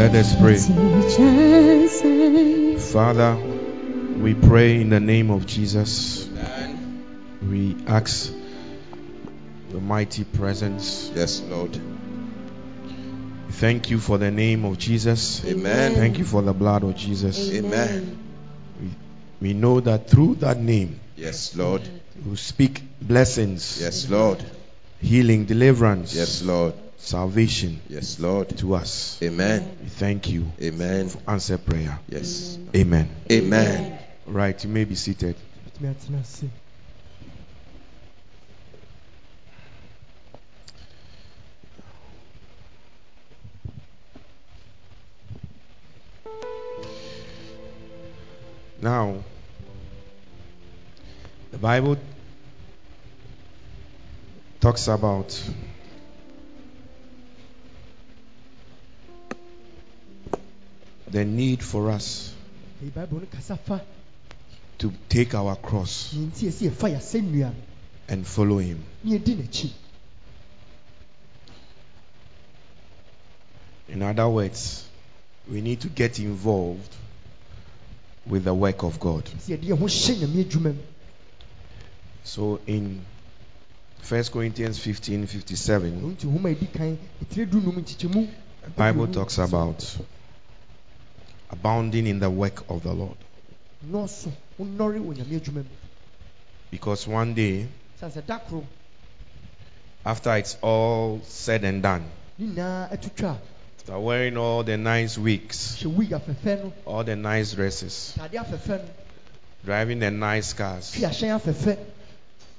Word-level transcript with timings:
Let 0.00 0.14
us 0.14 0.34
pray. 0.34 0.56
Father, 2.78 3.36
we 4.16 4.32
pray 4.32 4.80
in 4.80 4.88
the 4.88 4.98
name 4.98 5.30
of 5.30 5.44
Jesus. 5.44 6.26
We 7.46 7.76
ask 7.86 8.32
your 9.70 9.82
mighty 9.82 10.24
presence. 10.24 11.12
Yes, 11.14 11.42
Lord. 11.42 11.78
Thank 13.50 13.90
you 13.90 13.98
for 13.98 14.16
the 14.16 14.30
name 14.30 14.64
of 14.64 14.78
Jesus. 14.78 15.44
Amen. 15.44 15.94
Thank 15.96 16.16
you 16.16 16.24
for 16.24 16.40
the 16.40 16.54
blood 16.54 16.82
of 16.82 16.96
Jesus. 16.96 17.52
Amen. 17.52 18.18
We 19.38 19.52
know 19.52 19.80
that 19.80 20.08
through 20.08 20.36
that 20.36 20.56
name, 20.58 20.98
Yes, 21.14 21.54
Lord. 21.54 21.82
you 22.24 22.36
speak 22.36 22.82
blessings, 23.02 23.78
Yes, 23.82 24.08
Lord. 24.08 24.42
healing, 25.02 25.44
deliverance, 25.44 26.14
Yes, 26.16 26.40
Lord. 26.42 26.72
Salvation 27.00 27.80
Yes, 27.88 28.18
Lord. 28.20 28.56
to 28.58 28.74
us. 28.74 29.18
Amen. 29.22 29.76
We 29.82 29.88
thank 29.88 30.28
you 30.30 30.52
Amen. 30.62 31.08
for 31.08 31.20
answer 31.30 31.58
prayer. 31.58 31.98
Yes. 32.08 32.58
Amen. 32.74 33.10
Amen. 33.30 33.98
Right, 34.26 34.62
you 34.62 34.70
may 34.70 34.84
be 34.84 34.94
seated. 34.94 35.36
Now, 48.82 49.22
the 51.50 51.58
Bible 51.58 51.98
talks 54.60 54.88
about 54.88 55.38
the 61.10 61.24
need 61.24 61.62
for 61.62 61.90
us 61.90 62.32
bible 62.94 63.20
no 63.20 63.26
kasa 63.26 63.56
fa 63.56 63.80
to 64.78 64.92
take 65.08 65.34
our 65.34 65.56
cross 65.56 66.14
deɛ 66.14 66.26
nti 66.26 66.48
ɛsɛ 66.48 66.70
yɛfa 66.70 66.88
yɛasɛ 66.96 67.20
nnua. 67.22 67.52
and 68.08 68.26
follow 68.26 68.58
Him. 68.58 68.82
ne 69.04 69.18
yɛdi 69.18 69.36
n'akyi. 69.36 69.70
In 73.88 74.02
other 74.02 74.28
words, 74.28 74.84
we 75.50 75.60
need 75.60 75.80
to 75.80 75.88
get 75.88 76.18
involved 76.20 76.94
with 78.26 78.44
the 78.44 78.54
work 78.54 78.82
of 78.82 78.98
God. 78.98 79.24
sɛ 79.24 79.56
yɛde 79.58 79.64
yɛn 79.64 79.78
ho 79.78 79.86
hyɛ 79.86 80.16
nyame 80.18 80.44
adwuma 80.44 80.74
mu. 80.74 80.82
So 82.24 82.60
in 82.66 83.04
1 84.08 84.24
Corinthians 84.24 84.78
15 84.78 85.26
57, 85.26 85.92
ɛno 85.92 86.16
nti 86.16 86.26
nhoma 86.26 86.50
a 86.50 86.54
ɛdi 86.54 86.72
kan 86.72 86.98
ɛtire 87.24 87.50
du 87.50 87.60
num 87.60 87.76
nkyekyɛmu 87.82 88.28
the 88.64 88.70
Bible 88.70 89.06
talks 89.08 89.38
about 89.38 89.98
abounding 91.50 92.06
in 92.06 92.18
the 92.20 92.30
work 92.30 92.64
of 92.70 92.82
the 92.82 92.92
Lord. 92.92 93.16
nɔɔso 93.86 94.30
wonɔre 94.58 95.00
wɔ 95.00 95.14
nyame 95.16 95.36
adwuma 95.40 95.62
mu 95.64 95.76
Because 96.70 97.06
one 97.08 97.34
day, 97.34 97.66
sane 97.98 98.10
sɛ 98.10 98.26
da 98.26 98.38
koro 98.38 98.64
after 100.04 100.36
it's 100.36 100.56
all 100.62 101.20
said 101.24 101.64
and 101.64 101.82
done, 101.82 102.04
ne 102.38 102.46
nyinaa 102.46 102.90
atu 102.92 103.10
twa 103.16 103.38
after 103.78 103.98
wearing 103.98 104.36
all 104.36 104.62
the 104.62 104.76
nice 104.76 105.18
wigs, 105.18 105.82
a 105.82 105.84
hyɛ 105.86 105.94
wig 105.96 106.10
afɛfɛ 106.10 106.62
no 106.62 106.72
all 106.84 107.04
the 107.04 107.16
nice 107.16 107.52
dresses, 107.54 108.14
atade 108.16 108.38
afɛfɛ 108.44 108.78
no 108.78 108.88
driving 109.64 109.98
the 109.98 110.10
nice 110.10 110.52
cars, 110.52 110.90
fi 110.94 111.00
ahyɛn 111.02 111.40
afɛfɛ 111.40 111.78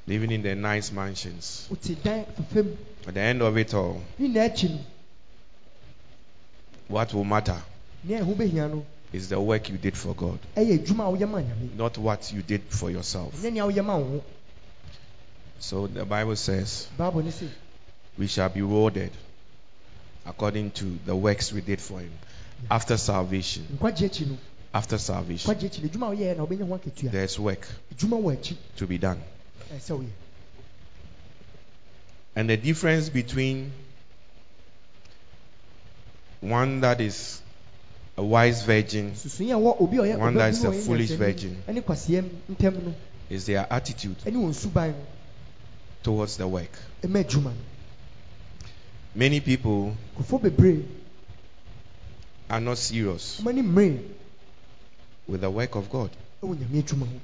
living 0.08 0.32
in 0.32 0.42
the 0.42 0.56
nice 0.56 0.92
mansions, 0.92 1.68
wote 1.70 2.04
dan 2.04 2.26
afɛfɛ 2.26 2.66
mu 2.66 2.76
at 3.08 3.14
the 3.14 3.20
end 3.22 3.42
of 3.42 3.58
it 3.58 3.74
all, 3.74 4.02
ne 4.20 4.28
nyinaa 4.28 4.50
akyi 4.50 4.78
what 6.88 7.14
will 7.14 7.24
matter 7.24 7.62
nea 8.04 8.22
ɛho 8.22 8.36
bɛhia 8.36 8.84
is 9.14 9.30
the 9.30 9.40
work 9.40 9.70
you 9.70 9.78
did 9.78 9.98
for 9.98 10.16
God, 10.16 10.40
ɛyɛ 10.56 10.80
adwuma 10.80 11.06
a 11.06 11.18
woyɛ 11.18 11.30
ma 11.30 11.40
nyame 11.40 11.76
not 11.76 11.98
what 11.98 12.32
you 12.34 12.42
did 12.42 12.62
for 12.70 12.90
yourself. 12.90 13.34
ɛnyɛ 13.36 13.54
nea 13.54 13.64
woyɛ 13.64 13.86
ma 13.86 13.98
wo 13.98 14.04
ho 14.04 14.24
So 15.62 15.86
the 15.86 16.06
Bible 16.06 16.36
says 16.36 16.88
we 18.18 18.28
shall 18.28 18.50
be 18.50 18.62
rewarded 18.62 19.12
according 20.26 20.72
to 20.72 21.00
the 21.06 21.16
works 21.16 21.54
we 21.54 21.62
did 21.62 21.80
for 21.80 22.00
Him. 22.00 22.12
After 22.70 22.98
salvation. 22.98 23.68
nkwagye 23.78 24.10
akyi 24.10 24.28
no 24.28 24.38
After 24.74 24.98
salvation, 24.98 25.54
nkwagye 25.54 25.70
akyi 25.70 25.84
no 25.84 25.90
adwuma 25.90 26.08
a 26.08 26.16
woyɛɛ 26.16 26.38
na 26.38 26.46
wobɛnya 26.46 26.68
ho 26.68 26.78
akatua 26.78 27.12
there's 27.12 27.40
work 27.40 27.68
adwuma 27.94 28.18
wɔ 28.22 28.38
akyi 28.38 28.58
to 28.78 28.88
be 28.88 28.98
done. 28.98 29.22
And 32.36 32.50
the 32.50 32.58
difference 32.58 33.10
between 33.10 33.72
one 36.40 36.82
that 36.82 37.02
is 37.02 37.42
a 38.18 38.24
wise 38.24 38.64
virgin. 38.64 39.14
Susui 39.16 39.52
a 39.52 39.56
ɛwɔ 39.56 39.82
obi 39.82 39.98
a 39.98 40.02
ɔyɛ 40.02 40.18
One 40.20 40.34
that 40.36 40.50
is 40.54 40.64
a 40.64 40.68
no 40.68 40.72
a 40.72 40.76
ɔyɛ 40.76 40.86
foolish 40.86 41.10
virgin. 41.12 41.64
ɛne 41.68 41.82
kwaseɛ 41.84 42.30
ntam 42.50 42.84
no 42.86 42.94
is 43.30 43.46
their 43.46 43.66
attitude 43.72 44.16
towards 46.04 46.38
the 46.38 46.48
work. 46.48 46.72
ɛma 47.04 47.24
adwuma 47.24 47.46
no 47.52 47.56
Many 49.14 49.40
people 49.42 49.96
are 52.50 52.60
not 52.62 52.78
serious 52.78 53.42
with 55.28 55.42
the 55.42 55.50
work 55.52 55.76
of 55.76 55.90
God. 55.90 56.10
ɛwɔ 56.44 56.56
nyame 56.58 56.84
adwuma 56.84 57.06
ho 57.08 57.20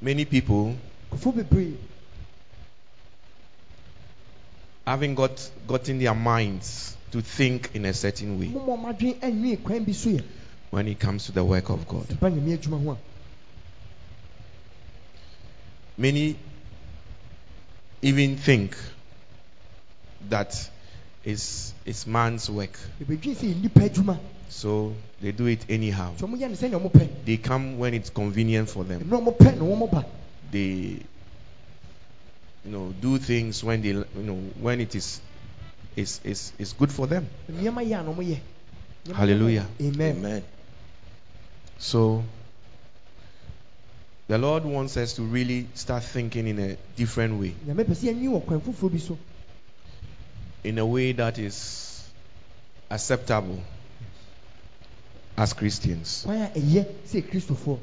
Many 0.00 0.24
people 0.24 0.76
haven't 4.86 5.14
got 5.14 5.50
gotten 5.66 5.98
their 5.98 6.14
minds 6.14 6.96
to 7.14 7.22
think 7.22 7.70
in 7.74 7.84
a 7.84 7.94
certain 7.94 8.40
way. 8.40 8.46
Moma 8.48 8.76
ɔma 8.76 8.92
adwene 8.92 9.20
anwie 9.22 9.56
kwan 9.62 9.84
bi 9.84 9.92
so 9.92 10.10
yɛ 10.10 10.24
when 10.70 10.88
it 10.88 10.98
comes 10.98 11.26
to 11.26 11.32
the 11.32 11.44
work 11.44 11.70
of 11.70 11.86
God. 11.86 12.08
ɛba 12.08 12.32
nyame 12.32 12.58
adwuma 12.58 12.82
ho 12.82 12.90
a. 12.90 12.98
Many 15.96 16.36
even 18.02 18.36
think 18.36 18.76
that 20.28 20.68
it's, 21.22 21.72
it's 21.86 22.04
man's 22.04 22.50
work, 22.50 22.76
ɛbɛdwene 23.00 23.36
sɛ 23.36 23.46
yɛ 23.46 23.54
nnipa 23.62 23.88
adwuma. 23.88 24.18
So 24.48 24.96
they 25.20 25.30
do 25.30 25.46
it 25.46 25.66
anyhow. 25.68 26.16
nti 26.16 26.26
ɔmoyɛ 26.26 26.50
no 26.50 26.56
sɛnea 26.56 26.80
ɔmopɛ 26.90 27.24
They 27.24 27.36
come 27.36 27.78
when 27.78 27.94
it's 27.94 28.10
convenient 28.10 28.68
for 28.70 28.82
them. 28.82 29.02
ɛno 29.02 29.22
ɔmopɛ 29.22 29.56
na 29.56 29.64
wɔmɔba 29.64 30.04
They, 30.50 30.98
you 32.64 32.70
know, 32.72 32.92
do 33.00 33.18
things 33.18 33.62
when 33.62 33.82
they, 33.82 33.90
you 33.90 34.04
know, 34.16 34.34
when 34.58 34.80
it 34.80 34.96
is, 34.96 35.20
is, 35.96 36.20
is, 36.24 36.52
is 36.58 36.72
good 36.72 36.90
for 36.92 37.06
them. 37.06 37.26
nneɛma 37.50 37.82
yɛ 37.84 38.00
a 38.00 38.02
na 38.02 38.10
ɔmoyɛ 38.12 38.38
Nneɛma 39.06 39.14
Hallelujah. 39.16 39.66
amen 39.80 40.16
Amen. 40.16 40.42
So, 41.78 42.24
the 44.28 44.38
Lord 44.38 44.64
wants 44.64 44.96
us 44.96 45.12
to 45.14 45.22
really 45.22 45.66
start 45.74 46.02
thinking 46.04 46.46
in 46.48 46.58
a 46.58 46.76
different 46.96 47.38
way, 47.40 47.54
nyame 47.66 47.84
pɛ 47.84 47.94
sɛ 47.94 48.12
yɛnwe 48.14 48.28
wɔ 48.28 48.46
kwan 48.46 48.60
foforɔ 48.60 48.92
bi 48.92 48.98
so 48.98 49.18
in 50.64 50.78
a 50.78 50.86
way 50.86 51.12
that 51.12 51.38
is 51.38 52.02
acceptable 52.90 53.60
as 55.36 55.52
Christians. 55.52 56.22
kwan 56.24 56.42
a 56.42 56.48
ɛyɛ 56.58 56.86
sɛ 57.06 57.22
kristofoɔ 57.30 57.78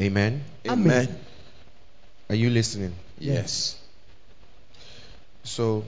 Amen. 0.00 0.42
Amen. 0.66 0.86
Amen. 0.88 1.18
Are 2.28 2.34
you 2.34 2.50
listening? 2.50 2.92
Yes. 3.18 3.76
So, 5.44 5.84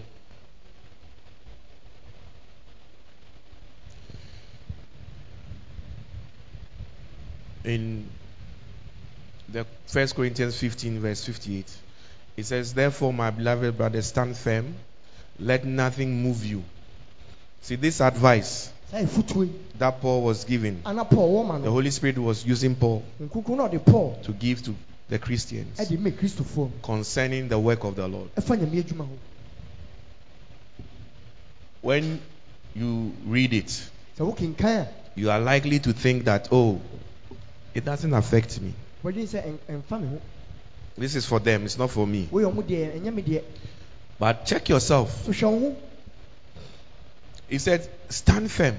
in 7.64 8.08
the 9.48 9.66
First 9.86 10.14
Corinthians 10.14 10.58
15, 10.58 11.00
verse 11.00 11.25
58, 11.25 11.76
it 12.36 12.47
says, 12.47 12.75
Therefore, 12.75 13.12
my 13.12 13.30
beloved 13.30 13.76
brothers, 13.76 14.06
stand 14.06 14.36
firm, 14.36 14.75
let 15.38 15.64
nothing 15.64 16.22
move 16.22 16.44
you. 16.44 16.62
See, 17.62 17.76
this 17.76 18.00
advice 18.00 18.70
saa 18.94 19.00
yɛ 19.00 19.06
fotuo 19.08 19.44
yi 19.44 19.50
that 19.78 20.00
Paul 20.00 20.22
was 20.22 20.44
giving, 20.44 20.81
ana 20.84 21.05
paul 21.05 21.44
wɔ 21.44 21.62
the 21.62 21.70
Holy 21.70 21.90
Spirit 21.90 22.19
was 22.19 22.44
using 22.46 22.76
Paul 22.76 23.02
nkukuru 23.20 23.56
na 23.56 23.69
ɔde 23.69 23.84
paul. 23.84 24.19
to 24.22 24.32
give 24.32 24.62
to 24.62 24.75
the 25.08 25.19
Christians 25.19 25.78
ɛde 25.78 25.99
ma 25.99 26.10
kristofoɔ 26.10 26.70
concerning 26.82 27.49
the 27.49 27.58
work 27.58 27.82
of 27.84 27.96
the 27.96 28.06
Lord. 28.06 28.34
ɛfa 28.37 28.56
nyame 28.58 28.82
adwuma 28.82 29.06
ho. 29.06 29.19
When 31.81 32.20
you 32.75 33.12
read 33.26 33.52
it, 33.52 33.67
sɛ 34.17 34.32
wokenkan 34.32 34.82
a 34.82 34.88
you 35.17 35.31
are 35.31 35.40
likely 35.40 35.78
to 35.81 35.93
think 35.93 36.25
that, 36.25 36.49
oh, 36.52 36.81
it 37.75 37.85
doesn't 37.85 38.12
affect 38.15 38.61
me. 38.61 38.73
wɔdwene 39.05 39.26
sɛ 39.29 39.44
ɛn- 39.44 39.82
ɛmfa 39.82 40.00
me 40.00 40.06
ho 40.09 40.21
This 40.97 41.17
is 41.17 41.26
for 41.26 41.41
them, 41.41 41.65
it's 41.65 41.76
not 41.79 41.91
for 41.91 42.06
me. 42.06 42.29
woyɛ 42.32 42.53
ɔmo 42.53 42.62
deɛ 42.62 43.00
ɛnyɛ 43.00 43.15
me 43.15 43.23
deɛ 43.23 43.43
But 44.19 44.47
check 44.47 44.69
yourself. 44.69 45.25
so 45.25 45.32
hwɛ 45.32 45.50
wo 45.53 45.59
ho 45.61 45.76
He 47.49 47.59
said, 47.59 47.88
stand 48.09 48.50
firm. 48.50 48.76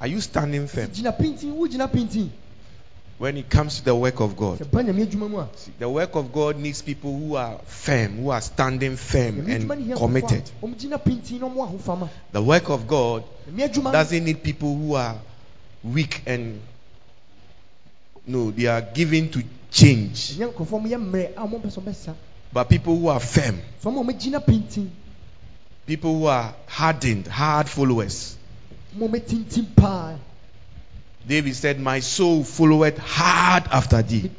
Are 0.00 0.06
you 0.06 0.20
standing 0.20 0.66
firm? 0.68 0.88
gyina 0.90 1.12
pintin 1.18 1.52
wogyina 1.56 1.90
pintin 1.90 2.30
when 3.18 3.36
it 3.38 3.48
comes 3.48 3.78
to 3.78 3.84
the 3.86 3.94
work 3.96 4.20
of 4.20 4.36
God, 4.36 4.58
sɛ 4.58 4.70
ba 4.70 4.82
nyame 4.82 5.06
adwuma 5.06 5.28
mu 5.30 5.38
a 5.38 5.48
see, 5.56 5.72
the 5.78 5.88
work 5.88 6.14
of 6.16 6.32
God 6.32 6.58
needs 6.58 6.82
people 6.82 7.18
who 7.18 7.34
are 7.34 7.58
firm, 7.66 8.18
who 8.18 8.28
are 8.30 8.40
standing 8.42 8.96
firm 8.96 9.42
nyame 9.42 9.58
adwuma 9.58 9.68
no 9.68 9.72
and 9.90 9.96
committed. 9.96 10.44
nkurɔfoɔ 10.44 10.62
a 10.62 10.66
ɔmgyina 10.66 11.04
pintin 11.04 11.40
na 11.40 11.48
ɔmo 11.48 11.66
ahofama 11.80 12.08
The 12.32 12.42
work 12.42 12.68
of 12.68 12.86
God 12.86 13.24
nyame 13.50 13.68
adwuma 13.70 13.84
no 13.84 13.92
doesn't 13.92 14.24
need 14.24 14.42
people 14.42 14.76
who 14.76 14.94
are 14.94 15.16
weak 15.82 16.22
and 16.26 16.60
no, 18.26 18.50
they 18.50 18.66
are 18.66 18.80
given 18.80 19.30
to 19.30 19.42
change, 19.70 20.32
ɛnyɛ 20.36 20.52
nkurɔfoɔ 20.52 20.82
mo 20.82 20.88
yɛ 20.88 20.98
mmerɛ 20.98 21.32
a 21.36 21.46
ɔmo 21.46 21.60
mpɛ 21.60 21.70
sɛ 21.70 21.82
ɔbɛsa 21.82 22.14
but 22.52 22.68
people 22.68 22.96
who 22.96 23.08
are 23.08 23.20
firm, 23.20 23.60
so 23.82 23.90
ɔmo 23.90 24.00
a 24.00 24.12
ɔmgyina 24.12 24.44
pintin 24.46 24.90
people 25.86 26.18
who 26.18 26.26
are 26.26 26.54
hardened, 26.66 27.26
hard 27.26 27.68
followers. 27.68 28.36
ɔmo 28.96 29.06
a 29.06 29.08
ɔmɛtintim 29.08 29.76
paa. 29.76 30.16
David 31.26 31.56
said, 31.56 31.80
My 31.80 32.00
soul 32.00 32.44
followeth 32.44 32.98
hard 32.98 33.64
after 33.72 34.00
thee. 34.02 34.30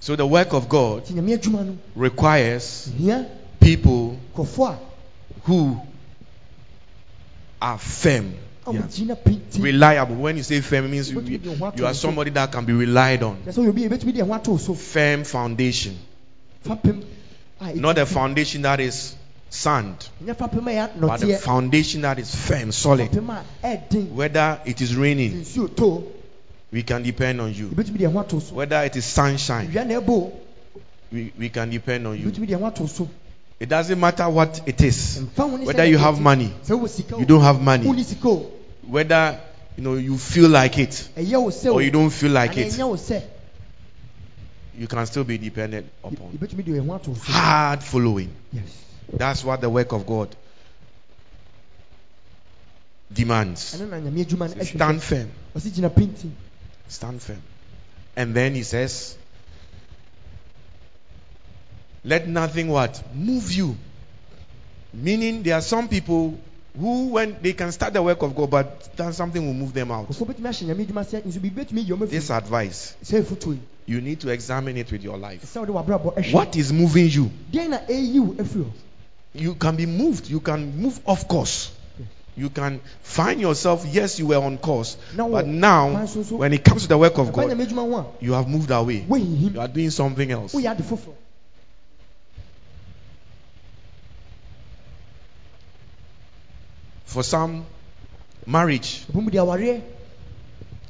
So 0.00 0.16
the 0.16 0.26
work 0.26 0.52
of 0.52 0.68
God 0.68 1.04
nti 1.06 1.14
nyame 1.14 1.38
adwuma 1.38 1.64
no 1.64 1.78
requires 1.94 2.90
people 3.60 4.18
who 5.44 5.80
are 7.62 7.78
firm, 7.78 8.34
yeah, 8.72 8.82
reliable. 9.58 10.14
When 10.16 10.36
you 10.36 10.42
say 10.42 10.60
firm, 10.60 10.86
it 10.86 10.88
means 10.88 11.10
you, 11.10 11.18
Wobɛtumi 11.20 11.42
de 11.42 11.48
wo 11.50 11.56
ho 11.56 11.66
ato 11.66 11.78
you 11.78 11.86
are 11.86 11.94
somebody 11.94 12.30
that 12.30 12.50
can 12.52 12.64
be 12.64 12.72
relied 12.72 13.22
on. 13.22 13.36
kyerɛ 13.46 13.52
sɛ 13.54 13.68
obi 13.68 13.84
a 13.84 13.88
yɛbɛtumi 13.88 14.12
de 14.14 14.20
ɛho 14.22 14.34
ato 14.34 14.50
wo 14.52 14.56
so 14.58 14.74
Firm 14.74 15.24
foundation, 15.24 15.98
fapem 16.64 17.02
a 17.60 17.64
ɛti- 17.66 17.76
not 17.76 17.98
a 17.98 18.06
foundation 18.06 18.62
that 18.62 18.80
is 18.80 19.14
sand, 19.50 20.08
but 20.20 21.22
a 21.22 21.36
foundation 21.38 22.00
that 22.02 22.18
is 22.18 22.34
firm, 22.34 22.72
solid. 22.72 23.10
fapem 23.10 23.28
a 23.30 23.44
ɛɛden 23.66 24.10
Whether 24.12 24.60
it 24.64 24.80
is 24.80 24.96
raining, 24.96 25.44
we 26.72 26.82
can 26.82 27.02
depend 27.02 27.40
on 27.40 27.52
you. 27.54 27.68
yɛbɛtumi 27.68 27.98
de 27.98 28.04
ɛho 28.06 28.20
ato 28.20 28.36
wo 28.36 28.40
so 28.42 28.54
Whether 28.54 28.82
it 28.84 28.96
is 28.96 29.04
sunshine, 29.04 29.70
wia 29.72 29.84
na 29.86 30.00
ɛbɔ 30.00 30.32
we, 31.12 31.32
we 31.38 31.48
can 31.50 31.70
depend 31.70 32.06
on 32.06 32.18
you. 32.18 32.26
yɛbɛtumi 32.30 32.46
de 32.46 32.54
ɛho 32.54 32.66
ato 32.66 32.82
wo 32.82 32.86
so 32.88 33.08
It 33.60 33.68
doesn't 33.68 34.00
matter 34.00 34.28
what 34.28 34.62
it 34.66 34.80
is. 34.82 35.18
mfa 35.22 35.48
ho 35.48 35.56
ne 35.56 35.62
sɛ 35.62 35.66
Whether 35.66 35.84
you 35.84 35.98
have 35.98 36.20
money, 36.20 36.52
sɛ 36.66 36.76
wowɔ 36.80 36.88
sika 36.88 37.14
o 37.14 37.18
you 37.20 37.26
don't 37.26 37.42
have 37.42 37.60
money. 37.60 37.86
Wonni 38.90 38.90
sika 38.90 38.90
o 38.90 38.92
Whether 38.92 39.40
you 39.76 39.82
know 39.82 39.94
you 39.94 40.18
feel 40.18 40.48
like 40.50 40.78
it 40.78 41.08
ɛyɛ 41.16 41.40
wo 41.42 41.50
sɛ 41.50 41.66
o 41.70 41.74
or 41.74 41.82
you 41.82 41.90
don't 41.90 42.10
feel 42.10 42.30
like 42.32 42.56
it, 42.56 42.72
ɛnyɛ 42.72 42.88
wo 42.88 42.96
sɛ 42.96 43.22
you 44.76 44.86
can 44.88 45.06
still 45.06 45.24
be 45.24 45.38
dependent 45.38 45.86
upon. 46.02 46.32
yɛbɛtumi 46.32 46.64
de 46.64 46.72
ɛho 46.72 46.94
ato 46.94 47.10
wo 47.10 47.16
so 47.16 47.32
Hard 47.32 47.82
following. 47.82 48.30
yes 48.52 48.64
That's 49.12 49.44
what 49.44 49.60
the 49.60 49.68
work 49.70 49.92
of 49.92 50.06
God 50.06 50.34
demands. 53.12 53.74
ɛno 53.76 53.88
na 53.90 53.96
nyame 54.00 54.24
adwuma 54.24 54.48
no 54.56 54.62
Say, 54.62 54.74
Stand 54.76 55.02
firm. 55.02 55.30
ɔse 55.56 55.70
gyina 55.70 55.90
pintin 55.90 56.32
Stand 56.88 57.22
firm. 57.22 57.42
And 58.16 58.34
then 58.34 58.54
he 58.54 58.62
says, 58.62 59.16
Let 62.04 62.28
nothing 62.28 62.68
what? 62.68 63.02
Move 63.14 63.50
you. 63.52 63.76
Meaning 64.92 65.42
there 65.42 65.54
are 65.54 65.62
some 65.62 65.88
people 65.88 66.38
who 66.78 67.08
when 67.08 67.36
they 67.40 67.52
can 67.52 67.70
start 67.72 67.92
the 67.92 68.02
work 68.02 68.20
of 68.22 68.34
God, 68.34 68.50
but 68.50 68.96
then 68.96 69.12
something 69.12 69.44
will 69.44 69.54
move 69.54 69.72
them 69.72 69.90
out. 69.90 70.08
nkurɔfoɔ 70.08 70.26
bɛtumi 70.34 70.48
ahyɛ 70.48 70.66
nyame 70.66 70.86
adwuma 70.86 71.04
sɛ 71.04 71.22
nso 71.24 71.38
biribi 71.40 71.64
bɛtumi 71.64 71.86
yi 71.86 71.92
ɔma 71.94 72.08
This 72.08 72.30
advice, 72.30 72.96
sɛ 73.04 73.22
ɛfotuo 73.22 73.52
yi 73.54 73.60
you 73.86 74.00
need 74.00 74.18
to 74.20 74.30
examine 74.30 74.76
it 74.76 74.90
with 74.90 75.02
your 75.02 75.16
life. 75.16 75.42
sɛ 75.44 75.60
wode 75.60 75.68
wabrabɔ 75.70 76.14
ɛhwɛ 76.16 76.32
What 76.32 76.56
is 76.56 76.72
moving 76.72 77.08
you? 77.08 77.30
deɛn 77.52 77.70
na 77.70 77.78
ɛyi 77.78 78.20
wo 78.20 78.34
afiri 78.34 78.66
You 79.34 79.54
can 79.56 79.74
be 79.76 79.84
moved. 79.86 80.28
You 80.30 80.38
can 80.40 80.76
move 80.80 81.00
off 81.06 81.26
course. 81.26 81.72
You 82.36 82.50
can 82.50 82.80
find 83.02 83.40
yourself, 83.40 83.84
yes, 83.86 84.18
you 84.18 84.26
were 84.28 84.38
on 84.38 84.58
course. 84.58 84.96
But 85.16 85.46
now, 85.46 85.90
kwan 85.90 86.06
so 86.08 86.22
so 86.24 86.36
when 86.36 86.52
it 86.52 86.64
comes 86.64 86.82
to 86.82 86.88
the 86.88 86.98
work 86.98 87.18
of 87.18 87.32
God, 87.32 87.50
nyame 87.50 87.66
adwuma 87.66 87.90
ho 87.90 87.96
a 88.20 88.24
you 88.24 88.32
have 88.32 88.48
moved 88.48 88.70
away. 88.70 89.04
You 89.08 89.60
are 89.60 89.68
doing 89.68 89.90
something 89.90 90.30
else. 90.30 90.52
woyɛ 90.54 90.72
ade 90.72 90.82
foforɔ 90.82 91.14
For 97.14 97.22
some, 97.22 97.64
marriage, 98.44 99.04
ɛbom 99.12 99.30
de 99.30 99.38
awareɛ 99.38 99.80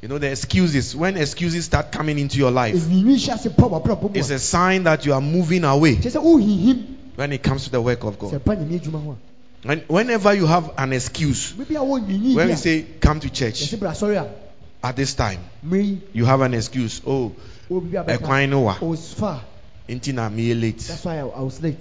you 0.01 0.07
know, 0.07 0.17
the 0.17 0.31
excuses. 0.31 0.95
When 0.95 1.17
excuses 1.17 1.65
start 1.65 1.91
coming 1.91 2.17
into 2.17 2.39
your 2.39 2.49
life, 2.49 2.73
ɛnwiinwi 2.73 3.15
hyɛ 3.15 3.33
ase 3.35 3.49
pa 3.55 3.67
wabrabɔ 3.67 4.01
mu 4.01 4.09
it's 4.19 4.31
a 4.31 4.39
sign 4.39 4.85
that 4.85 5.05
you 5.05 5.13
are 5.13 5.21
moving 5.21 5.63
away 5.63 5.97
kyerɛ 5.97 6.15
sɛ 6.15 6.23
wohihim 6.23 6.83
when 7.15 7.31
it 7.31 7.43
comes 7.43 7.65
to 7.65 7.69
the 7.69 7.79
work 7.79 8.03
of 8.03 8.17
God. 8.17 8.33
ɛba 8.33 8.57
nyame 8.57 8.79
adwuma 8.81 9.03
ho 9.03 9.17
And 9.65 9.83
whenever 9.87 10.33
you 10.33 10.47
have 10.47 10.71
an 10.79 10.93
excuse, 10.93 11.51
a 11.51 11.53
biribi 11.53 11.75
a 11.75 11.85
wɔnwiinwi 11.85 12.35
when 12.35 12.47
we 12.47 12.55
say 12.55 12.81
come 12.99 13.19
to 13.19 13.29
church 13.29 13.61
yɛsɛ 13.61 13.79
bra 13.79 13.91
asɔre 13.91 14.15
a 14.17 14.25
ah. 14.25 14.89
at 14.89 14.95
this 14.95 15.13
time, 15.13 15.41
you 15.61 16.25
have 16.25 16.41
an 16.41 16.55
excuse. 16.55 17.01
Oh, 17.05 17.33
wɔwɔ 17.69 17.81
biribi 17.87 18.01
a 18.01 18.03
bɛka 18.03 18.17
ɛkwan 18.17 18.49
no 18.49 18.61
wa. 18.61 18.77
Oh, 18.81 18.87
I 18.87 18.89
was 18.89 19.13
far 19.13 19.41
Nti 19.87 20.11
na 20.11 20.27
meyɛ 20.29 20.59
late. 20.59 20.79
that's 20.79 21.05
why 21.05 21.19
I 21.19 21.23
was 21.23 21.61
late 21.61 21.77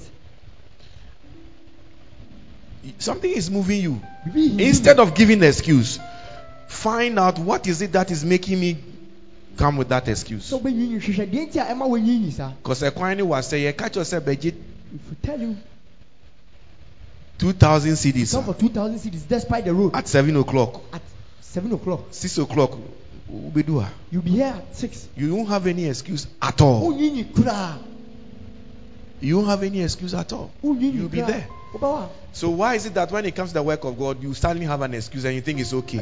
Something 2.99 3.33
is 3.33 3.51
moving 3.51 3.81
you. 3.81 4.01
Instead 4.59 4.99
of 4.99 5.15
giving 5.15 5.39
the 5.39 5.49
excuse, 5.49 5.99
find 6.67 7.19
out 7.19 7.39
what 7.39 7.67
is 7.67 7.83
it 7.83 7.93
that 7.93 8.11
is 8.11 8.25
making 8.25 8.61
me 8.61 8.77
come 9.57 9.77
with 9.77 9.89
that 9.89 10.09
excuse. 10.09 10.51
sɛ 10.51 10.61
wobɛnwiinwi 10.61 11.01
hwehwɛ 11.01 11.31
deɛ 11.31 11.47
nti 11.49 11.57
a 11.61 11.65
ɛma 11.75 11.87
wɔnwiinwi 11.89 12.33
saa 12.33 12.51
Because 12.63 12.83
ɛkwan 12.83 13.17
no 13.19 13.27
was 13.27 13.47
say, 13.47 13.73
catch 13.73 13.97
yourself, 13.97 14.25
budget 14.25 14.55
if 14.95 15.11
we 15.11 15.17
tell 15.23 15.41
you 15.41 15.57
2,000 17.39 17.93
cedis 17.95 18.33
come 18.33 18.45
for 18.45 18.55
2000 18.55 18.99
cities 18.99 19.23
despite 19.25 19.65
the 19.65 19.73
road 19.75 19.95
at 19.95 20.07
7 20.09 20.37
o'clock, 20.37 20.83
at 20.93 21.03
7 21.41 21.73
o'clock 21.73 22.07
6 22.11 22.39
o'clock. 22.39 22.79
You'll 23.31 24.23
be 24.23 24.31
here 24.31 24.55
at 24.57 24.77
6 24.77 25.09
You 25.17 25.35
don't 25.35 25.47
have 25.47 25.67
any 25.67 25.87
excuse 25.87 26.27
at 26.41 26.61
all. 26.61 26.97
You 26.99 27.25
don't 29.37 29.47
have 29.47 29.63
any 29.63 29.83
excuse 29.83 30.15
at 30.15 30.33
all. 30.33 30.53
You'll 30.63 31.09
be 31.09 31.21
there. 31.23 31.49
So 32.33 32.51
why 32.51 32.75
is 32.75 32.87
it 32.87 32.95
that 32.95 33.11
when 33.11 33.25
it 33.25 33.35
comes 33.35 33.51
to 33.51 33.55
the 33.55 33.63
work 33.63 33.85
of 33.85 33.99
God, 33.99 34.23
you 34.23 34.35
suddenly 34.35 34.67
have 34.67 34.83
an 34.83 34.95
excuse 34.95 35.25
and 35.25 35.35
you 35.35 35.41
think 35.41 35.61
it's 35.61 35.73
okay? 35.73 35.99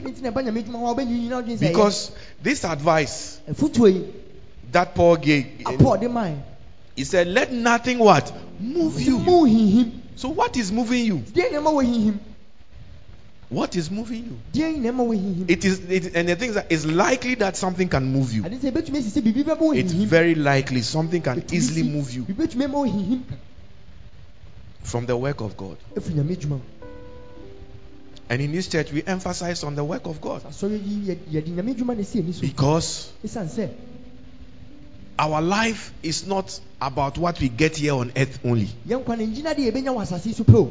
Because 1.58 2.10
this 2.42 2.64
advice 2.64 3.40
that 4.70 4.94
Paul 4.94 5.16
gave, 5.16 5.46
he 6.96 7.04
said, 7.04 7.26
"Let 7.28 7.52
nothing 7.52 7.98
what 7.98 8.32
move 8.60 9.00
you." 9.00 9.92
So 10.16 10.28
what 10.28 10.56
is 10.56 10.70
moving 10.72 11.04
you? 11.04 11.22
What 13.48 13.76
is 13.76 13.90
moving 13.90 14.24
you? 14.24 14.38
It 15.46 15.64
is, 15.66 15.80
it, 15.90 16.14
and 16.16 16.28
the 16.28 16.36
thing 16.36 16.50
is 16.50 16.58
it's 16.70 16.86
likely 16.86 17.34
that 17.36 17.56
something 17.56 17.88
can 17.88 18.04
move 18.04 18.32
you. 18.32 18.44
It's 18.46 19.92
very 19.92 20.34
likely 20.34 20.80
something 20.82 21.20
can 21.20 21.44
easily 21.52 21.82
move 21.82 22.10
you 22.12 22.22
biribi 22.24 22.46
bɛtumi 22.46 22.64
ama 22.64 22.78
wɔhihim 22.78 23.22
from 24.82 25.06
the 25.06 25.16
work 25.16 25.40
of 25.40 25.56
God. 25.56 25.76
ɛfiri 25.94 26.14
nyame 26.14 26.36
adwuma 26.36 26.56
mu 26.56 26.60
And 28.30 28.40
in 28.40 28.50
this 28.52 28.68
church, 28.68 28.90
we 28.92 29.02
emphasize 29.06 29.62
on 29.62 29.74
the 29.74 29.84
work 29.84 30.06
of 30.06 30.20
God. 30.22 30.42
Asɔre 30.44 30.80
yi 30.82 31.14
yɛ- 31.14 31.18
yɛde 31.30 31.48
nyame 31.54 31.74
adwuma 31.76 31.94
na 31.96 32.02
ɛsi 32.02 32.20
ani 32.22 32.32
so 32.32 32.40
because 32.40 33.12
our 35.18 35.40
life 35.42 35.92
is 36.02 36.26
not 36.26 36.58
about 36.80 37.18
what 37.18 37.38
we 37.40 37.48
get 37.48 37.76
here 37.76 37.94
on 37.94 38.10
earth 38.16 38.38
only. 38.44 38.68
yɛn 38.88 39.04
nkwa 39.04 39.18
no 39.18 39.26
ngyina 39.26 39.54
deɛ 39.54 39.70
yɛbɛnya 39.72 39.94
wɔ 39.94 40.02
asase 40.02 40.26
yi 40.26 40.32
so 40.32 40.44
pɛ 40.44 40.54
o 40.56 40.70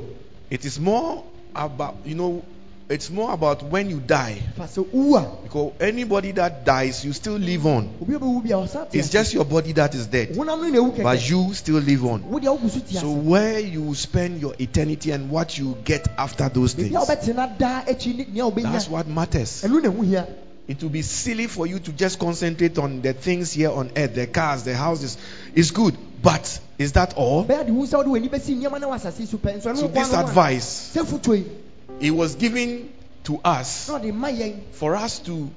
It 0.50 0.65
is 0.65 0.79
more 0.79 1.24
about, 1.55 1.95
you 2.05 2.15
know, 2.15 2.43
it's 2.91 3.10
more 3.10 3.31
about 3.33 3.63
when 3.63 3.89
you 3.89 4.00
die. 4.00 4.41
Because 4.55 5.74
anybody 5.79 6.31
that 6.33 6.65
dies, 6.65 7.05
you 7.05 7.13
still 7.13 7.38
live 7.38 7.65
on. 7.65 7.89
obi 8.01 8.15
a 8.15 8.19
bɛwu 8.19 8.43
bi 8.43 8.50
a 8.50 8.57
ɔsa 8.57 8.89
te 8.89 9.00
It's 9.00 9.10
just 9.10 9.33
your 9.33 9.45
body 9.45 9.71
that 9.74 9.95
is 9.95 10.07
dead, 10.07 10.29
honam 10.29 10.62
no 10.62 10.69
na 10.69 10.79
ɛwu 10.79 11.03
but 11.03 11.29
you 11.29 11.53
still 11.53 11.79
live 11.79 12.05
on. 12.05 12.29
wo 12.29 12.39
deɛ 12.39 12.60
wogu 12.60 12.69
so 12.69 12.79
te 12.79 12.95
So 12.95 13.12
ase 13.12 13.24
where 13.24 13.60
you 13.60 13.95
spend 13.95 14.41
your 14.41 14.53
eternity 14.60 15.12
and 15.12 15.29
what 15.29 15.57
you 15.57 15.77
get 15.83 16.07
after 16.17 16.50
those 16.50 16.74
things, 16.74 16.91
a 16.93 17.00
wobɛtena 17.00 17.57
daa 17.57 17.83
akyi 17.83 18.15
ne 18.15 18.25
nea 18.31 18.51
that's 18.63 18.89
what 18.89 19.07
matters. 19.07 19.63
ɛno 19.63 19.81
na 19.81 19.89
ɛho 19.89 20.05
hia 20.05 20.27
It 20.67 20.81
will 20.83 20.89
be 20.89 21.01
silly 21.01 21.48
for 21.48 21.65
you 21.67 21.79
to 21.79 21.91
just 21.91 22.19
concentrate 22.19 22.77
on 22.77 23.01
the 23.01 23.13
things 23.13 23.51
here 23.51 23.71
on 23.71 23.91
earth, 23.98 24.13
the 24.15 24.27
cars, 24.27 24.63
the 24.63 24.75
houses. 24.75 25.17
It's 25.53 25.71
good, 25.71 25.98
but 26.21 26.60
is 26.77 26.93
that 26.93 27.15
all? 27.15 27.45
bɛyɛ 27.45 27.65
de 27.67 27.71
hu 27.71 27.86
sɛ 27.88 27.93
wode 27.98 28.07
w'ani 28.07 28.29
bɛsi 28.29 28.60
nneɛma 28.60 28.79
na 28.79 28.88
wɔ 28.88 28.95
asase 29.00 29.19
yi 29.21 29.25
so 29.25 29.38
pɛ 29.38 29.57
nso 29.57 29.71
ɛno 29.71 29.77
So 29.77 29.88
nkwa 29.88 29.93
this 29.93 30.12
no 30.12 30.17
ho 30.17 30.24
a, 30.24 30.27
advice, 30.27 30.91
sɛ 30.95 31.05
fotuo 31.05 31.38
yi 31.38 31.45
it 32.01 32.12
was 32.12 32.36
given 32.36 32.89
to 33.24 33.39
us 33.43 33.88
na 33.89 34.00
ɔde 34.00 34.13
ma 34.13 34.27
yɛn 34.29 34.55
for 34.74 34.96
us 34.96 35.20
to 35.20 35.50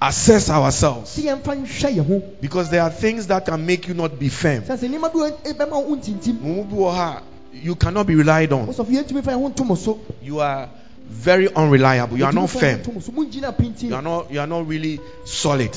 assess 0.00 0.48
ourselves 0.50 1.18
sɛ 1.18 1.24
yɛmfa 1.42 1.56
nhwɛ 1.64 1.94
yɛn 1.96 2.06
ho 2.06 2.22
because 2.40 2.70
there 2.70 2.82
are 2.82 2.90
things 2.90 3.26
that 3.26 3.44
can 3.44 3.64
make 3.66 3.88
you 3.88 3.94
not 3.94 4.18
be 4.18 4.28
firm. 4.28 4.62
sɛ 4.62 4.76
sɛ 4.78 4.88
nneɛma 4.88 5.12
bi 5.12 5.18
wɔ- 5.18 5.54
bɛma 5.56 5.84
wo 5.86 5.96
ntintim 5.96 6.40
Mo 6.40 6.62
bi 6.64 6.76
wɔ 6.76 6.94
ha, 6.94 7.22
You 7.52 7.74
cannot 7.74 8.06
be 8.06 8.14
relied 8.14 8.52
on. 8.52 8.66
wosɔfo 8.68 8.86
yɛntumi 8.86 9.22
fa 9.24 9.32
yɛn 9.32 9.40
ho 9.42 9.48
nto 9.50 9.64
mo 9.66 9.74
so 9.74 10.00
You 10.22 10.40
are 10.40 10.68
very 11.10 11.48
unreliable. 11.52 12.18
You 12.18 12.24
are 12.26 12.32
not 12.32 12.50
firm. 12.50 12.78
ho 12.84 12.90
nto 12.90 12.94
mo 12.94 13.00
so 13.00 13.12
mongyina 13.12 13.52
pintin 13.56 13.88
You 13.88 13.94
are 13.96 14.02
not. 14.02 14.30
You 14.30 14.40
are 14.40 14.46
not 14.46 14.66
really 14.68 15.00
solid. 15.24 15.74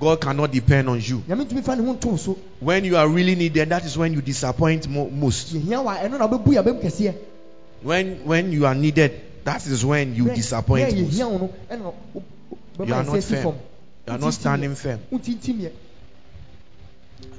God 0.00 0.20
cannot 0.20 0.50
depend 0.52 0.88
on 0.88 1.00
you. 1.00 1.22
nyame 1.28 1.44
ntumi 1.46 1.62
fa 1.64 1.74
ne 1.76 1.84
ho 1.84 1.94
nto 1.94 2.06
wo 2.10 2.16
so 2.16 2.38
When 2.60 2.84
you 2.84 2.96
are 2.96 3.08
really 3.08 3.34
needed, 3.34 3.68
that 3.70 3.84
is 3.84 3.96
when 3.96 4.12
you 4.12 4.20
disappoint 4.20 4.88
most. 4.88 5.52
When 7.82 8.24
when 8.24 8.52
you 8.52 8.66
are 8.66 8.74
needed, 8.74 9.20
that 9.44 9.66
is 9.66 9.84
when 9.84 10.14
you 10.14 10.26
disappoint 10.30 10.88
berɛ 10.88 10.98
a 10.98 11.02
most. 11.02 11.14
yɛhia 11.18 11.30
wo 11.30 11.38
no, 11.38 11.54
ɛna 11.70 11.82
wo- 11.82 11.94
wo- 12.14 12.84
You 12.86 12.94
are 12.94 13.04
not 13.04 13.24
firm. 13.24 13.54
You 14.06 14.12
are 14.12 14.18
not 14.18 14.34
standing 14.34 14.74
firm. 14.74 15.00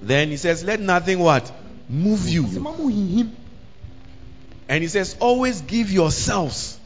Then 0.02 0.30
he 0.30 0.38
says, 0.38 0.64
Let 0.64 0.80
nothing 0.80 1.20
what? 1.20 1.52
Move 1.90 2.28
you. 2.30 2.44
ma 2.60 2.72
mo 2.72 2.90
hinhim. 2.90 3.30
And 4.70 4.82
he 4.82 4.88
says, 4.90 5.16
Always 5.20 5.62
give 5.62 5.92
yourselves. 5.92 6.80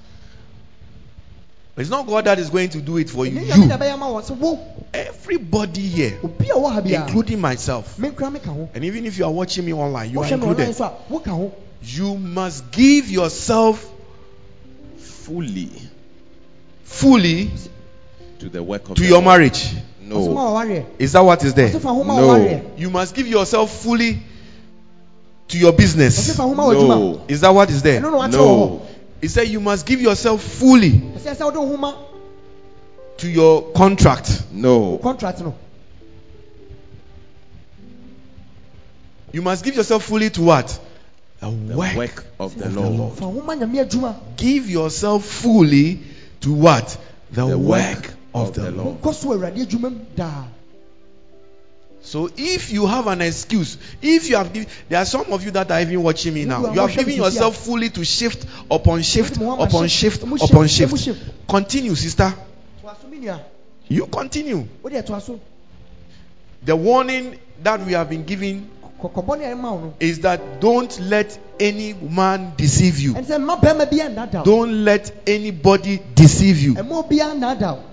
It's 1.78 1.92
not 1.92 2.08
God 2.08 2.26
that 2.26 2.40
is 2.40 2.50
going 2.50 2.70
to 2.70 2.82
do 2.82 2.98
it 2.98 3.10
for 3.10 3.26
you. 3.28 3.40
Ɛnyɛ 3.40 3.46
Nyame 3.46 3.68
na 3.68 3.76
You. 3.76 3.80
ɛbɛyɛ 3.80 3.94
ama 3.94 4.06
wɔn. 4.08 4.24
Sɛ 4.24 4.38
wo, 4.38 4.60
Everybody 4.94 5.82
here, 5.82 6.20
obi 6.24 6.50
a 6.50 6.54
ɔwɔ 6.54 6.72
ha 6.74 6.82
biara, 6.82 7.08
including 7.08 7.40
myself. 7.42 8.00
me 8.00 8.10
nkura 8.10 8.32
me 8.34 8.40
ka 8.40 8.52
ho. 8.52 8.70
And 8.74 8.84
even 8.86 9.06
if 9.06 9.18
you 9.18 9.26
are 9.26 9.32
watching 9.32 9.66
me 9.66 9.74
online, 9.74 10.12
you 10.12 10.22
are 10.22 10.28
included. 10.32 10.76
So 11.84 12.04
a, 12.04 12.08
wo 12.08 12.14
ka 12.14 12.18
ho. 12.18 12.18
You 12.18 12.18
must 12.18 12.72
give 12.72 13.10
yourself 13.10 13.94
Fully 15.00 15.72
fully 16.88 17.52
to 18.40 18.50
the 18.50 18.64
work 18.64 18.90
of 18.90 18.96
to 18.96 19.04
your 19.04 19.22
Lord. 19.22 19.26
marriage. 19.26 19.64
Ɔsɛ 19.66 20.08
No. 20.08 20.34
ma 20.34 20.52
ɔwareɛ. 20.52 20.86
Is 21.00 21.12
that 21.12 21.24
what 21.26 21.44
is 21.44 21.54
there? 21.54 21.70
Ɔsɛ 21.70 21.82
fa 21.82 21.90
ho 21.90 22.04
ma 22.04 22.16
No. 22.16 22.62
You 22.78 22.90
must 22.90 23.14
give 23.14 23.28
yourself 23.28 23.84
fully 23.84 24.20
to 25.50 25.58
your 25.58 25.74
business. 25.74 26.30
Ɔsɛ 26.30 26.36
fa 26.36 26.44
ho 26.44 26.54
ma 26.54 26.64
w'adwuma. 26.64 26.88
No. 26.88 27.22
Is 27.28 27.42
that 27.42 27.54
what 27.54 27.70
is 27.70 27.82
there? 27.82 28.00
Ɛno 28.00 28.12
na 28.12 28.18
wakyerɛ 28.18 28.32
wɔ 28.32 28.32
hɔ. 28.32 28.70
No. 28.70 28.82
He 29.20 29.28
said 29.28 29.48
you 29.50 29.60
must 29.60 29.86
give 29.86 30.00
yourself 30.02 30.42
fully 30.42 30.92
Ɛsɛ 30.92 31.36
sɛ 31.36 31.44
wode 31.46 31.56
wo 31.56 31.68
ho 31.68 31.78
ma 31.78 31.94
to 33.18 33.28
your 33.28 33.64
contract. 33.74 34.44
No. 34.52 34.98
contract 35.00 35.42
no. 35.42 35.54
You 39.34 39.42
must 39.42 39.64
give 39.66 39.76
yourself 39.76 40.04
fully 40.06 40.30
to 40.30 40.42
what? 40.42 40.80
The 41.40 41.50
The 41.52 41.78
work. 41.78 41.96
work 41.96 42.26
of 42.40 42.56
the 42.58 42.66
of 42.66 42.74
the 42.74 42.80
Lord. 42.82 42.96
Lord. 42.98 43.18
Fa 43.18 43.26
ho 43.26 43.42
ma 43.46 43.54
Nyame 43.56 43.86
adwuma. 43.88 44.16
Give 44.38 44.70
yourself 44.70 45.26
fully 45.26 46.00
to 46.42 46.54
what? 46.54 46.98
The, 47.32 47.46
The 47.48 47.58
work, 47.58 47.96
work 47.96 48.14
of, 48.34 48.48
of 48.50 48.54
the, 48.56 48.62
the 48.62 48.72
Lord. 48.72 48.86
Lord. 48.88 49.02
Nkɔ 49.02 49.14
so 49.14 49.30
Awurade 49.30 49.66
adwuma 49.66 49.92
mu 49.92 50.00
daa. 50.16 50.46
So 52.02 52.30
if 52.38 52.72
you 52.72 52.86
have 52.88 53.08
an 53.08 53.22
excuse, 53.22 53.78
if 54.02 54.30
you 54.30 54.38
have, 54.38 54.54
giv- 54.54 54.68
there 54.88 55.00
are 55.00 55.06
some 55.06 55.26
of 55.34 55.44
you 55.44 55.52
that 55.52 55.70
are 55.70 55.82
even 55.82 56.02
watching 56.02 56.34
me 56.34 56.46
now. 56.46 56.62
You 56.62 56.68
are 56.68 56.74
You 56.76 56.82
have 56.82 56.96
given 56.96 57.16
yourself 57.16 57.58
fully 57.58 57.90
to 57.90 58.06
shift 58.06 58.46
upon 58.72 59.02
shift 59.02 59.36
upon 59.38 59.88
shift, 59.90 60.22
shift 60.22 60.44
upon 60.44 60.68
shift, 60.68 60.94
emu 60.94 60.98
shift. 60.98 61.20
shift. 61.20 61.48
Continue, 61.48 61.96
sister. 61.96 62.34
To 62.82 62.88
aso 62.88 63.10
me 63.10 63.18
nua. 63.20 63.42
You 63.90 64.06
continue. 64.08 64.66
Wode 64.82 64.94
ɛto 64.94 65.16
aso. 65.16 65.40
The 66.64 66.76
warning 66.76 67.38
that 67.62 67.86
we 67.86 67.92
have 67.94 68.10
been 68.10 68.24
giving 68.24 68.70
Kɔkɔbɔ 69.02 69.38
ne 69.38 69.46
a 69.46 69.56
ɛma 69.56 69.72
wo 69.72 69.80
no. 69.80 69.94
is 70.00 70.20
that 70.22 70.60
don't 70.60 71.00
let 71.02 71.38
any 71.60 71.94
man 71.94 72.54
deceive 72.58 73.00
you. 73.00 73.14
Ɛne 73.14 73.26
sɛ 73.26 73.38
mma 73.40 73.62
bɛrima 73.62 73.90
bi 73.90 73.98
annada 73.98 74.40
wo. 74.40 74.44
Don't 74.44 74.84
let 74.84 75.12
anybody 75.28 76.00
deceive 76.16 76.60
you. 76.60 76.74
Ɛma 76.76 76.92
obi 76.92 77.20
annada 77.20 77.74
wo. 77.76 77.84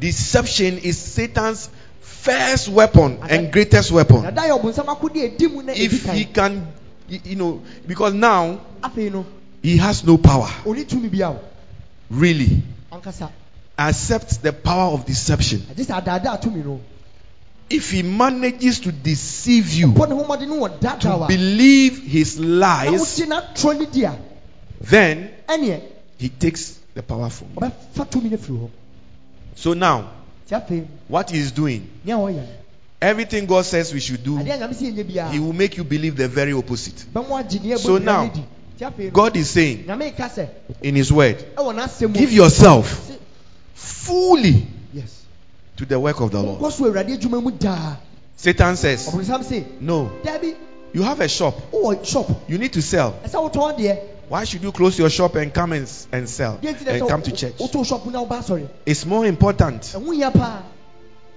Deception 0.00 0.78
is 0.78 0.96
Satan's 0.96 1.68
first 2.00 2.68
weapon 2.68 3.18
and 3.28 3.52
greatest 3.52 3.92
weapon. 3.92 4.22
Dada 4.22 4.42
yɛ 4.42 4.60
ɔbonsam 4.60 4.86
akode 4.86 5.16
edi 5.16 5.48
mu 5.48 5.62
na 5.62 5.72
edi 5.72 5.84
If 5.84 6.10
he 6.12 6.24
can, 6.24 6.66
you 7.08 7.36
know, 7.36 7.62
because 7.86 8.14
now 8.14 8.60
he 9.62 9.76
has 9.76 10.04
no 10.04 10.16
power, 10.18 10.48
oni 10.66 10.84
tumi 10.84 11.10
bi 11.10 11.36
really, 12.10 12.62
except 13.78 14.42
the 14.42 14.52
power 14.52 14.92
of 14.94 15.04
deception. 15.04 15.62
If 17.70 17.90
he 17.90 18.02
manages 18.02 18.80
to 18.80 18.92
deceive 18.92 19.72
you, 19.72 19.88
Bɔ 19.88 20.08
ne 20.08 20.14
ho 20.14 20.24
mmɔden 20.24 20.48
no 20.48 20.66
wɔ 20.66 20.80
daadaa 20.80 21.00
to 21.00 21.26
believe 21.28 21.98
his 22.02 22.38
lies, 22.38 23.00
wogye 23.00 23.26
n'atorɔ 23.26 23.78
ne 23.78 23.86
di 23.86 24.04
a, 24.04 24.18
then 24.80 25.30
he 26.16 26.28
takes 26.30 26.78
the 26.94 27.02
power 27.02 27.28
from 27.28 27.48
you. 27.54 27.60
ɔbɛfa 27.60 28.10
tumi 28.10 28.30
no 28.30 28.36
firi 28.38 28.58
hɔ. 28.58 28.70
So 29.56 29.74
now, 29.74 30.10
what 31.08 31.30
he 31.30 31.38
is 31.38 31.52
doing, 31.52 31.86
no, 32.04 32.42
everything 33.02 33.44
God 33.44 33.66
says 33.66 33.92
we 33.92 34.00
should 34.00 34.24
do, 34.24 34.38
adeɛ 34.38 34.54
a 34.54 34.58
Nyame 34.58 34.74
sɛ 34.74 34.94
yɛnyɛ 34.94 35.04
biara, 35.04 35.30
he 35.32 35.38
will 35.38 35.52
make 35.52 35.76
you 35.76 35.84
believe 35.84 36.16
the 36.16 36.28
very 36.28 36.54
opposite. 36.54 37.04
bɛmo 37.12 37.38
agye 37.38 37.62
nea 37.62 37.78
So 37.78 37.98
now, 37.98 38.24
no 38.24 38.30
di. 38.30 38.44
Nti 38.78 38.90
afei 38.90 39.04
no, 39.04 39.10
God 39.10 39.36
is 39.36 39.50
saying 39.50 39.84
Nyame 39.84 40.16
ka 40.16 40.28
sɛ, 40.30 40.48
in 40.80 40.94
his 40.94 41.12
word, 41.12 41.36
ɛwɔ 41.54 41.74
n'asɛm 41.74 42.08
mu, 42.08 42.18
give 42.18 42.32
yourself 42.32 43.10
fully 43.74 44.66
to 45.78 45.86
the 45.86 45.98
work 45.98 46.20
of 46.20 46.30
the 46.32 46.42
Lord. 46.42 46.60
nkɔ 46.60 46.72
so 46.72 46.84
Awurade 46.84 47.16
adwuma 47.16 47.42
mu 47.42 47.50
daa. 47.52 47.96
Satan 48.36 48.76
says, 48.76 49.08
No, 49.80 50.12
you 50.92 51.02
have 51.02 51.20
a 51.20 51.28
shop, 51.28 51.54
wowɔ 51.72 52.04
shop, 52.04 52.26
you 52.48 52.58
need 52.58 52.72
to 52.72 52.82
sell. 52.82 53.14
ɛsɛ 53.24 53.50
wotɔn 53.52 53.78
deɛ, 53.78 53.98
Why 54.28 54.44
should 54.44 54.62
you 54.62 54.72
close 54.72 54.98
your 54.98 55.08
shop 55.08 55.36
and 55.36 55.54
come 55.54 55.72
and, 55.72 55.90
and 56.12 56.28
sell 56.28 56.58
deɛ 56.60 56.74
nti 56.74 56.86
na 56.86 56.92
and 56.92 57.08
come 57.08 57.22
to 57.22 57.32
church? 57.32 57.56
wotɔn 57.58 57.86
shop 57.86 58.06
na 58.06 58.24
woba 58.24 58.40
asɔre. 58.40 58.68
It's 58.86 59.06
more 59.06 59.24
important. 59.24 59.82
Ɛho 59.82 60.14
hia 60.14 60.30
paa. 60.30 60.62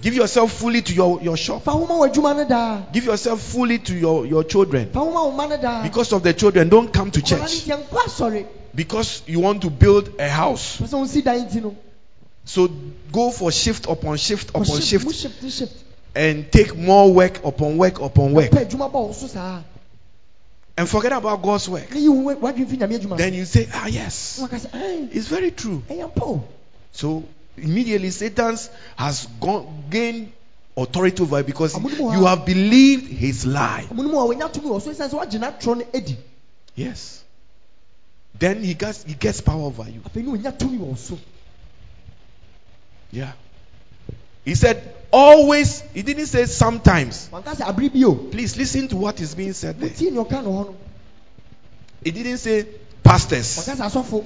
Give 0.02 0.16
yourself 0.16 0.52
fully 0.52 0.82
to 0.82 0.94
your, 0.94 1.22
your 1.22 1.38
shop. 1.38 1.64
Fa 1.64 1.72
ho 1.72 1.86
ma 1.86 1.94
w'adwuma 2.00 2.36
no 2.36 2.48
daa. 2.48 2.82
Give 2.92 3.06
yourself 3.06 3.40
fully 3.40 3.78
to 3.78 3.94
your, 3.94 4.26
your 4.26 4.44
children. 4.44 4.90
Fa 4.90 5.00
ho 5.00 5.12
ma 5.12 5.26
wo 5.26 5.32
mma 5.32 5.50
no 5.50 5.58
daa. 5.58 5.84
Because 5.84 6.12
of 6.14 6.24
the 6.24 6.34
children, 6.34 6.70
don't 6.70 6.92
come 6.92 7.12
to 7.12 7.22
church. 7.22 7.40
ntiɛ 7.68 7.78
nkɔ 7.84 7.98
asɔre. 8.06 8.46
Because 8.74 9.22
you 9.28 9.40
want 9.42 9.62
to 9.62 9.70
build 9.70 10.20
a 10.20 10.28
house. 10.30 10.80
So 12.46 12.68
go 13.12 13.32
for 13.32 13.52
shift 13.52 13.88
upon 13.88 14.18
shift 14.18 14.50
upon 14.50 14.66
shift, 14.66 15.06
shift 15.06 15.16
shift, 15.16 15.52
shift. 15.52 15.84
and 16.16 16.52
take 16.52 16.76
more 16.76 17.14
work 17.14 17.44
upon 17.46 17.78
work 17.78 18.00
upon 18.02 18.34
work. 18.34 18.52
Pɛ 18.52 18.66
adwuma 18.68 18.92
bɔ 18.92 19.08
wo 19.08 19.12
so 19.14 19.28
saa. 19.28 19.64
And 20.78 20.90
forget 20.90 21.12
about 21.12 21.42
God's 21.42 21.70
work. 21.70 21.94
Ne 21.94 22.00
yi 22.00 22.10
wo 22.10 22.34
w'adwene 22.36 22.68
fi 22.68 22.78
Nyame 22.78 23.00
adwuma. 23.00 23.18
Then 23.18 23.34
you 23.34 23.46
say, 23.46 23.68
Ah, 23.74 23.88
yes, 23.88 24.38
Na 24.40 24.46
waka 24.46 24.56
sɛ, 24.58 24.70
"Ɛn, 24.72 25.16
it's 25.16 25.28
very 25.28 25.52
true. 25.52 25.84
ɛyɛ 25.90 26.12
mpa 26.14 26.24
o." 26.24 26.44
So 26.92 27.24
immediately 27.58 28.10
Satan 28.10 28.58
has 28.96 29.28
gone, 29.40 29.84
gained 29.90 30.32
authority 30.76 31.22
over 31.22 31.38
you 31.40 31.44
because 31.44 31.78
you 31.78 32.26
have 32.26 32.46
believed 32.46 33.08
his 33.08 33.46
lie. 33.46 33.86
Ɔmo 33.92 33.98
no 33.98 34.04
mu 34.10 34.18
a 34.20 34.36
wɔnya 34.36 34.52
tumi 34.52 34.68
wɔ 34.68 34.82
so 34.82 34.92
ɛsiane 34.92 35.10
sɛ 35.10 35.14
wɔagye 35.26 35.40
n'atorɔ 35.40 35.78
no 35.78 35.86
adi. 35.94 36.18
Yes. 36.76 37.24
Then 38.40 38.64
he 38.64 38.74
gets 38.74 39.04
he 39.04 39.14
gets 39.14 39.42
power 39.42 39.62
over 39.66 39.84
you. 39.88 40.02
Afei 40.02 40.24
ne 40.26 40.32
wɔnya 40.38 40.58
tumi 40.58 40.78
wɔ 40.80 40.88
wo 40.88 40.96
so. 40.96 41.20
Yeah. 43.12 43.32
He 44.46 44.56
said 44.56 44.82
always. 45.12 45.82
He 45.94 46.02
didn't 46.02 46.28
say 46.28 46.46
sometimes. 46.46 47.30
Wanka 47.32 47.56
sɛ 47.56 47.66
abere 47.68 47.94
bi 47.94 48.04
o. 48.06 48.16
Please 48.16 48.58
listen 48.58 48.88
to 48.88 48.98
what 48.98 49.20
is 49.20 49.36
being 49.36 49.54
said 49.54 49.80
there. 49.80 49.90
Wotie 49.90 50.12
nea 50.12 50.24
ɔka 50.24 50.44
no 50.44 50.52
hɔ 50.52 50.66
no. 50.66 50.76
He 52.04 52.12
didn't 52.12 52.38
say 52.38 52.66
pastors. 53.04 53.58
Wanka 53.58 53.76
sɛ 53.76 53.90
asɔfo. 53.90 54.26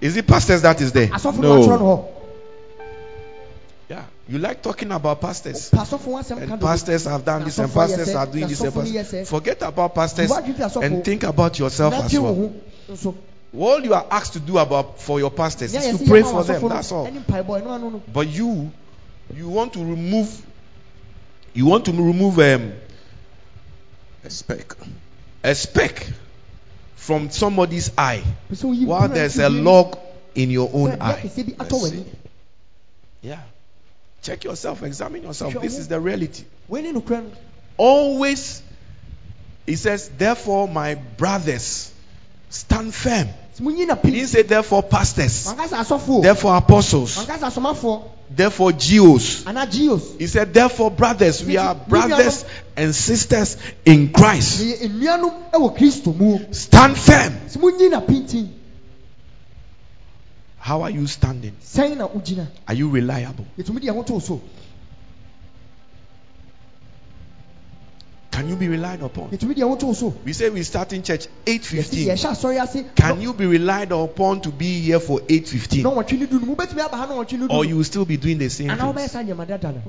Is 0.00 0.16
it 0.16 0.26
pastors 0.26 0.62
that 0.62 0.80
is 0.80 0.92
there? 0.92 1.06
Asɔfo 1.08 1.38
No. 1.38 1.56
no 1.56 1.62
atwerɛ 1.62 1.80
no. 1.80 2.08
Yeah. 3.88 4.04
You 4.28 4.38
like 4.38 4.62
talking 4.62 4.90
about 4.90 5.20
pastors. 5.20 5.70
Pa 5.70 5.84
asɔfo 5.84 6.04
ho 6.04 6.10
asɛm 6.18 6.46
ka 6.46 6.52
And 6.54 6.60
pastors 6.60 7.04
have 7.04 7.24
done 7.24 7.44
this, 7.44 7.58
and 7.58 7.72
pastors 7.72 8.14
are 8.14 8.26
doing 8.26 8.48
this. 8.48 8.60
And 8.60 8.72
asɔfo 8.72 8.76
no 8.76 8.90
yɛ 8.90 9.02
pastors. 9.02 9.28
Forget 9.30 9.62
about 9.62 9.94
pastors 9.94 10.30
W'adwene 10.30 10.56
fi 10.56 10.62
asɔfo. 10.64 10.82
and 10.82 11.04
think 11.04 11.22
about 11.22 11.58
yourself 11.58 11.94
as 11.94 12.18
well. 12.18 12.52
Ho 13.54 13.60
nso. 13.60 13.62
All 13.62 13.84
you 13.84 13.94
are 13.94 14.06
asked 14.10 14.32
to 14.34 14.40
do 14.40 14.58
about 14.58 15.00
for 15.00 15.18
your 15.18 15.30
pastors 15.30 15.72
Nea 15.72 15.82
is 15.82 15.96
yɛsɛ 15.96 15.98
to 16.04 16.10
pray 16.10 16.22
for 16.22 16.44
them. 16.44 16.68
That's 16.68 16.92
all. 16.92 17.06
ɛne 17.06 17.24
mpaebɔ, 17.24 17.62
ɛno 17.62 17.66
ano 17.70 17.90
no. 17.90 18.02
But 18.12 18.28
you, 18.28 18.70
you 19.34 19.48
want 19.48 19.72
to 19.74 19.78
remove, 19.80 20.44
you 21.54 21.66
want 21.66 21.84
to 21.86 21.92
remove 21.92 22.38
um, 22.38 22.72
A 24.24 24.30
speck. 24.30 24.74
a 25.42 25.54
speck 25.54 26.06
from 26.96 27.30
somebody's 27.30 27.90
eye 27.98 28.22
Pɛ 28.50 28.86
while 28.86 29.08
there's 29.08 29.38
a 29.38 29.48
log 29.50 29.98
in 30.34 30.50
your 30.50 30.70
own 30.72 31.00
eye. 31.00 31.20
kɛseɛ 31.22 31.46
bi 31.46 31.64
atɔ 31.64 31.72
Let's 31.72 31.72
w'ani. 31.72 31.90
see. 31.90 32.06
Yeah. 33.22 33.40
Check 34.22 34.44
yourself, 34.44 34.82
examine 34.82 35.22
yourself. 35.22 35.54
This 35.60 35.78
is 35.78 35.88
the 35.88 36.00
reality. 36.00 36.44
Wei 36.68 36.80
ne 36.82 36.92
nokorɛ. 36.92 37.30
Always, 37.76 38.62
he 39.66 39.76
says, 39.76 40.08
therefore, 40.16 40.66
my 40.68 40.94
brothers, 40.94 41.92
stand 42.48 42.94
firm. 42.94 43.28
Sɛ 43.56 43.60
monyi 43.62 43.86
na 43.86 43.94
He 44.02 44.10
didn't 44.10 44.28
say, 44.28 44.42
therefore, 44.42 44.82
pastors, 44.82 45.46
Wanka 45.46 45.68
sɛ 45.68 45.84
asɔfo 45.84 46.08
o. 46.08 46.22
therefore, 46.22 46.56
apostles, 46.56 47.16
Wanka 47.16 47.38
sɛ 47.38 47.50
asomafoɔ. 47.52 48.02
therefore, 48.30 48.72
geos. 48.72 49.44
He 50.18 50.26
said, 50.26 50.52
therefore, 50.52 50.90
brothers, 50.90 51.44
we 51.44 51.56
are 51.56 51.74
brothers 51.74 52.44
and 52.76 52.94
sisters 52.94 53.56
in 53.84 54.12
Christ. 54.12 54.60
Yɛyɛ 54.62 54.90
nnuanom 54.90 55.32
ɛwɔ 55.52 55.76
Kristo 55.76 56.16
mu. 56.16 56.38
Stand 56.52 56.96
firm. 56.98 57.32
Sɛ 57.48 57.58
monyi 57.58 57.90
na 57.90 58.00
pintin. 58.00 58.48
How 60.58 60.80
are 60.82 60.90
you 60.90 61.06
standing? 61.06 61.52
Sɛn 61.62 61.98
na 61.98 62.08
wogyina. 62.08 62.46
Are 62.66 62.74
you 62.74 62.88
reliable? 62.88 63.44
Can 68.34 68.48
you 68.48 68.56
be 68.56 68.66
relied 68.66 69.00
upon? 69.00 69.30
Yɛtumi 69.30 69.54
de 69.54 69.60
yɛn 69.60 69.68
ho 69.68 69.76
to 69.76 69.86
wo. 69.86 70.14
We 70.24 70.32
say 70.32 70.50
we 70.50 70.64
start 70.64 70.92
in 70.92 71.04
church 71.04 71.28
Yɛsi 71.46 71.60
8:15. 71.60 72.06
yɛhyɛ 72.06 72.30
asɔre 72.32 72.62
ase. 72.62 72.84
Can 72.96 73.20
you 73.20 73.32
be 73.32 73.46
relied 73.46 73.92
upon 73.92 74.40
to 74.40 74.50
be 74.50 74.80
here 74.80 74.98
for 74.98 75.20
8:15? 75.20 75.84
Na 75.84 75.90
ɔwɔtwe 75.90 76.18
ne 76.18 76.26
du 76.26 76.40
no. 76.40 76.46
Mobɛtumi 76.56 76.80
aba 76.84 76.96
ha 76.96 77.06
na 77.06 77.14
ɔwɔtwe 77.14 77.32
ne 77.38 77.46
du. 77.46 77.54
Or 77.54 77.64
you 77.64 77.76
will 77.76 77.84
still 77.84 78.04
be 78.04 78.16
doing 78.16 78.38
the 78.38 78.50
same 78.50 78.70
things. 78.70 79.12
saa 79.12 79.22
nneɛma 79.22 79.46
dada 79.46 79.72
no. 79.72 79.82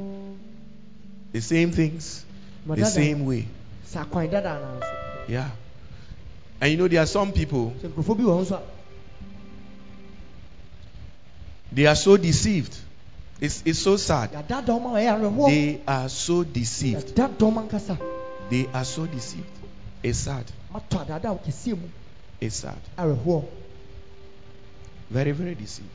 The 1.31 1.41
same 1.41 1.71
things, 1.71 2.23
the 2.67 2.85
same 2.85 3.25
way. 3.25 3.47
Saa 3.87 4.03
kwan 4.03 4.29
dada 4.29 4.49
anaa 4.49 4.79
nso. 4.79 5.27
Yeah. 5.27 5.49
And 6.61 6.71
you 6.71 6.77
know 6.77 6.87
there 6.87 7.01
are 7.01 7.07
some 7.07 7.31
people 7.31 7.73
Sɛ 7.81 7.89
nkurɔfoɔ 7.89 8.17
bi 8.17 8.23
wɔ 8.25 8.37
hɔ 8.37 8.45
nso 8.45 8.55
a. 8.57 8.61
They 11.71 11.87
are 11.87 11.95
so 11.95 12.15
deceived. 12.15 12.77
It's, 13.41 13.63
it's 13.65 13.79
so 13.79 13.97
sad. 13.97 14.33
yɛada 14.33 14.63
dɔm 14.63 14.85
a 14.85 14.99
ɛyɛ 14.99 15.19
awerɛhoɔ 15.19 15.49
They 15.49 15.81
are 15.87 16.09
so 16.09 16.43
deceived. 16.43 17.15
Yɛda 18.49 18.49
dɔm 18.49 18.49
ankasa 18.49 18.49
They 18.49 18.67
are 18.73 18.85
so 18.85 19.05
deceived. 19.05 19.45
It's 20.03 20.19
sad. 20.19 20.45
matɔ 20.73 21.05
adada 21.05 21.39
kɛseɛ 21.43 21.79
mu 21.79 21.87
It's 22.41 22.55
sad. 22.55 22.79
Very, 25.09 25.31
very 25.31 25.55
deceived. 25.55 25.89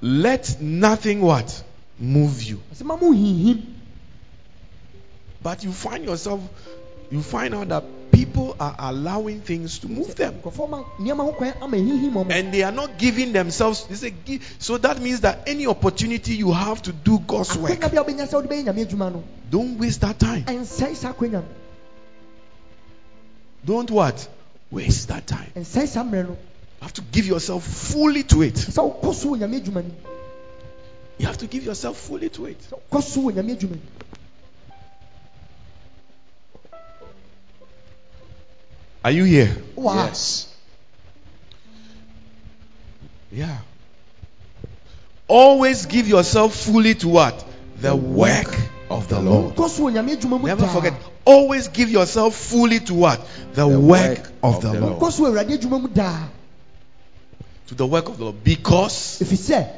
Let 0.00 0.60
nothing 0.60 1.20
what? 1.20 1.64
Move 1.98 2.42
you. 2.42 2.60
ɔsɛ 2.72 2.84
ma 2.84 2.96
mo 2.96 3.12
hinhim 3.12 3.62
But 5.42 5.64
you 5.64 5.72
find 5.72 6.04
yourself, 6.04 6.40
you 7.10 7.22
find 7.22 7.54
out 7.54 7.68
that 7.68 7.84
people 8.24 8.56
are 8.58 8.74
allowing 8.78 9.40
things 9.40 9.78
to 9.80 9.88
move 9.88 10.14
them. 10.16 10.34
nkurɔfoɔ 10.42 10.68
ma 10.70 10.82
nneɛma 10.98 11.24
ho 11.24 11.32
kwan 11.32 11.54
ama 11.62 11.76
hinhim 11.76 12.12
ɔmo 12.14 12.30
And 12.32 12.52
they 12.52 12.62
are 12.64 12.72
not 12.72 12.98
giving 12.98 13.32
themselves. 13.32 13.84
They 13.86 13.94
say, 13.94 14.40
so 14.58 14.76
that 14.78 15.00
means 15.00 15.20
that 15.20 15.44
any 15.46 15.66
opportunity 15.66 16.34
you 16.34 16.50
have 16.52 16.82
to 16.82 16.92
do 16.92 17.18
God's 17.20 17.56
work, 17.56 17.72
akwanya 17.72 17.92
bi 17.92 18.00
a 18.00 18.04
wobɛnya 18.04 18.28
sɛ 18.28 18.32
wode 18.34 18.48
bɛyɛ 18.50 18.64
nyame 18.64 18.86
adwuma 18.86 19.12
no 19.12 19.22
don't 19.50 19.78
waste 19.78 20.00
that 20.00 20.18
time. 20.18 20.44
ɛnsɛe 20.44 20.96
saa 20.96 21.12
akwanya 21.12 21.44
Don't 23.64 23.90
what? 23.90 24.28
Waste 24.70 25.08
that 25.08 25.26
time. 25.26 25.52
ɛnsɛe 25.56 25.86
saa 25.86 26.02
mmerɛ 26.02 26.26
You 26.28 26.36
have 26.82 26.92
to 26.94 27.02
give 27.02 27.26
yourself 27.26 27.64
fully 27.64 28.22
to 28.24 28.42
it. 28.42 28.56
so 28.58 28.90
wɔ 28.90 29.38
nyame 29.38 29.60
adwuma 29.62 29.84
no 29.84 29.94
You 31.18 31.26
have 31.26 31.38
to 31.38 31.46
give 31.46 31.64
yourself 31.64 31.96
fully 31.98 32.28
to 32.30 32.46
it. 32.46 32.58
Are 39.04 39.10
you 39.10 39.24
here? 39.24 39.56
Yes. 39.76 40.54
Yeah. 43.30 43.58
Always 45.28 45.86
give 45.86 46.08
yourself 46.08 46.54
fully 46.54 46.94
to 46.96 47.08
what? 47.08 47.44
The 47.80 47.94
work 47.94 48.54
of 48.90 49.08
the 49.08 49.20
Lord. 49.20 49.54
wokɔ 49.54 49.68
so 49.68 49.82
wɔ 49.84 49.92
nyame 49.92 50.16
adwuma 50.16 50.42
Never 50.42 50.66
forget. 50.66 50.94
Always 51.24 51.68
give 51.68 51.90
yourself 51.90 52.34
fully 52.34 52.80
to 52.80 52.94
what? 52.94 53.20
The, 53.52 53.68
The 53.68 53.78
work, 53.78 54.18
work 54.18 54.32
of, 54.42 54.56
of 54.56 54.62
the, 54.62 54.72
the 54.72 54.80
Lord. 54.80 55.00
wokɔ 55.00 55.12
so 55.12 55.22
wɔ 55.24 55.30
awurade 55.32 55.58
adwuma 55.58 55.82
mu 55.82 55.88
daa 55.88 56.28
To 57.68 57.74
the 57.74 57.86
work 57.86 58.08
of 58.08 58.16
the 58.16 58.24
Lord. 58.24 58.42
Because 58.42 59.20
if 59.20 59.28
ɛfiri 59.28 59.56
sɛ 59.56 59.68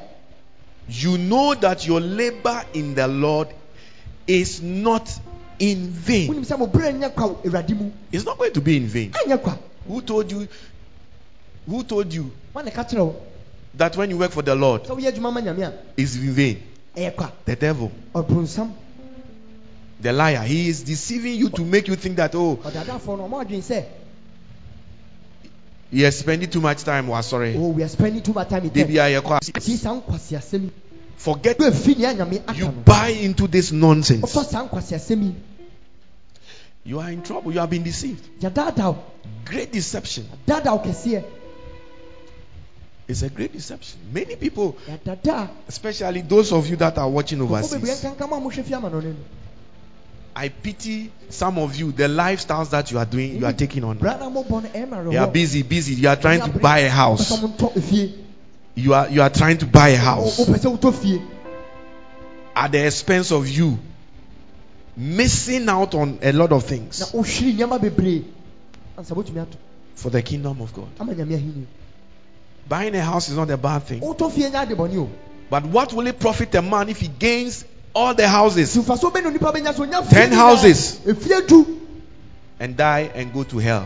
you 0.88 1.18
know 1.18 1.54
that 1.54 1.86
your 1.86 2.00
labor 2.00 2.64
in 2.74 2.94
the 2.94 3.06
Lord 3.06 3.48
is 4.26 4.62
not 4.62 5.08
in 5.60 5.90
vain. 5.90 6.28
wonim 6.28 6.44
sɛ 6.44 6.58
mo 6.58 6.66
berɛ 6.66 6.92
nyɛ 6.98 7.14
kwa 7.14 7.28
wɔ 7.28 7.44
awurade 7.44 7.74
mu 7.76 7.90
It's 8.10 8.24
not 8.24 8.38
going 8.38 8.52
to 8.52 8.60
be 8.60 8.76
in 8.76 8.86
vain. 8.86 9.12
Who 9.86 10.02
told 10.02 10.30
you? 10.32 10.48
Who 11.68 11.84
told 11.84 12.12
you 12.12 12.32
wane 12.54 12.70
ka 12.72 12.82
kyerɛ 12.84 13.04
wo 13.04 13.16
that 13.74 13.96
when 13.96 14.10
you 14.10 14.18
work 14.18 14.32
for 14.32 14.42
the 14.42 14.54
Lord 14.54 14.84
sɛ 14.84 14.96
woyɛ 14.96 15.12
adwuma 15.12 15.32
ma 15.32 15.66
a 15.66 15.72
is 15.96 16.16
in 16.16 16.32
vain? 16.32 16.62
The 16.94 17.56
devil, 17.56 17.92
the 20.00 20.12
liar, 20.12 20.42
he 20.42 20.68
is 20.68 20.82
deceiving 20.82 21.34
you 21.36 21.50
to 21.50 21.62
make 21.64 21.86
you 21.86 21.94
think 21.94 22.16
that 22.16 22.34
oh, 22.34 22.56
ɔdadafoɔ 22.56 23.18
no 23.18 23.28
ɔma 23.28 23.44
adwene 23.46 23.62
sɛ 23.62 23.84
he 25.92 26.04
is 26.04 26.18
spending 26.18 26.48
too 26.48 26.60
much 26.60 26.84
time. 26.84 27.10
Sorry. 27.22 27.54
oh 27.56 27.68
we 27.68 27.82
are 27.82 27.88
spending 27.88 28.22
too 28.22 28.32
much 28.32 28.48
time 28.48 28.62
with 28.62 28.72
them 28.72 28.88
Debi 28.88 28.94
ayekwa. 28.94 29.40
tie 29.40 29.76
saa 29.76 30.00
nkwasiasɛm 30.00 30.62
yi 30.62 30.70
Forget 31.20 31.58
bɛɛfi 31.58 31.98
nea 31.98 32.14
nyame 32.14 32.40
aka 32.48 32.58
you 32.58 32.68
buy 32.68 33.08
into 33.08 33.46
this 33.46 33.72
nonsense. 33.72 34.32
You 36.84 37.00
are 37.00 37.10
in 37.10 37.22
trouble. 37.22 37.52
You 37.52 37.60
have 37.60 37.70
been 37.70 37.82
deceived. 37.82 38.26
Great 39.44 39.72
deception. 39.72 40.28
It's 43.08 43.22
a 43.22 43.28
great 43.28 43.52
deception. 43.52 44.00
Many 44.12 44.36
people, 44.36 44.78
especially 45.68 46.20
those 46.22 46.52
of 46.52 46.68
you 46.68 46.76
that 46.76 46.96
are 46.96 47.08
watching 47.08 47.40
overseas, 47.42 48.04
I 50.34 50.48
pity 50.48 51.12
some 51.28 51.58
of 51.58 51.76
you. 51.76 51.90
The 51.92 52.04
lifestyles 52.04 52.70
that 52.70 52.90
you 52.92 52.98
are 52.98 53.04
doing, 53.04 53.36
you 53.40 53.46
are 53.46 53.52
taking 53.52 53.82
on. 53.84 53.98
bra 53.98 54.16
na 54.16 54.30
mobɔ 54.30 54.62
no 54.62 54.68
ɛma 54.68 55.12
You 55.12 55.18
are 55.18 55.26
busy, 55.26 55.62
busy. 55.62 55.94
You 55.94 56.08
are 56.08 56.16
trying 56.16 56.40
to 56.40 56.58
buy 56.58 56.78
a 56.80 56.88
house. 56.88 57.30
wopɛ 57.30 57.40
sɛ 57.40 57.58
montɔ 57.58 57.72
efie 57.76 58.12
You 58.76 58.94
are 58.94 59.08
you 59.08 59.22
are 59.22 59.30
trying 59.30 59.58
to 59.58 59.66
buy 59.66 59.88
a 59.88 59.96
house 59.96 60.38
wopɛ 60.38 60.58
sɛ 60.58 60.78
wotɔ 60.78 60.94
fie 60.94 61.20
at 62.54 62.72
the 62.72 62.86
expense 62.86 63.32
of 63.32 63.48
you 63.48 63.78
missing 65.00 65.68
out 65.68 65.94
on 65.94 66.18
a 66.22 66.32
lot 66.32 66.52
of 66.52 66.64
things 66.64 67.00
wohwiri 67.12 67.54
nneɛma 67.56 67.78
bebree 67.80 68.22
ansa 68.98 69.14
wotumi 69.14 69.40
ato 69.40 69.56
for 69.96 70.10
the 70.10 70.22
kingdom 70.22 70.60
of 70.60 70.72
God. 70.74 70.88
ama 71.00 71.14
nyame 71.14 71.34
ahenni 71.34 71.66
Buying 72.68 72.94
a 72.94 73.00
house 73.02 73.28
is 73.30 73.36
not 73.36 73.50
a 73.50 73.56
bad 73.56 73.82
thing. 73.84 74.00
wotɔ 74.00 74.30
fie 74.30 74.50
nyɛ 74.50 74.62
ade 74.62 74.76
bɔne 74.76 74.96
o 74.98 75.08
But 75.50 75.64
what 75.66 75.92
will 75.92 76.06
it 76.06 76.20
profit 76.20 76.54
a 76.54 76.62
man 76.62 76.88
if 76.88 77.00
he 77.00 77.08
gains 77.08 77.64
all 77.94 78.14
the 78.14 78.28
houses 78.28 78.76
mfaso 78.76 79.10
bɛ 79.10 79.22
na 79.22 79.30
onipa 79.30 79.52
bɛnya 79.54 79.74
so 79.74 79.82
onya 79.82 80.02
fie 80.02 80.10
Ten 80.14 80.32
houses. 80.32 81.00
and 82.60 82.76
die 82.76 83.10
and 83.14 83.32
go 83.32 83.42
to 83.44 83.58
hell? 83.58 83.84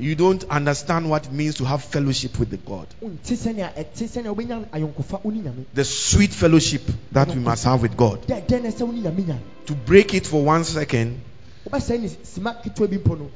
You 0.00 0.14
don't 0.14 0.44
understand 0.44 1.10
what 1.10 1.26
it 1.26 1.32
means 1.32 1.56
to 1.56 1.64
have 1.64 1.82
fellowship 1.82 2.38
with 2.38 2.50
the 2.50 2.56
God. 2.56 2.86
wonte 3.02 3.34
sɛnea 3.36 3.74
ɛte 3.74 4.06
sɛnea 4.08 4.32
wobɛnya 4.34 4.68
ayɔnkofa 4.70 5.24
wo 5.24 5.30
ne 5.30 5.40
nyame 5.40 5.64
The 5.74 5.84
sweet 5.84 6.32
fellowship 6.32 6.82
that 7.12 7.28
we 7.28 7.40
must 7.40 7.64
have 7.64 7.82
with 7.82 7.96
God. 7.96 8.22
dɛ 8.28 8.46
dɛn 8.46 8.62
na 8.62 8.68
ɛsɛ 8.70 8.82
wo 8.86 8.92
ne 8.92 9.02
nyame 9.02 9.26
nya 9.26 9.38
To 9.66 9.74
break 9.74 10.14
it 10.14 10.26
for 10.26 10.44
one 10.44 10.62
second 10.64 11.20
wobɛsɛe 11.68 12.00
ne 12.00 12.08
sima 12.08 12.54
ketewa 12.62 12.88
bi 12.88 12.96
mpo 12.98 13.18
no 13.18 13.30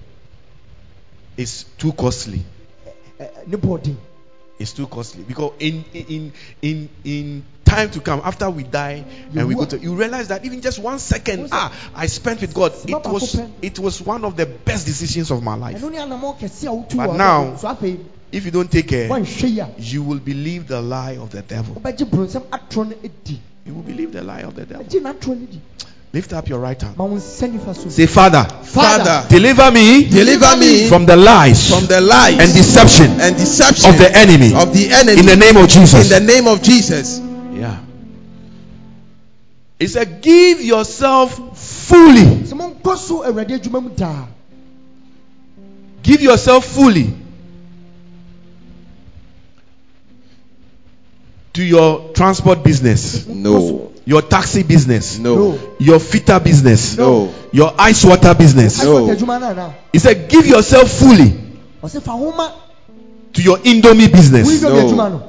is 1.36 1.64
too 1.78 1.92
costly. 1.92 2.44
Eh, 2.86 2.90
eh, 3.18 3.24
eh, 3.24 3.28
ne 3.48 3.56
bɔɔden 3.56 3.96
It's 4.60 4.72
too 4.72 4.86
costly 4.86 5.24
because 5.24 5.52
in 5.58 5.84
in 5.92 6.32
in 6.62 6.88
in 7.02 7.44
time 7.74 7.90
to 7.90 8.00
come 8.00 8.20
after 8.24 8.48
we 8.50 8.62
die 8.62 9.04
and 9.34 9.48
we 9.48 9.54
go 9.54 9.64
to 9.64 9.78
you 9.78 9.94
realize 9.94 10.28
that 10.28 10.44
even 10.44 10.60
just 10.60 10.78
one 10.78 10.98
second 10.98 11.48
ah 11.52 11.72
I 11.94 12.06
spent 12.06 12.40
with 12.40 12.54
God 12.54 12.72
it 12.86 13.06
was 13.06 13.40
it 13.62 13.78
was 13.78 14.00
one 14.02 14.24
of 14.24 14.36
the 14.36 14.46
best 14.46 14.86
decisions 14.86 15.30
of 15.30 15.42
my 15.42 15.54
life. 15.54 15.78
ɛno 15.80 15.90
ne 15.90 15.98
anammɔ 15.98 16.38
kɛse 16.38 16.64
a 16.64 16.70
wotu 16.70 16.96
But 16.96 17.16
now- 17.16 17.44
abɛdo. 17.44 17.58
so 17.60 17.68
afei 17.68 17.98
If 18.32 18.46
you 18.46 18.50
don't 18.50 18.70
take 18.70 18.88
care, 18.88 19.08
woanhwɛ 19.10 19.48
yi 19.50 19.58
a 19.60 19.68
you 19.78 20.02
will 20.02 20.18
believe 20.18 20.66
the 20.66 20.80
lie 20.80 21.16
of 21.20 21.30
the 21.30 21.42
devil. 21.42 21.74
wobɛgye 21.74 22.08
bronsam 22.08 22.42
atorɔ 22.50 22.88
no 22.90 22.94
di 23.24 23.40
You 23.66 23.74
will 23.74 23.82
believe 23.82 24.12
the 24.12 24.22
lie 24.22 24.40
of 24.40 24.54
the 24.56 24.64
devil. 24.64 24.84
agye 24.84 25.00
n'atorɔ 25.02 25.28
no 25.40 25.46
di 25.46 25.60
Lift 26.14 26.34
up 26.34 26.46
your 26.46 26.58
right 26.58 26.80
hand. 26.80 26.96
ma 26.98 27.04
wo 27.04 27.16
nsa 27.16 27.48
nifa 27.50 27.74
so 27.74 27.88
Say, 27.88 28.04
Father, 28.06 28.44
Father, 28.64 29.26
deliver 29.30 29.70
me 29.70 30.04
deliver 30.04 30.56
me 30.58 30.86
from 30.86 31.06
the 31.06 31.16
lies 31.16 31.70
from 31.70 31.86
the 31.86 32.00
lies 32.02 32.38
and 32.38 32.52
deception 32.52 33.18
and 33.20 33.34
deception 33.36 33.88
of 33.90 33.98
the 33.98 34.10
enemy 34.14 34.52
of 34.54 34.74
the 34.74 34.90
enemy 34.92 35.20
in 35.20 35.26
the 35.26 35.36
name 35.36 35.56
of 35.56 35.68
Jesus. 35.68 36.10
in 36.10 36.10
the 36.26 36.32
name 36.32 36.46
of 36.48 36.60
Jesus. 36.62 37.18
Yeah. 39.82 39.86
It 39.86 39.90
said, 39.90 40.22
give 40.22 40.60
yourself 40.60 41.58
fully. 41.58 42.22
sɛ 42.22 42.54
monkɔ 42.54 42.96
so 42.96 43.22
awurade 43.24 43.58
adwuma 43.58 43.82
mu 43.82 43.90
daa 43.90 44.26
Give 46.02 46.20
yourself 46.20 46.64
fully 46.64 47.14
to 51.52 51.62
your 51.62 52.10
transport 52.12 52.64
business, 52.64 53.26
No. 53.26 53.92
your 54.04 54.22
taxi 54.22 54.62
business, 54.62 55.18
No. 55.18 55.58
your 55.78 56.00
fitter 56.00 56.40
business, 56.40 56.96
No. 56.96 57.32
your 57.52 57.72
ice 57.78 58.04
water 58.04 58.34
business. 58.34 58.82
No. 58.82 59.06
Asɔte 59.06 59.16
adwuma 59.16 59.40
no 59.40 59.46
ana 59.48 59.74
He 59.92 59.98
said, 59.98 60.28
give 60.28 60.46
yourself 60.46 60.90
fully 60.90 61.34
ɔsɛ 61.82 62.02
fa 62.02 62.12
homa 62.12 62.52
to 63.32 63.42
your 63.42 63.58
Indomie 63.58 64.10
business. 64.12 64.62
No. 64.62 65.22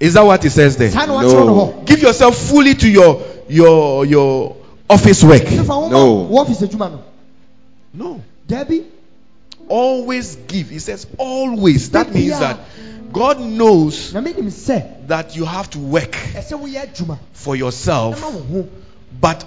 Is 0.00 0.14
that 0.14 0.24
what 0.26 0.44
it 0.44 0.50
says 0.50 0.76
there? 0.76 0.90
saa 0.90 1.06
na 1.06 1.14
wakyerɛ 1.14 1.46
no 1.46 1.54
No. 1.54 1.82
Give 1.84 2.02
yourself 2.02 2.36
fully 2.36 2.74
to 2.74 2.88
your 2.88 3.22
your 3.52 4.04
your 4.06 4.56
office 4.88 5.22
work. 5.24 5.42
sɛ 5.42 5.64
fa 5.66 5.72
homa 5.74 5.90
No. 5.90 6.14
wo 6.30 6.44
ɔfise 6.44 6.66
adwuma 6.68 6.90
no 6.92 7.00
No. 7.94 8.20
daabi 8.48 8.84
Always 9.68 10.36
give. 10.48 10.70
He 10.70 10.80
says 10.80 11.06
always. 11.18 11.90
That 11.90 12.12
means 12.12 12.38
that 12.38 12.58
God 13.12 13.40
knows 13.40 14.12
na 14.12 14.20
menim 14.20 14.46
sɛ 14.50 15.06
that 15.08 15.36
you 15.36 15.44
have 15.44 15.70
to 15.70 15.78
work 15.78 16.12
ɛsɛ 16.34 16.58
woyɛ 16.60 16.86
adwuma 16.86 17.18
for 17.32 17.54
yourself. 17.56 18.20
ma 18.20 18.28
wo 18.28 18.40
ho 18.62 18.68
But 19.20 19.44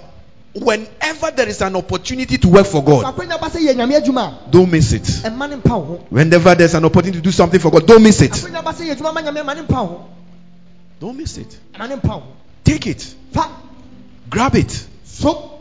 whenever 0.54 1.30
there 1.32 1.48
is 1.48 1.60
an 1.60 1.76
opportunity 1.76 2.38
to 2.38 2.48
work 2.48 2.66
for 2.66 2.82
God, 2.82 3.04
akwanya 3.14 3.38
ba 3.40 3.48
sɛ 3.50 3.60
yɛ 3.68 3.74
nyame 3.74 4.00
adwuma 4.02 4.50
don't 4.50 4.70
miss 4.70 4.92
it. 4.92 5.06
a 5.24 5.30
ɛma 5.30 5.50
ne 5.50 5.56
mpa 5.56 6.00
Whenever 6.10 6.54
there's 6.54 6.74
an 6.74 6.84
opportunity 6.84 7.18
to 7.18 7.22
do 7.24 7.30
something 7.32 7.60
for 7.60 7.70
God, 7.70 7.86
don't 7.86 8.02
miss 8.02 8.22
it. 8.22 8.32
akwanya 8.32 8.64
ba 8.64 8.72
sɛ 8.72 8.88
yɛ 8.88 8.96
adwuma 8.96 9.14
ma 9.14 9.20
nyame 9.22 9.42
ɛma 9.44 9.54
ne 9.56 9.62
mpa 9.62 9.82
wo 9.82 9.86
ho 9.86 10.04
Don't 11.00 11.16
miss 11.16 11.36
it. 11.36 11.56
ɛma 11.74 11.88
ne 11.88 11.96
mpa 11.96 12.16
wo 12.16 12.22
Take 12.64 12.86
it. 12.88 13.14
Grab 14.30 14.54
it. 14.56 14.86
so 15.04 15.52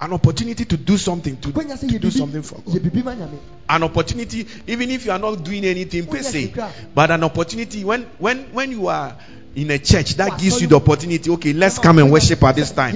An 0.00 0.12
opportunity 0.12 0.64
to 0.64 0.76
do 0.76 0.96
something 0.96 1.36
to, 1.38 1.52
to 1.52 1.98
do 1.98 2.10
something 2.10 2.42
for 2.42 2.60
God. 2.60 2.82
bibi 2.82 3.02
ma 3.02 3.14
nyame 3.14 3.38
An 3.68 3.82
opportunity, 3.82 4.46
even 4.68 4.90
if 4.90 5.04
you 5.04 5.10
are 5.12 5.18
not 5.18 5.42
doing 5.44 5.64
anything 5.64 6.06
per 6.06 6.22
se, 6.22 6.54
but 6.94 7.10
an 7.10 7.24
opportunity 7.24 7.84
when 7.84 8.04
when 8.18 8.44
when 8.54 8.70
you 8.70 8.86
are 8.88 9.16
in 9.56 9.70
a 9.72 9.78
church 9.78 10.14
that 10.16 10.38
gives 10.38 10.60
you 10.60 10.68
the 10.68 10.76
opportunity. 10.76 11.28
Okay, 11.30 11.52
let's 11.52 11.78
come 11.80 11.98
and 11.98 12.12
worship 12.12 12.40
at 12.44 12.54
this 12.54 12.70
time. 12.70 12.94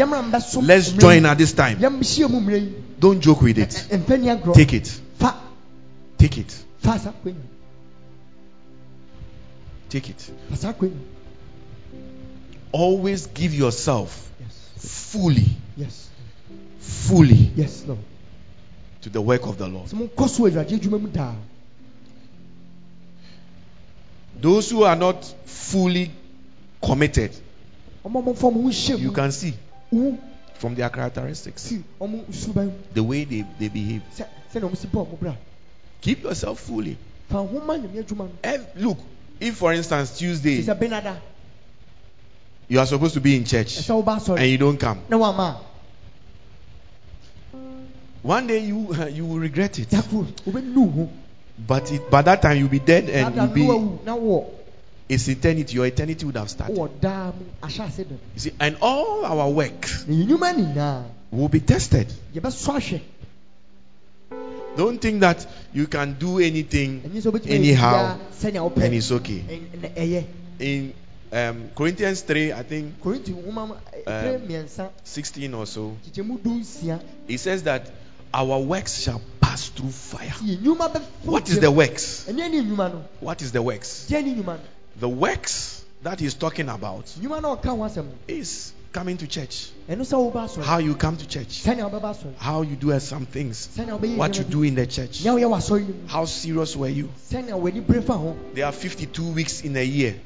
Let's 0.62 0.92
join 0.92 1.26
at 1.26 1.36
this 1.38 1.52
time. 1.52 1.78
yɛmhyia 1.78 2.30
mu 2.30 2.40
mmerɛ 2.40 2.60
yi 2.60 2.74
Don't 3.00 3.20
joke 3.20 3.42
with 3.42 3.58
it. 3.58 3.70
Ɛ- 3.70 3.98
ɛ- 3.98 4.04
ɛmfa 4.04 4.20
ni 4.20 4.28
agorɔ 4.28 4.54
Take 4.54 4.74
it. 4.74 5.00
Take 6.18 6.38
it. 6.38 6.56
fa 6.78 6.98
saa 7.00 7.10
akonnwa 7.10 7.34
Take 9.90 10.08
it. 10.10 10.30
Fa 12.72 12.78
saa 12.78 12.84
akonnwa 12.84 12.86
Always 12.96 13.26
give 13.34 13.54
yourself 13.54 14.30
yes. 14.40 15.10
fully, 15.12 15.46
yes. 15.76 16.08
fully 16.80 17.50
yes 17.56 17.84
lord. 17.86 18.00
to 19.02 19.10
the 19.10 19.20
work 19.20 19.46
of 19.46 19.58
the 19.58 19.66
Lord. 19.68 19.88
sɛ 19.88 19.94
monkɔ 20.08 20.28
so 20.28 20.44
awurade 20.46 20.70
adwuma 20.80 21.00
mu 21.00 21.08
daa 21.08 21.34
Those 24.40 24.70
who 24.70 24.82
are 24.84 24.96
not 24.96 25.22
fully 25.46 26.10
committed, 26.82 27.30
ɔmo 28.04 28.18
a 28.18 28.22
momfa 28.22 28.52
mo 28.52 28.62
ho 28.62 28.68
nhyɛ 28.68 28.98
you 28.98 29.12
can 29.12 29.30
see 29.32 29.54
from 30.58 30.74
their 30.74 30.88
characteristics, 30.90 31.62
si 31.62 31.82
ɔmo 32.00 32.24
suban 32.32 32.66
mu 32.66 32.72
the 32.94 33.02
way 33.02 33.24
they, 33.24 33.44
they 33.58 33.68
behave. 33.68 34.02
sɛ 34.16 34.26
sɛnea 34.52 34.68
ɔmo 34.70 34.76
si 34.76 34.86
bɔ 34.88 35.06
ɔmo 35.06 35.18
bra. 35.20 35.34
Keep 36.00 36.22
yourself 36.24 36.58
fully. 36.60 36.96
fa 37.28 37.36
ho 37.38 37.60
ma 37.66 37.74
nyame 37.76 38.02
adwuma 38.02 38.24
no 38.26 38.30
Ev- 38.42 38.66
Look, 38.76 38.98
if 39.40 39.56
for 39.56 39.72
instance 39.72 40.18
Tuesday 40.18 40.62
you 42.72 42.80
are 42.80 42.86
supposed 42.86 43.12
to 43.12 43.20
be 43.20 43.36
in 43.36 43.44
church. 43.44 43.86
And 43.90 44.46
you 44.48 44.56
don't 44.56 44.78
come, 44.78 45.02
wama 45.10 45.58
one 48.22 48.46
day 48.46 48.60
you 48.60 48.94
you 49.12 49.26
will 49.26 49.38
regret 49.38 49.78
it. 49.78 49.92
a 49.92 49.96
dakoro 49.96 50.26
wobɛnu 50.46 50.94
ho 50.94 51.08
But 51.58 51.92
it, 51.92 52.10
by 52.10 52.22
that 52.22 52.40
time 52.40 52.56
you'll 52.56 52.70
be 52.70 52.78
dead 52.78 53.10
and 53.10 53.36
you'll 53.36 53.48
be 53.48 54.48
it's 55.08 55.28
eternity. 55.28 55.74
Your 55.74 55.84
eternity 55.84 56.24
would 56.24 56.36
have 56.36 56.48
started. 56.48 56.74
wɔ 56.76 56.88
daa 57.00 57.32
mu 57.32 57.44
ahyɛ 57.62 57.88
ase 57.88 58.04
dɛm 58.04 58.18
You 58.34 58.40
see, 58.40 58.52
and 58.58 58.76
all 58.80 59.26
our 59.26 59.50
work 59.50 59.82
na 60.06 60.14
yɛn 60.14 60.26
nnwuma 60.28 60.54
nyinaa 60.56 61.04
will 61.30 61.48
be 61.48 61.60
tested. 61.60 62.06
Don't 64.74 64.98
think 64.98 65.20
that 65.20 65.46
you 65.74 65.86
can 65.88 66.14
do 66.18 66.38
anything 66.38 67.02
ɛnyɛ 67.02 67.20
sɛ 67.20 67.30
wobɛtumi 67.32 67.50
ayɛ 67.50 67.54
anyhow 67.54 67.92
biribiara 67.92 68.18
sɛnea 68.40 68.62
wopɛ 68.72 68.82
and 68.82 68.94
it's 68.94 69.10
okay. 69.12 69.44
Ɛn- 69.46 69.68
ɛn- 69.76 69.94
ɛyɛ 69.94 70.24
In 70.60 70.94
um, 71.32 71.70
Corinthians 71.74 72.20
3, 72.22 72.52
I 72.52 72.62
think 72.62 73.04
mu 73.04 73.14
ɛtire 73.14 74.38
mmiɛnsa 74.40 74.90
16 75.04 75.54
or 75.54 75.66
so, 75.66 75.96
kyekyɛmu 76.06 76.42
du 76.42 76.50
nsia 76.50 77.00
it 77.28 77.38
says 77.38 77.62
that 77.64 77.90
our 78.34 78.58
works 78.60 79.00
shall 79.02 79.20
pass 79.40 79.68
through 79.68 79.90
fire. 79.90 80.28
yɛn 80.42 80.58
nnwuma 80.58 80.92
bɛfɔ 80.92 81.02
What 81.24 81.48
is 81.48 81.58
the 81.60 81.70
works? 81.70 82.26
ɛnyɛ 82.28 82.50
ne 82.50 82.60
nnwuma 82.62 82.92
no 82.92 83.04
What 83.20 83.42
is 83.42 83.52
the 83.52 83.62
works? 83.62 84.06
deɛ 84.10 84.24
ne 84.24 84.34
nnwuma 84.34 84.56
no 84.58 84.60
The 85.00 85.08
works 85.08 85.84
that 86.02 86.20
he's 86.20 86.34
talking 86.34 86.68
about 86.68 87.06
nnwuma 87.20 87.40
no 87.42 87.52
a 87.52 87.56
ɔka 87.56 87.66
ho 87.68 87.76
asɛm 87.78 88.04
no 88.04 88.12
is 88.28 88.72
coming 88.92 89.16
to 89.16 89.26
church. 89.26 89.70
ɛno 89.88 90.00
sɛ 90.02 90.18
woba 90.32 90.44
asɔre 90.46 90.62
How 90.64 90.78
you 90.78 90.94
come 90.96 91.16
to 91.16 91.26
church. 91.26 91.62
sɛnea 91.64 91.90
wobɛba 91.90 92.14
asɔre 92.14 92.36
How 92.36 92.60
you 92.62 92.76
do 92.76 92.98
some 93.00 93.24
things. 93.26 93.68
What 94.16 94.36
you 94.36 94.44
do 94.44 94.62
in 94.64 94.74
the 94.74 94.86
church. 94.86 95.24
bi. 95.24 95.30
nea 95.30 95.38
woyɛ 95.40 95.48
wɔ 95.48 95.56
asɔre 95.58 95.80
no 95.80 95.94
mu 95.94 96.08
How 96.08 96.24
serious 96.26 96.76
were 96.76 96.88
you? 96.90 97.08
sɛnea 97.30 97.52
w'ani 97.58 97.86
bere 97.86 98.02
fa 98.02 98.12
ho 98.14 98.36
There 98.54 98.66
are 98.66 98.72
52 98.72 99.32
weeks 99.32 99.62
in 99.62 99.76
a 99.76 99.82
year. 99.84 100.16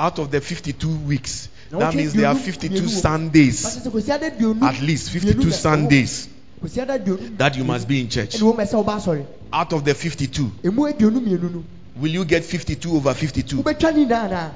Out 0.00 0.18
of 0.18 0.30
the 0.30 0.40
52 0.40 0.96
weeks, 1.06 1.50
that 1.68 1.94
means 1.94 2.14
there 2.14 2.26
are 2.26 2.34
52 2.34 2.88
Sundays. 2.88 3.62
Bate 3.62 3.84
sɛ 3.84 3.90
kwasi 3.90 4.10
ada 4.14 4.30
aduonu 4.30 4.62
At 4.62 4.80
least 4.80 5.10
52 5.10 5.34
na 5.34 5.42
ɛwɔ 5.44 5.50
hɔ. 5.50 5.52
Sundays 5.52 6.28
aduonu 6.64 7.36
that 7.36 7.54
you 7.58 7.64
must 7.64 7.86
be 7.86 8.00
in 8.00 8.08
church. 8.08 8.36
ɛna 8.38 8.48
wɔn 8.48 8.56
mɛ 8.56 8.66
sɛ 8.70 8.82
ɔba 8.82 8.96
asɔre 8.96 9.26
Out 9.52 9.72
of 9.74 9.84
the 9.84 9.92
52, 9.94 10.50
emu 10.64 10.82
aduonu 10.86 11.20
mmienu 11.20 11.52
no 11.52 11.64
will 11.96 12.10
you 12.12 12.24
get 12.24 12.44
52 12.44 12.96
over 12.96 13.12
52? 13.12 13.62
wobɛtwa 13.62 13.94
ne 13.94 14.06
nyinaa 14.06 14.30
na 14.30 14.50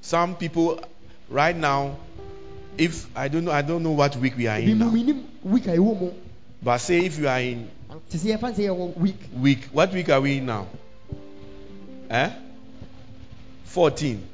Some 0.00 0.36
people, 0.36 0.80
right 1.28 1.54
now, 1.54 1.98
if 2.78 3.06
I 3.14 3.28
don't 3.28 3.44
know, 3.44 3.52
I 3.52 3.60
don't 3.60 3.82
know 3.82 3.92
what 3.92 4.16
week 4.16 4.38
we 4.38 4.46
are 4.46 4.58
in 4.58 4.78
now. 4.78 4.88
minim 4.90 5.22
week 5.44 5.66
a 5.66 5.76
ɛwɔ 5.76 6.00
mu 6.00 6.10
But 6.62 6.78
say 6.78 7.04
if 7.04 7.18
you 7.18 7.28
are 7.28 7.40
in 7.40 7.68
te 8.08 8.16
sɛ 8.16 8.38
yɛfa 8.38 8.54
sɛ 8.56 8.70
yɛwɔ 8.72 8.96
week 8.96 9.20
week, 9.38 9.68
what 9.70 9.92
week 9.92 10.08
are 10.08 10.22
we 10.22 10.38
in 10.38 10.46
now? 10.46 10.66
Eh? 12.08 12.30
14. 13.66 14.31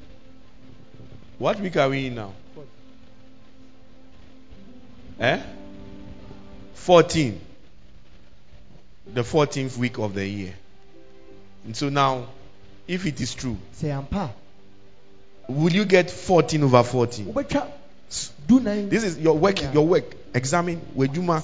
What 1.38 1.60
week 1.60 1.76
are 1.76 1.88
we 1.88 2.06
in 2.06 2.16
now? 2.16 2.32
Eh? 5.20 5.40
14. 6.74 7.40
The 9.14 9.22
14th 9.22 9.76
week 9.78 9.98
of 9.98 10.14
the 10.14 10.26
year. 10.26 10.54
And 11.64 11.76
so 11.76 11.88
now, 11.88 12.26
if 12.86 13.06
it 13.06 13.20
is 13.20 13.34
true, 13.34 13.56
will 15.48 15.72
you 15.72 15.84
get 15.84 16.10
14 16.10 16.62
over 16.62 16.82
14? 16.82 17.28
a 17.28 17.32
wobɛtwa 17.32 17.66
du 18.46 18.60
nan 18.60 18.88
This 18.88 19.04
is 19.04 19.18
your 19.18 19.36
work, 19.36 19.74
your 19.74 19.86
work. 19.86 20.16
Examine 20.34 20.80
wejuma. 20.96 21.42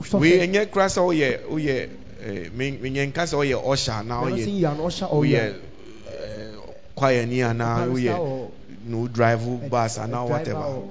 We 0.00 0.06
sɔfɛ 0.06 0.48
enye 0.48 0.66
krasa 0.66 1.02
oye 1.02 1.40
oye 1.50 1.90
eh, 2.22 2.48
me 2.52 2.70
me 2.72 2.90
nkasa 2.90 3.34
oye 3.34 3.54
osha 3.54 4.04
na 4.04 4.20
na 4.20 4.26
ɔsɛ 4.26 4.32
oye 4.32 4.46
yɛ 4.46 4.70
ano 4.70 4.86
ɔhyɛ 4.86 5.12
oye 5.12 5.38
ɔyɛ 5.38 5.54
choir 6.96 7.26
ni 7.26 7.42
ana 7.42 7.64
barrister 7.64 8.16
oye 8.16 8.50
no 8.86 9.08
drive 9.08 9.46
a- 9.46 9.68
bus 9.68 9.98
and 9.98 10.12
now 10.12 10.26
whatever. 10.26 10.58
or- 10.60 10.88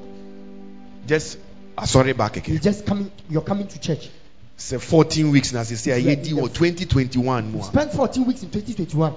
Just 1.08 1.38
uh, 1.78 1.86
sorry 1.86 2.14
back 2.14 2.38
again. 2.38 2.54
you 2.56 2.60
just 2.60 2.86
coming 2.86 3.12
you're 3.30 3.42
coming 3.44 3.68
to 3.68 3.80
church 3.80 4.10
Say 4.58 4.78
14 4.78 5.32
weeks 5.32 5.52
na 5.54 5.64
say 5.64 5.76
say 5.76 6.00
Yeah, 6.00 6.12
ye 6.12 6.16
di 6.16 6.34
or 6.34 6.48
2021 6.50 7.52
you 7.52 7.58
no. 7.58 7.62
spent 7.64 7.92
14 7.94 8.26
weeks 8.26 8.44
in 8.44 8.50
2021 8.50 9.14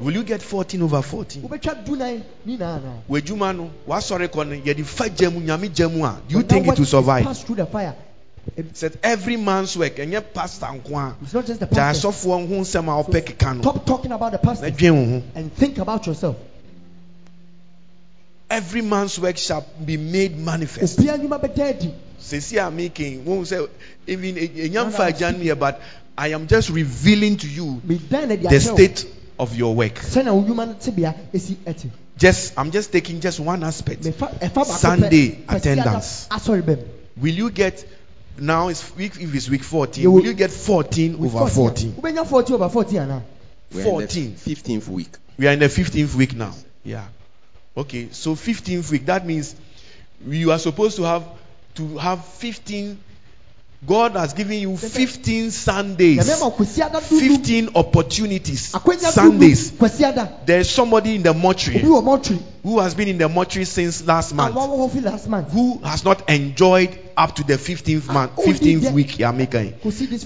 Will 0.00 0.12
you 0.12 0.24
get 0.24 0.42
14 0.42 0.82
over 0.82 1.00
14? 1.02 1.42
wobɛtwa 1.42 1.84
du 1.84 1.96
nan 1.96 2.22
ne 2.44 2.56
nyinaa 2.56 2.82
na 2.82 2.92
Wejuma 3.08 3.54
no 3.56 3.70
wa 3.86 4.00
sorry 4.00 4.28
kon 4.28 4.50
ye 4.64 4.74
di 4.74 4.82
fa 4.82 5.04
jamu 5.08 5.40
nyame 5.40 5.68
jamu 5.72 6.04
a. 6.04 6.20
Do 6.28 6.36
you 6.38 6.42
think 6.42 6.66
it 6.66 6.78
will 6.78 6.84
survive? 6.86 7.24
passed 7.24 7.46
through 7.46 7.56
the 7.56 7.66
fire 7.66 7.94
Said 8.72 8.98
every 9.04 9.36
man's 9.36 9.76
work 9.78 9.94
enye 9.96 10.20
pastor 10.34 10.66
nko 10.66 10.96
a. 10.98 11.16
it's 11.22 11.32
not 11.32 11.46
just 11.46 11.60
the 11.60 11.66
pastor 11.68 12.08
asofo 12.08 12.46
ho 12.48 12.54
nsɛm 12.60 12.88
a 12.88 13.04
wopɛ 13.04 13.22
keka 13.22 13.54
no. 13.56 13.62
stop 13.62 13.86
talking 13.86 14.10
about 14.10 14.32
the 14.32 14.38
pastor 14.38 14.68
dwen 14.70 14.92
wo 14.96 15.20
ho. 15.20 15.22
and 15.36 15.52
think 15.54 15.78
about 15.78 16.04
yourself 16.08 16.36
Every 18.52 18.82
man's 18.82 19.18
work 19.18 19.38
shall 19.38 19.64
be 19.84 19.96
made 19.96 20.36
manifest. 20.38 20.98
obiara 20.98 21.18
nnwuma 21.18 21.38
bɛda 21.40 21.68
adi 21.70 21.90
Sisi 22.20 22.58
a 22.58 22.70
making, 22.70 23.24
won't 23.24 23.48
say 23.48 23.66
even 24.06 24.34
No, 24.34 24.40
no, 24.42 24.48
enyamfa 24.68 25.22
I'm 25.22 25.40
here, 25.40 25.54
but 25.56 25.80
I 26.16 26.28
am 26.34 26.46
just 26.46 26.68
revealing 26.70 27.36
to 27.38 27.48
you 27.48 27.80
medan 27.84 28.28
na 28.28 28.36
de 28.36 28.48
the 28.48 28.60
state 28.60 29.06
of 29.38 29.56
your 29.56 29.74
work. 29.74 29.94
sɛnea 29.94 30.32
wo 30.34 30.42
nnwuma 30.42 30.66
no 30.68 30.74
tebea 30.74 31.14
ɛsi 31.32 31.56
ɛte 31.66 31.88
Just 32.18 32.52
I'm 32.58 32.70
just 32.70 32.92
taking 32.92 33.20
just 33.20 33.40
one 33.40 33.64
aspect. 33.64 34.02
mefa 34.04 34.28
ɛfa 34.38 34.50
baako 34.52 34.70
pɛ- 34.72 34.78
Sunday 34.78 35.38
attendance. 35.48 36.26
ada 36.30 36.38
asɔre 36.40 36.62
bɛm 36.62 36.78
Will 37.16 37.34
you 37.34 37.50
get 37.50 37.82
now 38.38 38.68
it's 38.68 38.84
week 38.96 39.12
if 39.18 39.34
it's 39.34 39.48
week 39.48 39.62
14, 39.64 40.02
You 40.02 40.10
will 40.10 40.18
will- 40.20 40.26
you 40.26 40.34
get 40.34 40.50
14 40.50 41.16
over 41.24 41.48
14? 41.48 41.92
wobɛnya 41.92 42.26
40 42.26 42.52
over 42.54 42.68
40 42.68 42.96
We're 42.96 43.02
in 43.02 43.08
the 43.72 43.82
14. 43.82 44.34
15th 44.36 44.88
week. 44.88 45.08
We 45.38 45.48
are 45.48 45.52
in 45.52 45.58
the 45.60 45.68
15th 45.70 46.14
week 46.14 46.34
now. 46.36 46.54
Yeah. 46.84 47.04
Okay, 47.76 48.08
so 48.12 48.34
15th 48.34 48.90
week 48.90 49.06
that 49.06 49.26
means 49.26 49.54
you 50.26 50.52
are 50.52 50.58
supposed 50.58 50.96
to 50.96 51.04
have 51.04 51.24
to 51.74 51.96
have 51.98 52.24
15 52.24 52.98
God 53.84 54.12
has 54.12 54.32
given 54.34 54.58
you 54.58 54.76
15 54.76 55.50
Sundays. 55.50 56.18
nyame 56.18 56.40
ma 56.40 56.50
kwasi 56.50 56.82
ada 56.82 57.00
du 57.00 57.18
15 57.18 57.70
opportunities. 57.74 58.72
Sundays. 59.12 59.72
There's 60.46 60.70
somebody 60.70 61.16
in 61.16 61.22
the 61.22 61.34
mortuary. 61.34 61.80
Who 62.62 62.78
has 62.78 62.94
been 62.94 63.08
in 63.08 63.18
the 63.18 63.28
mortuary 63.28 63.64
since 63.64 64.06
last 64.06 64.34
month? 64.34 64.54
wɔwɔ 64.54 64.78
hɔ 64.78 64.90
fi 64.92 65.00
last 65.00 65.28
month? 65.28 65.50
Who 65.50 65.78
has 65.82 66.04
not 66.04 66.30
enjoyed 66.30 66.96
up 67.16 67.34
to 67.36 67.42
the 67.42 67.54
15th 67.54 68.06
month, 68.06 68.32
Ah, 68.36 68.42
oh, 68.42 68.46
15th 68.46 68.82
did. 68.82 68.94
week. 68.94 69.18
Making. 69.18 69.74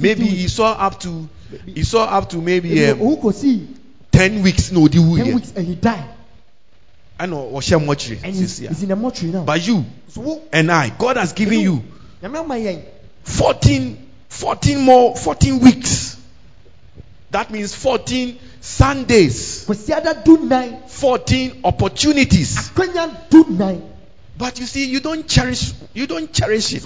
Maybe 0.01 0.27
he 0.27 0.49
saw 0.49 0.73
up 0.73 1.01
to 1.01 1.29
he 1.65 1.83
saw 1.85 2.05
up 2.05 2.29
to 2.31 2.43
maybe 2.43 2.85
um, 2.91 2.99
10 4.13 4.43
weeks 4.43 4.73
no 4.73 4.89
the 4.89 4.99
10 4.99 5.35
weeks 5.35 5.53
and 5.57 5.67
he 5.67 5.75
died 5.77 6.16
I 7.19 7.27
know 7.27 7.41
or 7.41 7.63
share 7.63 7.79
mortuary 7.79 8.21
and 8.25 8.33
this 8.35 8.41
he's, 8.41 8.61
year. 8.61 8.69
he's 8.71 8.83
in 8.83 8.89
the 8.91 8.97
mortuary 8.97 9.33
now 9.33 9.45
But 9.45 9.67
you 9.67 9.85
so 10.09 10.43
and 10.53 10.71
I, 10.71 10.91
God 10.91 11.17
has 11.17 11.33
given 11.33 11.61
you 11.61 11.83
nyame 12.23 12.83
14 13.25 14.07
14 14.29 14.81
more 14.81 15.17
14 15.17 15.61
weeks. 15.61 16.17
That 17.31 17.51
means 17.51 17.75
14 17.75 18.39
Sundays, 18.61 19.65
kwasi 19.67 19.93
ada 19.93 20.15
du 20.15 20.37
14 20.37 21.61
opportunities. 21.65 22.57
akwanya 22.57 23.31
du 23.31 23.45
nan 23.51 23.83
But 24.39 24.61
you 24.61 24.67
see, 24.67 24.85
you 24.87 25.01
don't 25.01 25.27
cherish, 25.27 25.73
you 25.95 26.07
don't 26.07 26.31
cherish 26.31 26.75
it. 26.75 26.85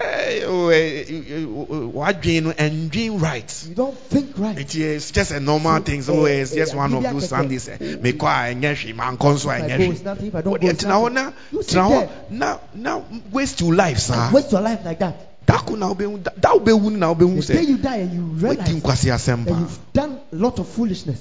Nsumbo 0.00 0.70
ma 0.70 1.76
wo. 1.76 1.90
Wadwin 1.94 2.54
and 2.58 2.90
dream 2.90 3.18
right. 3.18 3.64
you 3.68 3.74
don't 3.74 3.96
think 3.96 4.38
right 4.38 4.58
It 4.58 4.74
is 4.74 5.10
just 5.10 5.30
a 5.30 5.40
normal 5.40 5.76
So, 5.78 5.82
thing. 5.84 6.02
So 6.02 6.24
eh, 6.24 6.42
it's 6.42 6.54
just 6.54 6.74
eh, 6.74 6.76
one 6.76 6.94
of 6.94 7.02
those. 7.02 7.28
Sundays. 7.28 7.68
eh, 7.68 7.96
Me 8.00 8.12
kwa 8.12 8.48
enye 8.50 8.74
hwe 8.74 8.94
man 8.94 9.16
konso 9.16 9.48
if 9.50 9.62
I 9.62 9.68
enye 9.68 9.78
go 9.78 9.84
hwe. 9.84 9.92
it's 9.92 10.02
nothing 10.04 10.26
if 10.28 10.34
I 10.34 10.40
don't 10.42 10.50
What 10.52 10.60
go 10.60 10.66
you 10.66 10.72
it's 10.72 10.84
tena 10.84 10.94
ho 10.94 11.08
na 11.08 11.32
tena 11.62 11.82
ho 11.84 12.08
na 12.30 12.58
na 12.74 13.02
waste 13.32 13.60
your 13.60 13.74
life 13.74 13.98
sir. 13.98 14.30
waste 14.32 14.52
your 14.52 14.60
life 14.62 14.84
like 14.84 14.98
that 14.98 15.14
Dako 15.46 15.76
na 15.78 15.88
obehu 15.88 16.18
da 16.22 16.52
obehu 16.54 16.90
na 16.90 17.10
obehu 17.14 17.44
the 17.46 17.54
day 17.54 17.62
you 17.62 17.78
die 17.78 17.96
and 17.98 18.12
you 18.14 18.48
Wetin 18.48 18.80
realize 18.82 19.04
asempa. 19.06 19.48
you've 19.58 19.78
done 19.92 20.18
a 20.32 20.36
lot 20.36 20.58
of 20.58 20.68
foolishness 20.68 21.20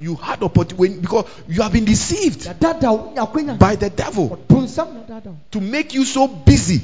You 0.00 0.16
had 0.16 0.42
opportunity 0.42 0.98
because 1.00 1.24
you 1.48 1.62
have 1.62 1.72
been 1.72 1.84
deceived 1.84 2.46
na 2.46 2.52
dada 2.52 2.92
wo 2.92 3.12
nya 3.14 3.22
akwanya 3.26 3.58
by 3.58 3.76
the 3.76 3.90
devil 3.90 4.28
ɔbonsam 4.48 4.92
na 4.94 5.00
dada 5.02 5.30
wo. 5.30 5.36
to 5.52 5.60
make 5.60 5.94
you 5.94 6.04
so 6.04 6.26
busy 6.28 6.80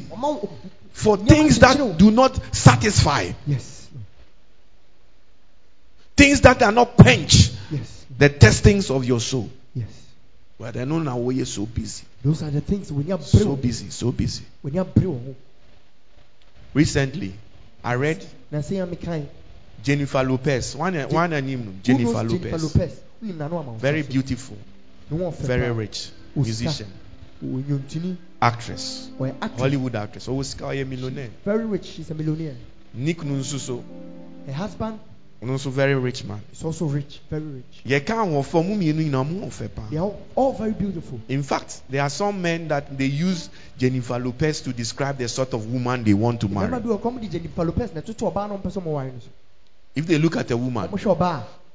for 0.93 1.17
things 1.17 1.59
that 1.61 1.99
do 1.99 2.11
not 2.11 2.55
satisfy. 2.55 3.31
yes 3.47 3.81
things 6.21 6.41
that 6.43 6.63
are 6.63 6.73
not 6.73 6.97
quench 6.97 7.51
Yes. 7.71 8.05
the 8.19 8.29
testings 8.29 8.91
of 8.91 9.05
your 9.07 9.21
soul. 9.21 9.49
Yes. 9.75 9.89
Well, 10.59 10.71
they 10.73 10.85
know 10.85 10.99
now 10.99 11.17
we 11.17 11.41
are 11.41 11.47
so 11.47 11.65
busy, 11.65 12.05
Those 12.23 12.43
are 12.43 12.51
the 12.51 12.61
things 12.61 12.93
when 12.93 13.07
you're 13.07 13.19
so 13.23 13.57
busy, 13.57 13.89
so 13.89 14.13
busy. 14.13 14.45
when 14.61 14.75
you 14.75 14.81
are 14.83 14.87
Recently, 16.75 17.33
I 17.83 17.95
read 17.95 18.25
Jennifer 19.83 20.23
Lopez. 20.23 20.77
One, 20.77 20.95
one 21.09 21.31
name, 21.31 21.81
Jennifer 21.83 22.23
Lopez. 22.23 22.63
Lopez. 22.65 23.01
Who 23.21 23.27
knows 23.29 23.37
Nano 23.39 23.59
Ama 23.61 23.79
Very 23.79 24.03
beautiful, 24.03 24.59
No 25.11 25.17
one 25.25 25.33
fẹ́ 25.33 25.47
very 25.47 25.71
rich 25.73 26.11
musician, 26.37 26.87
actress, 28.41 29.09
or 29.19 29.29
actress. 29.29 29.61
Hollywood 29.61 29.95
actress. 29.95 30.29
Always 30.29 30.55
call 30.55 30.71
a 30.71 30.85
millionaire. 30.85 31.31
Very 31.45 31.67
rich. 31.67 31.87
She's 31.87 32.11
a 32.11 32.15
millionaire. 32.15 32.57
Nick 32.95 33.19
Nunsuso, 33.19 33.83
Her 34.47 34.53
husband 34.53 34.99
also 35.49 35.71
very 35.71 35.95
rich 35.95 36.25
man. 36.25 36.41
is 36.53 36.63
also 36.63 36.85
rich. 36.87 37.21
Very 37.31 37.43
rich. 37.43 37.81
You 37.85 38.01
can't 38.01 38.45
for 38.45 38.63
mmienu 38.63 38.95
nyinaa 38.95 39.25
ɔmo 39.25 39.47
ɔfɛ 39.49 39.69
paa. 39.75 39.87
They 39.91 39.97
are 39.97 40.13
all, 40.35 40.53
very 40.53 40.73
beautiful. 40.73 41.21
In 41.29 41.43
fact, 41.43 41.81
there 41.89 42.03
are 42.03 42.11
some 42.11 42.43
men 42.43 42.69
that 42.69 42.97
they 42.99 43.07
use 43.07 43.49
Jennifer 43.79 44.19
Lopez 44.19 44.61
to 44.63 44.73
describe 44.73 45.17
the 45.17 45.29
sort 45.29 45.55
of 45.55 45.67
woman 45.73 46.05
they 46.05 46.13
want 46.15 46.41
to 46.43 46.49
marry. 46.49 46.81
do 46.83 46.93
a 46.93 46.99
comedy 46.99 47.29
Jennifer 47.29 47.65
Lopez 47.65 47.95
na 47.95 48.01
tutu 48.03 48.27
ọbaa 48.27 48.49
no 48.49 48.59
mpɛ 48.59 48.71
sɛ 48.71 48.83
ɔmo 48.83 48.93
ware. 48.93 49.13
If 49.95 50.07
they 50.07 50.19
look 50.19 50.37
at 50.37 50.51
a 50.51 50.57
woman, 50.57 50.89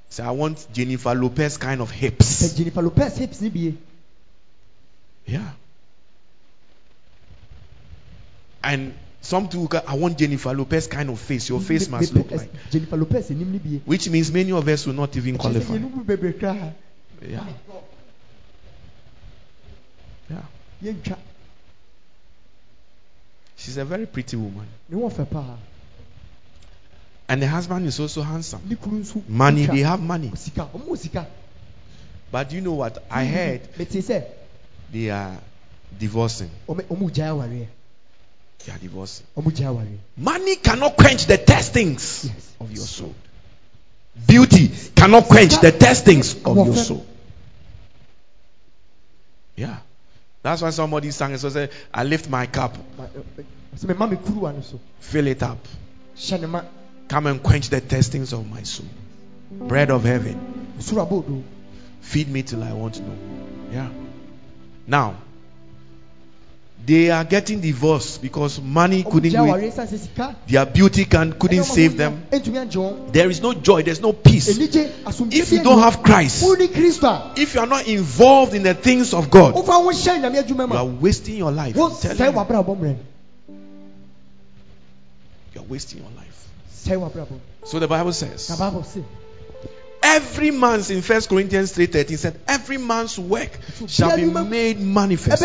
say, 0.09 0.23
I 0.23 0.31
want 0.31 0.67
Jennifer 0.71 1.15
Lopez 1.15 1.57
kind 1.57 1.81
of 1.81 1.89
hips. 1.91 2.53
Jennifer 2.53 2.81
Lopez 2.81 3.17
hips. 3.17 3.41
Yeah. 5.25 5.41
And 8.65 8.95
some 9.21 9.47
too, 9.47 9.69
I 9.87 9.95
want 9.95 10.17
Jennifer 10.17 10.51
Lopez 10.51 10.87
kind 10.87 11.11
of 11.11 11.19
face. 11.19 11.47
Your 11.49 11.61
face 11.61 11.87
must 11.87 12.15
look 12.15 12.31
like. 12.31 12.49
Jennifer 12.71 12.97
Lopez 12.97 13.29
enim 13.29 13.51
ni 13.51 13.59
bie. 13.59 13.81
Which 13.85 14.09
means 14.09 14.31
many 14.31 14.51
of 14.51 14.67
us 14.67 14.87
will 14.87 14.95
not 14.95 15.15
even 15.15 15.37
qualify. 15.37 15.77
Yeah. 17.21 17.45
Yeah. 20.81 21.15
She's 23.55 23.77
a 23.77 23.85
very 23.85 24.07
pretty 24.07 24.35
woman. 24.35 24.67
Ne 24.89 24.97
wɔn 24.97 25.11
fɛ 25.13 25.29
paa. 25.29 25.57
And 27.27 27.41
the 27.41 27.47
husband 27.47 27.85
is 27.85 27.99
also 27.99 28.23
handsome. 28.23 28.61
Ne 28.67 28.75
kunu 28.75 29.01
nso. 29.01 29.21
Money, 29.29 29.67
they 29.67 29.79
have 29.81 30.01
money. 30.01 30.31
Sika 30.35 30.67
ɔmo 30.73 30.87
wɔ 30.87 30.97
sika. 30.97 31.27
But 32.31 32.51
you 32.51 32.61
know 32.61 32.73
what? 32.73 33.03
I 33.11 33.25
heard 33.25 33.61
they 34.91 35.09
are 35.09 35.37
divorcing. 35.99 36.49
ɔmo 36.67 36.81
ɔmo 36.81 37.11
gya 37.11 37.29
awareɛ. 37.29 37.67
They 38.65 38.71
are 38.73 38.77
divorcing. 38.79 39.25
Ɔmo 39.37 39.51
gya 39.51 39.67
awareɛ. 39.67 39.97
Money 40.17 40.55
cannot 40.57 40.97
quench 40.97 41.25
the 41.27 41.37
testings 41.37 42.25
Yes. 42.25 42.51
of 42.59 42.71
your 42.71 42.85
soul. 42.85 43.13
Beauty 44.27 44.71
cannot 44.95 45.25
quench 45.25 45.59
the 45.59 45.71
testings 45.71 46.35
of 46.43 46.55
your 46.57 46.75
soul. 46.75 47.05
Yeah. 49.55 49.77
That's 50.41 50.61
why 50.61 50.69
somebody 50.71 51.11
sang 51.11 51.33
it. 51.33 51.39
So 51.39 51.49
say, 51.49 51.69
I 51.93 52.03
lift 52.03 52.29
my 52.29 52.45
cup, 52.45 52.77
Ma- 52.97 53.03
ɛ- 53.05 53.07
uh, 53.07 53.19
ɛ- 53.37 53.39
uh, 53.39 53.77
Sɛ 53.77 53.85
mɛ 53.93 53.97
ma 53.97 54.05
mi 54.07 54.15
kuruwa 54.17 54.53
no 54.55 54.61
so. 54.61 54.79
fill 54.99 55.27
it 55.27 55.43
up. 55.43 55.59
Hyɛ 56.17 56.41
ne 56.41 56.47
ma. 56.47 56.61
Come 57.07 57.27
and 57.27 57.43
quench 57.43 57.69
the 57.69 57.81
testings 57.81 58.33
of 58.33 58.49
my 58.49 58.63
soul. 58.63 58.87
Bread 59.51 59.91
of 59.91 60.03
heaven. 60.03 60.73
Feed 62.01 62.27
me 62.29 62.41
till 62.43 62.63
I 62.63 62.73
want 62.73 62.99
no. 62.99 63.15
Yeah. 63.71 63.89
Now, 64.87 65.15
they 66.85 67.09
are 67.09 67.23
getting 67.23 67.61
divorced 67.61 68.21
because 68.21 68.61
money 68.61 69.03
couldn't 69.03 69.31
do 69.31 69.55
it. 69.55 69.73
san 69.73 69.87
sɛ 69.87 69.97
sika. 69.97 70.35
Their 70.47 70.65
beauty 70.65 71.05
can 71.05 71.33
couldn't 71.33 71.63
save 71.63 71.97
them. 71.97 72.27
Ɛntumi 72.31 72.59
agye 72.65 72.77
wɔn. 72.77 73.11
There 73.11 73.29
is 73.29 73.41
no 73.41 73.53
joy, 73.53 73.81
there's 73.81 74.01
no 74.01 74.13
peace. 74.13 74.47
If 74.49 75.51
you 75.51 75.63
don't 75.63 75.79
have. 75.79 76.03
Christ, 76.03 76.43
Wo 76.43 76.53
ni 76.53 76.67
Kristo 76.67 77.07
a. 77.07 77.33
if 77.37 77.55
you 77.55 77.61
are 77.61 77.65
not 77.65 77.87
involved 77.87 78.53
in 78.53 78.63
the 78.63 78.73
things 78.73 79.13
of 79.13 79.31
God, 79.31 79.55
Wofa 79.55 79.71
ho 79.71 79.89
hyɛ 79.89 80.21
nyame 80.21 80.43
adwuma 80.43 80.69
you 80.69 80.77
are 80.77 80.85
wasting 80.85 81.37
your 81.37 81.51
life. 81.51 81.75
Wo 81.75 81.87
I'm 81.87 81.95
telling 81.95 82.17
sɛe 82.17 82.81
you, 82.81 82.97
you 85.53 85.61
are 85.61 85.63
wasting 85.63 85.99
your 85.99 86.09
life. 86.15 86.35
So 87.63 87.79
the 87.79 87.87
Bible 87.87 88.13
says, 88.13 88.49
Na 88.49 88.57
Bible 88.57 88.83
say. 88.83 89.03
every 90.03 90.51
man's 90.51 90.91
in 90.91 91.01
First 91.01 91.29
Corinthians 91.29 91.73
3:13 91.73 92.17
said, 92.17 92.39
every 92.47 92.77
man's 92.77 93.17
work 93.17 93.49
shall 93.87 94.15
be 94.15 94.25
made 94.25 94.79
manifest. 94.79 95.41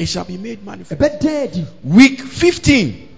It 0.00 0.06
shall 0.08 0.24
be 0.24 0.38
made 0.38 0.64
manifest. 0.64 0.98
Week 1.84 2.20
15, 2.20 3.08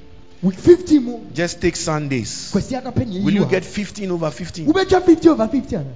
Week 0.43 0.59
fifty 0.59 0.99
mu. 0.99 1.21
just 1.33 1.61
take 1.61 1.77
Sundays. 1.77 2.51
Kwasi 2.53 2.75
adapɛ 2.75 3.07
ni 3.07 3.17
eyi 3.17 3.21
wa. 3.21 3.25
Will 3.25 3.35
you 3.35 3.47
get 3.47 3.65
15 3.65 4.11
over 4.11 4.31
15? 4.33 4.67
Wobɛtwa 4.67 5.05
fifty 5.07 5.29
over 5.29 5.47
fifty 5.47 5.77
ana. 5.77 5.95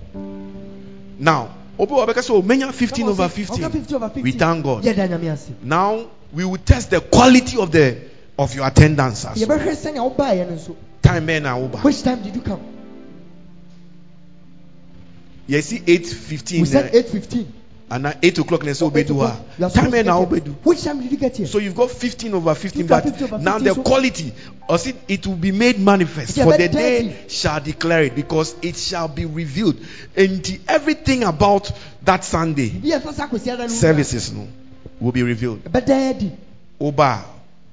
Now, 1.19 1.49
Obi 1.77 1.93
Wabeka 1.93 2.23
said, 2.23 2.35
"Oh, 2.35 2.43
menya 2.43 2.73
15 2.73 3.09
over 3.09 3.29
15. 3.29 3.71
fifty. 3.71 4.23
We 4.23 4.31
thank 4.31 4.63
God. 4.63 4.85
Yɛda 4.85 5.09
nyame 5.09 5.33
ase. 5.33 5.51
Now 5.65 6.07
we 6.33 6.45
will 6.45 6.59
test 6.59 6.91
the 6.91 7.01
quality 7.01 7.59
of 7.59 7.73
the 7.73 7.97
of 8.39 8.55
your 8.55 8.65
attendance. 8.69 9.25
as 9.25 9.45
well. 9.45 9.59
Yɛbɛhwɛ 9.59 9.75
sɛnea 9.75 10.17
wobaeɛ 10.17 10.49
no 10.49 10.55
nso. 10.55 10.77
Time 11.03 11.27
man 11.27 11.43
na 11.43 11.59
Uber. 11.59 11.79
Which 11.79 12.03
time 12.05 12.23
did 12.23 12.37
you 12.37 12.43
come? 12.43 12.61
You 15.49 15.61
see 15.63 15.81
8:15 15.81 16.61
We 16.61 16.67
said 16.67 16.95
eh, 16.95 16.99
eight 16.99 17.09
fifteen. 17.09 17.53
And 17.89 18.03
now 18.03 18.13
8 18.21 18.39
o'clock 18.39 18.63
say 18.65 18.85
obedu 18.85 19.21
ha. 19.21 19.37
Time 19.69 20.03
na 20.05 20.19
obedu. 20.19 20.55
Which 20.65 20.83
time 20.83 21.01
did 21.01 21.13
you 21.13 21.19
get 21.19 21.37
here? 21.37 21.47
So 21.47 21.59
you've 21.59 21.77
got 21.77 21.91
15 21.91 22.35
over 22.35 22.55
15, 22.55 22.87
15 22.87 22.87
but 22.89 23.23
over 23.23 23.39
now 23.39 23.59
15, 23.59 23.65
the 23.65 23.75
so- 23.75 23.83
quality, 23.83 24.33
or 24.69 24.79
see, 24.79 24.95
it 25.07 25.27
will 25.27 25.37
be 25.37 25.53
made 25.53 25.79
manifest. 25.79 26.37
Yeah, 26.37 26.45
For 26.45 26.51
but 26.51 26.59
the 26.61 26.69
day 26.69 27.27
shall 27.29 27.61
declare 27.61 28.03
it, 28.05 28.15
because 28.17 28.57
it 28.63 28.77
shall 28.77 29.07
be 29.09 29.25
revealed. 29.25 29.77
And 30.17 30.61
everything 30.69 31.23
about 31.23 31.71
that 32.05 32.25
Sunday 32.25 32.71
Bi 32.71 32.89
yɛ 32.89 33.03
sasa 33.03 33.29
kwasi 33.29 33.53
ada 33.53 33.63
no. 33.63 33.69
services 33.69 34.33
no 34.33 34.49
will 35.01 35.13
be 35.13 35.23
revealed. 35.23 35.63
Dɛɛdi. 35.65 36.31
Oba, 36.81 37.25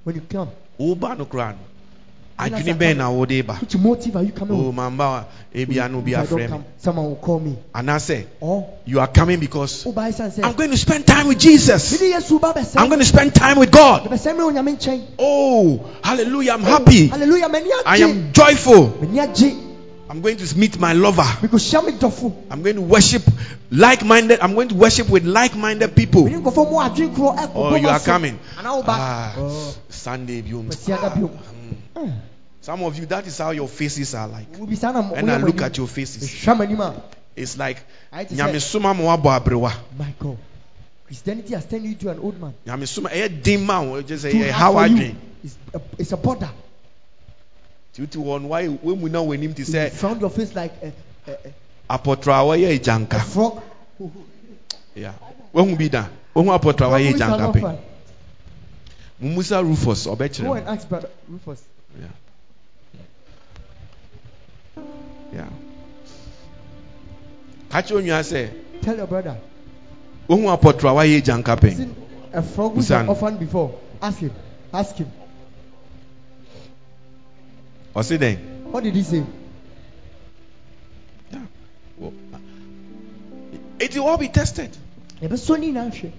When 0.03 0.15
you 0.15 0.21
come, 0.21 0.49
Oba 0.79 1.15
no 1.15 1.25
kran. 1.25 1.57
Adwene 2.39 2.69
I 2.69 2.73
bɛn 2.73 2.97
na 2.97 3.09
wode 3.11 3.45
ba. 3.45 3.53
which 3.55 3.75
motive 3.77 4.15
are 4.15 4.23
you 4.23 4.31
coming 4.31 4.59
Oh, 4.59 4.67
with? 4.67 4.75
mamba, 4.75 5.27
ebi 5.53 5.79
ano 5.79 6.01
bi 6.01 6.11
If 6.11 6.17
I 6.17 6.25
afrɛ 6.25 6.37
me. 6.37 6.47
come, 6.47 6.65
someone 6.77 7.05
will 7.05 7.15
call 7.15 7.39
me. 7.39 7.57
And 7.73 7.91
I 7.91 7.97
say, 7.99 8.25
Or 8.39 8.69
you 8.85 8.99
are 8.99 9.07
coming 9.07 9.39
because 9.39 9.83
sɛ. 9.85 10.43
I'm 10.43 10.53
going 10.53 10.71
to 10.71 10.77
spend 10.77 11.05
time 11.05 11.27
with 11.27 11.39
Jesus. 11.39 12.01
Mede 12.01 12.13
Yesu 12.13 12.41
ba 12.41 12.53
bɛsɛe. 12.53 12.77
I'm 12.77 12.87
going 12.89 12.99
to 12.99 13.05
spend 13.05 13.35
time 13.35 13.59
with 13.59 13.71
God. 13.71 14.05
Yɛbɛsɛe 14.05 14.35
me 14.35 14.43
wɔ 14.43 14.53
Nyame 14.53 14.77
nkyɛn. 14.77 15.01
Oh, 15.19 15.85
hallelujah. 16.03 16.53
I'm 16.53 16.63
happy. 16.63 17.07
Hallelujah. 17.07 17.49
i 17.85 17.97
am 17.97 18.33
joyful. 18.33 18.93
I'm 20.09 20.21
going 20.21 20.37
to 20.37 20.57
meet 20.57 20.79
my 20.79 20.93
lover. 20.93 21.23
Mekɔhyia 21.23 21.85
me 21.85 21.91
dɔfo. 21.93 22.33
I'm 22.51 22.61
going 22.61 22.75
to 22.75 22.81
worship 22.81 23.23
like-minded. 23.71 24.39
I'm 24.41 24.53
going 24.53 24.67
to 24.69 24.75
worship 24.75 25.09
with 25.09 25.25
like-minded 25.25 25.95
people. 25.95 26.25
Mene 26.25 26.43
nkɔfɔ 26.43 26.69
mu 26.69 26.77
adwene 26.77 27.15
korɔ 27.15 27.37
ɛkɔbɔ 27.37 27.51
Oh, 27.55 27.75
you 27.75 27.89
are 27.89 27.99
coming. 27.99 28.39
Ah, 28.57 29.33
Oh. 29.37 29.73
Sunday, 29.89 30.41
biom. 30.41 30.69
Kwasi 31.93 31.99
ada 31.99 31.99
bio. 31.99 32.05
Mm. 32.05 32.19
Some 32.61 32.83
of 32.83 32.97
you, 32.97 33.05
that 33.07 33.27
is 33.27 33.37
how 33.39 33.51
your 33.51 33.67
faces 33.67 34.15
are 34.15 34.27
like. 34.27 34.51
Wobi 34.53 34.77
saa 34.77 34.91
na 34.91 35.01
mo- 35.01 35.15
And 35.15 35.29
I 35.29 35.37
look 35.37 35.61
at 35.61 35.77
your 35.77 35.87
faces. 35.87 36.23
Mehwɛ 36.23 36.55
m'anim 36.57 36.79
a. 36.79 37.01
It's 37.35 37.57
like 37.57 37.77
Ayɛ 38.13 38.29
te 38.29 38.35
sɛ, 38.35 38.37
nyamesoma 38.37 38.95
ma 38.95 39.17
wabɔ 39.17 39.43
abrewa. 39.43 39.73
My 39.97 40.13
God. 40.19 40.37
Christianity 41.05 41.53
has 41.55 41.65
turned 41.65 41.83
you 41.83 41.91
into 41.91 42.09
an 42.09 42.19
old 42.19 42.39
man. 42.39 42.53
Den 43.43 43.65
ma. 43.65 44.01
Just 44.01 44.23
say 44.23 44.49
hard 44.49 44.53
how 44.53 44.77
I 44.77 44.85
you. 44.85 45.15
It's 45.97 46.11
a, 46.13 46.17
border. 46.17 46.49
Tutu 47.93 48.21
why 48.21 48.67
when 48.67 49.01
we 49.01 49.09
know 49.09 49.23
when 49.23 49.41
him 49.41 49.53
to 49.53 49.59
You 49.59 49.65
say 49.65 49.89
found 49.89 50.21
your 50.21 50.29
face 50.29 50.55
like 50.55 50.71
a, 50.81 50.93
a, 51.29 51.31
a, 51.89 51.95
a 51.95 51.99
wɔyɛ 51.99 52.75
a 52.75 52.79
agyanka. 52.79 53.21
frog. 53.21 53.61
Yeah. 54.95 55.11
When 55.51 55.67
we 55.67 55.75
be 55.75 55.89
da. 55.89 56.07
When 56.31 56.45
we 56.45 56.51
apɔtɔ 56.51 56.69
a 56.71 56.89
wɔyɛ 56.89 57.09
Who 57.09 57.15
is 57.15 57.21
an 57.21 57.53
pe. 57.53 57.79
Mumusa 59.21 59.63
Rufus 59.63 60.05
Go 60.39 60.53
and 60.53 60.67
ask 60.67 60.87
brother 60.87 61.09
Rufus. 61.29 61.61
Yeah. 61.99 62.07
Yeah. 65.33 65.49
Kakyɛ 67.69 67.95
onua 67.97 68.21
sɛ 68.23 68.49
Tell 68.81 68.97
your 68.97 69.07
brother. 69.07 69.37
ohun 70.29 70.45
apɔtɔ 70.57 70.89
a 70.89 70.93
wɔyɛ 70.93 71.21
agyanka 71.21 71.59
pe. 71.59 71.73
Seen 71.73 71.95
a 72.33 72.41
frog 72.41 72.75
Usan. 72.75 73.01
an 73.01 73.09
orphan 73.09 73.37
before. 73.37 73.79
Ask 74.01 74.19
him. 74.19 74.31
Ask 74.73 74.95
him. 74.95 75.11
Ɔsi 77.95 78.17
dɛn. 78.17 78.37
What 78.71 78.83
did 78.83 78.95
he 78.95 79.03
say? 79.03 79.23
Yeah. 81.31 81.39
Well, 81.97 82.13
It 83.79 83.95
will 83.95 84.07
all 84.07 84.17
be 84.17 84.29
tested. 84.29 84.75
Yɛbɛsɔ 85.21 85.59
ne 85.59 85.71
nyinaa 85.71 85.91
hwɛ. 85.91 86.11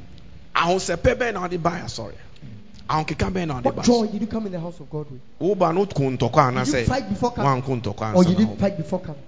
Ahosɛpɛ 0.54 1.14
bɛn 1.16 1.34
na 1.34 1.48
ɔde 1.48 1.60
ba 1.62 1.70
asɔre. 1.84 2.14
Na 2.88 3.02
ɔde 3.02 3.62
ba. 3.62 3.70
What 3.70 3.84
joy 3.84 4.06
did 4.08 4.20
you 4.20 4.26
come 4.26 4.46
in 4.46 4.52
the 4.52 4.60
house 4.60 4.78
of 4.80 4.90
God 4.90 5.06
with? 5.10 5.20
Woba 5.40 5.74
no 5.74 5.86
ko 5.86 6.02
ntɔkwa 6.02 6.64
Did 6.64 6.74
you 6.74 6.84
fight 6.84 7.08
before 7.08 7.32
coming? 7.32 8.14
Or 8.14 8.24
you 8.24 8.34
didn't 8.34 8.58
fight 8.58 8.76
before 8.76 9.00
coming? 9.00 9.22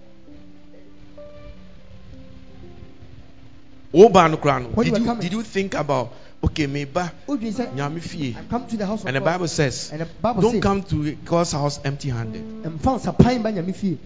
Woba 3.94 4.30
no 4.30 4.58
no. 4.58 4.82
Did 4.82 4.98
you 4.98 5.04
coming. 5.04 5.22
did 5.22 5.32
you 5.32 5.42
think 5.42 5.74
about 5.74 6.12
okay 6.44 6.66
meba 6.66 7.12
Who 7.26 7.38
did 7.38 7.54
say? 7.54 7.66
nyame 7.66 8.00
fie? 8.02 8.36
I 8.38 8.42
come 8.44 8.66
to 8.66 8.76
the 8.76 8.84
house 8.84 9.00
of 9.02 9.06
And 9.06 9.16
the 9.16 9.20
Bible 9.22 9.48
says, 9.48 9.90
And 9.90 10.02
the 10.02 10.06
Bible 10.06 10.42
don't 10.42 10.52
says, 10.52 10.62
come 10.62 10.82
to 10.82 11.12
God's 11.14 11.52
house 11.52 11.80
empty-handed. 11.82 12.42
"Mfa 12.62 13.00
nsapan 13.00 13.42
ba 13.42 13.52
nyame 13.52 13.74
fie." 13.74 13.98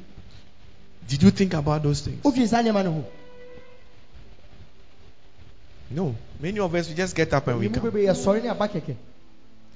Did 1.08 1.22
you 1.24 1.30
think 1.30 1.54
about 1.54 1.82
those 1.82 2.02
things? 2.02 2.22
wodwene 2.22 2.46
saa 2.46 2.62
nneɛma 2.62 2.84
no 2.84 2.92
ho 2.92 3.04
No. 5.92 6.14
Many 6.38 6.60
of 6.60 6.72
us 6.72 6.88
we 6.88 6.94
just 6.94 7.16
get 7.16 7.32
up 7.34 7.48
and 7.48 7.58
we 7.58 7.68
come. 7.68 9.00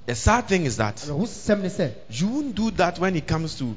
The 0.05 0.15
sad 0.15 0.47
thing 0.47 0.65
is 0.65 0.77
that 0.77 0.97
ɛho 0.97 1.25
sɛm 1.27 1.61
ne 1.61 1.69
sɛ 1.69 1.91
you 2.11 2.27
won't 2.27 2.55
do 2.55 2.71
that 2.71 2.99
when 2.99 3.15
it 3.15 3.25
comes 3.27 3.55
to 3.59 3.75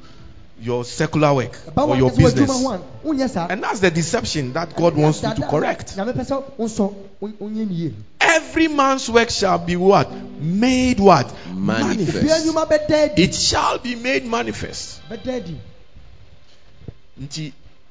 your 0.61 0.85
secular 0.85 1.33
work 1.35 1.57
or 1.77 1.97
your 1.97 2.11
business. 2.11 2.51
ho 2.51 2.73
a 2.73 2.81
wonyɛ 3.07 3.31
saa 3.31 3.47
And 3.49 3.63
that's 3.63 3.81
the 3.81 3.91
deception 3.91 4.53
that 4.55 4.75
God 4.77 4.95
wants 4.97 5.23
you 5.23 5.33
to 5.35 5.43
correct. 5.49 5.97
nyame 5.97 6.13
pɛ 6.13 6.27
sɛ 6.27 6.43
wonsɔ 6.59 6.95
wonyɛ 7.23 7.69
ne 7.69 7.75
yie 7.75 7.95
Every 8.21 8.69
man's 8.69 9.09
work 9.09 9.31
shall 9.31 9.59
be 9.59 9.77
what? 9.77 10.13
Made 10.13 11.01
what? 11.01 11.33
Manifest. 11.55 12.23
bia 12.23 12.37
nnwuma 12.41 12.67
bɛda 12.69 13.13
adi 13.13 13.23
It 13.23 13.35
shall 13.35 13.79
be 13.79 13.95
made 13.95 14.27
manifest. 14.27 15.01
bɛda 15.09 15.57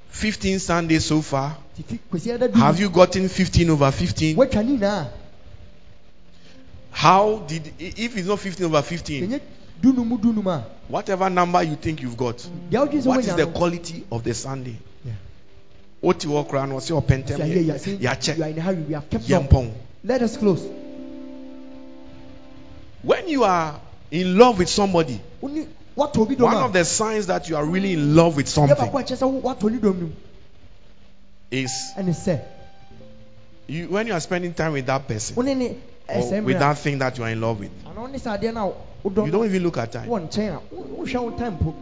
15 0.09 0.59
Sundays 0.59 1.05
so 1.05 1.21
far. 1.21 1.57
Nti 1.77 1.83
fi- 1.85 1.99
kwasi 2.11 2.31
ɛda 2.37 2.51
du 2.53 2.59
Have 2.59 2.79
you 2.79 2.89
gotten 2.89 3.27
15 3.29 3.69
over 3.69 3.91
15? 3.91 4.35
Woatwa 7.03 7.47
ne 7.47 7.47
nyinaa 7.47 7.47
How 7.47 7.47
did, 7.47 7.73
if 7.79 8.17
it's 8.17 8.27
not 8.27 8.39
15 8.39 8.65
over 8.65 8.81
15, 8.81 9.27
ɛnyɛ 9.27 9.39
dunum 9.81 10.07
mu 10.07 10.17
dunum 10.17 10.47
a 10.47 10.63
whatever 10.89 11.29
number 11.29 11.61
you 11.63 11.75
think 11.75 12.01
you've 12.01 12.17
got, 12.17 12.41
what 12.71 12.93
is 12.93 13.35
the 13.35 13.45
quality 13.53 14.03
of 14.11 14.23
the 14.23 14.33
Sunday? 14.33 14.75
Yeah. 15.05 15.13
Oti 16.03 16.27
wɔ 16.27 16.47
koraa 16.47 16.67
no 16.67 16.77
ɔsɛ 16.77 17.79
So, 17.79 17.91
yeah, 17.99 18.15
you 18.35 18.43
are 18.43 18.49
in 18.49 18.57
a 18.57 18.61
hurry. 18.61 18.81
We 18.81 18.93
have 18.93 19.09
kept 19.09 19.29
long 19.29 19.73
let 20.03 20.21
us 20.21 20.37
close. 20.37 20.63
When 23.03 23.27
you 23.27 23.43
are 23.43 23.79
in 24.11 24.37
love 24.37 24.57
with 24.59 24.69
somebody, 24.69 25.19
Woni- 25.41 25.67
watɔ 25.97 26.17
obi 26.17 26.35
dɔm 26.35 26.41
one 26.43 26.57
of 26.57 26.73
the 26.73 26.85
signs 26.85 27.27
that 27.27 27.49
you 27.49 27.55
are 27.57 27.65
really 27.65 27.93
in 27.93 28.15
love 28.15 28.35
with 28.35 28.47
something 28.47 28.75
baako 28.75 28.99
a 28.99 29.03
ɛkyerɛ 29.03 29.17
sɛ 29.17 29.31
wo- 29.31 29.41
watɔ 29.41 29.71
ne 29.71 29.77
dɔm 29.77 29.83
no 29.83 29.93
mu 29.93 30.09
is 31.51 31.71
you, 33.67 33.87
when 33.89 34.07
you 34.07 34.13
are 34.13 34.19
spending 34.19 34.53
time 34.53 34.73
with 34.73 34.85
that 34.85 35.07
person 35.07 35.35
or 36.09 36.41
with 36.41 36.59
that 36.59 36.77
thing 36.77 36.99
that 36.99 37.17
you 37.17 37.23
are 37.23 37.29
in 37.29 37.41
love 37.41 37.59
with, 37.59 37.71
a 37.85 37.89
anaa 37.89 37.95
wone 38.01 38.13
sɛ 38.19 38.37
adeɛ 38.39 38.53
no 38.53 38.75
a 39.05 39.25
you 39.25 39.31
don't 39.31 39.45
even 39.45 39.63
look 39.63 39.77
at 39.77 39.91
time. 39.91 40.07
wɔ 40.09 40.27
nkyɛn 40.29 40.53
a 40.55 40.59
wo- 40.75 41.03
wohwɛ 41.05 41.21
wo 41.23 41.31
time 41.31 41.57
po 41.57 41.75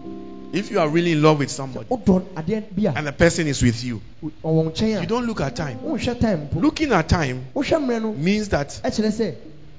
If 0.53 0.71
you 0.71 0.79
are 0.79 0.87
really 0.87 1.11
in 1.11 1.21
love 1.21 1.39
with 1.39 1.51
somebody 1.51 1.87
wodɔ 1.89 2.21
adeɛ 2.35 2.63
bi 2.75 2.83
a 2.89 2.93
and 2.97 3.07
the 3.07 3.11
person 3.11 3.47
is 3.47 3.61
with 3.61 3.83
you, 3.83 4.01
ɔwɔ 4.23 4.31
wo 4.43 4.63
nkyɛn 4.69 5.01
you 5.01 5.07
don't 5.07 5.25
look 5.25 5.41
at 5.41 5.55
time. 5.55 5.79
wonhwɛ 5.79 6.19
time 6.19 6.47
po 6.47 6.59
Looking 6.59 6.91
at 6.91 7.09
time 7.09 7.45
wohwɛ 7.55 7.77
mmerɛ 7.81 8.01
no 8.01 8.13
means 8.13 8.49
that 8.49 8.79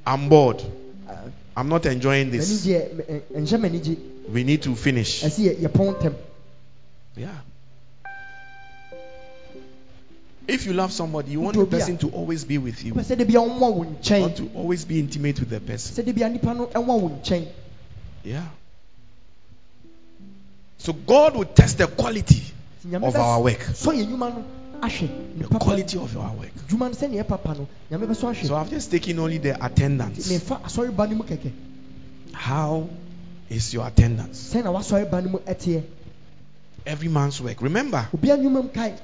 I'm 0.06 0.28
bored. 0.28 0.62
ah, 1.08 1.14
I'm 1.56 1.68
not 1.68 1.86
enjoying 1.86 2.30
this. 2.30 2.64
We 4.28 4.44
need 4.44 4.62
to 4.62 4.74
finish. 4.76 5.22
ɛsɛ 5.24 5.40
yɛ 5.40 5.68
yɛpɔn 5.68 5.94
ntɛm 5.96 6.14
Yeah. 7.16 7.28
If 10.48 10.64
you 10.66 10.72
love 10.74 10.92
somebody, 10.92 11.32
you 11.32 11.40
want 11.40 11.56
the 11.56 11.66
person 11.66 11.98
to 11.98 12.10
always 12.10 12.44
be 12.44 12.58
with 12.58 12.84
you, 12.84 12.94
wopɛ 12.94 13.04
sɛ 13.04 13.18
de 13.18 13.24
bia 13.24 13.40
ɔmmoa 13.40 13.74
wo 13.74 13.82
not 13.82 14.00
nkyɛn 14.02 14.36
to 14.36 14.50
always 14.54 14.84
be 14.84 14.98
intimate 15.00 15.40
with 15.40 15.50
the 15.50 15.60
person. 15.60 15.96
sɛ 15.96 16.06
de 16.06 16.12
bia 16.12 16.28
nipa 16.28 16.54
no 16.54 16.66
ɛmoa 16.66 17.00
wo 17.00 17.08
nkyɛn 17.10 17.46
Yeah. 18.24 18.46
So 20.78 20.92
God 20.92 21.36
will 21.36 21.44
test 21.46 21.78
the 21.78 21.86
quality 21.86 22.42
of 22.92 23.16
our 23.16 23.40
work. 23.42 23.58
sɔ 23.58 23.92
yɛ 23.94 24.06
nnwuma 24.06 24.34
no 24.34 24.44
The 25.38 25.58
quality 25.58 25.98
of 25.98 26.16
our 26.16 26.32
work. 26.34 26.52
dwuma 26.68 26.90
no 26.90 26.94
sɛneɛ 26.94 27.24
ɛpapa 27.24 27.56
no 27.58 27.66
nyame 27.90 28.06
bɛsɔ 28.06 28.30
ahwɛ 28.34 28.46
So 28.46 28.54
I've 28.54 28.70
just 28.70 28.90
taken 28.90 29.18
only 29.18 29.38
the 29.38 29.64
attendance. 29.64 30.28
memfa 30.30 30.60
asɔreba 30.62 31.08
no 31.10 31.16
mu 31.16 31.24
kɛkɛ 31.24 31.50
How 32.32 32.88
is 33.50 33.72
your 33.74 33.86
attendance? 33.86 34.52
sɛn 34.54 34.62
na 34.64 34.70
w'asɔreba 34.72 35.24
no 35.24 35.30
mu 35.30 35.38
ɛteɛ 35.38 35.82
Every 36.86 37.08
man's 37.08 37.40
work. 37.40 37.60
Remember, 37.62 38.06
obia 38.14 38.36
nnwuma 38.36 38.62
mu 38.62 38.68
kae 38.68 38.94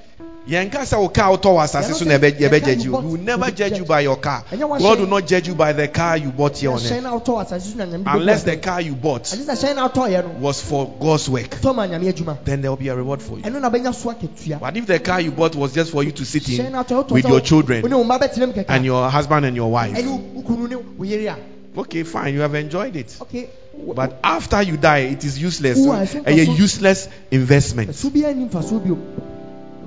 yɛnka 0.49 0.83
sɛ 0.85 0.99
wo 1.01 1.09
car 1.09 1.31
wotɔ 1.31 1.51
wɔ 1.55 1.63
asase 1.65 1.95
so 1.95 2.05
na 2.05 2.15
you. 2.17 2.81
He 2.81 2.89
will 2.89 3.17
never 3.19 3.51
judge 3.51 3.79
you 3.79 3.85
by 3.85 4.01
your 4.01 4.17
car. 4.17 4.45
God 4.51 5.01
will 5.01 5.07
not 5.07 5.27
judge 5.27 5.49
you 5.49 5.55
by 5.55 5.73
the 5.73 5.89
car 5.89 6.17
you 6.17 6.31
bought 6.31 6.57
here 6.59 6.71
on 6.71 6.77
earth. 6.77 7.03
na 7.03 7.19
wotɔ 7.19 7.45
asase 7.45 7.73
so 7.73 7.77
na 7.79 7.87
nyame 7.87 8.05
de 8.05 8.11
Unless 8.11 8.43
the 8.45 8.57
car 8.57 8.81
you 8.81 8.95
bought 8.95 9.25
ɛgye 9.25 9.47
sɛ 9.47 9.55
hyɛn 9.55 9.75
na 9.77 9.89
wotɔɔyɛ 9.89 10.23
no 10.25 10.41
was 10.41 10.61
for 10.61 10.95
God's 11.01 11.29
work, 11.29 11.51
tɔ 11.61 11.75
ma 11.75 11.87
nyame 11.87 12.13
adwuma 12.13 12.39
then 12.45 12.61
there 12.63 12.71
will 12.71 12.77
be 12.77 12.89
a 12.89 12.95
reward 12.97 13.21
for 13.23 13.39
you. 13.39 13.43
ɛno 13.45 13.61
na 13.61 13.71
bɛnya 13.71 13.95
so 13.95 14.11
akatua 14.13 14.61
But 14.61 14.77
if 14.77 14.87
the 14.87 14.99
car 15.01 15.21
you 15.21 15.31
bought 15.33 15.55
was 15.57 15.73
just 15.73 15.91
for 15.91 16.05
you 16.05 16.13
to 16.13 16.25
sit 16.25 16.49
in 16.49 16.73
with 17.11 17.25
your 17.29 17.41
children 17.41 17.83
wone 17.83 17.93
wo 17.99 18.05
mma 18.05 18.21
bɛtena 18.21 18.47
mu 18.49 18.53
kɛkɛ 18.53 18.67
and 18.69 18.85
your 18.85 19.11
husband 19.11 19.45
and 19.47 19.57
your 19.57 19.71
wife, 19.71 19.97
ɛne 19.97 20.35
wo 20.35 20.43
kunu 20.43 20.69
ne 20.69 20.77
wo 20.77 21.05
yere 21.05 21.27
a 21.35 21.37
okay, 21.81 22.03
fine, 22.03 22.35
you 22.35 22.41
have 22.41 22.55
enjoyed 22.55 22.95
it. 22.97 23.17
okay 23.21 23.45
wo- 23.45 23.62
But 23.95 24.19
after 24.23 24.63
you 24.63 24.77
die, 24.77 24.99
it 25.13 25.25
is 25.25 25.39
useless. 25.39 25.83
So- 25.83 25.93
A 26.27 26.33
useless 26.33 27.09
investment. 27.31 27.91
ɛso 27.91 28.11
biara 28.11 28.35
ni 28.35 28.49
mfasoɔ 28.49 28.85
bio 28.85 28.99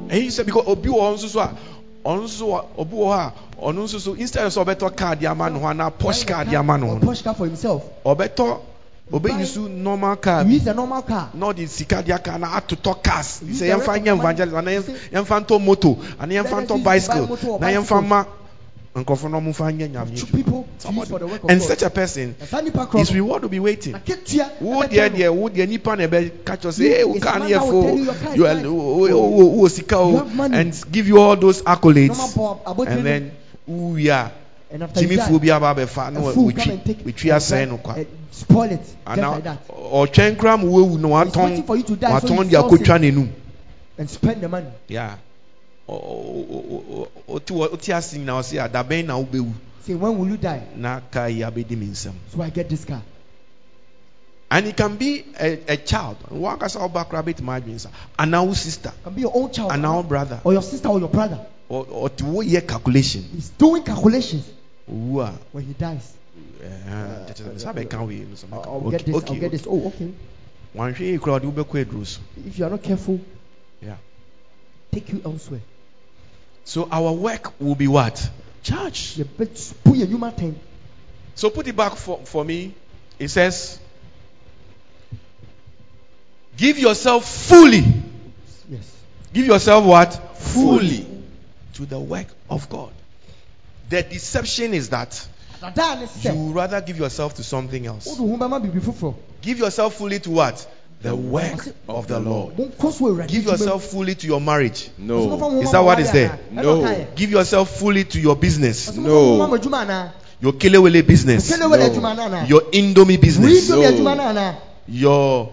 And 0.10 0.24
you 0.24 0.32
say 0.32 0.44
because 0.44 0.66
obi 0.68 0.90
wɔ 0.90 0.96
hɔ 1.00 1.14
nso 1.18 1.28
so 1.30 1.40
a 1.40 1.52
ɔno 2.06 2.24
nso 2.24 2.66
obi 2.78 2.96
wɔ 2.96 3.06
hɔ 3.06 3.18
a 3.18 3.34
ɔno 3.62 3.84
nso 3.86 4.00
so 4.00 4.14
instead 4.14 4.46
of 4.46 4.54
sɛ 4.54 4.66
ɔbɛtɔ 4.66 4.96
car 4.96 5.16
de 5.16 5.28
ama 5.28 5.50
no 5.50 5.60
ho 5.60 5.66
anaa 5.68 5.92
Porsche 5.92 6.28
car 6.28 6.46
de 6.46 6.52
ho 6.56 6.62
Or 7.08 7.16
car 7.16 7.34
for 7.36 7.46
himself? 7.46 7.84
Ɔbɛtɔ 8.06 8.60
ɔbɛyi 9.12 9.46
so 9.46 9.68
normal 9.68 10.16
car 10.18 10.44
he 10.44 10.50
bi 10.50 10.54
use 10.56 10.68
a 10.68 10.74
normal 10.74 11.02
car. 11.04 11.30
Na 11.34 11.54
ɔde 11.54 11.68
sika 11.70 12.02
de 12.04 12.12
aka 12.14 12.38
na 12.38 12.60
atotɔ 12.60 13.04
cars. 13.04 13.42
Use 13.46 13.58
sɛ 13.58 13.60
the 13.60 13.66
yɛmfa 13.66 13.78
rest 13.78 13.90
of 13.90 13.96
nyɛ 13.96 14.04
the 14.06 14.16
money. 14.16 14.20
evangelist 14.20 14.56
ana 14.56 14.82
Say- 14.84 14.94
yɛmfa 15.14 15.46
ntɔ 15.46 15.62
moto 15.64 15.98
yɛmfa 16.36 16.44
Let 16.44 16.54
us 16.54 16.68
to 16.68 16.78
bicycle 16.84 17.28
na 17.60 17.68
yɛmfa 17.68 18.08
ma 18.08 18.24
nkurɔfoɔ 18.96 19.30
no 19.32 19.38
ɔmo 19.40 19.50
mfa 19.52 19.72
nyɛ 19.72 19.90
nyame. 19.92 20.12
Adwuma. 20.16 20.32
people 20.32 20.68
to 20.80 20.92
use 20.94 21.10
for 21.10 21.20
the 21.20 21.28
work 21.28 21.44
of 21.44 21.50
and 21.50 21.62
such 21.62 21.84
a 21.84 21.90
person 21.90 22.36
na 22.40 22.46
saa 22.46 22.62
nipa 22.62 22.86
korɔ 22.88 23.00
his 23.00 23.14
reward 23.14 23.42
will 23.42 23.50
be 23.50 23.60
waiting. 23.60 23.92
Na 23.92 24.00
ketua 24.00 24.50
wo 24.62 24.82
ɛbɛtwa 24.84 24.90
deɛ 24.90 25.10
deɛ 25.16 25.34
wo 25.36 25.50
deɛ 25.50 25.68
nipa 25.68 25.96
na 25.98 26.08
ɛbɛ 26.08 26.32
catch 26.46 26.66
us 26.66 26.78
say 26.78 26.84
You- 26.86 26.96
hey 26.96 27.04
wo 27.04 27.14
man 27.14 27.22
no 27.22 27.40
that 27.40 27.50
yɛ 27.52 27.62
will 27.62 27.72
fo 27.72 27.82
tell 27.88 27.98
you 27.98 28.04
your 28.06 28.14
car 28.14 28.32
is 28.32 28.38
you 28.38 28.48
are 28.48 28.54
nice. 28.56 28.66
wo 28.66 29.30
wo 29.30 29.46
wo 29.46 29.68
sika 29.68 29.96
You 29.96 30.02
o 30.02 30.18
have 30.18 30.36
money. 30.36 30.58
and 30.58 30.84
give 30.92 31.08
you 31.08 31.20
all 31.20 31.36
those 31.36 31.62
accolades. 31.64 32.38
And 32.88 33.06
then 33.06 33.32
wo 33.68 33.92
wia 33.96 34.32
and 34.72 34.84
after 34.84 35.02
you 35.02 35.08
jimmy 35.08 35.18
die 35.18 35.28
fo 35.28 35.40
bi 35.40 35.48
aba 35.50 35.76
abɛfa 35.76 36.14
na 36.14 36.20
a 36.30 36.32
fool 36.34 36.46
we 36.46 36.54
come 36.54 36.70
and 36.72 36.86
take 36.86 36.98
twi 37.00 37.06
we 37.06 37.12
twi 37.12 37.30
and 37.32 37.42
asɛn 37.42 37.50
try- 37.50 37.66
no 37.66 37.78
kwa. 37.78 37.96
spoil 38.32 38.72
it 38.72 38.80
just 38.82 38.96
ana 39.06 39.32
like 39.32 39.44
that. 39.44 39.68
ɔtwɛn 39.68 40.38
kura 40.38 40.58
mu 40.58 40.68
wewu 40.72 40.98
na 41.00 41.08
watɔn 41.10 41.66
for 41.68 41.76
you 41.76 41.84
to 41.84 41.96
die 41.98 42.08
so 42.20 42.28
watɔn 42.28 42.50
de 42.50 42.56
it 42.56 42.82
n'anum 43.02 43.30
and 43.98 44.10
spend 44.10 44.40
the 44.42 44.48
money. 44.50 44.68
Yeah 44.88 45.16
ɔti 45.88 47.54
ɔti 47.54 47.94
ase 47.94 48.18
nyina 48.18 48.34
ɔsi 48.40 48.58
adabɛn 48.60 49.06
na 49.06 49.18
wobɛwu? 49.18 49.54
Say 49.86 49.94
when 49.94 50.18
will 50.18 50.28
you 50.28 50.38
die? 50.38 50.64
Na 50.76 51.00
kaa 51.00 51.26
yi 51.28 51.42
abɛdi 51.42 51.78
mi 51.78 51.88
nsam. 51.88 52.14
so 52.34 52.42
I 52.42 52.50
get 52.50 52.70
this 52.70 52.86
car. 52.86 53.02
And 54.50 54.68
it 54.68 54.78
can 54.78 54.96
be 54.96 55.26
a, 55.40 55.60
a 55.74 55.78
child. 55.78 56.18
Say, 56.30 56.80
"Oh, 56.80 56.88
back 56.88 57.12
rabbit, 57.12 57.42
my 57.42 57.60
dreams." 57.60 57.88
And 58.18 58.36
our 58.36 58.54
sister, 58.56 58.92
can 59.04 59.14
be 59.14 59.22
your 59.22 59.32
own 59.36 59.52
child. 59.52 59.72
And 59.72 59.86
our 59.86 60.04
brother, 60.04 60.40
or 60.44 60.54
your 60.54 60.62
sister 60.62 60.88
or 60.88 61.00
your 61.00 61.10
brother. 61.10 61.46
Or 61.68 62.10
to 62.10 62.26
what 62.26 62.46
year 62.46 62.62
calculation. 62.62 63.24
he's 63.24 63.50
doing 63.50 63.84
calculations. 63.84 64.50
When 64.86 65.64
he 65.66 65.74
dies. 65.74 66.14
Eh, 66.62 67.34
we? 68.06 68.26
I'll, 68.52 68.62
I'll 68.64 68.92
get 68.92 69.06
this 69.06 69.16
I'll 69.16 69.36
get 69.36 69.52
this. 69.52 69.66
Oh 69.68 69.88
okay. 69.88 70.12
One 70.74 70.96
yi 71.00 71.18
kura 71.18 71.40
ɔde 71.40 71.52
wobɛkɔ 71.54 71.86
aduro 71.86 72.06
so. 72.06 72.22
if 72.46 72.60
you 72.60 72.66
are 72.66 72.70
not 72.70 72.84
careful 72.84 73.20
Yeah. 73.82 73.96
take 74.92 75.10
you 75.12 75.22
elsewhere 75.24 75.62
So 76.66 76.88
our 76.92 77.14
work 77.14 77.60
will 77.60 77.76
be 77.76 77.88
what? 77.88 78.30
Church. 78.64 79.18
you 79.18 79.26
bet 79.26 79.74
put 79.84 79.96
your 79.96 80.08
human 80.08 80.32
thing 80.32 80.60
So 81.36 81.50
put 81.52 81.68
it 81.68 81.76
back 81.76 81.96
for, 81.96 82.20
for 82.26 82.44
me. 82.44 82.74
It 83.20 83.28
says, 83.28 83.80
Give 86.58 86.80
yourself 86.80 87.26
fully. 87.48 87.84
yes 88.70 88.96
Give 89.34 89.46
yourself 89.46 89.86
what? 89.86 90.14
Fully. 90.38 91.06
To 91.76 91.86
the 91.86 92.00
work 92.00 92.28
of 92.50 92.70
God. 92.70 92.92
The 93.90 94.02
deception 94.02 94.74
is 94.74 94.90
that 94.90 95.28
you 96.24 96.34
would 96.34 96.56
rather 96.56 96.82
give 96.82 96.98
yourself 96.98 97.36
to 97.36 97.44
something 97.44 97.86
else. 97.86 98.06
wode 98.08 98.18
ho 98.18 98.38
bɛma 98.38 98.60
biribi 98.62 98.82
foforɔ 98.82 99.14
Give 99.42 99.60
yourself 99.60 99.94
fully 99.96 100.20
to 100.20 100.32
what? 100.32 100.68
The 101.02 101.16
work 101.16 101.68
of 101.88 102.08
the 102.08 102.20
Lord. 102.20 102.56
monkɔ 102.56 102.92
so 102.94 103.06
awurade 103.06 103.28
Give 103.28 103.46
yourself 103.46 103.84
fully 103.86 104.16
to 104.16 104.28
your 104.28 104.42
marriage. 104.42 104.90
No. 104.98 105.24
Is 105.62 105.72
that 105.72 105.78
ma 105.78 105.84
what 105.84 105.98
mo 106.00 106.04
is 106.04 106.12
there? 106.12 106.40
No. 106.52 107.06
Give 107.16 107.30
yourself 107.32 107.78
fully 107.80 108.04
to 108.06 108.20
your 108.20 108.36
business. 108.36 108.96
No. 108.96 109.04
momfa 109.04 109.10
mo 109.10 109.10
ho 109.10 109.38
ma 109.38 109.48
mo 109.48 109.58
adwuma 109.58 109.80
anaa 109.86 110.12
Your 110.42 110.54
kelewele 110.54 111.06
business. 111.06 111.50
No. 111.60 111.70
adwuma 111.70 112.16
no 112.16 112.24
anaa 112.24 112.48
Your 112.50 112.62
indomie 112.72 113.22
business. 113.22 113.70
No. 113.70 113.82
adwuma 113.82 114.16
no 114.16 114.24
anaa 114.24 114.56
Your 114.88 115.50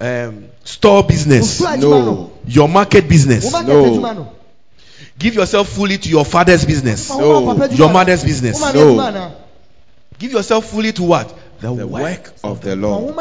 um, 0.00 0.44
store 0.64 1.02
business. 1.04 1.60
No 1.60 1.76
No. 1.76 2.32
Your 2.46 2.68
market 2.68 3.08
business. 3.08 3.52
No. 3.52 4.32
Give 5.18 5.34
yourself 5.34 5.68
fully 5.68 5.98
to 5.98 6.08
your 6.08 6.24
father's 6.24 6.64
business. 6.64 7.08
Fa 7.08 7.16
wo 7.16 7.40
ma 7.40 7.54
No. 7.54 7.66
Your 7.66 7.90
mother's 7.92 8.22
business. 8.24 8.60
No. 8.60 8.72
me 8.72 8.80
adwuma 8.80 9.08
anaa? 9.08 9.30
Give 10.18 10.32
yourself 10.32 10.66
fully 10.70 10.92
to 10.92 11.02
what? 11.02 11.34
The, 11.60 11.74
The 11.74 11.86
work. 11.86 12.02
work 12.02 12.32
of 12.44 12.60
the 12.60 12.76
Lord. 12.76 13.14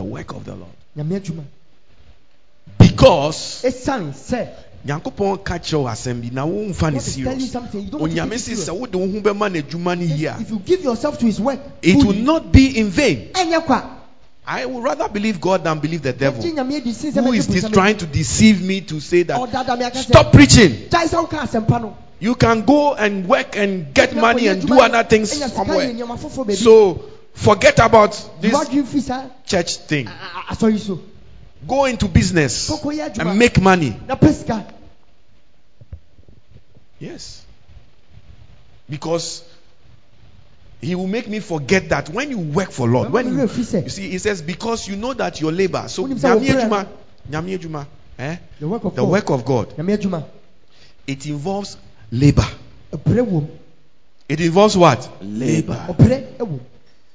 Wo 0.00 0.16
ma 0.16 0.22
nyame 0.22 0.24
adwuma 0.24 0.24
daa 0.24 0.24
The 0.24 0.24
work 0.24 0.32
of 0.32 0.44
the 0.44 0.54
Lord. 0.54 1.46
Because 2.78 3.64
nyankopɔn 4.86 5.44
ka 5.44 5.58
kyerɛ 5.58 5.78
wo 5.82 5.86
asɛm 5.88 6.20
bi 6.22 6.30
na 6.32 6.44
womfa 6.44 6.90
ne 6.90 6.98
is 6.98 7.14
telling 7.14 7.40
you 7.40 7.46
serious 7.46 7.52
something 7.52 7.84
you 7.84 7.90
don't 7.90 8.00
want 8.00 8.14
to 8.14 8.20
onyame 8.20 8.38
se 8.38 8.52
sɛ 8.54 8.76
wode 8.76 8.94
wo 8.94 9.06
ho 9.06 9.20
bɛma 9.20 9.52
no 9.52 9.60
adwuma 9.60 9.96
no 9.96 10.04
yie 10.04 10.26
a 10.26 10.40
if 10.40 10.50
you 10.50 10.58
give 10.58 10.82
yourself 10.82 11.18
to 11.18 11.26
his 11.26 11.40
work 11.40 11.60
it 11.82 12.04
will 12.04 12.14
not 12.14 12.50
be 12.50 12.78
in 12.78 12.88
vain 12.88 13.30
I 14.44 14.66
would 14.66 14.82
rather 14.82 15.08
believe 15.08 15.40
God 15.40 15.62
than 15.62 15.78
believe 15.78 16.02
the 16.02 16.12
devil. 16.12 16.42
Megye 16.42 16.54
Nyame 16.54 16.80
adi 16.80 16.92
sen 16.92 17.12
sɛ 17.12 17.22
Who 17.24 17.32
is 17.32 17.46
this 17.46 17.70
trying 17.70 17.96
to 17.98 18.06
deceive 18.06 18.60
me 18.60 18.80
to 18.80 18.98
say 18.98 19.22
that? 19.22 19.38
Ɔdaadaa 19.38 19.78
me 19.78 19.84
aka 19.84 19.98
sɛ, 19.98 20.02
Stop 20.08 20.32
preaching. 20.32 20.88
gyae 20.90 21.06
sɛ 21.06 21.28
woka 21.28 21.38
asɛmpa 21.38 21.80
no. 21.80 21.96
You 22.18 22.34
can 22.34 22.62
go 22.62 22.92
and 22.94 23.28
work 23.28 23.56
and 23.56 23.94
get 23.94 24.16
money 24.16 24.48
and 24.48 24.66
do 24.66 24.80
other 24.80 25.04
things 25.04 25.32
ɛnya 25.32 25.48
sika 25.48 25.48
yɛ 25.48 25.54
somewhere. 25.54 25.92
nneɛma 25.92 26.18
foforɔ 26.18 26.46
baabi. 26.46 26.56
So 26.56 27.04
forget 27.34 27.78
about 27.78 28.12
this 28.40 28.52
Wadwin 28.52 28.84
fi 28.86 29.00
saa 29.00 29.24
church 29.46 29.76
thing. 29.88 30.06
a- 30.08 30.10
a- 30.10 30.52
Go 31.66 31.84
into 31.84 32.08
business 32.08 32.68
and 33.18 33.38
make 33.38 33.60
money. 33.60 33.94
Yes. 36.98 37.44
Because 38.88 39.42
he 40.80 40.94
will 40.96 41.06
make 41.06 41.28
me 41.28 41.38
forget 41.40 41.88
that 41.90 42.08
when 42.10 42.30
you 42.30 42.38
work 42.38 42.70
for 42.72 42.88
Lord, 42.88 43.12
when 43.12 43.26
you, 43.28 43.40
you 43.42 43.88
see, 43.88 44.10
he 44.10 44.18
says, 44.18 44.42
because 44.42 44.88
you 44.88 44.96
know 44.96 45.12
that 45.14 45.40
your 45.40 45.52
labor. 45.52 45.84
So, 45.88 46.04
Wonim 46.04 46.18
sɛ 46.18 46.34
wo 46.34 46.40
nyame 46.40 46.46
prayer 46.52 46.68
adwuma, 46.68 46.86
nyame 47.30 47.58
adwuma, 47.58 47.86
eh? 48.18 48.36
The 48.60 48.66
work 48.68 48.84
of 48.84 48.94
the 48.96 49.02
God. 49.02 49.10
work 49.10 49.30
of 49.30 49.44
God, 49.44 49.74
it 51.06 51.26
involves 51.26 51.76
labor. 52.10 52.46
Ɔbrɛ 52.92 53.22
wɔ 53.24 53.30
mu. 53.30 53.46
It 54.28 54.40
involves 54.40 54.76
what? 54.76 55.08
Labor. 55.22 55.86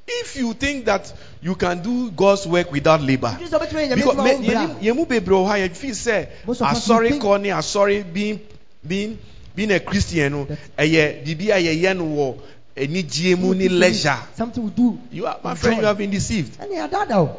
Ɔbrɛ 0.08 0.14
wɔ 0.14 0.20
mu. 0.20 0.22
If 0.22 0.36
you 0.38 0.54
think 0.54 0.86
that 0.86 1.12
you 1.42 1.56
can 1.56 1.82
do 1.82 2.12
God's 2.12 2.46
work 2.48 2.72
without 2.72 3.02
labor, 3.02 3.36
Gye 3.40 3.46
sɛ 3.48 3.60
ɔbɛtumi 3.60 3.80
ayɛ 3.80 3.90
Nyame 3.90 3.96
because 3.96 4.16
adwuma 4.16 4.24
me- 4.24 4.32
wɔ 4.32 4.40
mbra. 4.40 4.80
yɛnim- 4.80 4.82
yɛmu 4.96 5.08
bebree 5.08 5.36
wɔ 5.36 5.48
ha 5.48 5.54
yɛfi 5.56 5.90
sɛ 5.92 6.28
Most 6.46 6.62
of 6.62 6.68
us 6.68 6.90
ah, 6.90 6.94
asɔre 7.00 7.10
think- 7.10 7.24
kɔ 7.24 7.42
ne 7.42 7.50
asɔre 7.50 8.14
being 8.14 8.40
being 8.88 9.18
being 9.56 9.72
a 9.72 9.80
Christian 9.80 10.34
oh, 10.34 10.38
eh, 10.38 10.44
ah, 10.44 10.50
no 10.50 10.56
That- 10.56 10.60
eh, 10.78 10.86
ɛyɛ 10.86 11.26
biribi 11.26 11.50
a 11.50 11.62
yɛyɛ 11.62 11.98
no 11.98 12.04
wɔ 12.06 12.38
anigye 12.78 13.38
mu 13.38 13.54
ne 13.54 13.64
Something- 13.68 13.80
leisure. 13.80 14.18
Something 14.36 14.64
we 14.66 14.70
do. 14.70 15.00
You 15.12 15.26
are 15.28 15.38
my 15.44 15.56
friend. 15.56 15.78
You 15.82 15.86
have 15.88 15.98
been 15.98 16.12
deceived. 16.12 16.60
Ɛne 16.60 16.90
adaadaa 16.90 17.16
o. 17.18 17.38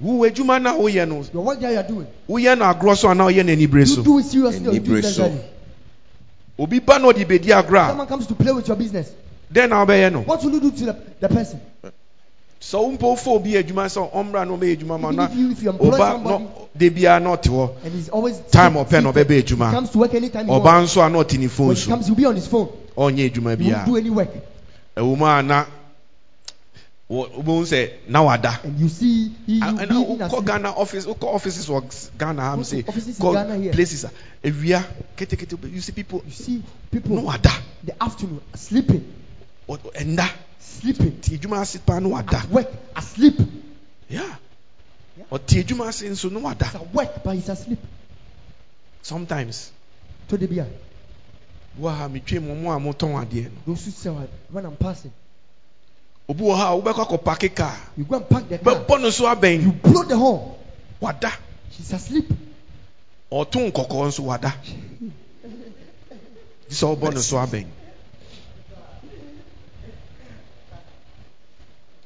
Wo 0.00 0.24
adwuma 0.24 0.62
na 0.62 0.74
woyɛ 0.76 1.08
no 1.08 1.24
Your 1.32 1.42
work 1.42 1.58
that 1.60 1.72
you 1.72 1.78
are 1.78 1.82
doing. 1.82 2.06
woyɛ 2.28 2.56
no 2.56 2.64
agorɔ 2.66 2.96
so 2.96 3.08
anaa 3.08 3.32
woyɛ 3.32 3.44
no 3.44 3.52
anibere 3.52 3.80
You 3.80 3.86
so. 3.86 4.00
Oh. 4.00 4.04
do 4.04 4.18
it 4.18 4.24
seriously 4.26 4.66
or 4.68 4.72
you 4.74 4.80
do 4.80 4.94
it 4.96 5.04
Anibere 5.04 5.12
so. 5.12 5.24
Oh. 5.24 5.28
casually. 5.28 5.44
Obi 6.60 6.78
ba 6.80 6.98
na 6.98 7.08
ɔde 7.12 7.24
bedi 7.26 7.46
agorɔ 7.48 7.84
a 7.84 7.88
Someone 7.88 8.06
comes 8.06 8.26
to 8.28 8.34
play 8.34 8.52
with 8.52 8.68
your 8.68 8.76
business. 8.76 9.10
Dɛn 9.52 9.68
na 9.70 9.84
wobɛyɛ 9.84 10.12
no. 10.12 10.20
What 10.22 10.42
will 10.44 10.52
you 10.52 10.60
do 10.60 10.70
to 10.70 10.84
the, 10.86 10.96
the 11.20 11.28
person? 11.28 11.60
Sɛ 12.60 12.74
wo 12.82 12.90
mpo 12.96 13.16
fo 13.16 13.34
obi 13.36 13.52
adwuma 13.52 13.86
sɛ 13.86 14.10
ɔmmra 14.12 14.46
na 14.46 14.56
ɔbɛyɛ 14.56 14.76
adwuma 14.78 14.98
ma 15.00 15.08
Even 15.10 15.16
na 15.16 15.24
if 15.26 15.34
you, 15.36 15.50
if 15.52 15.62
you 15.62 15.70
employ 15.70 15.90
ɔba 15.90 16.12
somebody 16.12 16.44
na 16.44 16.50
de 16.76 16.90
biara 16.90 17.22
na 17.22 17.36
ɔte 17.36 17.48
hɔ. 17.48 17.70
and 17.84 17.92
he's 17.94 18.08
always 18.08 18.38
Time 18.50 18.74
sit- 18.74 18.86
ɔpɛ 18.88 19.02
na 19.02 19.12
seated, 19.12 19.28
ɔbɛbɛ 19.28 19.30
he 19.36 19.42
adwuma. 19.42 19.70
comes 19.70 19.90
to 19.90 19.98
work 19.98 20.14
anytime 20.14 20.46
he 20.46 20.52
Ɔba 20.52 20.64
wants. 20.64 20.94
nso 20.96 21.06
a 21.06 21.08
na 21.08 21.18
ɔte 21.22 21.38
ne 21.38 21.46
phone 21.48 21.66
When 21.68 21.76
he 21.76 21.82
so. 21.82 21.90
comes, 21.90 22.06
he'll 22.06 22.14
be 22.16 22.24
on 22.26 22.34
his 22.34 22.46
phone. 22.48 22.68
ɔnyɛ 22.96 23.30
adwuma 23.30 23.58
He 23.58 23.70
won't 23.72 23.86
do 23.86 23.92
biara 23.92 23.98
any 23.98 24.10
work. 24.10 24.28
ɛwɔ 24.96 25.16
mu 25.18 25.24
a 25.24 25.42
na 25.42 25.64
wɔ- 27.08 27.30
wobɛhu 27.42 27.62
sɛ 27.62 27.90
na 28.08 28.22
wada 28.24 28.58
And 28.64 28.78
you 28.80 28.88
see, 28.88 29.32
he 29.46 29.60
A- 29.62 29.66
will 29.72 29.78
ɛna 29.78 29.88
be 29.88 30.12
in 30.14 30.20
a 30.22 30.28
wokɔ 30.28 30.44
ghana 30.44 30.72
office 30.72 31.06
wokɔ 31.06 31.24
offices 31.34 31.66
wɔ 31.68 32.08
ghana 32.18 32.42
ha 32.42 32.52
m 32.54 32.58
Go 32.58 32.64
to 32.64 32.74
sɛ 32.76 32.88
offices 32.88 33.20
in 33.20 33.24
Ghana 33.32 33.54
kɔ 33.54 33.62
here. 33.62 33.72
places 33.72 34.04
a 34.04 34.10
awia 34.44 34.84
ketekete 35.16 35.72
you 35.72 35.80
see 35.80 35.92
people 35.92 36.22
You 36.26 36.32
see 36.32 36.62
people 36.90 37.14
no 37.16 37.22
wada 37.22 37.50
the 37.84 38.02
afternoon 38.02 38.40
sleeping, 38.56 39.00
Ɔ- 39.00 39.02
ɛnda 39.68 40.28
sleeping, 40.60 41.20
te 41.20 41.36
adwuma 41.36 41.60
ase 41.60 41.78
paa 41.84 41.98
no 42.00 42.08
wada 42.10 42.38
at 42.38 42.48
work, 42.50 42.68
asleep. 42.96 43.38
yeah. 44.08 44.36
Ɔte 45.30 45.62
adwuma 45.64 45.88
ase 45.88 46.02
nso 46.08 46.30
no 46.30 46.40
wada 46.40 46.64
He's 46.66 46.74
at 46.74 46.94
work, 46.94 47.22
but 47.24 47.34
he's 47.34 47.48
asleep. 47.48 47.78
sometimes. 49.02 49.70
To 50.28 50.36
the 50.36 50.46
beer. 50.46 50.66
wo 51.76 51.88
ha 51.88 52.08
metwe 52.08 52.40
mu 52.42 52.54
mo 52.54 52.70
a 52.72 52.78
motɔn 52.78 53.14
adeɛ 53.24 53.44
no 53.44 53.50
Those 53.66 53.84
who 53.86 53.90
say 53.90 54.10
when 54.50 54.64
I'm 54.66 54.76
passing, 54.76 55.12
obi 56.28 56.42
wɔ 56.44 56.56
ha 56.56 56.72
a 56.72 56.80
wobɛkɔ 56.80 57.06
akɔpake 57.06 57.54
car. 57.54 57.76
You 57.96 58.04
go 58.04 58.16
and 58.16 58.28
park 58.28 58.48
the 58.48 58.58
car. 58.58 58.74
bɛbɔ 58.74 59.00
no 59.02 59.10
so 59.10 59.24
You 59.28 59.34
abɛn 59.36 59.82
blow 59.82 60.02
the 60.04 60.16
horn. 60.16 60.54
wada 61.00 61.32
She's 61.70 61.92
asleep. 61.92 62.28
ɔto 63.30 63.70
nkɔkɔɔ 63.70 64.06
nso 64.08 64.20
wada 64.24 64.54
sɛ 66.70 66.96
wobɔ 66.96 67.14
no 67.14 67.20
so 67.20 67.36
abɛn 67.36 67.66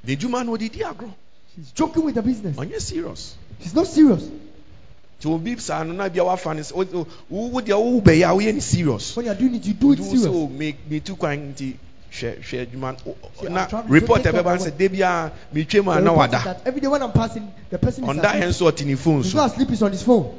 ne 0.05 0.12
adwuma 0.16 0.44
no 0.44 0.53
ɔde 0.57 0.70
di 0.72 0.80
agorɔ 0.80 1.11
She's 1.55 1.70
joking 1.72 2.05
with 2.05 2.14
the 2.14 2.22
business. 2.22 2.57
ɔnyɛ 2.57 2.80
serious 2.80 3.34
She's 3.61 3.74
not 3.74 3.86
serious. 3.86 4.22
nti 5.20 5.26
obi 5.32 5.57
saa 5.59 5.82
no 5.84 5.92
na 5.92 6.09
bia 6.09 6.24
wafa 6.24 6.55
no 6.55 6.61
sɛ 6.61 6.72
wo- 6.74 7.07
wo 7.28 7.46
wo 7.48 7.61
deɛ 7.61 7.74
wowo 7.76 8.03
bɛyɛ 8.03 8.24
a 8.30 8.34
woyɛ 8.34 8.61
serious 8.62 9.16
When 9.16 9.26
you're 9.26 9.34
doing 9.34 9.55
it, 9.57 9.64
you 9.66 9.74
do 9.74 9.92
it 9.92 9.98
Wodu 9.98 10.05
serious. 10.05 10.22
So 10.24 10.32
o 10.34 10.48
me 10.48 10.74
too 11.00 11.16
kwan 11.16 11.55
nti 11.55 11.74
hwɛ 12.11 12.40
hwɛ 12.40 12.66
adwuma 12.66 12.96
na 13.50 13.82
report 13.88 14.22
so 14.24 14.30
take 14.32 14.34
ɛbɛba 14.34 14.59
care 14.59 14.66
sɛ 14.66 14.68
of 14.68 14.78
da 14.78 14.88
biara 14.88 15.32
metwa 15.55 15.84
mu 15.84 15.90
a 15.90 15.94
The 15.94 16.00
na 16.00 16.12
is 16.12 16.16
wada 16.18 16.40
that 16.44 16.62
every 16.66 16.80
day 16.80 16.88
when 16.88 17.03
I'm 17.03 17.12
passing, 17.12 17.53
the 17.70 17.78
person 17.78 18.05
is 18.05 18.11
ɔnda 18.11 18.24
asleep. 18.24 18.42
yɛn 18.42 18.48
nso 18.48 18.70
ɔte 18.72 18.86
ne 18.86 18.94
phone 18.96 19.22
He's 19.22 19.34
not 19.34 19.50
asleep, 19.53 19.68
he's 19.68 19.82
on 19.82 19.92
his 19.92 20.03
phone. 20.03 20.38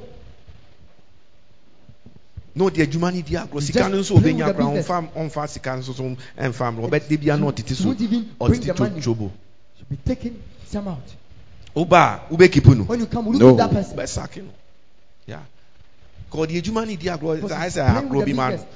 na 2.56 2.66
ɔde 2.66 2.86
adwuma 2.86 3.14
no 3.14 3.22
di 3.22 3.34
agorɔ 3.36 3.62
sika 3.64 3.90
no 3.90 3.98
nso 4.02 4.20
playing 4.20 4.38
ɔbɛnya 4.40 4.48
with 4.48 4.58
the 4.58 4.64
kora 4.64 4.74
business. 4.76 4.88
ɔmfa 4.88 5.32
ɔmfa 5.32 5.50
sika 5.50 5.70
nso 5.78 5.94
so 5.96 6.04
ɛmfa 6.04 6.18
mmerɛ 6.76 6.90
ɔbɛda 6.90 7.20
bia 7.20 7.38
na 7.38 7.46
ɔtete 7.52 7.70
He 7.70 7.76
so 7.76 7.86
won't 7.88 8.02
even 8.02 8.30
bring 8.40 8.62
the 8.62 8.74
ɔtete 8.74 9.02
to 9.04 9.10
dwobo 9.10 9.32
Should 9.90 10.06
be 10.06 10.16
taking 10.16 10.42
some 10.66 10.88
out. 10.88 10.98
woba 11.76 12.22
a 12.30 12.34
wobɛkipu 12.34 12.78
no 12.78 12.84
When 12.84 13.00
you 13.00 13.06
come, 13.08 13.26
will 13.26 13.34
you 13.34 13.40
No. 13.40 13.50
give 13.50 13.58
that 13.58 13.72
person? 13.72 13.98
bɛsake 13.98 14.38
no 14.44 14.50
ya 15.28 15.40
ka 16.32 16.38
ɔde 16.38 16.62
adwuma 16.62 16.86
no 16.88 16.96
di 16.96 17.08
agorɔ 17.08 17.36
Because 17.42 17.52
ayɛ 17.52 17.64
he's 17.64 17.76
sɛ 17.76 17.92
playing 17.92 18.10
agorɔ 18.10 18.16
with 18.18 18.26
bi 18.26 18.32
the 18.32 18.34
ma 18.34 18.50
no 18.50 18.56
business. 18.56 18.70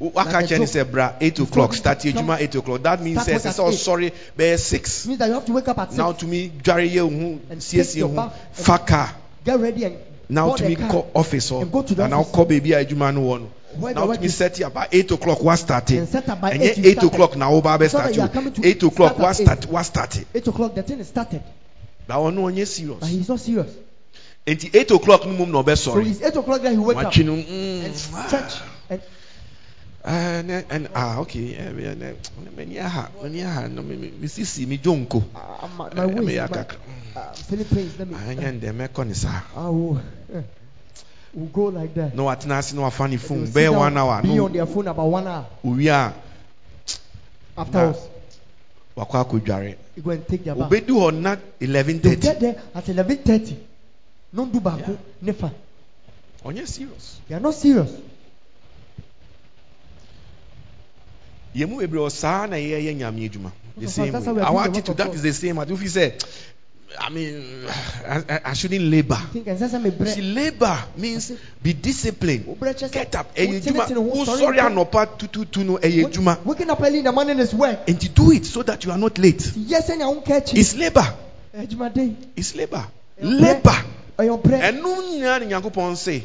waka 0.00 0.16
Like 0.30 0.34
a 0.34 0.38
kyɛ 0.46 0.50
ne 0.58 0.66
joke. 0.66 0.68
sɛ 0.68 0.90
bra 0.90 1.12
8 1.20 1.38
He's 1.38 1.46
o'clock 1.48 1.70
told 1.70 1.76
start 1.76 2.02
him 2.04 2.12
to 2.12 2.18
adwuma 2.18 2.26
come- 2.36 2.42
8 2.42 2.54
o'clock 2.54 2.82
that 2.82 3.02
means 3.02 3.22
start 3.22 3.28
sɛ 3.28 3.32
work 3.32 3.42
ɛsɛ 3.42 3.48
at 3.48 3.56
sɛ 3.56 3.68
eight. 3.68 3.74
ɔsɔre 3.74 4.12
bɛyɛ 4.38 4.58
6 4.58 5.04
It 5.04 5.08
means 5.08 5.18
that 5.18 5.28
you 5.28 5.34
have 5.34 5.44
to 5.46 5.52
wake 5.52 5.68
up 5.68 5.78
at 5.78 5.92
na 5.92 6.12
six, 6.12 6.22
wotumi 6.24 6.50
dware 6.62 6.90
yɛ 6.90 7.02
wo 7.02 7.10
ho 7.10 7.40
And 7.50 7.60
siesie 7.60 7.84
take 7.86 7.96
your 7.96 8.08
ho 8.08 8.14
bath 8.14 8.32
and- 8.56 8.66
fa 8.66 8.78
car 8.78 9.14
get 9.44 9.60
ready 9.60 9.84
and 9.84 9.96
na 10.28 10.46
board 10.46 10.60
the 10.60 10.64
wotumi 10.64 10.76
car. 10.78 10.90
kɔ 10.90 11.04
office 11.14 11.50
and 11.50 11.72
go 11.72 11.82
to 11.82 11.94
hɔ 11.94 11.96
the 11.96 12.02
anaa 12.04 12.20
office. 12.20 12.32
wokɔ 12.32 12.46
baabi 12.48 12.72
a 12.72 12.84
adwuma 12.86 13.14
no 13.14 13.20
wɔ 13.20 13.40
no 13.40 13.46
Where 13.46 13.50
na 13.78 14.04
wotumi 14.04 14.28
set 14.30 14.60
about 14.60 14.88
8 14.92 15.10
o'clock 15.12 15.38
set 16.06 16.28
up 16.28 16.40
by 16.40 16.50
ɛnyɛ 16.52 16.62
eight, 16.62 16.76
you 16.78 16.84
8 16.90 16.92
started. 16.98 17.12
o'clock 17.14 17.36
na 17.36 17.50
woba 17.50 17.80
It's 17.80 17.92
not 17.94 18.04
that 18.04 18.16
you 18.16 18.22
are 18.22 18.28
coming 18.28 18.52
bɛstarte 18.52 18.62
to 18.62 18.68
8 18.68 18.82
o'clock 18.82 19.14
start 19.14 19.40
at 19.40 19.66
wastart 19.66 19.66
wastarte 19.70 20.24
Eight 20.34 20.46
o'clock, 20.48 20.74
the 20.74 20.82
thing 20.82 20.98
is 21.00 21.08
started, 21.08 21.42
ba 22.08 22.14
ɔno 22.14 22.50
ɔnyɛ 22.50 22.66
serious 22.66 22.98
but 23.00 23.08
he's 23.08 23.28
not 23.28 23.40
serious. 23.40 23.70
enti 24.46 24.70
8 24.74 24.90
o'clock 24.92 25.26
no 25.26 25.32
mum 25.46 25.52
na 25.52 25.74
So 25.74 25.98
it's 25.98 26.22
eight 26.22 26.36
o'clock 26.36 26.62
that 26.62 26.72
he 26.72 26.78
wake 26.78 26.96
up 26.96 27.12
mm, 27.12 27.84
and 27.84 27.94
ah. 28.14 28.26
stretch 28.26 28.60
and 28.90 29.00
Ah, 30.02 30.40
ne- 30.42 30.64
and 30.70 30.88
ah 30.94 31.18
okay 31.20 31.54
eh, 31.54 31.68
eh, 31.68 32.14
m'ani 32.56 32.78
aha 32.80 33.10
m'ani 33.22 33.44
aha 33.44 33.68
no 33.68 33.82
me 33.82 33.96
me- 33.96 34.10
me 34.18 34.28
sisi 34.28 34.66
me 34.66 34.78
jonko 34.78 35.22
uh, 35.36 35.68
my, 35.76 35.88
Eh, 35.88 35.94
my 35.94 36.06
me 36.06 36.14
waist, 36.24 36.28
yɛ 36.38 36.40
my, 36.50 36.56
akakra. 36.56 36.76
uh, 37.16 37.34
feeling 37.34 37.64
pains. 37.66 37.98
Let 37.98 38.08
me. 38.08 38.14
anyɛ 38.16 38.60
ndɛ 38.60 38.72
mɛkɔ 38.72 39.06
ne 39.06 39.12
saa 39.14 39.42
will, 41.34 41.42
we'll 41.42 41.48
go 41.72 41.78
like 41.78 41.94
that. 41.94 42.14
na 42.14 42.22
watena 42.22 42.58
ase 42.58 42.72
na 42.74 42.82
wafa 42.82 43.08
ne 43.08 43.16
They 43.16 43.28
will 43.28 43.28
phone 43.28 43.46
sit 43.46 43.72
one 43.72 43.96
hour 43.96 44.22
Be 44.22 44.28
na 44.36 44.44
on 44.44 44.52
their 44.52 44.66
phone 44.66 44.88
about 44.88 45.06
one 45.06 45.26
hour. 45.26 45.46
owie 45.64 45.88
a 45.88 46.14
Afterwards, 47.56 47.98
wakɔ 48.96 49.24
akɔdware 49.24 49.76
you 49.96 50.02
go 50.02 50.10
and 50.10 50.26
take 50.26 50.44
their 50.44 50.54
bath. 50.54 50.70
obedu 50.70 50.94
hɔ 50.96 51.14
na 51.20 51.36
They 51.58 51.66
11:30 51.66 52.20
get 52.20 52.40
there 52.40 52.62
at 52.74 52.88
eleven 52.88 53.16
thirty. 53.18 53.56
No 54.32 54.46
do 54.46 54.60
back. 54.60 54.78
Yeah. 54.80 54.96
Never. 55.20 55.50
Oh, 56.44 56.48
ɔnyɛ 56.50 56.66
serious 56.66 57.20
They 57.28 57.34
are 57.34 57.40
not 57.40 57.54
serious. 57.54 57.90
yɛn 61.54 61.68
mu 61.68 61.76
bebree 61.80 62.00
wɔ 62.00 62.10
saa 62.10 62.46
na 62.46 62.56
yɛyɛ 62.56 62.96
nyame 62.96 63.28
adwuma 63.28 63.52
the 63.76 63.88
same 63.88 64.12
way 64.12 64.20
we 64.32 64.40
are 64.40 64.46
our 64.46 64.64
attitude 64.64 64.96
that 64.96 65.14
is 65.14 65.22
the 65.22 65.32
same 65.32 65.58
attitude 65.58 65.78
if 65.78 65.82
you 65.82 65.88
say 65.88 66.14
I 66.98 67.08
mean 67.10 67.66
I, 68.06 68.24
I, 68.28 68.40
I 68.46 68.52
shouldn't 68.54 68.82
labor. 68.84 69.16
Think 69.32 69.46
and 69.46 69.58
say 69.58 69.78
me 69.78 69.90
see 69.90 69.96
bread. 69.96 70.18
labor 70.18 70.78
means 70.96 71.32
be 71.62 71.72
disciplined. 71.72 72.58
Get 72.92 73.14
up. 73.14 73.34
ɛyɛ 73.34 73.60
adwuma 73.60 74.12
wosɔre 74.12 74.58
anɔpa 74.58 75.18
tututu 75.18 75.64
no 75.64 75.78
ɛyɛ 75.78 76.06
adwuma 76.06 76.44
Waking 76.44 76.70
up 76.70 76.80
early 76.82 76.98
in 76.98 77.04
the 77.04 77.12
morning 77.12 77.38
is 77.38 77.54
work. 77.54 77.80
and 77.88 78.02
you 78.02 78.08
do 78.08 78.30
it 78.32 78.46
so 78.46 78.62
that 78.62 78.84
you 78.84 78.90
are 78.90 78.98
not 78.98 79.18
late. 79.18 79.52
Yes, 79.56 79.88
and 79.90 80.02
I 80.02 80.06
won't 80.06 80.24
catch 80.24 80.54
you. 80.54 80.60
it's 80.60 80.74
labor. 80.74 81.06
Edwuma 81.56 81.92
day. 81.92 82.16
it's 82.36 82.54
labor. 82.54 82.86
Ɛyɛ 83.20 83.40
labor. 83.40 83.84
Or 84.18 84.24
your 84.24 84.38
bread. 84.38 84.74
ɛno 84.74 84.96
nyinaa 84.96 85.40
ne 85.40 85.46
nyankopɔn 85.46 85.96
se. 85.96 86.22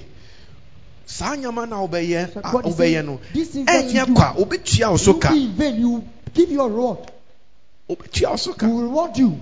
Saa 1.05 1.35
nyama 1.35 1.65
na 1.67 1.77
wobɛyɛ 1.85 2.33
So 2.33 2.39
a 2.39 2.51
God 2.51 2.65
is 2.67 2.75
wobɛyɛ 2.75 2.77
saying, 2.77 3.05
no. 3.05 3.19
These 3.33 3.49
things 3.49 3.65
that 3.67 3.85
you 3.85 4.01
ɛnyɛ 4.01 4.05
do, 4.07 4.13
kwa 4.13 4.33
obetua 4.37 4.91
wo 4.91 4.97
so 4.97 5.13
you 5.13 5.19
ka 5.19 5.29
be 5.31 5.43
in 5.43 5.51
vain. 5.53 5.79
You 5.79 6.07
give 6.33 6.51
your 6.51 6.69
reward. 6.69 7.11
obetua 7.89 8.29
wo 8.31 8.35
so 8.37 8.51
He 8.53 8.57
ka 8.57 8.67
will 8.67 8.81
reward 8.81 9.17
you. 9.17 9.39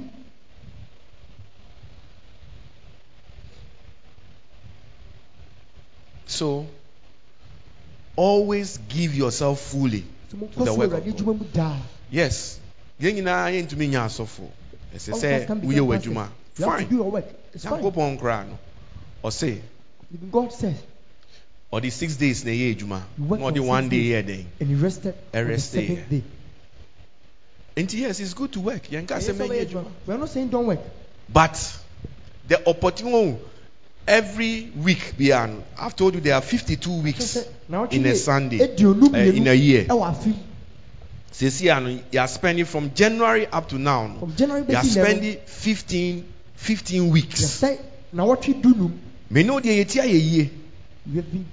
So 6.25 6.65
always 8.15 8.77
give 8.89 9.15
yourself 9.15 9.59
fully 9.59 10.05
So 10.31 10.37
mo 10.37 10.47
The 10.47 10.73
work 10.73 10.93
of 10.93 11.03
God. 11.05 11.13
adwuma 11.15 11.33
mu 11.39 11.45
daa. 11.53 11.77
yes 12.11 12.59
yɛn 13.01 13.15
nyinaa 13.15 13.49
yɛntumi 13.51 13.89
nya 13.89 14.05
asɔfo 14.05 14.49
ɛsɛ 14.95 15.13
All 15.13 15.19
sɛ 15.19 15.47
can 15.47 15.59
become 15.59 15.61
woyɛ 15.61 15.89
pastors. 15.89 16.13
w'adwuma 16.13 16.27
You 16.57 16.65
have 16.65 16.73
to 16.73 16.77
fine 16.83 16.87
do 16.89 16.95
your 16.97 17.11
work. 17.11 17.25
It's 17.53 17.63
fine. 17.65 17.81
nyankopɔn 17.81 18.19
koraa 18.19 18.45
no 18.47 18.59
ɔse 19.23 19.61
Even 20.13 20.29
God 20.29 20.53
says, 20.53 20.75
ɔde 21.71 21.91
six 21.91 22.15
days 22.17 22.45
na 22.45 22.51
ɛyɛ 22.51 22.75
adwuma 22.77 23.01
na 23.17 23.35
ɔde 23.49 23.59
one 23.65 23.89
day 23.89 24.03
yɛ 24.13 24.25
den 24.25 24.45
and 24.59 24.69
He 24.69 24.75
rested 24.75 25.15
on 25.15 25.21
the 25.31 25.37
Ɛrested. 25.53 25.87
seventh 25.87 26.09
day. 26.09 26.23
nti 27.75 27.99
yes 27.99 28.19
it's 28.19 28.33
good 28.35 28.51
to 28.53 28.59
work 28.59 28.83
yɛnka 28.89 29.17
sɛ 29.17 29.33
sɛ 29.33 29.33
mɛnyɛ 29.33 29.65
adwuma 29.65 29.85
adwuma. 29.85 29.91
We 30.07 30.13
are 30.13 30.17
not 30.19 30.29
saying 30.29 30.49
don't 30.49 30.67
work. 30.67 30.79
but 31.29 31.79
the 32.47 32.69
opportunity 32.69 33.39
every 34.07 34.71
week 34.75 35.13
bia 35.17 35.49
i've 35.79 35.95
told 35.95 36.13
you 36.15 36.21
there 36.21 36.35
are 36.35 36.41
52 36.41 37.01
weeks 37.01 37.37
sɛ, 37.37 37.45
na 37.69 37.85
ɔtwe 37.85 37.93
in 37.93 38.05
a 38.05 38.15
Sunday, 38.15 38.59
uh, 38.61 39.17
in 39.17 39.47
a 39.47 39.53
year 39.53 39.85
ɛwɔ 39.85 40.09
afe 40.11 40.27
mu. 40.27 40.33
sesi 41.31 41.69
ano 41.75 41.89
you 42.11 42.19
are 42.19 42.27
spending 42.27 42.65
from 42.65 42.91
january 42.93 43.47
up 43.47 43.67
to 43.69 43.77
now 43.77 44.15
From 44.19 44.35
January 44.35 44.65
you 44.67 44.75
are 44.75 44.83
bɛsi 44.83 44.95
lɛ 44.95 44.95
no, 44.97 45.03
spending 45.03 45.37
15 45.45 46.23
15 46.55 47.09
weeks 47.11 47.41
yɛsɛ 47.41 47.77
na 48.13 48.23
wɔtwe 48.25 48.61
dunum. 48.61 48.91
me 49.29 49.43
know 49.43 49.59
deɛ 49.59 49.83
yɛti 49.85 50.01
ayɛ 50.01 50.19
yie 50.31 50.49
We 51.09 51.15
have 51.17 51.31
been 51.31 51.45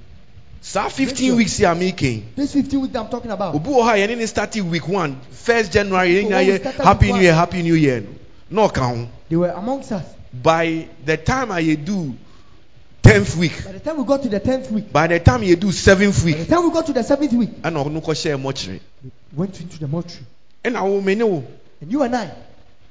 saa 0.60 0.84
Yes, 0.84 0.92
15 0.96 1.36
weeks 1.36 1.58
yi 1.60 1.64
a 1.66 1.74
meka 1.74 2.22
this 2.36 2.52
15 2.52 2.80
weeks 2.80 2.92
that 2.92 3.00
I'm 3.04 3.10
talking 3.10 3.30
about. 3.30 3.54
obi 3.54 3.70
wɔ 3.70 3.82
ha 3.84 3.92
yɛne 3.94 4.16
ne 4.18 4.26
starting 4.26 4.68
week 4.70 4.86
one 4.88 5.16
first 5.30 5.72
january 5.72 6.24
nyinaa 6.24 6.44
we 6.46 6.84
happy 6.84 7.12
new 7.12 7.20
year 7.20 7.34
happy 7.34 7.62
new 7.62 7.74
year 7.74 8.02
no 8.50 8.68
count. 8.68 9.08
They 9.28 9.36
were 9.36 9.50
amongst 9.50 9.92
us. 9.92 10.04
by 10.32 10.88
the 11.04 11.16
time 11.16 11.52
I 11.52 11.62
do 11.74 12.16
10th 13.10 13.36
week. 13.36 13.64
By 13.64 13.72
the 13.72 13.80
time 13.80 13.96
we 13.98 14.04
got 14.04 14.22
to 14.22 14.28
the 14.28 14.40
10th 14.40 14.70
week, 14.70 14.92
by 14.92 15.06
the 15.06 15.20
time 15.20 15.42
you 15.42 15.56
do 15.56 15.68
7th 15.68 16.24
by 16.24 16.30
the 16.30 16.38
week 16.38 16.48
time 16.48 16.64
we 16.64 16.70
got 16.72 16.86
to 16.86 16.92
the 16.92 17.00
7th 17.00 17.32
week, 17.32 17.50
ɛna 17.62 17.84
ɔno 17.84 18.00
kɔhyɛ 18.02 18.36
mmɔkyerɛ 18.40 18.80
we 19.04 19.10
went 19.34 19.60
into 19.60 19.78
the 19.78 19.88
mortuary. 19.88 20.26
me 21.00 21.14
ne 21.14 21.24
wo 21.24 21.44
And 21.80 21.90
you 21.90 22.02
and 22.02 22.14
I, 22.14 22.30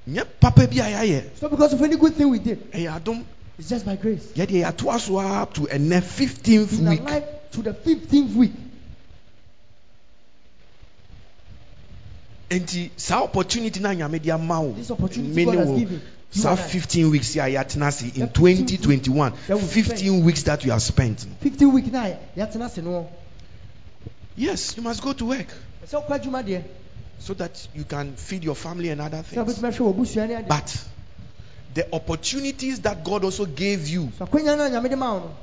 nyɛ 0.10 0.26
papa 0.40 0.68
bi 0.68 0.78
a 0.82 1.04
it's 1.20 1.42
not 1.42 1.52
because 1.52 1.74
of 1.74 1.82
any 1.82 1.96
good 1.98 2.16
thing 2.16 2.30
we 2.30 2.40
did, 2.40 2.72
ɛyɛ 2.72 3.00
adom 3.02 3.24
it's 3.58 3.70
just 3.70 3.86
by 3.86 3.96
grace. 3.96 4.26
yɛde 4.36 4.64
yɛatoa 4.64 5.00
so 5.00 5.18
ara 5.20 5.42
up 5.44 5.54
to 5.54 5.62
15th 6.02 6.78
Been 6.78 6.90
week. 6.90 7.00
alive 7.02 7.24
to 7.52 7.62
the 7.62 7.74
15th 7.74 8.36
week. 8.36 8.52
nti 12.50 12.90
saa 12.98 13.22
opportunity 13.24 13.80
na 13.80 13.94
nyame 13.94 14.20
de 14.20 14.32
ama 14.32 14.60
wo 14.62 14.74
This 14.74 14.90
opportunity 14.92 15.46
God 15.46 15.56
has 15.56 15.80
given. 15.80 16.02
You 16.34 16.42
saa 16.42 16.52
and 16.52 16.60
I. 16.60 16.64
15 16.64 17.10
weeks 17.12 17.36
yi 17.36 17.42
a 17.42 17.46
yɛatena 17.64 18.18
in 18.18 18.30
2021 18.30 19.32
15 19.32 20.24
weeks 20.24 20.44
that 20.44 20.64
you 20.64 20.72
have 20.72 20.82
spent. 20.82 21.26
15 21.42 21.74
week 21.74 21.92
now, 21.92 22.06
ase 22.38 22.78
no. 22.78 23.10
yes 24.36 24.78
you 24.78 24.84
must 24.84 25.02
go 25.02 25.14
to 25.14 25.26
work. 25.26 25.48
Sɛ 25.88 26.06
wokɔ 26.06 26.20
adwuma 26.22 26.44
deɛ, 26.44 26.64
so 27.18 27.34
that 27.34 27.68
you 27.74 27.84
can 27.84 28.16
feed 28.16 28.44
your 28.44 28.56
family 28.56 28.90
and 28.90 29.02
other 29.02 29.24
things. 29.24 29.42
wobɛtumi 29.42 29.74
ahwɛ 29.74 29.94
w'abusua 29.94 30.28
ne 30.28 30.36
ade. 30.36 30.48
but 30.48 30.86
the 31.74 31.96
opportunities 31.96 32.80
that 32.82 33.04
God 33.04 33.24
also 33.24 33.46
gave 33.46 33.88
you 33.88 34.12
So 34.20 34.26
akwanya 34.26 34.56
no 34.58 34.66
a 34.66 34.70
Nyame 34.70 34.90
de 34.90 34.96
ma 34.96 35.14
wo 35.14 35.20
no, 35.20 35.38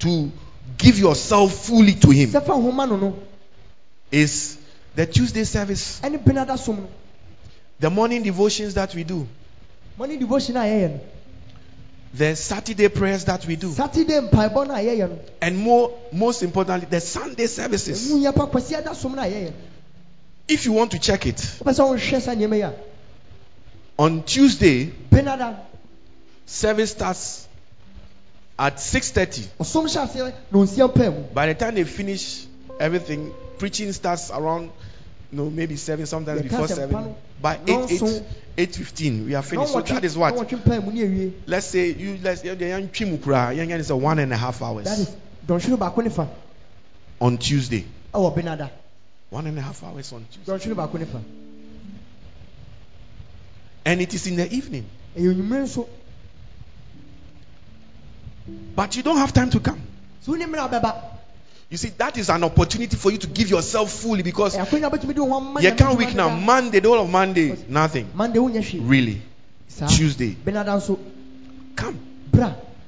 to 0.00 0.32
give 0.76 0.98
yourself 0.98 1.66
fully 1.66 1.92
to 1.94 2.10
Him 2.10 2.30
sɛ 2.30 2.44
fa 2.44 2.56
wo 2.56 2.62
ho 2.62 2.72
ma 2.72 2.84
no 2.86 2.96
no, 2.96 3.16
is 4.10 4.58
the 4.96 5.06
Tuesday 5.06 5.44
service, 5.44 6.00
ɛne 6.02 6.18
benada 6.18 6.58
som 6.58 6.88
the 7.78 7.90
morning 7.90 8.22
devotions 8.24 8.74
that 8.74 8.92
we 8.94 9.04
do, 9.04 9.26
Morning 9.96 10.18
devotion 10.18 10.56
a 10.56 10.60
yɛyɛ 10.60 10.90
no. 10.90 11.00
the 12.14 12.36
Saturday 12.36 12.88
prayers 12.88 13.24
that 13.24 13.46
we 13.46 13.56
do, 13.56 13.72
Saturday 13.72 14.20
mpaebɔ 14.20 14.66
no 14.66 14.74
a 14.74 14.78
yɛyɛ 14.78 15.18
and 15.40 15.56
more, 15.56 15.98
most 16.12 16.42
importantly, 16.42 16.86
the 16.90 17.00
Sunday 17.00 17.46
services. 17.46 18.10
Ɛmu 18.10 18.22
yɛ 18.22 18.34
pa 18.34 18.46
kwasi 18.46 18.74
ada 18.76 18.94
som 18.94 19.14
no 19.14 19.22
a 19.22 19.26
yɛyɛ. 19.26 19.52
If 20.48 20.64
you 20.66 20.72
want 20.72 20.90
to 20.92 20.98
check 20.98 21.26
it, 21.26 21.36
Wopɛ 21.36 21.72
sɛ 21.74 21.98
wohwɛ 21.98 22.20
saa 22.20 22.34
nneɛma 22.34 22.56
yi 22.56 22.62
a, 22.62 22.74
on 23.98 24.22
Tuesday, 24.24 24.92
service 26.46 26.90
starts 26.90 27.46
at 28.58 28.76
6:30. 28.76 29.46
ɔsom 29.60 29.84
hyɛ 29.86 30.06
aseɛ 30.06 30.32
na 30.50 30.58
onsia 30.58 30.88
mpaa 30.92 31.12
mu. 31.14 31.22
By 31.34 31.46
the 31.46 31.54
time 31.54 31.74
they 31.74 31.84
finish 31.84 32.46
everything, 32.78 33.32
preaching 33.58 33.92
starts 33.92 34.30
around 34.30 34.64
you 34.64 34.72
no 35.32 35.50
maybe 35.50 35.76
seven, 35.76 36.06
sometimes 36.06 36.42
before 36.42 36.68
seven. 36.68 37.14
By 37.42 37.56
non- 37.56 37.68
eight, 37.68 37.90
eight, 37.92 37.98
so- 37.98 38.24
eight 38.56 38.74
fifteen, 38.76 39.26
we 39.26 39.34
are 39.34 39.42
finished. 39.42 39.72
So 39.72 39.80
that 39.80 40.04
is 40.04 40.16
what. 40.16 40.34
wɔtwe 40.34 40.62
mpaa 40.62 40.84
mu 40.84 40.92
ne 40.92 41.00
awie. 41.02 41.32
Let's 41.46 41.66
say 41.66 41.90
you 41.92 42.18
let's 42.22 42.44
yeah, 42.44 42.52
yeah, 42.52 42.80
twi 42.80 43.06
mu 43.06 43.18
koraa, 43.18 43.52
yɛn 43.54 43.68
yɛn 43.68 43.80
is 43.80 43.90
a 43.90 43.96
one 43.96 44.20
and 44.20 44.32
a 44.32 44.36
half 44.36 44.62
hours 44.62 44.84
That 44.84 44.98
is 44.98 45.08
baako 45.76 46.04
ne 46.04 46.10
fa 46.10 46.28
on 47.20 47.38
Tuesday. 47.38 47.84
ɛwɔ 48.14 48.34
benada. 48.36 48.70
One 49.30 49.46
and 49.46 49.58
a 49.58 49.62
half 49.62 49.82
hours 49.82 50.12
on 50.12 50.24
Tuesday, 50.30 50.72
baako 50.74 50.98
ne 51.00 51.04
fa. 51.04 51.20
and 53.84 54.00
it 54.00 54.14
is 54.14 54.26
in 54.28 54.36
the 54.36 54.50
evening. 54.54 54.86
Ɛyɛ 55.16 55.34
onwummerɛ 55.34 55.62
nso. 55.64 55.88
But 58.76 58.96
you 58.96 59.02
don't 59.02 59.16
have 59.18 59.32
time 59.32 59.50
to 59.50 59.60
come. 59.60 59.80
So 60.20 60.32
wonim 60.32 60.50
na 60.50 60.68
wobɛba. 60.68 60.94
You 61.72 61.78
see, 61.78 61.88
that 61.96 62.18
is 62.18 62.28
an 62.28 62.44
opportunity 62.44 62.96
for 62.96 63.10
you 63.10 63.16
to 63.16 63.26
give 63.26 63.48
yourself 63.48 63.90
fully 63.90 64.22
because 64.22 64.54
Ɛyɛ 64.54 64.66
akwanya 64.66 64.90
wobɛtumi 64.90 65.14
de 65.14 65.22
wo 65.22 65.30
ho 65.30 65.36
ama 65.36 65.62
you 65.62 65.72
can't 65.72 65.96
week 65.96 66.14
now. 66.14 66.28
Monday, 66.28 66.80
the 66.80 66.88
whole 66.88 67.00
of 67.00 67.08
Monday, 67.08 67.56
nothing 67.66 68.10
really. 68.86 69.22
Tuesday, 69.88 70.36
come. 71.74 71.98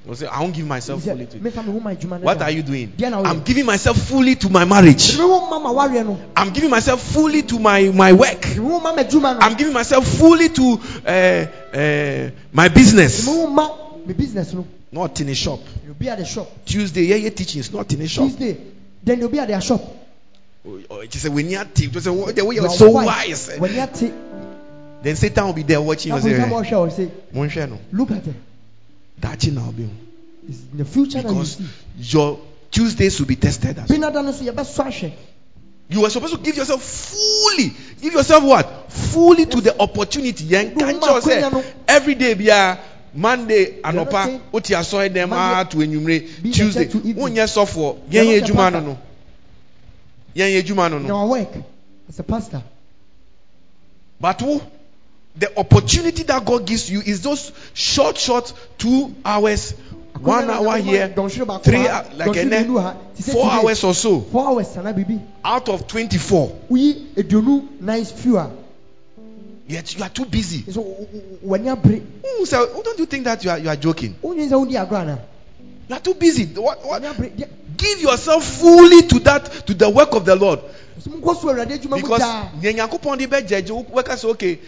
You 0.07 0.15
say, 0.15 0.27
I 0.27 0.39
won't 0.43 0.55
give 0.55 0.67
myself 0.67 1.03
fully 1.03 1.25
to 1.25 1.37
it. 1.39 1.43
mefa 1.43 1.65
me 1.65 1.73
ho 1.73 1.81
ma 1.81 1.93
adwuma 1.93 2.21
no 2.21 2.27
What 2.27 2.43
are 2.43 2.51
you 2.51 2.63
doing? 2.63 2.89
Deɛ 2.89 3.11
na 3.11 3.23
woyɛ? 3.23 3.27
I'm 3.27 3.41
giving 3.43 3.65
myself 3.65 3.97
fully 3.97 4.35
to 4.35 4.51
my 4.51 4.67
marriage. 4.67 5.17
Me 5.17 5.23
ho 5.23 5.49
ma 5.49 5.59
ma 5.61 5.73
wareɛ 5.73 6.05
no. 6.05 6.21
I'm 6.37 6.53
giving 6.53 6.69
myself 6.69 7.01
fully 7.01 7.41
to 7.41 7.59
my, 7.59 7.89
my 7.89 8.13
work. 8.13 8.45
Me 8.49 8.57
ho 8.57 8.81
ma 8.81 8.93
ma 8.93 9.03
adwuma 9.03 9.33
no. 9.33 9.41
I'm 9.41 9.55
giving 9.57 9.73
myself 9.73 10.07
fully 10.07 10.51
to 10.51 10.79
uh, 11.07 11.11
uh, 11.75 12.31
my 12.53 12.69
business. 12.69 13.25
ho 13.25 13.47
ma 13.47 13.71
me 14.05 14.13
business 14.13 14.53
no. 14.53 14.67
Not 14.93 15.21
in 15.23 15.29
a 15.31 15.35
shop. 15.35 15.61
You'll 15.85 15.95
be 15.95 16.09
at 16.09 16.19
the 16.19 16.25
shop. 16.25 16.47
Tuesday, 16.67 17.03
yeah, 17.07 17.17
yeah, 17.17 17.31
teaching 17.31 17.59
is 17.61 17.73
not 17.73 17.93
in 17.93 18.01
a 18.03 18.07
shop. 18.07 18.29
Tuesday, 18.29 18.57
then 19.05 19.19
you'll 19.21 19.29
be 19.29 19.39
at 19.39 19.49
their 19.49 19.61
shop. 19.61 19.83
Oh, 20.67 20.81
oh, 20.91 21.01
is 21.01 21.25
a 21.27 21.31
when 21.31 21.49
you're 21.51 21.65
team. 21.65 21.91
Just 21.91 22.07
say, 22.07 22.11
"Oh, 22.11 22.31
the 22.33 22.45
way 22.45 22.55
you're 22.55 22.69
so 22.71 22.91
wise. 22.91 23.51
When 23.59 23.75
you 23.75 23.87
take, 23.93 24.13
Then 25.03 25.17
Satan 25.17 25.45
will 25.47 25.53
be 25.53 25.63
there 25.63 25.81
watching 25.83 26.15
you. 26.15 26.19
that 26.19 26.25
will 26.31 26.39
come 26.39 26.49
Say, 26.51 26.57
out 26.57 26.67
show, 26.67 26.89
say, 26.89 27.11
"Monhwɛ 27.35 27.69
no, 27.71 27.79
look 27.93 28.11
at 28.11 28.27
it. 28.27 28.35
daakye 29.21 29.53
na 29.53 29.69
obi 29.69 29.83
ho." 29.85 29.91
It's 30.49 30.59
in 30.73 30.79
the 30.79 30.85
future 30.87 31.21
that 31.21 31.29
you 31.29 31.35
Because 31.35 31.61
your 31.99 32.39
Tuesdays 32.71 33.19
will 33.21 33.27
be 33.27 33.37
tested 33.37 33.79
as 33.79 33.89
Benada 33.89 34.25
no 34.25 34.33
so 34.33 34.43
yɛbɛsɔ 34.45 34.87
ahwɛ. 34.87 35.13
You 35.91 36.03
are 36.07 36.11
supposed 36.11 36.33
to 36.35 36.41
give 36.41 36.57
yourself 36.57 36.83
fully. 36.83 37.75
Give 38.01 38.15
yourself 38.15 38.43
what? 38.43 38.91
Fully 38.91 39.45
to 39.45 39.61
the 39.61 39.79
opportunity. 39.79 40.45
Yɛn 40.45 40.73
ka 40.79 40.81
No, 40.81 40.93
nkyɛw 40.95 41.01
ma 41.01 41.21
akwanya 41.21 41.53
no. 41.53 41.61
sɛ 41.61 41.65
every 41.89 42.15
day 42.15 42.33
bia 42.33 42.79
Monday 43.15 43.81
anɔpa 43.83 44.41
wote 44.53 44.75
asɔre 44.75 45.09
dɛm 45.11 45.29
Monday- 45.29 45.61
aa 45.61 45.65
to 45.65 45.77
enyimire. 45.79 46.53
Tuesday 46.53 46.85
church 46.85 46.93
to 46.93 46.99
evening. 47.09 47.17
wonyɛ 47.17 47.47
sɔfoɔ 47.47 47.97
yɛn 48.11 48.27
yɛ 48.27 48.43
adwuma 48.43 48.73
no 48.73 48.81
no 48.81 48.99
yɛn 50.37 50.51
yɛ 50.53 50.63
adwuma 50.63 50.91
no 50.91 50.99
no 50.99 51.27
work, 51.27 51.55
as 52.09 52.19
a 52.19 52.23
pastor, 52.23 52.63
but 54.21 54.43
wo 54.43 54.61
the 55.37 55.59
opportunity 55.59 56.23
that 56.25 56.45
God 56.45 56.67
gives 56.67 56.91
you 56.91 57.01
is 57.01 57.23
those 57.23 57.53
short 57.73 58.19
short 58.19 58.53
two 58.79 59.15
hours 59.25 59.75
one 60.21 60.49
hour 60.49 60.77
here 60.79 61.09
three 61.09 61.45
like 61.45 62.31
ɛnɛ 62.31 62.97
four 63.33 63.51
hours 63.51 63.83
or 63.85 63.95
so. 63.95 64.21
Four 64.21 64.47
hours, 64.49 64.77
ana 64.77 64.93
bibi. 64.93 65.21
out 65.45 65.69
of 65.69 65.87
twenty-four 65.87 66.53
yet 69.67 69.97
you 69.97 70.03
are 70.03 70.09
too 70.11 70.25
busy. 70.27 70.71
So 70.71 70.83
when 70.83 71.65
you 71.65 71.75
Hmm, 71.75 72.45
so 72.45 72.83
don't 72.83 72.99
you 72.99 73.07
think 73.07 73.25
that 73.25 73.45
you 73.45 73.51
are 73.51 73.59
you 73.59 73.69
are 73.69 73.77
joking? 73.77 74.15
unyi 74.23 74.49
sɛ 74.49 74.57
wodi 74.57 74.75
agorɔ 74.75 75.01
ana? 75.01 75.19
You 75.89 75.95
are 75.97 76.01
too 76.01 76.15
busy. 76.15 76.47
What, 76.47 76.85
what? 76.85 77.03
When 77.03 77.11
you 77.11 77.19
break, 77.19 77.49
Give 77.77 78.01
yourself 78.01 78.45
fully 78.45 79.03
to 79.03 79.19
that 79.21 79.67
to 79.67 79.75
the 79.75 79.91
work 79.91 80.15
of 80.15 80.25
the 80.25 80.37
Lord. 80.37 80.61
so 81.01 81.11
nkɔ 81.11 81.41
so 81.41 81.49
awurade 81.49 81.79
adwuma 81.79 81.97
mu 81.97 82.03
Because 82.03 82.23
Nyankopɔn 82.63 83.19
de 83.19 83.27
bɛgye 83.27 83.63
wobɛka 83.69 84.15
sɛ 84.17 84.25
okay 84.31 84.59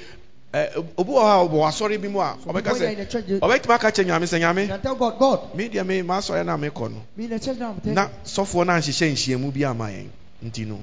obi 0.97 1.13
wɔ 1.13 1.21
ha 1.23 1.45
ɔbɔ 1.45 1.69
asɔre 1.69 2.01
bi 2.01 2.09
mu 2.09 2.21
a 2.21 2.37
ɔbɛka 2.47 2.73
When 2.73 2.81
you're 2.81 2.91
in 2.91 2.99
the 2.99 3.05
sɛ 3.07 3.41
ɔbɛtumi 3.41 3.75
aka 3.75 3.91
kyerɛ 3.93 4.07
nyame 4.07 4.27
sɛ 4.27 4.41
nyame 4.41 4.67
can 4.69 4.81
tell 4.81 4.95
God, 4.95 5.19
God, 5.19 5.55
me 5.55 5.69
deɛ 5.69 5.87
me 5.87 6.03
maasɔre 6.03 6.45
no 6.45 6.55
a 6.55 6.59
mekɔ 6.59 6.91
no 6.91 7.03
me 7.17 7.25
in 7.25 7.31
the 7.31 7.39
church 7.39 7.59
now, 7.59 7.71
I'm 7.71 7.81
telling 7.81 7.95
na 7.95 8.09
sɔfoɔ 8.25 8.67
no 8.67 8.73
anhyehyɛ 8.73 9.13
nhyiamu 9.13 9.53
bi 9.55 9.65
ama 9.65 9.85
yɛn 9.85 10.09
nti 10.45 10.67
no 10.67 10.81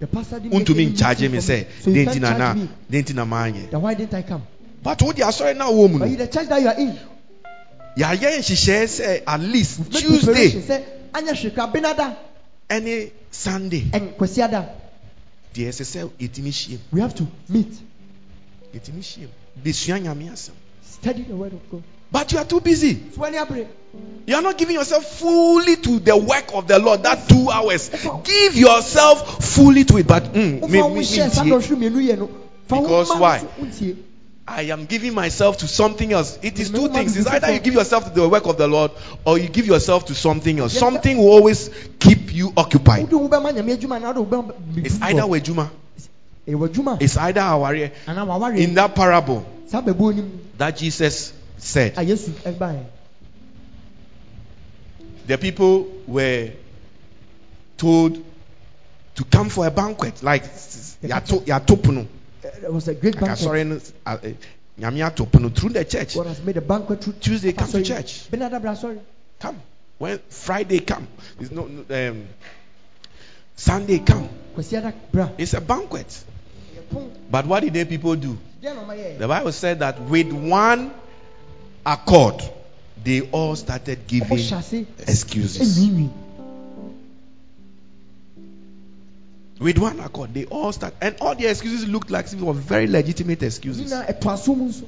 wontumi 0.00 0.82
any 0.82 0.92
nkyagye 0.92 1.28
meeting 1.28 1.32
me 1.32 1.38
for 1.40 1.52
sɛ 1.52 1.58
me. 1.58 1.66
So 1.82 1.90
you 1.90 1.96
deɛ 1.96 2.04
can't 2.04 2.16
nti 2.16 2.20
na 2.20 2.30
na 2.30 2.38
charge 2.38 2.56
me. 2.58 2.68
deɛ 2.90 3.02
nti 3.02 3.14
na 3.14 3.24
maanyɛ 3.24 3.70
Then 3.70 3.80
why 3.82 3.94
didn't 3.94 4.14
I 4.14 4.22
come? 4.22 4.42
but 4.82 5.02
wode 5.02 5.16
asɔre 5.16 5.56
no 5.56 5.68
a 5.68 5.72
wɔ 5.72 5.90
mu 5.90 5.98
But 5.98 6.06
no 6.06 6.12
in 6.12 6.18
the 6.18 6.26
church 6.28 6.48
that 6.48 6.62
you 6.62 6.68
are 6.68 6.78
in, 6.78 6.98
yɛayɛ 7.96 8.38
nhyehyɛɛ 8.38 8.84
sɛ 8.86 9.22
at 9.26 9.40
least 9.40 9.78
make 9.80 9.90
preparation. 10.04 10.24
tuesday 10.24 10.60
Say, 10.60 10.84
anya 11.14 11.32
hweka 11.32 11.72
benada 11.72 12.16
ɛne 12.70 13.10
sunday 13.30 13.84
and 13.92 14.10
kwasiada. 14.16 14.68
deɛ 15.54 15.68
ɛsɛ 15.68 15.84
sɛ 15.84 16.10
yɛtumi 16.18 16.50
hyiam 16.50 16.78
We 16.92 17.00
have 17.00 17.14
to 17.16 17.26
meet, 17.48 17.72
yɛtumi 18.74 19.00
hyiam 19.02 19.28
bɛsua 19.64 20.00
nyame 20.02 20.30
asɛm 20.30 20.52
study 20.84 21.22
the 21.24 21.34
word 21.36 21.52
of 21.52 21.70
God. 21.70 21.82
but 22.12 22.30
you 22.32 22.38
are 22.38 22.44
too 22.44 22.60
busy 22.60 22.94
So 23.14 23.20
when 23.20 23.34
you 24.26 24.34
are 24.34 24.42
not 24.42 24.58
giving 24.58 24.76
yourself 24.76 25.04
fully 25.04 25.76
to 25.76 25.98
the 25.98 26.16
work 26.16 26.54
of 26.54 26.68
the 26.68 26.78
lord 26.78 27.02
that 27.02 27.28
two 27.28 27.48
hours 27.50 27.88
give 28.24 28.56
yourself 28.56 29.44
fully 29.44 29.84
to 29.84 29.96
it 29.98 30.06
but 30.06 30.24
mm, 30.24 30.60
me, 30.68 30.82
me, 30.82 32.18
me, 32.20 32.28
Because 32.68 33.10
why? 33.10 33.46
I 34.46 34.62
am 34.62 34.86
giving 34.86 35.12
myself 35.14 35.58
to 35.58 35.68
something 35.68 36.10
else. 36.10 36.38
It 36.42 36.58
is 36.58 36.70
two 36.70 36.88
things. 36.88 37.16
It's 37.16 37.26
either 37.26 37.52
you 37.52 37.60
give 37.60 37.74
yourself 37.74 38.04
to 38.04 38.10
the 38.10 38.26
work 38.26 38.46
of 38.46 38.56
the 38.56 38.66
Lord 38.66 38.92
or 39.26 39.38
you 39.38 39.48
give 39.48 39.66
yourself 39.66 40.06
to 40.06 40.14
something 40.14 40.58
else. 40.58 40.72
Something 40.72 41.18
will 41.18 41.28
always 41.28 41.70
keep 41.98 42.32
you 42.32 42.52
occupied. 42.56 43.10
Wode 43.10 43.12
wo 43.12 43.28
bɛma 43.28 43.52
Nyame 43.52 43.76
adwuma 43.76 44.00
na 44.00 44.12
wode 44.12 44.18
wo 44.18 44.24
bɛma 44.24 44.52
biribi 44.54 44.86
It's 44.86 45.02
either 45.02 45.26
way, 45.26 45.40
Juma. 45.40 45.70
ɛwɔ 46.48 47.02
It's 47.02 47.16
either 47.16 47.40
anaa 47.40 48.58
In 48.58 48.74
that 48.74 48.94
parable 48.94 49.44
saa 49.66 49.82
bɛbuo 49.82 50.14
nim 50.14 50.40
that 50.56 50.76
Jesus 50.76 51.32
said, 51.58 51.92
a 51.98 52.02
yesu 52.02 52.30
ɛbaeɛ 52.44 52.84
the 55.28 55.38
people 55.38 55.86
were 56.06 56.50
told 57.76 58.24
to 59.14 59.24
come 59.24 59.50
for 59.50 59.66
a 59.66 59.70
banquet. 59.70 60.22
Like, 60.22 60.42
yato- 60.44 61.44
yatopono. 61.44 62.06
it 62.42 62.72
was 62.72 62.88
a 62.88 62.94
great 62.94 63.20
banquet 63.20 63.92
uh, 64.06 64.16
atopono 64.78 65.54
through 65.54 65.70
the 65.70 65.84
church. 65.84 66.14
God 66.14 66.26
has 66.26 66.42
made 66.42 66.56
a 66.56 66.62
banquet 66.62 67.04
through 67.04 67.12
Tuesday, 67.14 67.52
come 67.52 67.70
to 67.70 67.82
church. 67.82 68.28
Come. 69.38 69.62
When 69.98 70.18
Friday 70.28 70.80
come. 70.80 71.06
It's 71.38 71.50
no, 71.50 71.64
um, 71.64 72.28
Sunday 73.54 73.98
come. 73.98 74.28
It's 74.56 75.54
a 75.54 75.60
banquet. 75.60 76.24
But 77.30 77.46
what 77.46 77.62
did 77.62 77.74
the 77.74 77.84
people 77.84 78.16
do? 78.16 78.38
deɛ 78.62 78.74
na 78.74 78.82
ɔma 78.82 78.96
yɛ 78.96 79.18
The 79.18 79.28
Bible 79.28 79.52
said 79.52 79.80
that 79.80 80.00
with 80.00 80.32
one 80.32 80.90
accord, 81.84 82.42
they 83.08 83.22
all 83.22 83.56
started 83.56 84.06
giving 84.06 84.38
excuses. 84.38 85.88
With 89.58 89.78
one 89.78 89.98
accord, 90.00 90.34
they 90.34 90.44
all 90.44 90.72
start, 90.72 90.94
and 91.00 91.16
all 91.20 91.34
the 91.34 91.46
excuses 91.46 91.88
looked 91.88 92.10
like 92.10 92.32
it 92.32 92.40
were 92.40 92.52
very 92.52 92.86
legitimate 92.86 93.42
excuses. 93.42 93.90
nyinaa 93.90 94.06
ɛto 94.12 94.30
aso 94.32 94.54
mu 94.54 94.68
nso 94.68 94.84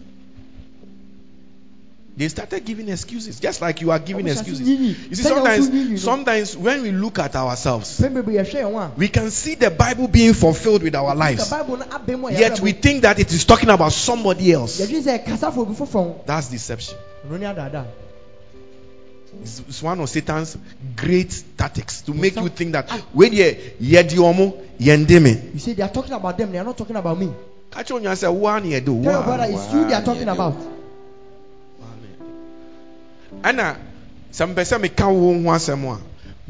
They 2.17 2.29
started 2.29 2.65
giving 2.67 2.89
excuses, 2.91 3.41
just 3.41 3.63
like 3.63 3.81
you 3.81 3.91
are 3.93 3.99
giving 3.99 4.27
Ɔmo 4.27 4.29
hyɛ 4.29 4.33
ase 4.33 4.41
excuses. 4.41 4.69
You 4.69 5.15
see, 5.15 5.23
sometimes, 5.23 6.03
sometimes 6.03 6.57
when 6.57 6.83
we 6.83 6.91
look 6.93 7.19
at 7.19 7.35
ourselves, 7.35 7.99
pɛn 7.99 8.13
bebree 8.13 8.35
yɛhwɛ 8.35 8.61
yɛn 8.61 8.73
ho 8.73 8.79
a 8.79 8.91
we 8.99 9.09
can 9.09 9.31
see 9.31 9.55
the 9.55 9.71
Bible 9.71 10.09
being 10.09 10.35
fulfilled 10.35 10.83
with 10.83 10.95
our 10.95 11.15
lives. 11.15 11.49
bible 11.49 11.79
no 11.79 11.85
abɛn 11.87 12.21
mu 12.21 12.29
a 12.29 12.33
Yet 12.33 12.61
we 12.61 12.73
think 12.73 13.03
that 13.03 13.19
it 13.19 13.33
is 13.33 13.47
talking 13.47 13.71
about 13.71 13.93
somebody 13.93 14.53
else. 14.53 14.79
yɛdwene 14.79 15.03
sɛ 15.09 15.25
ɛkasa 15.25 15.55
fo 15.55 15.63
obi 15.63 15.75
foforɔ 15.75 15.93
ho 15.93 16.21
That's 16.27 16.49
deception. 16.49 16.99
Ɛno 19.31 19.39
ne 19.39 19.47
adaadaa 19.47 19.69
It's, 19.69 19.83
one 19.83 20.01
of 20.01 20.09
Satan's 20.09 20.57
great 20.97 21.45
tactics 21.57 22.03
to 22.03 22.15
make 22.15 22.37
you 22.37 22.49
think 22.49 22.73
that 22.73 22.91
when 23.13 23.33
you 23.33 23.45
you 23.79 25.59
say 25.59 25.73
they 25.75 25.83
are 25.83 25.89
talking 25.89 26.13
about 26.13 26.37
them 26.39 26.53
they 26.53 26.59
are 26.59 26.65
not 26.65 26.77
talking 26.77 26.97
about 26.97 27.19
me. 27.19 27.33
Catch 27.71 27.91
on 27.93 28.03
you 28.03 28.15
say 28.17 28.29
one 28.29 28.65
yedo. 28.65 29.03
tell 29.03 29.13
your 29.13 29.23
brother 29.23 29.47
it's 29.49 29.73
you 29.73 29.85
they 29.87 29.95
are 29.95 30.03
talking 30.03 30.29
about. 30.29 30.57
Ana 33.45 33.77
some 34.31 34.55
person 34.55 34.81
me 34.83 34.89
ka 34.89 35.09
wo 35.09 35.33
ho 35.33 35.51
asɛm 35.51 35.85
a 35.95 36.01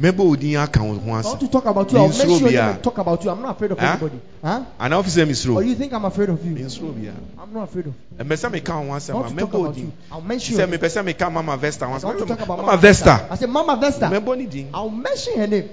mɛbɔ 0.00 0.20
odin 0.32 0.56
aka 0.56 0.82
wo 0.82 0.94
ho 0.94 1.00
I 1.00 1.08
want 1.10 1.26
asɛm. 1.26 1.38
to 1.40 1.48
talk 1.48 1.66
about 1.66 1.92
you 1.92 1.98
I'll 1.98 2.08
mention 2.08 2.30
your 2.30 2.40
Robia. 2.40 2.52
name 2.52 2.74
and 2.74 2.82
talk 2.82 2.98
about 2.98 3.22
you 3.24 3.30
I'm 3.30 3.42
not 3.42 3.50
afraid 3.56 3.70
of 3.72 3.78
anybody 3.78 4.20
huh 4.42 4.64
Ana 4.78 4.98
officer 4.98 5.26
mi 5.26 5.32
or 5.32 5.34
suro. 5.34 5.56
Oh, 5.56 5.60
you 5.60 5.74
think 5.74 5.92
I'm 5.92 6.04
afraid 6.04 6.28
of 6.30 6.44
you 6.44 6.54
Nsuro 6.54 6.94
bia. 6.98 7.12
I'm 7.38 7.52
not 7.52 7.64
afraid 7.64 7.86
of 7.86 7.94
Mbɛsɛ 8.18 8.44
eh, 8.44 8.48
me 8.48 8.60
ka 8.60 8.72
ho 8.72 8.82
I 8.82 8.96
asɛm 8.98 9.10
a 9.10 9.16
want 9.16 9.28
to 9.28 9.40
talk 9.40 9.50
mɛbɔ 9.50 9.68
odin. 9.68 9.92
Sɛ 10.10 10.50
your 10.96 11.02
me 11.02 11.12
name 11.12 11.14
ka 11.18 11.30
mama 11.30 11.56
Vesta 11.56 11.86
ho 11.86 11.92
I 11.92 11.98
want 12.04 12.18
to 12.18 12.24
talk 12.26 12.38
asɛm. 12.38 12.42
about 12.44 12.58
Mama 12.64 12.76
Vesta. 12.78 13.26
I 13.30 13.34
said 13.36 13.50
Mama 13.50 13.76
Vesta 13.76 14.06
Mɛbɔ 14.06 14.38
ni 14.38 14.46
din. 14.46 14.68
I'll 14.72 14.88
mention 14.90 15.38
her 15.38 15.46
name 15.46 15.68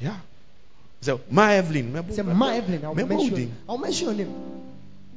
Yeah. 0.00 0.16
So 1.02 1.20
Ma 1.30 1.48
Evelyn 1.50 1.94
I 1.94 2.00
mɛbɔ. 2.00 2.14
said 2.14 2.26
Ma 2.26 2.48
Evelyn 2.52 2.84
I'll 2.84 2.94
mention 2.94 3.26
your 3.26 3.36
name 3.38 3.52
I'll 3.68 3.78
mention 3.78 4.06
your 4.06 4.14
name 4.16 4.34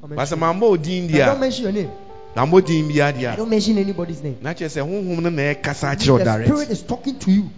But 0.01 0.17
sɛ 0.27 0.37
mambɔ 0.37 0.73
I 0.73 1.07
dia. 1.07 1.25
don't 1.25 1.39
mention 1.39 1.63
your 1.63 1.73
name 1.73 1.91
Na 2.35 2.45
mbɔ 2.45 2.65
din 2.65 2.87
bia 2.89 3.05
I 3.07 3.11
dia. 3.13 3.35
don't 3.37 3.49
mention 3.49 3.77
anybody's 3.77 4.21
name 4.21 4.37
Na 4.41 4.49
eh, 4.49 4.53
kyerɛ 4.53 4.67
sɛ 4.67 4.81
honhom 4.83 5.21
no 5.21 5.29
na 5.29 5.29
the 5.29 5.43
akyerɛ 5.55 6.09
wo 6.11 6.17
direct. 6.17 6.47
spirit 6.49 6.69
is 6.69 6.81
talking 6.81 7.17
to 7.19 7.31
you 7.31 7.49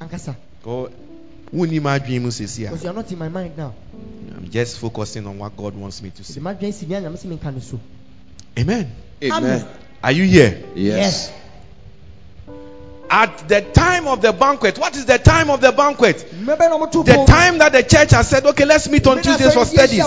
Ankasa 0.00 0.34
Ko 0.62 0.90
wonni 1.52 1.80
m'adwene 1.80 2.20
mu 2.20 2.30
sesi 2.30 2.66
a. 2.66 2.70
because 2.70 2.84
you 2.84 2.90
are 2.90 2.94
not 2.94 3.10
in 3.12 3.18
my 3.18 3.28
mind 3.28 3.56
now 3.56 3.72
I'm 4.36 4.48
just 4.50 4.78
focusing 4.78 5.26
on 5.26 5.38
what 5.38 5.56
God 5.56 5.74
wants 5.74 6.02
me 6.02 6.10
to 6.10 6.16
the 6.18 6.24
see. 6.24 6.40
man 6.40 6.56
dwen 6.56 6.72
si 6.72 6.86
nea 6.86 7.00
nyame 7.00 7.16
se 7.16 7.28
menka 7.28 7.50
no 7.52 7.60
so 7.60 7.80
Amen. 8.58 8.90
Amen. 9.22 9.66
Are 10.02 10.12
you 10.12 10.24
here? 10.24 10.64
Yes. 10.74 11.30
At 13.08 13.48
the 13.48 13.60
time 13.60 14.08
of 14.08 14.20
the 14.20 14.32
banquet, 14.32 14.78
what 14.78 14.96
is 14.96 15.06
the 15.06 15.18
time 15.18 15.48
of 15.50 15.60
the 15.60 15.70
banquet? 15.70 16.26
mmɛbɛ 16.42 16.58
na 16.58 16.78
ɔmo 16.78 16.90
to 16.90 17.04
The 17.04 17.24
time 17.24 17.58
that 17.58 17.72
the 17.72 17.82
church 17.82 18.10
has 18.10 18.28
said, 18.28 18.44
okay, 18.46 18.64
let's 18.64 18.88
meet 18.88 19.06
on 19.06 19.22
Tuesdays 19.22 19.54
for 19.54 19.64
studies. 19.64 20.02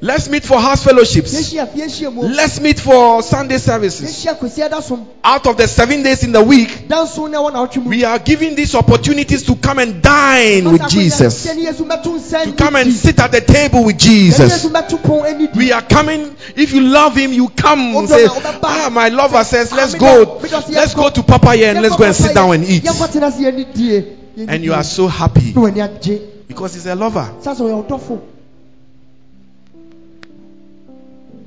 Let's 0.00 0.28
meet 0.28 0.44
for 0.44 0.60
house 0.60 0.84
fellowships. 0.84 1.32
yɛhyia 1.32 1.68
yɛhyia 1.74 2.12
mu 2.12 2.22
Let's 2.22 2.60
meet 2.60 2.78
for 2.78 3.22
Sunday 3.22 3.58
services. 3.58 4.24
yɛhyia 4.24 4.38
kwasiada 4.38 4.82
som 4.82 5.06
Out 5.24 5.46
of 5.46 5.56
the 5.56 5.66
seven 5.66 6.02
days 6.02 6.22
in 6.22 6.32
the 6.32 6.42
week, 6.42 6.88
danso 6.88 7.28
ne 7.28 7.36
ɛwɔ 7.36 7.52
na 7.52 7.66
ɔtwe 7.66 7.82
mu 7.82 7.90
we 7.90 8.04
are 8.04 8.18
giving 8.20 8.54
these 8.54 8.74
opportunities 8.74 9.42
to 9.42 9.56
come 9.56 9.80
and 9.80 10.00
dine 10.00 10.70
with 10.70 10.88
Jesus. 10.88 11.46
Sɛne 11.46 11.64
Yesu 11.66 11.84
bɛto 11.84 12.16
nsa 12.16 12.44
To 12.44 12.52
come 12.52 12.76
and 12.76 12.92
sit 12.92 13.18
at 13.18 13.32
the 13.32 13.40
table 13.40 13.84
with 13.84 13.98
Jesus. 13.98 14.52
Yesu 14.52 14.70
bɛto 14.70 15.02
pon 15.02 15.26
ani 15.26 15.48
di. 15.48 15.58
We 15.58 15.72
are 15.72 15.82
coming. 15.82 16.36
If 16.54 16.72
you 16.72 16.82
love 16.82 17.16
him, 17.16 17.32
you 17.32 17.48
come 17.48 17.96
and 17.96 18.08
say, 18.08 18.26
Ah, 18.62 18.88
my 18.90 19.08
lover 19.08 19.42
says, 19.44 19.72
let's 19.72 19.94
go. 19.94 20.40
Let's 20.68 20.94
go 20.94 21.10
to 21.10 21.22
Papa 21.22 21.54
here 21.54 21.71
and 21.76 21.82
let's 21.82 21.96
go 21.96 22.04
and 22.04 22.14
sit 22.14 22.34
down 22.34 22.52
and 22.54 22.64
eat. 22.64 22.82
Yɛnkɔ 22.84 23.08
tena 23.12 23.26
ase 23.28 23.38
yɛnni 23.40 23.64
die. 23.74 24.04
Yɛnni 24.36 24.48
And 24.48 24.64
you 24.64 24.72
are 24.74 24.84
so 24.84 25.06
happy 25.08 25.52
Na 25.54 25.62
w'ani 25.62 25.80
agye. 25.88 26.20
because 26.48 26.74
he's 26.74 26.86
a 26.86 26.94
lover. 26.94 27.28
Saa 27.40 27.54
sɛ 27.54 27.60
ɔyɛ 27.60 27.86
ɔdɔfo. 27.86 28.20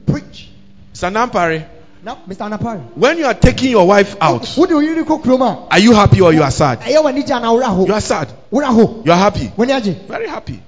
Preach. 0.05 0.49
Sanampare, 0.93 1.65
Mr. 2.27 2.47
Anapari. 2.49 2.81
when 2.95 3.17
you 3.17 3.25
are 3.25 3.33
taking 3.33 3.71
your 3.71 3.87
wife 3.87 4.15
out, 4.21 4.53
Wode 4.57 4.69
oyiri 4.69 5.03
kɔ 5.03 5.21
kurom 5.23 5.41
a, 5.41 5.67
are 5.71 5.79
you 5.79 5.93
happy 5.93 6.21
or 6.21 6.31
you 6.33 6.43
are 6.43 6.51
sad? 6.51 6.79
ɛyɛ 6.81 7.01
w'ani 7.03 7.25
gye 7.25 7.33
anaa 7.33 7.51
worɛ 7.59 7.63
aho? 7.63 7.85
You 7.87 7.93
are 7.93 8.01
sad. 8.01 8.27
You 8.51 8.61
are 9.11 9.15
happy. 9.17 9.51
Very 9.57 10.27
happy. 10.27 10.59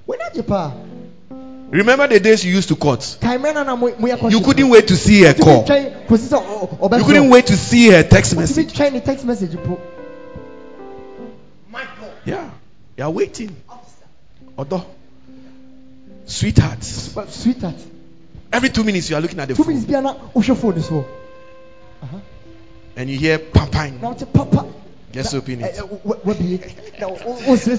W'ani 1.71 1.79
agye 1.79 1.85
paa. 1.85 1.91
Remember 1.91 2.07
the 2.07 2.19
days 2.19 2.43
you 2.45 2.53
used 2.55 2.69
to 2.69 2.75
court? 2.75 3.17
Kae 3.21 3.37
mmerɛ 3.37 3.53
no 3.53 3.63
na 3.63 3.75
mo- 3.75 3.91
moyɛ 3.91 4.17
kɔhye 4.17 4.31
You 4.31 4.41
couldn't 4.41 4.69
wait 4.69 4.87
to 4.87 4.95
see 4.95 5.21
her 5.23 5.33
call. 5.33 5.65
You 5.67 7.03
couldn't 7.05 7.29
wait 7.29 7.47
to 7.47 7.57
see 7.57 7.89
her 7.89 8.03
text 8.03 8.35
message. 8.35 8.73
twɛn 8.73 9.03
text 9.03 9.25
message. 9.25 9.57
Yeah. 12.25 12.49
You 12.97 13.03
are 13.05 13.11
waiting. 13.11 13.55
Odo. 14.57 14.85
Sweethearts. 16.25 17.09
But 17.09 17.29
Sweetheart. 17.31 17.75
Every 18.51 18.69
two 18.69 18.83
minutes 18.83 19.09
you 19.09 19.15
are 19.15 19.21
looking 19.21 19.39
at 19.39 19.47
the 19.47 19.53
Two 19.55 19.63
minutes 19.65 19.85
phone 19.85 19.91
bia 19.93 20.01
na 20.01 20.13
wohwɛ 20.33 20.55
phone 20.57 20.81
so. 20.81 21.05
and 22.97 23.09
you 23.09 23.17
hear 23.17 23.37
papa. 23.39 23.91
Na 24.01 24.09
wote 24.09 24.33
papa. 24.33 24.65
Just 25.11 25.33
Na- 25.33 25.39
open 25.39 25.59
ɛ- 25.59 25.73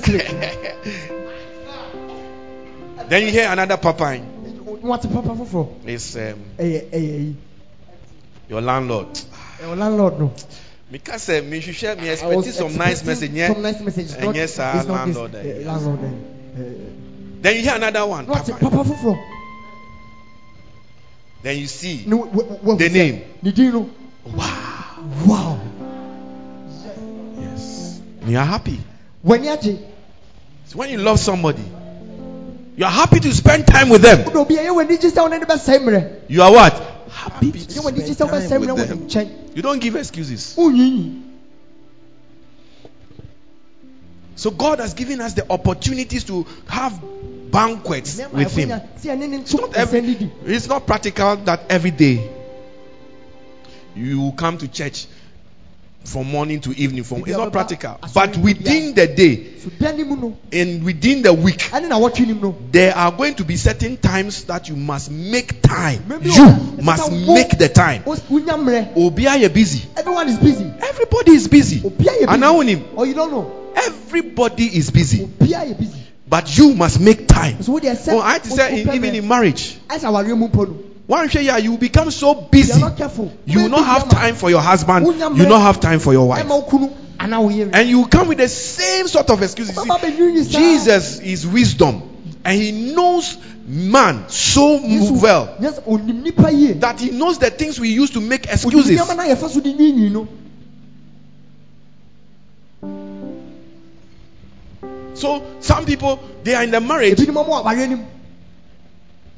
it. 0.09 1.29
Then 3.09 3.23
you 3.25 3.31
hear 3.31 3.49
another 3.51 3.77
papa. 3.77 4.19
Na 4.19 4.25
wate 4.97 5.03
papa 5.13 5.31
foforɔ. 5.31 5.69
It's 5.87 6.15
um, 6.17 6.45
Ɛyɛ 6.59 6.91
ɛyɛ 6.91 7.19
yi. 7.21 7.37
your 8.49 8.61
landlord. 8.61 9.09
Ɛwɔ 9.61 9.77
landlord 9.79 10.21
no. 10.21 10.33
Because 10.91 11.29
uh, 11.29 11.43
me 11.45 11.61
share 11.61 11.97
me 11.97 12.09
was 12.09 12.55
some 12.55 12.77
nice 12.77 13.05
message. 13.05 13.31
Yeah. 13.33 13.53
Some 13.53 13.63
nice 13.63 13.81
message. 13.81 14.13
And 14.13 14.25
not- 14.25 14.35
yes, 14.37 14.51
it's 14.51 14.59
not 14.59 15.07
this, 15.07 15.17
landlord, 15.17 15.35
uh, 15.35 15.39
yes. 15.43 15.67
Landlord. 15.67 15.99
uh, 16.01 16.61
Then 17.43 17.57
you 17.57 17.63
hear 17.63 17.75
another 17.77 18.07
one. 18.07 18.27
Wate 18.27 18.47
Papa. 18.59 18.77
foforɔ. 18.85 19.19
Then 21.43 21.59
you 21.59 21.67
see 21.67 22.05
wa- 22.07 22.27
wa- 22.27 22.45
wa- 22.63 22.75
the 22.75 22.89
name. 22.89 23.23
Ne 23.43 23.51
din 23.53 23.73
no. 23.73 23.91
Wow. 24.25 25.15
Wow. 25.27 25.61
Yes. 27.41 28.01
And 28.23 28.31
you 28.31 28.39
are 28.39 28.45
happy. 28.45 28.79
W'ani 29.25 29.47
agye. 29.57 29.79
So 30.67 30.79
when 30.79 30.91
you 30.91 30.99
love 30.99 31.19
somebody, 31.21 31.63
you 32.79 32.85
are 32.85 32.93
happy 32.93 33.19
to 33.19 33.35
spend 33.35 33.67
time 33.67 33.89
with 33.89 34.03
them. 34.03 34.25
Wode 34.25 34.37
obi 34.37 34.55
a 34.57 34.63
ɛyɛ 34.63 34.71
w'ani 34.71 35.01
gye 35.01 35.11
sɛ 35.11 35.21
wo 35.23 35.27
ne 35.27 35.39
ne 35.39 35.45
bɛsɛe 35.47 35.79
mmerɛ. 35.81 36.11
You 36.29 36.43
are 36.43 36.53
what? 36.53 36.73
Happy 37.11 37.51
to 37.51 37.59
Ɛyɛ 37.59 38.15
spend 38.15 38.31
sɛ 38.31 38.49
time 38.49 38.61
with 38.61 38.71
wɔ 38.71 39.11
them. 39.11 39.31
You 39.57 39.63
don't 39.63 39.81
give 39.81 39.97
excuses. 39.97 40.55
So 44.37 44.53
God 44.53 44.79
has 44.79 44.95
given 44.95 45.21
us 45.21 45.33
the 45.33 45.45
opportunities 45.51 46.23
to 46.25 46.47
have 46.69 47.03
banquets 47.51 48.17
with 48.33 48.55
Him. 48.57 48.69
ɛkɔnya 48.69 48.83
sɛ 49.03 49.11
ɛne 49.11 49.29
ne 49.29 49.37
It's 49.39 49.55
not, 49.55 49.75
every, 49.75 50.31
it's 50.47 50.69
not 50.69 50.87
practical 50.87 51.35
that 51.35 51.63
every 51.69 51.91
day 51.91 52.31
you 53.97 54.33
come 54.37 54.57
to 54.59 54.69
church 54.69 55.09
from 56.09 56.27
morning 56.31 56.61
to 56.61 56.73
evening. 56.73 57.05
From 57.05 57.21
it's 57.21 57.31
not 57.31 57.53
practical, 57.53 57.99
but 58.15 58.37
within 58.39 58.95
the 58.95 59.07
day 59.07 59.59
So 59.59 59.71
da 59.79 59.93
ne 59.93 60.03
mu 60.05 60.17
no. 60.17 60.37
and 60.53 60.83
within 60.85 61.23
the 61.23 61.33
week, 61.33 61.59
ɛne 61.71 61.89
na 61.89 61.99
wɔtwe 62.01 62.27
nim 62.27 62.41
no. 62.41 62.57
there 62.73 62.97
are 62.97 63.13
going 63.13 63.35
to 63.35 63.45
be 63.45 63.57
certain 63.57 63.97
times 63.97 64.45
that 64.45 64.69
you 64.69 64.77
must 64.77 65.11
make 65.11 65.63
time. 65.63 66.03
You 66.23 66.83
must 66.83 67.03
ɛsɛ 67.03 67.11
sɛ 67.11 67.27
wo- 67.27 67.35
make 67.35 67.59
the 67.59 67.69
time. 67.69 68.03
wo- 68.05 68.15
wonya 68.17 68.57
mmerɛ. 68.59 68.95
Obia, 68.97 69.53
busy. 69.53 69.83
Everyone 69.97 70.29
is 70.29 70.39
busy. 70.39 70.65
Everybody 70.81 71.33
is 71.33 71.49
busy. 71.49 71.83
And 72.27 72.41
now 72.41 72.59
him, 72.61 72.85
Or 72.97 73.07
you 73.07 73.15
don't 73.15 73.31
know. 73.31 73.73
everybody 73.77 74.65
is 74.65 74.91
busy. 74.91 75.27
Obia 75.27 75.77
busy. 75.79 75.99
But 76.29 76.59
you 76.59 76.75
must 76.75 77.01
make 77.01 77.27
time. 77.27 77.63
So 77.63 77.73
wo 77.73 77.79
deɛ 77.81 77.97
sɛ. 77.97 78.13
Oh, 78.13 78.21
I 78.21 78.39
to 78.39 78.95
even 78.95 79.15
in 79.15 79.29
marriage, 79.29 79.79
Ɛsɛ 81.09 81.15
awareɛ 81.17 81.29
mu 81.29 81.29
mpo 81.29 81.39
no. 81.39 81.39
one 81.39 81.45
yeah, 81.45 81.57
you 81.57 81.79
become 81.79 82.11
so 82.11 82.35
You 82.35 82.47
busy. 82.51 82.73
are 82.73 82.81
not 82.81 82.97
careful. 82.97 83.33
You 83.47 83.63
will 83.63 83.71
not 83.71 83.85
have 83.85 84.09
time 84.09 84.35
for 84.35 84.51
your 84.51 84.61
husband. 84.61 85.07
You 85.07 85.13
will 85.13 85.49
not 85.49 85.63
have 85.63 85.81
time 85.81 86.01
for 86.01 86.13
your 86.13 86.29
wife. 86.29 86.45
Ɛma 86.45 86.51
wo 86.51 86.63
kunu 86.63 86.93
anaa 87.19 87.43
wo 87.43 87.49
yere. 87.49 87.71
And 87.73 87.89
you 87.89 88.07
come 88.07 88.29
with 88.29 88.39
the 88.39 88.49
same 88.49 89.09
sort 89.09 89.31
of 89.31 89.43
excuses. 89.43 89.75
See. 89.77 90.59
Jesus 90.59 91.21
is 91.21 91.47
wisdom. 91.47 92.03
And 92.45 92.61
he 92.61 92.93
knows 92.95 93.37
man 93.67 94.29
so 94.29 94.81
well 95.21 95.55
Yes, 95.61 95.79
onim 95.81 96.23
nipa 96.23 96.51
yie. 96.51 96.81
that 96.81 97.01
he 97.01 97.11
knows 97.11 97.39
the 97.39 97.51
things 97.51 97.79
we 97.79 97.91
use 97.91 98.11
to 98.11 98.21
make 98.21 98.47
excuses. 98.47 98.99
nneɛma 98.99 99.17
no 99.17 99.23
a 99.23 99.35
yɛfa 99.35 99.49
so 99.51 99.61
de 99.61 99.73
nwiinwii 99.73 100.13
no. 100.13 100.29
So 105.15 105.43
some 105.61 105.85
people 105.85 106.21
they 106.45 106.55
are 106.55 106.63
in 106.63 106.71
the 106.71 106.81
marriage. 106.81 107.19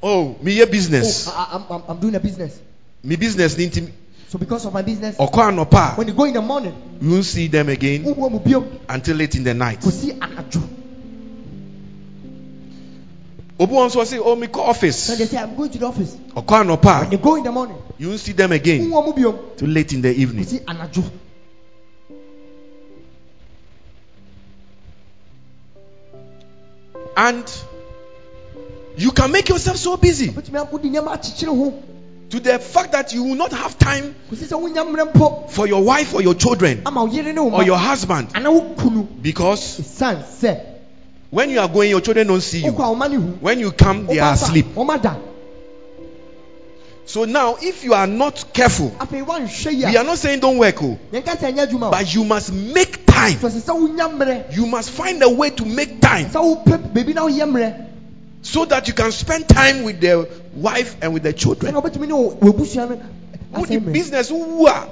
Oh, 0.03 0.36
me 0.42 0.53
ye 0.53 0.62
Oh, 0.62 0.66
business. 0.66 1.28
I, 1.28 1.30
I, 1.32 1.48
I'm, 1.57 1.64
I'm, 1.70 1.82
I'm 1.88 1.98
doing 2.01 2.14
a 2.14 2.20
business. 2.20 2.59
Me 3.03 3.16
business 3.16 3.57
ni 3.59 3.66
nti 3.66 3.88
So 4.28 4.38
because 4.38 4.64
of 4.64 4.72
my 4.72 4.82
business, 4.82 5.16
when 5.18 6.09
you 6.09 6.14
go 6.14 6.24
in 6.24 6.34
the 6.34 6.40
morning, 6.40 6.74
You 7.01 7.11
won't 7.11 7.24
see 7.24 7.48
them 7.48 7.68
again 7.68 8.05
wohu 8.05 8.16
ɔmo 8.30 8.44
bio, 8.44 8.64
until 8.88 9.16
late 9.16 9.34
in 9.34 9.44
the 9.44 9.55
night. 9.55 9.80
kò 9.80 9.90
sí 9.90 10.12
anadwo. 10.18 10.62
Obu 13.59 13.74
wọn 13.74 13.90
sọ 13.90 14.05
say, 14.07 14.18
oh 14.18 14.36
me 14.36 14.46
call 14.46 14.64
So 14.64 14.70
office. 14.70 15.18
they 15.18 15.26
say, 15.26 15.36
I'm 15.38 15.55
going 15.57 15.70
to 15.70 15.78
the 15.78 15.86
office. 15.86 16.16
Ọkọ 16.34 16.51
When 16.51 16.68
anọpa. 16.68 17.11
they 17.11 17.16
go 17.16 17.34
in 17.36 17.42
the 17.44 17.53
morning, 17.53 17.76
You 17.98 18.09
won't 18.09 18.20
see 18.20 18.32
them 18.32 18.53
again 18.53 18.90
wohu 18.90 19.03
ɔmo 19.05 19.16
bio, 19.16 19.32
till 19.57 19.68
late 19.68 19.92
in 19.92 20.01
the 20.03 20.14
evening. 20.14 20.46
And 27.16 27.44
you 28.97 29.11
can 29.12 29.30
make 29.32 29.49
yourself 29.49 29.76
so 29.76 29.97
busy 29.97 30.28
Wobɛtumi 30.28 30.57
a- 30.61 30.64
wode 30.70 30.82
nneɛma 30.84 31.12
akyekyere 31.18 31.57
ho. 31.57 31.82
to 32.30 32.38
the 32.41 32.59
fact 32.59 32.93
that 32.93 33.12
you 33.12 33.24
will 33.24 33.34
not 33.34 33.53
have 33.53 33.78
time 33.78 34.14
Kò 34.30 34.36
sí 34.36 34.47
sɛ 34.47 34.61
wonya 34.61 34.84
mmerɛ 34.84 35.12
mpo 35.12 35.51
for 35.51 35.66
your 35.66 35.82
wife 35.82 36.14
or 36.14 36.22
your 36.22 36.34
children 36.34 36.82
ama 36.86 37.05
wo 37.05 37.11
yere 37.11 37.32
ne 37.32 37.41
wo 37.41 37.51
or 37.51 37.62
your 37.64 37.78
husband 37.78 38.28
anaa 38.34 38.53
wo 38.53 38.74
kunu. 38.76 39.07
because 39.22 39.80
when 41.30 41.51
you 41.51 41.61
are 41.61 41.68
going, 41.68 41.91
your 41.91 42.01
children 42.01 42.26
don't 42.26 42.41
see 42.41 42.59
you. 42.59 42.70
a 42.70 42.72
wo 42.72 42.95
mma 42.95 43.09
ne 43.09 43.16
hu. 43.16 43.22
When 43.41 43.61
you 43.61 43.70
come, 43.70 44.07
they 44.07 44.18
are 44.18 44.34
asleep. 44.34 44.66
So 47.07 47.24
now, 47.24 47.57
if 47.61 47.82
you 47.82 47.95
are 47.95 48.07
not 48.07 48.53
careful, 48.53 48.91
Afei 48.91 49.24
woanhwɛ 49.24 49.72
yi 49.72 49.84
we 49.86 49.97
are 49.97 50.05
not 50.05 50.18
saying 50.18 50.38
don't 50.41 50.59
work, 50.59 50.80
oh, 50.82 50.99
yɛnka 51.12 51.36
sɛ 51.38 51.53
ɛnyɛ 51.53 51.66
adwuma 51.68 51.88
o. 51.88 51.91
but 51.91 52.14
you 52.14 52.24
must 52.24 52.53
make 52.53 53.05
time. 53.07 53.38
So 53.38 53.49
ɛsɛ 53.49 53.62
sɛ. 53.62 54.57
You 54.57 54.66
must 54.66 54.91
find 54.91 55.22
a 55.22 55.28
way 55.28 55.51
to 55.51 55.64
make 55.64 56.01
time 56.01 56.26
so 58.43 58.64
that 58.64 58.88
you 58.88 58.95
can 58.95 59.12
spend 59.12 59.49
time 59.49 59.82
with 59.84 60.01
the 60.01 60.28
wife 60.55 60.97
and 61.03 61.12
with 61.12 61.22
the 61.22 61.32
children. 61.32 61.74
Sɛnea 61.74 61.82
wobɛtumi 61.82 62.07
ne 62.09 62.14
wo- 62.14 62.36
w'abusua 62.41 62.88
no 62.88 63.03
Who 63.53 63.66
the 63.66 63.80
business 63.80 64.28
who 64.28 64.66
are 64.66 64.88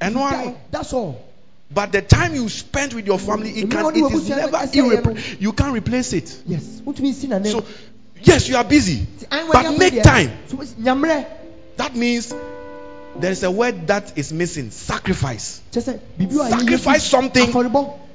and 0.00 0.16
That's 0.70 0.92
all. 0.92 1.22
but 1.72 1.92
the 1.92 2.02
time 2.02 2.34
you 2.34 2.48
spend 2.48 2.92
with 2.92 3.06
your 3.06 3.18
family, 3.18 3.50
it 3.50 3.70
can 3.70 3.86
it 3.86 4.12
is 4.12 4.28
never 4.28 4.56
irrepl- 4.58 5.40
you 5.40 5.52
can't 5.52 5.72
replace 5.72 6.12
it. 6.12 6.42
Yes. 6.46 6.62
Wotumi 6.84 7.12
si 7.14 7.28
na 7.28 7.38
ne. 7.38 7.50
So 7.50 7.64
yes, 8.22 8.48
you 8.48 8.56
are 8.56 8.64
busy, 8.64 9.06
but 9.30 9.78
make 9.78 10.02
time. 10.02 10.30
so 10.48 10.56
wosi- 10.56 10.74
nya 10.74 10.98
mmerɛ. 10.98 11.26
That 11.76 11.96
means 11.96 12.34
there 13.18 13.30
is 13.30 13.42
a 13.42 13.50
word 13.50 13.86
that 13.88 14.16
is 14.16 14.32
missing: 14.32 14.70
sacrifice, 14.70 15.60
Kyerɛ 15.72 15.82
sɛ 15.82 16.00
biribi 16.18 16.32
wɔ 16.32 16.46
a 16.46 16.50
yɛyɛ 16.50 16.58
Sacrifice 16.60 17.04
something. 17.04 17.52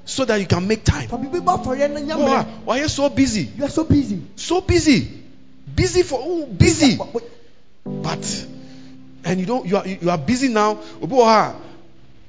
So 0.08 0.26
that 0.26 0.39
you 0.39 0.47
can 0.47 0.68
make 0.68 0.84
time. 0.84 1.08
Fa 1.10 1.18
biribi 1.18 1.41
bɔ 1.43 1.64
afɔreɛ 1.64 1.91
na 1.91 1.99
nya 1.99 2.18
Why, 2.18 2.43
why 2.66 2.80
are 2.80 2.84
you 2.84 2.88
so 2.88 3.10
busy? 3.10 3.49
You 3.58 3.66
are 3.66 3.70
so 3.70 3.84
busy. 3.84 4.22
So 4.36 4.62
busy, 4.62 5.08
busy 5.76 6.03
for 6.03 6.20
oh, 6.24 6.45
busy. 6.45 6.97
But- 7.86 8.45
and 9.26 9.39
you 9.41 9.45
don't 9.45 9.66
you 9.66 9.76
are 9.76 9.86
you 9.86 10.10
are 10.10 10.18
busy 10.18 10.47
now. 10.47 10.80
Obi 11.01 11.14
wɔ 11.16 11.24
ha 11.26 11.55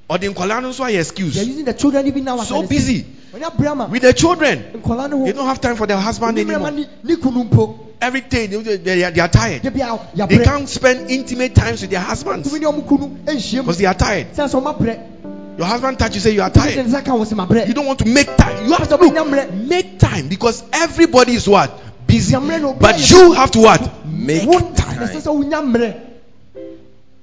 a, 0.09 0.17
ɔde 0.17 0.33
nkwadaa 0.33 0.61
no 0.61 0.69
nso 0.71 0.83
ayɛ 0.83 0.87
They 0.89 0.97
are 0.97 1.01
excuse. 1.01 1.47
using 1.47 1.65
the 1.65 1.73
children 1.73 2.05
even 2.07 2.23
now. 2.25 2.37
So 2.43 2.61
busy 2.67 2.99
excuse. 2.99 3.15
When 3.31 3.41
you 3.43 3.49
bring 3.51 3.69
ama, 3.69 3.87
with 3.87 4.01
the 4.01 4.13
children. 4.13 4.71
They 4.73 5.31
don't 5.31 5.45
have 5.45 5.61
time 5.61 5.75
for 5.75 5.87
their 5.87 5.97
husband 5.97 6.37
Onim 6.37 6.45
mmerɛ 6.45 6.59
ma 6.61 6.67
anymore. 6.67 6.87
ne- 7.03 7.15
ne 7.15 7.15
kunu 7.15 7.49
mpo. 7.49 7.79
Every 8.01 8.21
day 8.21 8.47
they, 8.47 8.57
they, 8.77 8.77
they 8.77 9.19
are, 9.19 9.27
tired. 9.27 9.61
They 9.61 10.43
can't 10.43 10.69
spend 10.69 11.11
intimate 11.11 11.53
times 11.53 11.81
with 11.81 11.89
their 11.89 11.99
husbands 11.99 12.49
Tumi 12.49 12.59
ne 12.59 12.65
ɔmo 12.65 12.85
kunu 12.87 13.23
nhyia 13.25 13.55
mu. 13.57 13.61
because 13.63 13.77
they 13.77 13.85
are 13.85 13.93
tired. 13.93 14.27
Sɛ 15.59 15.65
sɛ 15.65 15.67
ɔmo 15.67 15.67
abrɛ. 15.67 15.67
Your 15.67 15.67
husband 15.67 15.99
touch 15.99 16.15
you 16.15 16.21
say 16.21 16.31
you 16.31 16.41
are 16.41 16.49
tired. 16.49 16.77
ne 16.77 16.83
nsa 16.83 17.03
ka 17.05 17.15
wo 17.15 17.25
sɛ 17.25 17.35
mabrɛ. 17.35 17.67
You 17.67 17.73
don't 17.73 17.85
want 17.85 17.99
to 17.99 18.05
make 18.05 18.27
time. 18.37 18.65
You 18.65 18.73
have 18.73 18.87
to 18.89 18.97
Sɛ 18.97 18.99
ɔmo 18.99 19.13
nya 19.13 19.23
mmerɛ. 19.25 19.45
look, 19.45 19.69
make 19.69 19.99
time 19.99 20.27
because 20.29 20.63
everybody 20.71 21.33
is 21.33 21.47
what 21.47 22.07
busy. 22.07 22.33
But 22.33 23.11
you 23.11 23.33
have 23.33 23.51
to 23.51 23.59
what 23.59 24.05
make 24.05 24.49
time. 24.75 24.99
ɛsɛ 24.99 25.21
sɛ 25.21 25.31
wonya 25.35 25.61
mmerɛ. 25.61 25.95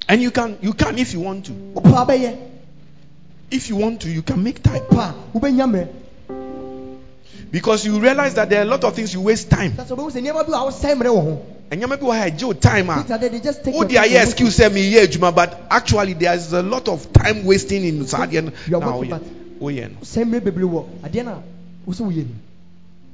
And 0.09 0.23
you 0.23 0.31
can 0.31 0.59
you 0.61 0.73
can 0.73 0.99
if 0.99 1.13
you 1.15 1.21
want 1.21 1.47
to. 1.47 1.53
Wopɛ 1.53 1.89
a 1.89 2.07
wobɛyɛ. 2.07 2.37
If 3.51 3.69
you 3.69 3.77
want 3.77 4.01
to, 4.01 4.11
you 4.11 4.23
can 4.23 4.43
make 4.43 4.63
time 4.63 4.83
Wopɛ 4.83 5.11
a 5.11 5.39
wobɛnya 5.39 5.67
mmerɛ. 5.71 5.89
because 7.51 7.87
you 7.87 7.99
realize 8.01 8.35
that 8.35 8.51
there 8.51 8.61
are 8.61 8.63
a 8.63 8.69
lot 8.69 8.85
of 8.85 8.95
things 8.95 9.15
you 9.15 9.21
waste 9.21 9.49
time. 9.49 9.73
Sɛ 11.71 11.73
sɛ 11.73 11.73
wobɛhu 11.73 11.73
sɛ 11.73 11.73
nneɛma 11.73 11.73
bi 11.73 11.73
wɔ 11.73 11.73
a 11.73 11.73
wosɛe 11.73 11.73
mmerɛ. 11.73 11.73
And 11.73 11.81
you 11.81 11.87
maybe 11.89 12.03
why 12.07 12.31
Joe 12.31 12.53
time. 12.53 12.91
ah. 12.91 13.03
Things 13.03 13.11
are 13.11 13.19
they 13.19 13.41
just 13.41 13.65
take 13.65 13.75
Oh, 13.75 13.79
your 13.81 13.89
dear, 13.89 14.03
time 14.03 14.11
yeah, 14.13 14.21
and 14.21 14.29
excuse 14.29 14.59
me, 14.73 14.89
yeah, 14.89 15.07
Juma, 15.07 15.33
but 15.33 15.67
actually 15.71 16.13
there's 16.15 16.53
a 16.53 16.63
lot 16.63 16.89
of 16.89 17.13
time 17.13 17.45
wasting 17.45 17.85
in 17.85 18.01
Sadian. 18.05 18.53
You 18.69 18.77
are 18.77 18.81
now, 18.81 18.97
working, 18.99 19.11
yeah. 19.11 19.19
but- 19.19 19.27
Oh, 19.61 19.69
yeah. 19.69 19.85
it. 19.87 20.01
Wosɛe 20.01 20.25
mmerɛ 20.25 20.41
bebree 20.41 20.69
wɔ 20.69 20.85
adeɛ 21.03 21.25
no 21.25 21.43
a 21.87 21.91
sɛ 21.91 22.03
woyɛ 22.07 22.25
no. 22.25 22.35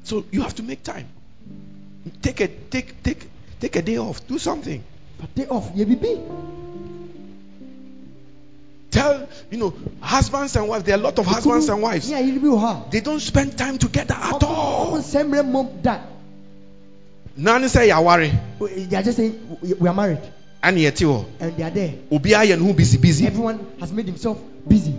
So 0.04 0.24
you 0.32 0.42
have 0.42 0.54
to 0.56 0.62
make 0.62 0.82
time. 0.82 1.06
Take 2.20 2.40
a 2.40 2.48
take 2.48 3.02
take 3.02 3.28
take 3.60 3.76
a 3.76 3.82
day 3.82 3.96
off. 3.96 4.26
Do 4.26 4.38
something. 4.38 4.82
But 5.20 5.34
day 5.36 5.46
off, 5.46 5.72
yɛ 5.74 5.86
bibi. 5.86 6.18
Tell 8.90 9.28
you 9.50 9.58
know 9.58 9.72
husbands 10.00 10.56
and 10.56 10.68
wives. 10.68 10.84
There 10.84 10.96
are 10.96 10.98
a 10.98 11.02
lot 11.02 11.18
of 11.18 11.24
husbands 11.26 11.68
and 11.68 11.80
wives. 11.80 12.10
Ne 12.10 12.16
ayere 12.16 12.40
bi 12.42 12.48
wɔ 12.48 12.58
hɔ. 12.60 12.90
They 12.90 13.00
don't 13.00 13.20
spend 13.20 13.56
time 13.56 13.78
together 13.78 14.14
at 14.14 14.42
all. 14.42 15.00
Mmerɛ 17.38 17.68
mmom 17.68 17.76
da. 17.76 18.18
Nani 18.18 18.40
oh, 18.60 18.66
They 18.66 18.96
are 18.96 19.02
just 19.02 19.16
saying 19.16 19.58
we 19.78 19.88
are 19.88 19.94
married 19.94 20.20
and 20.62 20.76
yeti 20.76 21.06
wo. 21.06 21.26
and 21.40 21.56
they 21.56 21.62
are 21.62 21.70
there. 21.70 21.94
Obi 22.10 22.34
aye 22.34 22.54
who 22.56 22.72
busy 22.72 22.98
busy. 22.98 23.26
Everyone 23.26 23.66
has 23.80 23.92
made 23.92 24.06
himself 24.06 24.38
busy. 24.66 24.94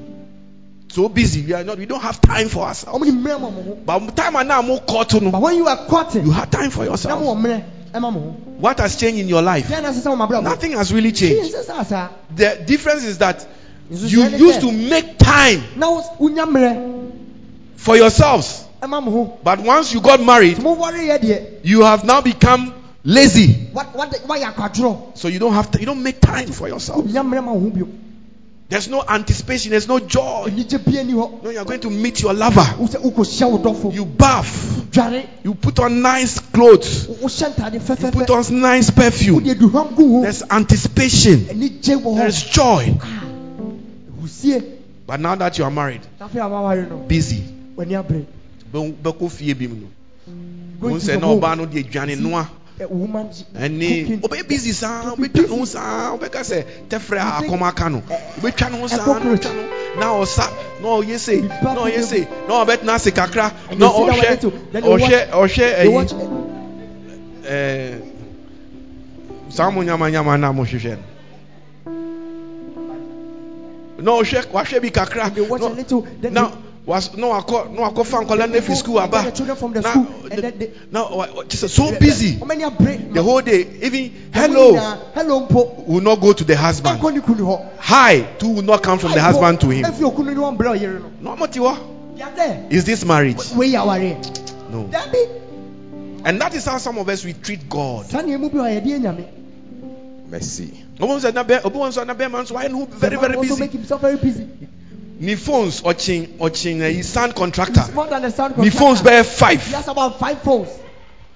So 0.89 1.09
busy. 1.09 1.41
We 1.41 1.53
are 1.53 1.63
not. 1.63 1.77
We 1.77 1.85
don't 1.85 2.01
have 2.01 2.21
time 2.21 2.49
for 2.49 2.65
ourselves. 2.65 2.99
Ɔmo 2.99 3.05
de 3.05 3.11
mmerɛ 3.11 3.41
ma 3.41 3.49
ɔmo. 3.49 3.85
But 3.85 4.15
time 4.15 4.35
and 4.35 4.47
now 4.47 4.61
more 4.61 4.79
caught 4.81 5.09
But 5.11 5.41
when 5.41 5.55
you 5.55 5.67
are 5.67 5.87
caught, 5.87 6.13
You 6.15 6.31
have 6.31 6.51
time 6.51 6.69
for 6.69 6.83
yourself. 6.85 7.21
wɔ 7.21 7.35
mmerɛ 7.37 7.63
ɛma 7.93 8.13
mo. 8.13 8.19
What 8.59 8.79
has 8.79 8.95
changed 8.97 9.19
in 9.19 9.27
your 9.27 9.41
life? 9.41 9.67
Deɛ 9.67 9.81
na 9.81 9.89
ɛsɛ 9.91 10.03
sɛ 10.03 10.17
wɔn 10.17 10.27
abrɛ. 10.27 10.43
Nothing 10.43 10.73
has 10.73 10.93
really 10.93 11.11
changed. 11.11 11.53
nsɛ 11.53 11.65
sɛ 11.65 11.79
asa. 11.79 12.09
The 12.35 12.63
difference 12.65 13.05
is 13.05 13.17
that 13.19 13.45
you 13.89 14.23
used 14.23 14.61
to 14.61 14.71
make 14.71 15.17
time 15.17 15.63
na 15.75 15.89
wo- 15.89 16.03
wonya 16.19 17.11
for 17.77 17.95
yourselves. 17.97 18.63
Ɛma 18.83 19.03
mo 19.03 19.11
ho. 19.11 19.37
But 19.43 19.59
once 19.59 19.93
you 19.93 20.01
got 20.01 20.21
married, 20.21 20.57
Sɛ 20.57 20.63
mo 20.63 20.75
wɔre 20.75 20.99
yɛ 21.07 21.19
deɛ, 21.19 21.45
you 21.63 21.81
have 21.83 22.03
now 22.03 22.21
become 22.21 22.73
lazy. 23.03 23.67
wa- 23.73 23.85
wa- 23.95 24.05
wayɛ 24.07 24.53
akwadworɔ. 24.53 25.17
So 25.17 25.27
you 25.27 25.39
don't 25.39 25.53
have 25.53 25.71
to, 25.71 25.79
you 25.79 25.85
don't 25.85 26.03
make 26.03 26.19
time 26.21 26.47
for 26.47 26.67
yourself. 26.67 27.05
Wonya 27.05 27.23
mmerɛ 27.23 27.43
ma 27.43 27.51
wo 27.53 27.59
ho 27.59 27.69
bio. 27.69 27.87
There's 28.69 28.87
no 28.87 29.03
anticipation, 29.07 29.71
there's 29.71 29.87
no 29.87 29.99
joy. 29.99 30.45
Anigye 30.47 30.83
bia 30.83 31.03
ni 31.03 31.13
hɔ. 31.13 31.43
No, 31.43 31.49
you're 31.49 31.65
going 31.65 31.79
to 31.81 31.89
meet 31.89 32.21
your 32.21 32.33
lover. 32.33 32.65
Wo 32.79 32.87
sɛ 32.87 32.99
wokɔhyia 33.01 33.51
wo 33.51 33.57
dɔfo. 33.59 33.93
You 33.93 34.05
bath, 34.05 34.87
you 35.43 35.53
put 35.53 35.79
on 35.79 36.01
nice 36.01 36.39
clothes, 36.39 37.07
Wo- 37.07 37.27
wohyɛ 37.27 37.53
ntade 37.53 37.73
you 37.73 38.11
put 38.11 38.29
on 38.29 38.61
nice 38.61 38.89
perfume. 38.89 39.35
Wode 39.35 39.45
aduhwam 39.57 39.95
gu 39.95 40.11
ho. 40.17 40.21
There's 40.23 40.43
anticipation, 40.49 41.39
Anigye 41.41 41.95
wɔ 42.01 42.03
hɔ. 42.03 42.17
there's 42.17 42.43
joy. 42.43 42.97
Ah, 43.01 43.23
But 45.05 45.19
now 45.19 45.35
that 45.35 45.57
you 45.57 45.65
are 45.65 45.71
married, 45.71 46.01
Afei 46.19 46.35
a 46.39 46.49
waware 46.49 46.89
no, 46.89 46.97
busy. 46.97 47.43
W'ani 48.73 48.93
abere. 48.93 49.03
Bɛ- 49.03 49.13
bɛkɔ 49.13 49.29
fie 49.31 49.53
bi 49.53 49.67
mu 49.67 49.75
no. 49.75 49.87
Going 50.81 50.95
Wɔn 50.95 50.99
to 50.99 51.05
sɛ 51.05 51.13
the 51.13 51.17
na 51.19 51.27
home. 51.27 51.39
ɔbaa 51.41 51.57
no 51.57 51.65
de 51.65 51.83
aduane 51.83 52.19
noa. 52.19 52.49
A 52.81 52.87
woman 52.87 53.29
ɛne 53.55 54.01
cooking. 54.07 54.19
wobɛyɛ 54.21 54.47
busy 54.47 54.71
saa 54.71 55.15
Be 55.15 55.27
wobɛtwa 55.27 55.41
ne 55.43 55.47
ho 55.47 55.55
busy. 55.59 55.65
saa 55.73 56.17
wobɛka 56.17 56.41
sɛ 56.41 56.65
tɛfrɛ 56.89 57.19
a 57.19 57.43
You 57.43 57.49
think- 57.49 57.61
akɔm 57.61 57.67
aka 57.67 57.89
no 57.89 58.01
wobɛtwa 58.41 58.71
ne 58.71 58.79
ho 58.79 58.87
saa 58.87 58.97
cockroach. 59.05 59.41
wobɛtwa 59.45 59.55
no 59.55 59.99
na 59.99 60.05
ɔsa 60.25 60.49
na 60.81 60.87
ɔyɛ 60.87 61.17
sei 61.19 61.41
Be 61.41 61.47
na 61.47 61.59
back 61.61 61.77
ɔyɛ 61.77 61.95
with 61.97 62.05
sei 62.05 62.27
na 62.47 62.65
ɔbɛtena 62.65 62.95
ase 62.95 63.11
kakra 63.11 63.51
And 63.69 63.79
na 63.79 63.85
you 63.85 63.93
sit 63.93 63.99
down 64.07 64.09
ɔhwɛ 64.09 64.29
with 64.31 64.43
it, 64.43 64.73
then 64.73 64.83
you 64.83 64.89
ɔhwɛ 64.89 65.29
ɔhwɛ 65.29 65.75
They 65.77 65.87
watch 65.87 66.13
ayi 66.13 66.27
ɛɛ 67.45 68.01
saa 69.49 69.69
mo 69.69 69.81
nyamanyama 69.83 70.39
na 70.39 70.51
mohwehwɛ 70.51 70.97
no 71.87 71.93
na 74.03 74.11
ɔhwɛ 74.19 74.45
wahwɛ 74.51 74.81
bi 74.81 74.89
kakra 74.89 75.29
they 75.33 75.41
watch 75.41 75.61
a 75.61 76.29
na- 76.31 76.51
little. 76.85 77.11
Then 77.11 77.21
na 77.21 77.39
they- 77.39 77.41
was 77.41 77.45
na 77.47 77.57
wakɔ 77.63 77.71
na 77.71 77.89
wakɔfa 77.89 78.25
nkɔla 78.25 78.49
no 78.51 78.59
afiri 78.59 78.75
school 78.75 78.99
and 78.99 79.11
get 79.11 79.19
aba 79.19 79.29
the 79.31 79.35
children 79.37 79.57
from 79.57 79.73
the 79.73 79.81
na 79.81 79.91
school, 79.91 80.07
and 80.31 80.43
then 80.43 80.53
they- 80.59 80.71
na 80.91 81.05
ɔ- 81.05 81.29
ɔ- 81.47 81.69
so 81.69 81.91
busy 81.99 82.37
How 82.39 82.45
many 82.45 82.63
are 82.63 82.71
break? 82.71 83.13
the 83.13 83.23
whole 83.23 83.41
day 83.41 83.65
even 83.81 84.11
hello 84.33 84.75
Hello, 85.13 85.47
mpo. 85.47 85.85
will 85.87 86.01
not 86.01 86.19
go 86.19 86.33
to 86.33 86.43
the 86.43 86.55
husband. 86.55 86.99
Nkɔ 86.99 87.13
ne 87.13 87.19
kunu 87.21 87.41
hɔ. 87.45 87.61
Hi 87.79 88.21
too 88.39 88.49
will 88.49 88.61
not 88.63 88.83
come 88.83 88.99
from 88.99 89.11
the 89.11 89.21
husband 89.21 89.61
to 89.61 89.69
him. 89.69 89.85
Efi 89.85 90.03
okunu 90.03 90.27
ni 90.29 90.35
wɔn 90.35 90.57
brɛ 90.57 90.77
ɔyere 90.79 91.01
no. 91.21 91.35
No, 91.35 91.35
Motiwa. 91.37 91.77
They 92.17 92.23
are 92.23 92.31
there. 92.35 92.65
Is 92.69 92.83
this 92.85 93.03
marriage? 93.05 93.37
Wei 93.55 93.71
yɛ. 93.71 94.17
No. 94.71 94.89
And 96.25 96.39
that 96.39 96.53
is 96.55 96.63
how 96.65 96.77
some 96.77 96.97
of 96.97 97.09
us 97.09 97.23
we 97.25 97.33
treat 97.33 97.67
God. 97.69 98.09
Saa 98.09 98.21
nea 98.21 98.35
emu 98.35 98.49
bi 98.49 98.57
wɔ 98.57 98.81
yɛde 98.81 98.99
enyame. 98.99 99.25
Mercy. 100.29 100.71
Obi 100.99 101.13
nso 101.13 101.33
na 101.33 101.43
bɛ- 101.43 101.65
obi 101.65 101.77
nso 101.77 102.05
na 102.05 102.13
bɛrima 102.13 102.41
nso 102.43 102.55
ayɛ 102.55 102.71
ne 102.71 102.79
ho 102.79 102.85
very 102.91 103.17
very 103.17 103.29
man 103.29 103.37
also 103.37 103.49
busy. 103.49 103.59
make 103.61 103.71
himself 103.71 104.01
very 104.01 104.15
busy. 104.17 104.47
Ne 105.23 105.35
phones 105.37 105.81
ɔkyin 105.81 106.81
ɛyi 106.87 106.99
eh, 106.99 107.03
sound 107.03 107.33
contractor. 107.35 107.85
More 107.93 108.07
than 108.07 108.25
a 108.25 108.31
sound 108.31 108.55
phones 108.55 108.73
contractor. 108.75 109.09
bɛyɛ 109.09 109.23
He 109.23 109.29
five. 109.39 109.61
has 109.73 109.87
about 109.87 110.19
five 110.19 110.41
phones. 110.41 110.67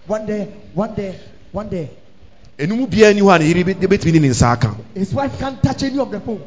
one 0.08 0.26
day 0.26 0.48
one 0.74 0.94
day 0.96 1.16
one 1.52 1.70
day 1.70 1.90
ɛnum 2.60 2.88
biara 2.90 3.14
ni 3.16 3.22
hɔ 3.22 3.36
a 3.36 3.40
ne 3.40 3.46
yere 3.48 3.64
bɛ- 3.64 3.88
bɛtumi 3.88 4.14
ne 4.14 4.20
ne 4.20 4.28
nsa 4.30 4.52
aka 4.54 4.76
his 4.94 5.14
wife 5.14 5.40
can't 5.40 5.62
touch 5.64 5.84
any 5.84 6.00
of 6.00 6.12
the 6.12 6.20
phones. 6.20 6.42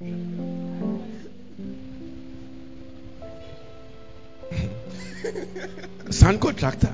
sand 6.10 6.40
contractor 6.40 6.92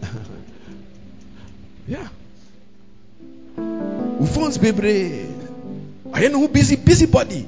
yeah 1.88 2.08
wo 4.20 4.26
phones 4.26 4.58
bebree 4.58 5.26
ayɛ 6.12 6.28
ne 6.30 6.36
ho 6.38 6.48
busy 6.48 6.76
busy 6.76 7.06
body 7.06 7.46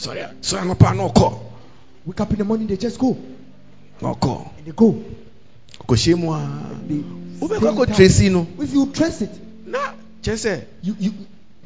sɔre 0.00 0.22
a- 0.24 0.34
sɔre 0.42 0.60
anɔpa 0.62 0.96
na 0.96 1.08
ɔkɔ 1.08 1.38
Wake 2.06 2.20
up 2.22 2.30
in 2.30 2.38
the 2.38 2.44
morning, 2.44 2.66
they 2.66 2.76
just 2.78 2.98
go. 2.98 3.16
Na 4.00 4.14
ɔkɔ 4.14 4.48
and 4.58 4.66
they 4.66 4.72
go. 4.72 4.94
ɔkɔhyia 5.86 6.16
mu 6.18 6.32
a 6.32 6.48
They 6.88 6.94
wobɛkɔ 7.40 7.94
stay 8.16 8.26
in 8.26 8.32
akɔ 8.32 8.32
no 8.32 8.46
If 8.64 8.72
you 8.72 8.86
trace 8.86 9.22
it, 9.22 9.30
na 9.66 9.78
kyerɛ 10.22 10.34
sɛ 10.36 10.64
you 10.82 10.96
you. 10.98 11.12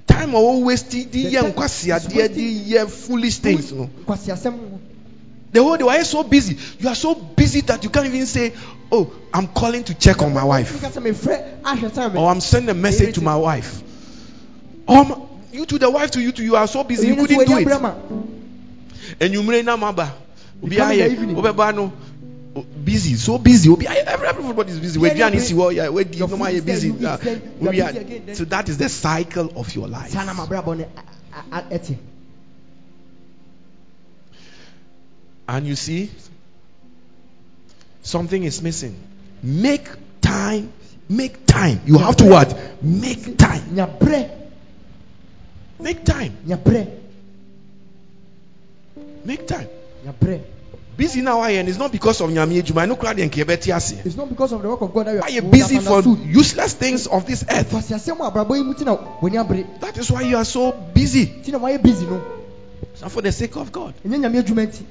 Time 0.07 0.33
wɔn 0.33 0.63
waste 0.65 0.91
The 0.91 1.01
is 1.27 1.33
nkwaseadeɛ 1.35 2.15
wasting. 2.15 2.35
di 2.35 2.75
yɛ 2.75 2.89
foolish 2.89 3.39
things 3.39 3.73
no 3.73 3.89
kwasi 4.07 4.31
asɛm 4.33 4.55
the 5.53 5.63
whole 5.63 5.77
day 5.77 5.85
why 5.85 6.03
so 6.03 6.25
busy? 6.25 6.57
You 6.81 6.89
are 6.89 6.95
so 6.97 7.15
busy 7.15 7.61
that 7.63 7.83
you 7.85 7.89
can't 7.91 8.07
even 8.07 8.27
say 8.27 8.53
oh 8.91 9.09
i'm 9.33 9.47
calling 9.49 9.85
to 9.85 9.95
check 9.95 10.21
on 10.23 10.35
my 10.35 10.43
wife. 10.45 10.73
Because 10.73 10.97
I'm 10.97 11.07
a 11.07 11.15
friend, 11.15 11.63
ahwɛ 11.63 11.95
time. 11.95 12.17
or 12.19 12.29
i'm 12.31 12.41
sending 12.41 12.71
a 12.71 12.75
message 12.75 13.15
to 13.15 13.21
my 13.23 13.37
wife. 13.37 13.83
Um 14.89 15.15
you 15.55 15.67
to 15.67 15.79
the 15.79 15.89
wife 15.91 16.11
to 16.13 16.21
you 16.21 16.33
to 16.33 16.43
you 16.43 16.57
are 16.57 16.67
so 16.67 16.83
busy 16.85 17.09
you 17.09 17.17
couldn't 17.17 17.47
do 17.47 17.59
it. 17.59 17.69
Enyimire 19.21 19.65
na 19.65 19.77
ma 19.77 19.91
obi 19.91 20.03
You 20.77 20.79
come 20.81 20.93
in 20.93 20.99
the 20.99 21.05
ayɛ 21.05 21.13
evening. 21.13 21.37
obɛba 21.37 21.75
no 21.75 21.93
busy 22.85 23.15
so 23.15 23.39
busy. 23.39 23.69
Obi 23.71 23.87
everybody 23.87 24.73
is 24.73 24.79
busy. 24.81 25.01
Yeah, 25.01 25.09
weduane 25.11 25.35
yeah, 25.35 25.41
si 25.41 25.55
hɔ 25.55 25.75
yɛ 25.75 25.93
wedi 25.93 26.17
your 26.19 26.29
normal 26.29 26.47
food 26.49 26.55
yɛ 26.55 26.59
is 26.59 26.65
there, 26.65 26.75
busy 26.75 26.89
you 26.89 26.95
eat, 27.01 27.07
ah, 27.07 27.19
you 27.25 27.71
busy 27.71 27.81
a- 27.81 27.89
again, 27.89 28.23
then- 28.27 28.35
so 28.37 28.45
that 28.45 28.69
is 28.69 28.79
the 28.79 28.89
cycle 28.89 29.53
of 29.57 29.75
your 29.75 29.89
life. 29.89 30.15
And 35.47 35.67
you 35.67 35.77
see 35.77 36.11
something 38.03 38.43
is 38.45 38.63
missing. 38.63 38.97
Make 39.43 39.89
time 40.23 40.73
make 41.09 41.47
time. 41.47 41.81
You 41.87 41.99
have 41.99 42.17
to 42.17 42.25
what? 42.25 42.83
Make 42.83 43.37
time 43.37 43.77
make 45.85 46.05
time. 46.05 46.37
Make 49.25 49.47
time. 49.47 49.69
Busy 50.97 51.23
now 51.23 51.41
I 51.41 51.51
and 51.51 51.69
it's 51.69 51.79
not 51.79 51.91
because 51.91 52.21
of 52.21 52.31
nyame 52.31 52.63
adwuma 52.63 52.87
no 52.87 52.95
deɛ 52.95 53.29
nka 53.29 53.45
yɛbɛte 53.45 54.07
It's 54.07 54.17
not 54.17 54.29
because 54.29 54.53
of 54.53 54.63
the 54.63 54.69
work 54.69 54.81
of 54.81 54.95
God 54.95 55.07
that 55.07 55.15
you 55.15 55.23
are 55.23 55.31
you 55.31 55.43
busy 55.43 55.81
for 55.81 56.03
useless 56.03 56.75
things 56.75 57.07
of 57.09 57.27
this 57.27 57.45
earth. 57.51 57.71
Kwasi 57.71 57.95
asɛm 57.95 58.21
a 58.21 58.31
abrabɔ 58.31 58.57
yi 58.57 58.63
mu 58.63 58.75
ti 58.75 58.85
na 58.85 58.97
w'ani 58.97 59.45
abere. 59.45 59.81
that 59.81 59.99
is 59.99 60.11
why 60.11 60.23
you 60.23 60.37
are 60.37 60.45
so 60.45 60.71
busy. 60.71 61.27
Ti 61.27 61.51
na 61.51 61.59
wayɛ 61.59 61.83
busy 61.83 62.07
no. 62.07 62.23
it's 62.93 63.03
not 63.03 63.11
for 63.11 63.23
the 63.23 63.33
sake 63.33 63.57
of 63.57 63.73
God. 63.73 63.95
Ɛnyɛ 64.07 64.21
nyame 64.21 64.43
adwuma 64.43 64.67
nti. 64.69 64.85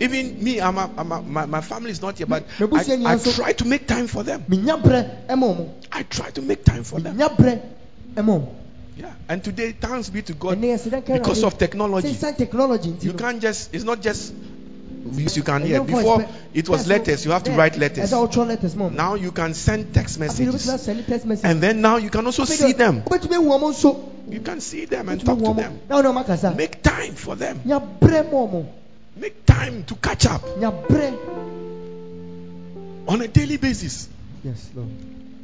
even 0.00 0.42
me 0.42 0.60
I'm 0.60 0.76
a, 0.76 0.90
I'm 0.98 1.12
a, 1.12 1.22
my, 1.22 1.46
my 1.46 1.60
family 1.60 1.92
is 1.92 2.02
not 2.02 2.18
here 2.18 2.26
but 2.26 2.42
Me- 2.58 2.66
me 2.66 2.72
busu 2.72 3.06
I, 3.06 3.14
I 3.14 3.18
try 3.18 3.52
to 3.52 3.64
make 3.64 3.86
time 3.86 4.08
for 4.08 4.24
them. 4.24 4.44
I 5.92 6.02
try 6.02 6.30
to 6.30 6.42
make 6.42 6.64
time 6.64 6.82
for 6.82 6.98
them 6.98 7.18
Yeah 8.96 9.14
and 9.28 9.42
today 9.42 9.72
thanks 9.72 10.10
be 10.10 10.22
to 10.22 10.34
God 10.34 10.58
Ɛnɛ 10.58 10.74
yɛsɛ 10.74 10.90
dɛ 10.90 11.02
nkɛ 11.02 11.18
because 11.18 11.42
of 11.44 11.58
technology 11.58 12.14
technology 12.36 12.96
You 13.00 13.14
can't 13.14 13.40
just, 13.40 13.74
it's 13.74 13.84
not 13.84 14.02
just 14.02 14.34
voice 15.04 15.36
you 15.36 15.42
can 15.42 15.64
hear. 15.64 15.82
Before 15.82 16.24
it 16.54 16.68
was 16.68 16.86
letters, 16.86 17.24
you 17.24 17.32
have 17.32 17.44
to 17.44 17.52
write 17.52 17.76
letters. 17.76 18.12
Ɛsɛ 18.12 18.28
ɔtwerɛ 18.28 18.46
letters 18.48 18.76
ma 18.76 18.88
ɔmo. 18.88 18.92
Now 18.92 19.14
you 19.14 19.32
can 19.32 19.54
send 19.54 19.92
text 19.94 20.18
Afei 20.18 20.20
na 20.20 20.26
wobɛtumi 20.26 20.52
messages. 20.52 20.66
asɛne 20.68 21.06
text 21.06 21.26
message. 21.26 21.44
And 21.44 21.62
then 21.62 21.80
now 21.80 21.96
you 21.96 22.10
can 22.10 22.26
also 22.26 22.44
see 22.44 22.72
them. 22.72 23.02
Wobɛtumi 23.02 23.36
ehu 23.36 23.48
ɔmo 23.58 23.72
nso. 23.72 23.96
You 24.28 24.40
can 24.40 24.60
see 24.60 24.84
them 24.84 25.08
and 25.08 25.24
talk 25.24 25.38
to 25.38 25.54
them. 25.54 26.56
Make 26.56 26.82
time 26.82 27.14
for 27.14 27.36
them. 27.36 27.60
Nyabrɛ 27.66 28.30
ma 28.30 28.38
ɔmo. 28.46 28.66
Make 29.16 29.44
time 29.46 29.84
to 29.84 29.94
catch 29.96 30.26
up 30.26 30.42
on 33.08 33.20
a 33.20 33.28
daily 33.28 33.56
basis. 33.56 34.08
Yes, 34.44 34.68
Lord. 34.74 34.88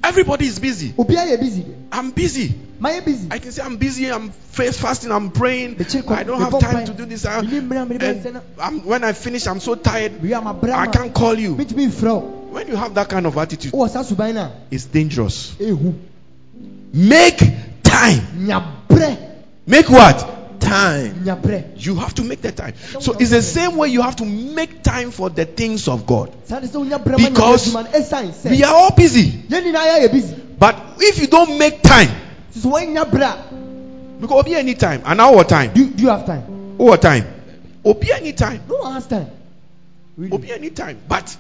Everybody 0.09 0.47
is 0.47 0.59
busy. 0.59 0.89
Obiara 0.93 1.29
yɛ 1.29 1.39
busy 1.41 1.63
de. 1.63 1.75
I'm 1.93 2.11
busy. 2.13 2.55
I 2.83 3.39
can 3.39 3.53
say 3.53 3.63
I'm 3.63 3.77
busy. 3.77 4.07
I'm 4.11 4.31
face 4.31 4.81
fasting. 4.81 5.13
I'm 5.13 5.31
praying. 5.31 5.77
I 5.81 6.23
don't 6.23 6.41
have 6.41 6.59
time 6.61 6.87
to 6.87 6.93
do 6.95 7.05
this. 7.05 7.27
I- 7.27 7.43
Mini 7.43 7.61
mmira 7.61 7.87
mede 7.87 8.01
bɛyɛ 8.01 8.23
sɛ 8.23 8.25
And 8.27 8.35
na- 8.35 8.41
I'm, 8.61 8.87
when 8.87 9.05
I 9.05 9.13
finish, 9.13 9.47
I'm 9.47 9.61
so 9.61 9.75
tired. 9.75 10.13
I 10.25 10.87
can't 10.87 11.13
call 11.13 11.39
you. 11.39 11.57
Mentumi 11.57 11.89
mfrɛ 11.89 12.15
wo. 12.15 12.21
When 12.53 12.69
you 12.69 12.77
have 12.77 12.95
that 12.95 13.09
kind 13.11 13.27
of 13.27 13.37
attitude, 13.37 13.73
oh, 13.75 13.79
Wowɔ 13.85 13.91
saa 13.91 14.03
suban 14.03 14.35
no 14.35 14.41
a, 14.41 14.53
it's 14.71 14.87
dangerous. 14.87 15.55
Make 16.95 17.39
time. 17.83 18.23
Make 19.67 19.91
what? 19.91 20.38
Time. 20.61 21.25
You 21.77 21.95
have 21.97 22.15
to 22.15 22.23
make 22.25 22.41
the 22.43 22.53
time. 22.53 22.75
So 23.01 23.17
it's 23.19 23.31
the 23.31 23.43
same 23.43 23.77
way 23.77 23.89
you 23.89 24.03
have 24.03 24.17
to 24.17 24.25
make 24.25 24.83
time 24.83 25.11
for 25.11 25.31
the 25.31 25.45
things 25.45 25.89
of 25.89 26.07
God. 26.07 26.33
Saa 26.47 26.61
de 26.61 26.67
sɛ 26.67 26.75
wonya 26.85 26.99
brɛ 27.03 27.13
ma 27.13 27.19
nyame 27.19 27.35
Because 27.35 27.75
adwuma 27.75 27.85
no, 27.85 27.91
ɛsiane 27.99 28.33
sɛ, 28.33 28.51
We 28.51 28.65
are 28.65 28.75
all 28.75 28.91
busy. 28.95 29.31
yɛn 29.31 29.63
nyinaa 29.65 29.99
yɛyɛ 29.99 30.13
busy. 30.13 30.35
But 30.59 30.77
if 30.99 31.19
you 31.21 31.27
don't 31.29 31.59
make 31.59 31.83
time, 31.83 32.09
Nti 32.55 32.61
sɛ 32.61 32.71
woannya 32.73 33.05
brɛ 33.11 33.23
a, 33.23 34.21
because 34.21 34.41
Obi 34.41 34.55
any 34.55 34.75
time, 34.75 35.03
an 35.05 35.21
hour 35.21 35.45
time, 35.45 35.73
do 35.73 35.87
do 35.91 36.03
you 36.03 36.09
have 36.09 36.27
time? 36.27 36.43
what 36.77 37.01
time? 37.01 37.25
Obi 37.85 38.13
any 38.13 38.33
time, 38.33 38.61
No 38.69 38.77
one 38.79 38.95
has 38.95 39.07
time. 39.07 39.31
Really. 40.17 40.33
Obi 40.33 40.53
any 40.53 40.71
time. 40.71 40.99
But 41.09 41.37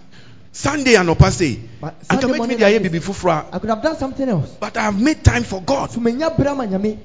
Sunday 0.52 0.94
and 0.94 1.08
Opa 1.08 1.30
say, 1.30 1.58
But 1.80 1.94
I 2.08 2.14
Sunday 2.14 2.20
can 2.22 2.30
make 2.30 2.32
me 2.32 2.38
morning 2.38 2.58
the 2.58 2.64
like 2.64 2.74
aye 2.74 2.78
this, 2.78 2.92
bibi 2.92 3.04
fufura, 3.04 3.46
I 3.52 3.58
could 3.58 3.70
have 3.70 3.82
done 3.82 3.96
something 3.96 4.28
else. 4.28 4.50
but 4.60 4.76
I 4.76 4.82
have 4.82 5.00
made 5.00 5.22
time 5.24 5.42
for 5.42 5.60
God. 5.60 5.90
So 5.90 5.98
menya 6.00 6.34
brɛ 6.34 6.56
ma 6.56 6.64
nyame. 6.64 6.98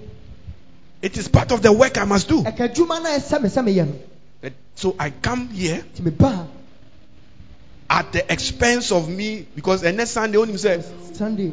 It 1.04 1.18
is 1.18 1.28
part 1.28 1.51
of 1.51 1.62
the 1.62 1.72
work 1.74 1.97
I 1.97 2.06
must 2.06 2.30
do. 2.30 2.41
Ɛka 2.43 2.74
adwuma 2.74 3.04
no 3.04 3.14
a 3.14 3.20
ɛsɛ 3.20 3.41
me 3.43 3.49
sɛ 3.49 3.62
meyɛ 3.68 3.88
no. 3.88 4.49
So 4.76 4.95
I 4.97 5.10
come 5.10 5.49
here 5.49 5.84
Nti 5.95 6.01
meba 6.01 6.34
ha, 6.34 6.47
at 7.89 8.12
the 8.14 8.32
expense 8.32 8.89
of 8.93 9.10
me 9.10 9.45
because 9.54 9.82
the 9.82 9.91
next 9.91 10.12
Sunday 10.12 10.38
only 10.38 10.56
say 10.56 10.82
Sunday, 11.14 11.51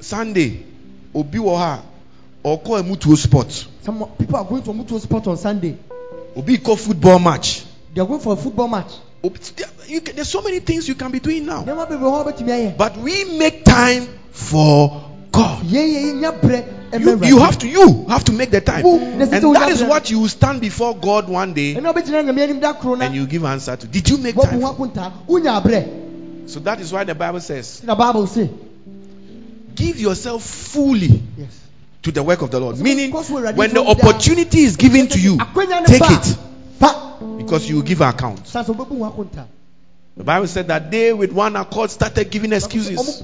Sunday 0.00 0.64
Obi 1.12 1.38
wɔ 1.38 1.56
ha 1.58 1.82
ɔkɔ 2.44 2.82
emutuo 2.84 3.16
sport. 3.16 3.66
some 3.82 4.06
people 4.16 4.36
are 4.36 4.44
going 4.44 4.62
to 4.62 4.70
Omutuo 4.70 5.00
sport 5.00 5.26
on 5.26 5.36
Sunday. 5.36 5.76
Obi 6.36 6.56
kɔ 6.58 6.78
football 6.78 7.18
match. 7.18 7.64
They 7.92 8.00
are 8.00 8.06
going 8.06 8.20
for 8.20 8.34
a 8.34 8.36
football 8.36 8.68
match. 8.68 8.92
There- 9.22 9.66
you 9.88 10.00
can- 10.00 10.14
There's 10.14 10.28
so 10.28 10.42
many 10.42 10.60
things 10.60 10.86
you 10.86 10.94
can 10.94 11.10
be 11.10 11.18
doing 11.18 11.44
now. 11.44 11.64
Nneɛma 11.64 11.88
bebree 11.88 11.98
hɔ 12.08 12.20
a 12.20 12.32
wobɛtumi 12.32 12.48
ayɛ. 12.50 12.76
But 12.76 12.96
we 12.98 13.24
make 13.24 13.64
time 13.64 14.06
for 14.30 15.05
God. 15.36 15.62
Yɛn 15.64 15.86
yɛ 15.94 16.00
yɛnya 16.12 16.40
brɛ 16.40 16.64
ɛma 16.92 17.22
You, 17.22 17.36
you 17.36 17.38
have 17.40 17.58
to 17.58 17.68
you 17.68 18.06
have 18.08 18.24
to 18.24 18.32
make 18.32 18.50
the 18.50 18.60
time. 18.60 18.84
And 18.86 19.30
that 19.54 19.70
is 19.70 19.82
what 19.82 20.10
you 20.10 20.20
will 20.20 20.28
stand 20.28 20.60
before 20.60 20.96
God 20.96 21.28
one 21.28 21.52
day 21.54 21.74
ɛna 21.74 21.92
wobɛgyina 21.92 22.24
nyame 22.24 22.42
anim 22.42 22.60
da 22.60 22.72
koro 22.74 22.94
na 22.94 23.06
and 23.06 23.14
you 23.14 23.26
give 23.26 23.44
answer 23.44 23.76
to. 23.76 23.86
Did 23.86 24.08
you 24.08 24.18
make 24.18 24.34
time? 24.36 24.60
ho 24.60 24.72
akontaa 24.72 25.12
wonya 25.28 25.60
abrɛ 25.62 26.50
So 26.50 26.60
that 26.60 26.80
is 26.80 26.92
why 26.92 27.04
the 27.04 27.14
Bible 27.14 27.40
says, 27.40 27.82
na 27.82 27.94
bible 27.94 28.26
say 28.26 28.48
give 29.74 29.98
yourself 30.00 30.42
fully 30.44 31.22
yes 31.36 31.60
to 32.06 32.12
the 32.12 32.22
work 32.22 32.40
of 32.40 32.52
the 32.52 32.60
Lord. 32.60 32.78
Meaning, 32.78 33.10
Because 33.10 33.30
we're 33.30 33.42
ready 33.42 33.58
when 33.58 33.70
the 33.70 33.82
to 33.82 33.94
do 33.94 33.94
that. 33.94 34.04
opportunity 34.04 34.60
is 34.60 34.76
given 34.76 35.08
to 35.08 35.18
you, 35.20 35.38
take 35.86 36.02
it 36.02 36.36
because 37.38 37.68
you 37.68 37.76
will 37.76 37.82
give 37.82 38.00
account. 38.00 38.46
The 40.16 40.24
Bible 40.24 40.46
said 40.46 40.68
that 40.68 40.90
they 40.90 41.12
with 41.12 41.30
one 41.32 41.56
accord 41.56 41.90
started 41.90 42.30
giving 42.30 42.52
excuses. 42.52 43.22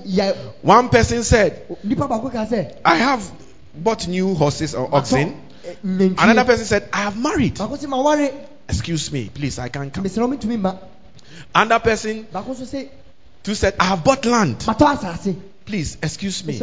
One 0.61 0.89
person 0.91 1.23
said, 1.23 1.65
nipa 1.83 2.03
baako 2.07 2.31
ka 2.31 2.45
sɛ 2.47 2.77
I 2.85 2.97
have 2.97 3.31
bought 3.75 4.07
new 4.07 4.35
horses 4.35 4.75
or 4.75 4.95
oxen. 4.95 5.41
"Eh. 5.65 5.75
Another 6.19 6.45
person 6.45 6.67
said, 6.67 6.89
I 6.93 6.99
have 7.05 7.17
married. 7.19 7.55
baako 7.57 7.79
sɛ 7.79 7.87
maware 7.87 8.33
Excuse 8.69 9.11
me, 9.11 9.31
please, 9.33 9.59
I 9.59 9.69
can't 9.69 9.93
come. 9.93 10.05
mesrɛ 10.05 10.19
wo 10.29 10.37
mentumi 10.37 10.59
mma 10.59 10.79
Another 11.55 11.83
person 11.83 12.25
baako 12.33 12.55
nso 12.55 12.67
sɛ 12.69 12.89
too 13.43 13.55
said, 13.55 13.75
I 13.81 13.85
have 13.87 14.05
bought 14.05 14.25
land. 14.27 14.61
Please, 15.65 15.97
excuse 16.03 16.45
me. 16.45 16.59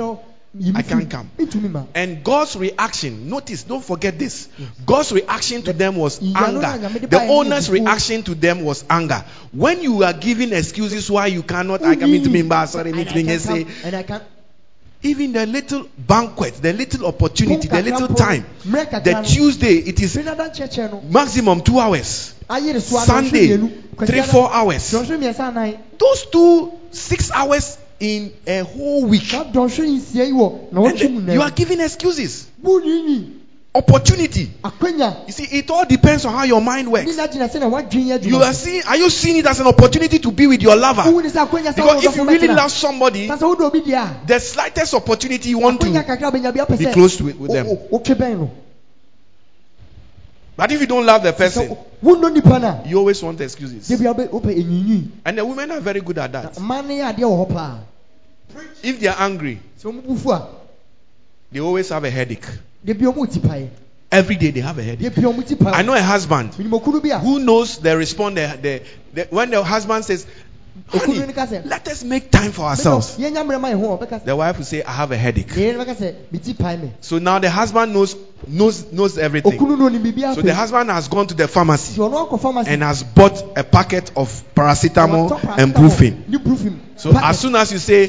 Mesrɛ 0.55 0.59
wo, 0.59 0.65
yi 0.65 0.71
me 0.71 0.79
I 0.79 0.81
can't 0.81 1.09
come. 1.09 1.29
And 1.95 2.23
God's 2.23 2.55
reaction, 2.55 3.29
notice, 3.29 3.63
don't 3.63 3.83
forget 3.83 4.17
this. 4.17 4.47
God's 4.85 5.11
reaction 5.11 5.61
to 5.63 5.73
them 5.73 5.95
was 5.95 6.21
Yeah, 6.21 6.39
no, 6.39 6.61
no, 6.61 6.67
anger. 6.67 7.07
The 7.07 7.21
owner's 7.21 7.69
reaction 7.69 8.23
to 8.23 8.35
them 8.35 8.63
was 8.63 8.83
anger. 8.89 9.23
When 9.51 9.81
you 9.81 10.03
are 10.03 10.13
giving 10.13 10.53
excuses 10.53 11.09
why 11.09 11.27
you 11.27 11.43
cannot, 11.43 11.83
I 11.83 11.95
can't 11.95 12.11
me, 12.11 12.49
sorry, 12.67 12.91
And 12.91 12.99
I 12.99 13.13
can 13.13 13.39
say, 13.39 13.67
and 13.83 13.95
I 13.95 14.03
can 14.03 14.21
even 15.01 15.31
the 15.31 15.45
little 15.45 15.87
banquet, 15.97 16.55
the 16.55 16.73
little 16.73 17.07
opportunity, 17.07 17.67
the 17.69 17.81
little 17.81 18.09
time, 18.09 18.45
the 18.65 19.25
Tuesday, 19.25 19.75
it 19.75 20.01
is 20.01 20.15
firi 20.15 20.25
na 20.25 20.35
da 20.35 20.49
nkyerɛkyerɛ 20.49 20.91
no 20.91 21.01
maximum 21.09 21.61
two 21.61 21.79
hours. 21.79 22.33
ayere 22.49 22.81
so 22.81 22.97
a, 22.97 23.05
Sunday, 23.05 23.47
dɔnhwere 23.47 23.59
mmienu. 23.59 23.95
Kwasi 23.95 24.07
three, 24.07 24.21
four 24.23 24.51
hours. 24.51 24.91
dɔnhwere 24.91 25.17
mmiɛnsa 25.17 25.39
anan 25.39 25.77
Those 25.97 26.25
two, 26.25 26.73
six 26.91 27.31
hours 27.31 27.77
in 27.99 28.31
a 28.47 28.59
whole 28.63 29.05
week. 29.05 29.23
saa 29.23 29.43
dɔnhwere 29.43 29.87
nsia 29.99 30.25
yi 30.25 30.31
wɔ 30.31 30.71
na 30.71 30.83
And 30.85 30.97
wɔtwe 30.97 31.11
mu 31.11 31.21
then 31.21 31.35
you 31.35 31.41
are 31.41 31.51
giving 31.51 31.79
excuses. 31.81 32.47
Opportunity. 33.75 34.49
You 34.63 35.31
see, 35.31 35.43
it 35.59 35.69
all 35.69 35.85
depends 35.85 36.25
on 36.25 36.33
how 36.33 36.43
your 36.43 36.59
mind 36.59 36.91
works. 36.91 37.15
na 37.15 37.27
gyina 37.27 37.47
sɛ 37.47 37.59
na 37.59 37.69
wadwen 37.69 38.05
yɛ 38.07 38.25
You 38.25 38.37
are 38.41 38.51
seeing, 38.51 38.81
are 38.87 38.97
you 38.97 39.09
seeing 39.11 39.37
it 39.37 39.45
as 39.45 39.59
an 39.59 39.67
opportunity 39.67 40.17
to 40.19 40.31
be 40.31 40.47
with 40.47 40.61
your 40.63 40.75
lover? 40.75 41.03
wohu 41.03 41.21
ne 41.21 41.29
sɛ 41.29 41.45
akwanya 41.47 41.71
sɛ 41.73 41.75
Because 41.75 42.03
if 42.03 42.15
you 42.15 42.25
really 42.25 42.47
love 42.47 42.71
somebody, 42.71 43.27
Sɛ 43.27 43.37
sɛ 43.37 43.41
wode 43.47 43.61
obi 43.61 43.81
deɛ 43.81 43.93
a 44.23 44.27
the 44.27 44.39
slightest 44.39 44.95
opportunity 44.95 45.49
you 45.49 45.59
want 45.59 45.79
to 45.81 45.87
kakra 45.87 46.31
bɛnya 46.31 46.51
bi 46.53 46.59
apɛ 46.65 46.79
be 46.79 46.85
close 46.87 47.17
to 47.17 47.27
it 47.29 47.39
with 47.39 47.51
them. 47.51 47.67
wo- 47.67 47.73
wo- 47.91 47.99
wotwe 47.99 48.15
bɛn 48.15 48.37
no 48.39 48.51
But 50.59 50.73
if 50.73 50.81
you 50.81 50.87
don't 50.87 51.05
love 51.05 51.23
the 51.23 51.31
person, 51.31 51.69
wonnɔ 52.03 52.33
nipa 52.33 52.59
no 52.59 52.67
a 52.67 52.83
you 52.85 52.97
always 52.97 53.23
want 53.23 53.39
excuses. 53.39 53.89
And 53.89 55.37
the 55.37 55.45
women 55.45 55.71
are 55.71 55.79
very 55.79 56.01
good 56.01 56.17
at 56.17 56.33
that. 56.33 56.55
mmaa 56.55 56.85
no 56.85 56.93
yɛ 56.93 57.13
adeɛ 57.15 57.23
wɔ 57.23 57.47
hɔ 57.47 57.53
paa 57.53 57.79
If 58.83 58.99
they 58.99 59.07
are 59.07 59.15
angry, 59.19 59.61
sɛ 59.81 59.89
ɔmo 59.89 60.01
bufu 60.01 60.31
a 60.33 60.47
they 61.49 61.61
always 61.61 61.87
have 61.87 62.03
a 62.03 62.09
headache. 62.09 62.45
da 62.83 62.91
bia 62.93 63.07
ɔmo 63.09 63.31
ti 63.31 63.39
paeɛ 63.39 63.69
Every 64.11 64.35
day 64.35 64.51
they 64.51 64.59
have 64.59 64.77
a 64.77 64.83
headache. 64.83 65.15
da 65.15 65.21
bia 65.21 65.29
ɔmo 65.31 65.47
ti 65.47 65.55
paeɛ 65.55 65.73
I 65.75 65.81
know 65.81 65.93
a 65.93 66.01
husband 66.01 66.51
menim 66.51 66.77
okunu 66.77 67.01
bi 67.01 67.15
a 67.15 67.19
who 67.19 67.39
knows 67.39 67.77
the 67.77 67.95
response 67.95 68.35
the, 68.35 68.81
the, 69.13 69.27
when 69.29 69.51
the 69.51 69.63
husband 69.63 70.03
says, 70.03 70.27
Honey, 70.87 71.19
no 71.19 71.33
ka 71.33 71.45
sɛ 71.45 71.65
let 71.65 71.87
us 71.87 72.03
make 72.03 72.31
time 72.31 72.51
for 72.51 72.63
ourselves. 72.63 73.17
yɛnya 73.17 73.43
mmerɛ 73.45 73.61
ma 73.61 73.69
yɛ 73.69 73.79
ho 73.79 73.93
a 73.93 73.97
ɔbɛka 73.97 74.21
sɛ 74.21 74.25
The 74.25 74.35
wife 74.35 74.57
will 74.57 74.65
say, 74.65 74.83
I 74.83 74.91
have 74.91 75.11
a 75.11 75.17
headache. 75.17 75.47
yɛyɛ 75.47 75.77
no 75.77 75.85
bɛka 75.85 75.95
sɛ 75.95 76.13
meti 76.31 76.57
pae 76.57 76.77
me 76.77 76.91
So 77.01 77.19
now 77.19 77.39
the 77.39 77.49
husband 77.49 77.93
knows 77.93 78.15
knows 78.47 78.91
knows 78.91 79.17
everything. 79.17 79.59
okunu 79.59 79.77
no 79.77 79.89
ɔnim 79.89 80.03
biribi 80.03 80.35
So 80.35 80.41
the 80.41 80.53
husband 80.53 80.89
has 80.89 81.07
gone 81.07 81.27
to 81.27 81.33
the 81.33 81.47
pharmacy 81.47 81.99
ɔno 81.99 82.27
akɔ 82.29 82.39
pharmacy 82.39 82.69
and 82.71 82.83
has 82.83 83.03
bought 83.03 83.57
a 83.57 83.63
packet 83.63 84.11
of 84.15 84.43
paracetamol 84.55 85.31
and 85.57 85.73
brufen. 85.73 86.79
So 86.97 87.11
as 87.15 87.39
soon 87.39 87.55
as 87.55 87.71
you 87.71 87.77
say, 87.79 88.07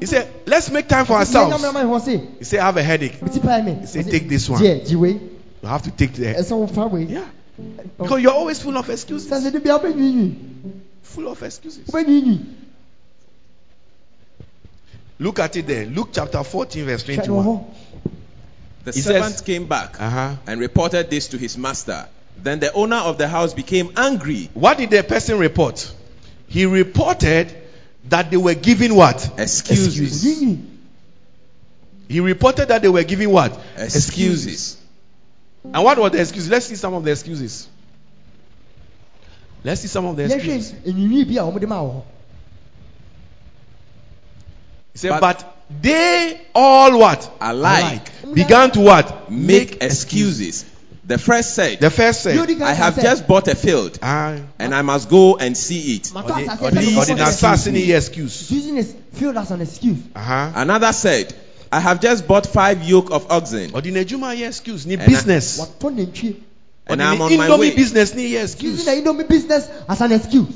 he 0.00 0.06
said, 0.06 0.28
let's 0.46 0.70
make 0.70 0.88
time 0.88 1.06
for 1.06 1.14
ourselves. 1.14 1.62
mmerɛ 1.62 1.72
ma 1.72 1.80
yɛ 1.82 1.86
ho 1.86 1.98
sɛ 1.98 2.38
He 2.38 2.44
said, 2.44 2.60
I 2.60 2.66
have 2.66 2.76
a 2.76 2.82
headache. 2.82 3.20
meti 3.20 3.40
pae 3.42 3.62
me 3.62 3.74
He 3.80 3.86
said, 3.86 4.10
take 4.10 4.28
this 4.28 4.48
one. 4.48 4.62
You 4.62 5.68
have 5.68 5.82
to 5.82 5.90
take 5.90 6.12
the 6.14 6.34
ɛsɛ 6.34 6.52
wofa 6.52 6.90
wei 6.90 7.04
yeah. 7.04 7.24
Because 7.98 8.20
you're 8.20 8.32
always 8.32 8.60
full 8.60 8.76
of 8.76 8.88
excuses. 8.90 9.30
Sɛ 11.04 11.08
sɛ 11.08 11.16
de 11.16 11.22
bia 11.22 11.22
wobɛnwiinwii 11.22 11.22
Full 11.22 11.28
of 11.28 11.42
excuses. 11.42 11.88
Look 15.18 15.38
at 15.38 15.56
it 15.56 15.66
there. 15.66 15.86
Luke 15.86 16.08
chapter 16.12 16.42
14, 16.42 16.84
verse 16.84 17.04
hwɛ 17.04 17.16
no 17.16 17.22
wɔ 17.22 17.26
21. 17.26 17.64
The 18.84 18.92
He 18.92 19.00
servant 19.02 19.32
says- 19.34 19.40
came 19.42 19.66
back 19.66 20.00
Uh-huh. 20.00 20.36
and 20.46 20.60
reported 20.60 21.08
this 21.10 21.28
to 21.28 21.38
his 21.38 21.56
master. 21.56 22.06
Then 22.42 22.58
the 22.60 22.72
owner 22.72 22.96
of 22.96 23.18
the 23.18 23.28
house 23.28 23.52
became 23.54 23.92
angry. 23.96 24.50
What 24.54 24.78
did 24.78 24.90
the 24.90 25.04
person 25.04 25.38
report? 25.38 25.88
He 26.48 26.66
reported 26.66 27.54
that 28.08 28.30
they 28.30 28.36
were 28.36 28.54
giving 28.54 28.94
what? 28.96 29.38
Excuses. 29.38 30.24
nwiinwii 30.24 30.58
He 32.08 32.20
reported 32.20 32.68
that 32.68 32.82
they 32.82 32.88
were 32.88 33.04
giving 33.04 33.30
what? 33.30 33.56
Excuses. 33.76 34.76
And 35.64 35.84
what 35.84 35.98
were 35.98 36.10
the 36.10 36.20
excuses? 36.20 36.50
Let's 36.50 36.66
see 36.66 36.74
some 36.74 36.94
of 36.94 37.04
the 37.04 37.12
excuses. 37.12 37.68
Let's 39.64 39.80
see 39.82 39.88
some 39.88 40.06
of 40.06 40.16
the 40.16 40.24
excuses. 40.24 40.72
yɛhwɛ 40.72 40.94
nwiinwii 40.94 41.28
bi 41.28 41.34
a 41.40 41.44
ɔmode 41.44 41.68
ma 41.68 41.76
wɔ 41.80 41.90
hɔ 41.94 42.02
He 44.92 44.98
said, 44.98 45.10
But- 45.10 45.20
but, 45.20 45.56
they 45.82 46.38
all 46.54 46.98
what? 46.98 47.30
Alike 47.40 48.10
Began 48.34 48.70
to 48.72 48.80
what? 48.80 49.30
make 49.30 49.82
excuses. 49.82 50.64
The 51.04 51.18
first 51.18 51.54
said, 51.54 51.80
The 51.80 51.90
first 51.90 52.24
Deɛ 52.26 52.46
said, 52.46 52.62
I 52.62 52.72
have 52.74 53.00
just 53.00 53.26
bought 53.26 53.48
a 53.48 53.54
field 53.56 53.98
ah, 54.02 54.36
and 54.58 54.74
I 54.74 54.82
must 54.82 55.08
go 55.08 55.36
and 55.36 55.56
see 55.56 55.96
it. 55.96 56.04
"Matɔ 56.14 56.22
or 56.22 56.26
the, 56.26 56.32
asase 56.46 56.62
or 56.62 56.70
sɛ 56.70 56.74
the, 56.74 56.80
mekɔkɔ 56.80 56.96
or 56.98 57.04
the 57.06 57.12
kɔ 57.14 57.28
assassin 57.28 57.76
excuse." 57.76 57.96
excuse. 57.96 58.50
using 58.50 58.76
his 58.76 58.94
field 59.14 59.36
as 59.36 59.50
an 59.50 59.62
excuse 59.62 59.98
Uh-huh. 60.14 60.52
Another 60.54 60.92
said, 60.92 61.34
I 61.72 61.80
have 61.80 62.00
just 62.00 62.28
bought 62.28 62.46
five 62.46 62.82
yoke 62.84 63.10
of 63.10 63.30
oxen 63.32 63.70
Or 63.74 63.80
the 63.80 63.90
Nejuma 63.92 64.36
ye 64.36 64.44
excuse. 64.44 64.84
Ni 64.86 64.96
business. 64.96 65.58
Or 66.88 66.92
and 66.94 67.02
I'm 67.02 67.20
on 67.22 67.36
my 67.36 67.56
way. 67.56 67.74
business 67.74 68.14
ni 68.14 68.28
ye 68.28 68.36
excuse. 68.38 68.78
using 68.86 69.04
the 69.04 69.10
indomie 69.10 69.28
business 69.28 69.68
as 69.88 70.00
an 70.00 70.12
excuse 70.12 70.54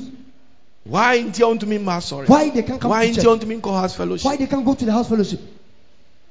Why 0.83 1.15
ain't 1.15 1.37
you 1.39 1.57
to 1.57 1.65
me 1.65 1.77
ma 1.77 1.99
sorry? 1.99 2.27
why 2.27 2.49
they 2.49 2.63
can't 2.63 2.81
come 2.81 2.91
Why 2.91 3.01
to 3.03 3.07
ain't 3.07 3.15
church 3.15 3.25
you 3.25 3.37
to 3.39 3.45
me 3.45 3.59
call 3.61 3.77
house 3.77 3.95
fellowship? 3.95 4.25
why 4.25 4.35
they 4.37 4.47
can't 4.47 4.65
go 4.65 4.73
to 4.75 4.85
the 4.85 4.91
house 4.91 5.07
fellowship 5.09 5.39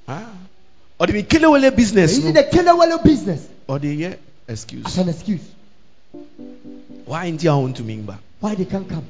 Ah. 0.09 0.28
Or 0.99 1.07
the 1.07 1.22
kelewele 1.22 1.74
business. 1.76 2.16
using 2.16 2.34
No? 2.34 2.42
the 2.42 2.49
kelewele 2.49 3.03
business 3.05 3.47
Or 3.66 3.78
the 3.78 3.88
yeah 3.88 4.14
as 4.49 4.64
an 4.99 5.09
excuse 5.09 5.42
Why 7.05 7.26
ain't 7.26 7.42
you 7.42 7.51
on 7.51 7.74
to 7.74 7.82
me 7.82 7.97
ba? 7.97 8.18
why 8.40 8.55
they 8.55 8.64
can't 8.66 8.88
come 8.88 9.05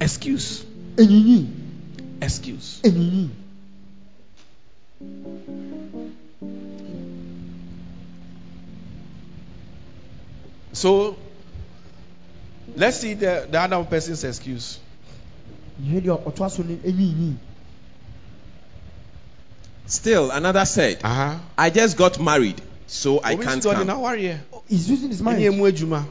Excuse. 0.00 0.64
enyinyi 0.96 1.46
Excuse. 2.20 2.80
enyinyi 2.82 3.28
So 10.76 11.16
let's 12.76 12.98
see 12.98 13.14
the, 13.14 13.48
the 13.50 13.58
other 13.60 13.82
person's 13.84 14.22
excuse. 14.24 14.78
yìí 15.82 16.02
deɛ 16.02 16.22
ɔtɔ 16.24 16.44
aso 16.46 16.62
ne 16.62 16.76
enyinyi 16.76 17.36
Still, 19.86 20.30
another 20.32 20.64
said, 20.66 20.98
Uh-huh. 21.02 21.38
I 21.56 21.70
just 21.70 21.96
got 21.96 22.20
married, 22.20 22.60
so 22.88 23.20
I 23.20 23.34
Obi 23.34 23.44
can't 23.44 23.62
still 23.62 23.72
dey 23.72 23.78
come. 23.78 23.86
na 23.86 23.98
warrior. 23.98 24.40
he's 24.68 24.90
using 24.90 25.08
his 25.10 25.20
Ɛne 25.22 25.24
mind 25.24 25.42
emu 25.42 25.64
yes 25.66 25.78
Na 25.88 26.04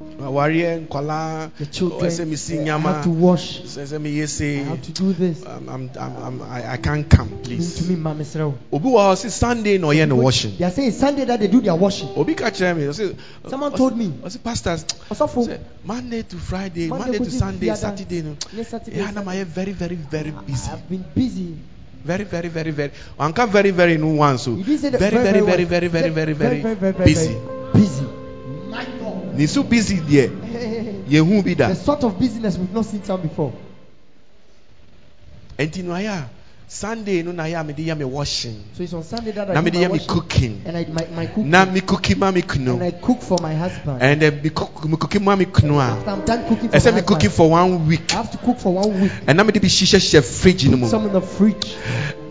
warrior 0.00 0.80
the 0.80 1.68
children 1.70 2.00
oh, 2.02 2.74
I 2.74 2.78
have 2.78 3.04
to 3.04 3.10
wash 3.10 3.62
Sɛ 3.62 3.86
sɛ 3.86 4.00
mi 4.00 4.10
yɛ 4.10 4.60
I 4.60 4.64
have 4.64 4.82
to 4.82 4.92
do 4.92 5.12
this 5.12 5.44
I'm, 5.44 5.68
I'm, 5.68 5.90
I'm, 5.98 6.16
I'm, 6.16 6.42
I, 6.42 6.72
I 6.72 6.76
can't 6.76 7.08
come, 7.08 7.40
please. 7.42 7.88
me 7.88 7.96
Obi 7.96 8.88
hɔ 8.88 9.12
ɔsi 9.12 9.30
Sunday 9.30 9.78
ɔyɛ 9.78 10.08
ne 10.08 10.14
washing. 10.14 10.56
they 10.56 10.64
are 10.64 10.70
saying 10.70 10.92
Sunday 10.92 11.24
that 11.24 11.40
they 11.40 11.48
do 11.48 11.60
their 11.60 11.74
washing 11.74 12.08
Obi 12.16 12.34
kyerɛ 12.34 12.76
mi 12.76 13.18
someone 13.50 13.72
uh, 13.72 13.76
told 13.76 13.96
me 13.96 14.08
ɔsi 14.22 14.42
pastors. 14.42 14.84
ɔsɔfo 15.10 15.58
Monday 15.84 16.22
to 16.22 16.36
Friday, 16.36 16.88
Monday 16.88 17.04
Monday 17.04 17.18
to 17.18 17.30
Sunday. 17.30 17.74
Saturday 17.74 18.22
no. 18.22 18.36
ne 18.52 18.62
Saturday 18.64 18.98
Yeah, 18.98 19.10
yɛ 19.12 19.44
very 19.44 19.72
very 19.72 19.96
very 19.96 20.30
busy. 20.46 20.70
I've 20.70 20.88
been 20.88 21.04
busy 21.14 21.56
Very 22.04 22.24
very 22.24 22.48
very 22.48 22.70
very. 22.70 22.92
Anka 23.18 23.48
very 23.48 23.72
very 23.72 23.96
no 23.98 24.06
one 24.14 24.38
so. 24.38 24.54
He 24.54 24.62
didn't 24.62 24.78
say 24.78 24.90
that 24.90 25.00
Very 25.00 25.16
very 25.16 25.40
very 25.40 25.64
very 25.64 25.88
very 25.88 26.10
very 26.10 26.32
very 26.32 26.60
very, 26.62 26.74
very, 26.74 26.92
very, 26.92 27.04
busy. 27.04 27.36
busy 27.74 28.17
God 29.38 29.40
Ni 29.40 29.46
so 29.46 29.62
busy 29.62 29.96
deɛ. 30.00 30.30
Yehu 31.08 31.42
bi 31.44 31.54
da. 31.54 31.68
the 31.68 31.74
sort 31.76 32.04
of 32.04 32.18
business 32.18 32.58
we've 32.58 32.72
not 32.74 32.84
seen 32.84 33.02
some 33.04 33.22
before 33.22 33.52
Enti 35.58 35.82
no 35.82 35.92
ayɛ 35.92 36.08
a 36.10 36.28
Sunday 36.70 37.22
no 37.22 37.32
na 37.32 37.44
ayɛ 37.44 37.60
a 37.60 37.64
mede 37.64 37.78
yɛ 37.78 37.96
me 37.96 38.04
washing. 38.04 38.62
so 38.76 38.82
it's 38.82 38.92
on 38.92 39.02
Sunday 39.02 39.30
that 39.32 39.50
I 39.50 39.54
Na 39.54 39.60
do 39.62 39.64
mede 39.64 39.74
yɛ 39.74 39.86
me 39.86 39.88
washing 39.98 40.06
cooking. 40.08 40.62
and 40.66 40.76
I 40.76 40.84
my, 40.84 41.06
my 41.16 41.26
cooking 41.26 41.50
Na 41.50 41.64
me 41.64 41.80
cookie 41.80 42.14
ma 42.14 42.30
me 42.30 42.40
and 42.42 42.50
kunu. 42.50 42.82
I 42.82 42.90
cook 42.90 43.22
for 43.22 43.38
my 43.40 43.54
husband 43.54 44.02
And 44.02 44.20
then 44.20 44.42
me 44.42 44.50
cook 44.50 44.84
me 44.84 44.96
cookie 44.98 45.18
ma 45.18 45.34
me 45.36 45.46
kunu 45.46 45.78
ah. 45.78 45.96
after 45.96 46.10
a. 46.10 46.12
I'm 46.12 46.24
done 46.26 46.48
cooking 46.48 46.68
for 46.68 46.76
Ɛsɛ 46.76 46.90
my 46.92 47.00
me 47.00 47.06
cooking 47.06 47.30
for 47.30 47.50
one 47.50 47.86
week. 47.86 48.12
I 48.12 48.16
have 48.16 48.30
to 48.32 48.38
cook 48.38 48.58
for 48.58 48.74
one 48.74 49.00
week 49.00 49.12
ɛna 49.26 49.46
mede 49.46 49.62
bi 49.62 49.68
hyehyɛ 49.68 49.98
hyɛ 49.98 50.22
fridge 50.24 50.66
no 50.68 50.76
mu 50.76 50.88
some 50.88 51.06
in 51.06 51.12
the 51.12 51.22
fridge 51.22 51.74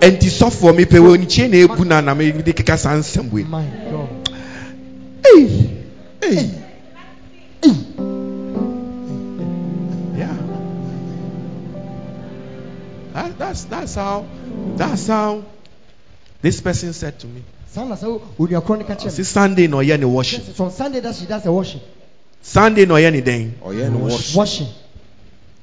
ɛnti 0.02 0.30
sɔfoɔ 0.30 0.76
mepɛ 0.78 1.00
wɔ 1.02 1.18
nikyie 1.18 1.50
na 1.50 1.58
ɛbu 1.74 1.86
no 1.88 1.98
a 1.98 2.02
na 2.02 2.14
mede 2.14 2.54
keka 2.54 2.78
saa 2.78 2.94
nsɛm 3.00 3.32
wei 3.32 3.44
my 3.44 3.66
God 3.90 4.10
Ei! 5.26 5.70
Ei! 6.22 6.52
Yeah. 10.16 10.38
That, 13.14 13.38
that's 13.38 13.64
that's 13.66 13.96
how 13.96 14.26
that's 14.76 15.08
how 15.08 15.44
this 16.42 16.62
person 16.62 16.94
said 16.94 17.20
to 17.20 17.28
me. 17.28 17.44
Sana 17.72 17.96
sɛ 17.96 18.22
onua 18.40 18.62
korɔ 18.62 18.78
ne 18.80 18.84
ka 18.84 18.96
kyerɛ 18.96 19.08
Ɔsi 19.12 19.18
me 19.18 19.24
Sunday 19.24 19.68
no 19.68 19.78
ɔyɛ 19.78 20.00
ne 20.00 20.06
washing. 20.06 20.40
Yes, 20.40 20.50
it's 20.50 20.60
on 20.60 20.72
Sunday 20.72 21.00
that 21.00 21.16
she 21.16 21.26
does 21.26 21.44
the 21.44 21.52
washing 21.52 21.82
Sunday 22.42 22.86
na 22.86 22.96
ɔyɛ 22.96 23.12
ne 23.12 23.22
dɛn. 23.22 23.52
Yeah, 23.78 23.90
no 23.90 24.00
wash. 24.00 24.36
washing 24.36 24.68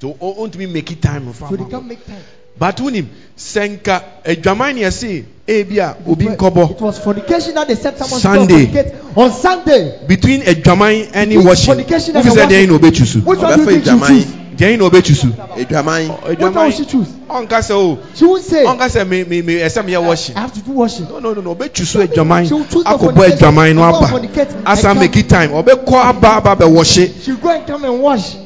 To 0.00 0.10
oh, 0.10 0.16
oh, 0.20 0.46
ɔntumi 0.46 0.70
make 0.70 0.90
it 0.90 1.00
time 1.00 1.32
for 1.32 1.48
so 1.48 1.56
they 1.56 1.64
can't 1.70 1.86
make 1.86 2.04
time 2.06 2.22
But 2.58 2.76
wonim 2.76 3.06
sɛ 3.36 3.68
nka 3.78 4.02
adwaman 4.24 4.74
ne 4.76 4.82
ɛse 4.82 5.24
ebi 5.46 5.78
a 5.78 5.96
obi 6.06 6.26
it 6.26 6.38
nkɔbɔ 6.38 6.80
was 6.80 6.98
fornication 6.98 7.54
that 7.54 7.66
they 7.68 7.74
said 7.74 7.98
someone 7.98 8.20
Sunday. 8.20 8.66
should 8.66 8.74
fornicate 8.86 9.16
on 9.16 9.32
Sunday. 9.32 9.98
Between 10.06 10.42
adwaman 10.42 11.10
ɛne 11.10 11.28
Between 11.28 11.44
washing. 11.44 11.66
fornication 11.74 12.14
Wofi 12.14 12.26
and 12.30 12.38
sɛ 12.38 12.48
deɛn 12.48 12.68
na 12.68 12.78
ɔbɛtu 12.78 13.06
so. 13.06 13.18
which 13.20 13.38
one 13.40 13.56
do 13.58 13.60
you 13.62 13.66
Ɔbɛfa 13.66 13.70
think 13.72 13.84
she 13.84 13.90
adwaman. 13.90 14.06
choose? 14.08 14.26
Deɛn 14.56 14.78
na 14.78 14.88
ɔbɛtu 14.88 15.14
so. 15.16 15.26
Adwaman. 15.28 16.28
which 16.28 16.38
one 16.38 16.54
will 16.54 16.70
she 16.70 16.84
choose? 16.84 17.08
Ɔnka 17.28 17.48
sɛ 17.58 17.70
o 17.72 17.98
she 18.14 18.24
won't 18.24 18.44
say. 18.44 18.64
Ɔnka 18.64 18.86
sɛ 18.88 19.08
me 19.08 19.24
me 19.24 19.42
me 19.42 19.54
ɛsɛ 19.56 19.84
meyɛ 19.84 19.96
I 19.96 19.98
washing 19.98 20.36
have 20.36 20.52
to 20.52 20.60
do 20.60 20.70
washing. 20.70 21.08
No 21.08 21.18
no 21.18 21.34
no 21.34 21.40
no 21.40 21.54
ɔbɛtu 21.56 21.84
so 21.84 22.06
adwaman 22.06 22.46
She 22.46 22.54
will 22.54 22.64
choose 22.66 22.84
the 22.84 22.90
akɔbɔ 22.90 22.98
fornication. 23.14 23.38
Adwaman 23.38 23.74
no 23.74 23.82
and 23.82 23.92
go 23.92 23.98
aba 23.98 24.06
and 24.06 24.14
fornicate 24.30 24.54
and 24.54 24.68
asa 24.68 24.82
come. 24.86 24.98
make 25.00 25.16
it 25.16 25.28
time 25.28 25.50
ɔbɛkɔ 25.50 25.92
aba 25.92 26.28
aba 26.36 26.56
bɛwɔhye 26.56 27.10
she 27.24 27.32
go 27.34 27.48
and 27.50 27.66
come 27.66 27.84
and 27.84 28.00
wash. 28.00 28.36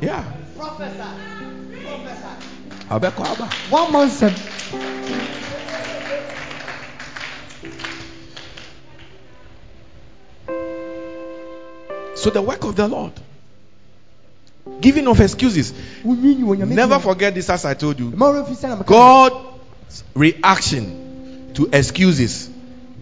Yeah 0.00 0.24
ɔbɛkɔ 2.90 3.22
aba 3.32 3.46
one 3.70 3.92
month 3.92 4.12
sef 4.18 4.34
so 12.14 12.30
the 12.30 12.42
work 12.42 12.64
of 12.64 12.76
the 12.76 12.86
lord. 12.86 13.12
Giving 14.80 15.08
of 15.08 15.20
excuses. 15.20 15.72
Wonwiinwi 16.04 16.42
wɔ 16.42 16.56
nyame 16.58 16.74
never 16.74 16.98
forget 16.98 17.34
this 17.34 17.48
as 17.50 17.64
i 17.64 17.74
told 17.74 17.98
you. 17.98 18.10
Mma 18.10 18.32
wɔn 18.32 18.46
mfi 18.46 18.56
sɛ 18.56 18.68
na 18.68 18.76
meka- 18.76 18.86
god's 18.86 20.04
reaction 20.14 21.50
to 21.54 21.68
excuses 21.72 22.48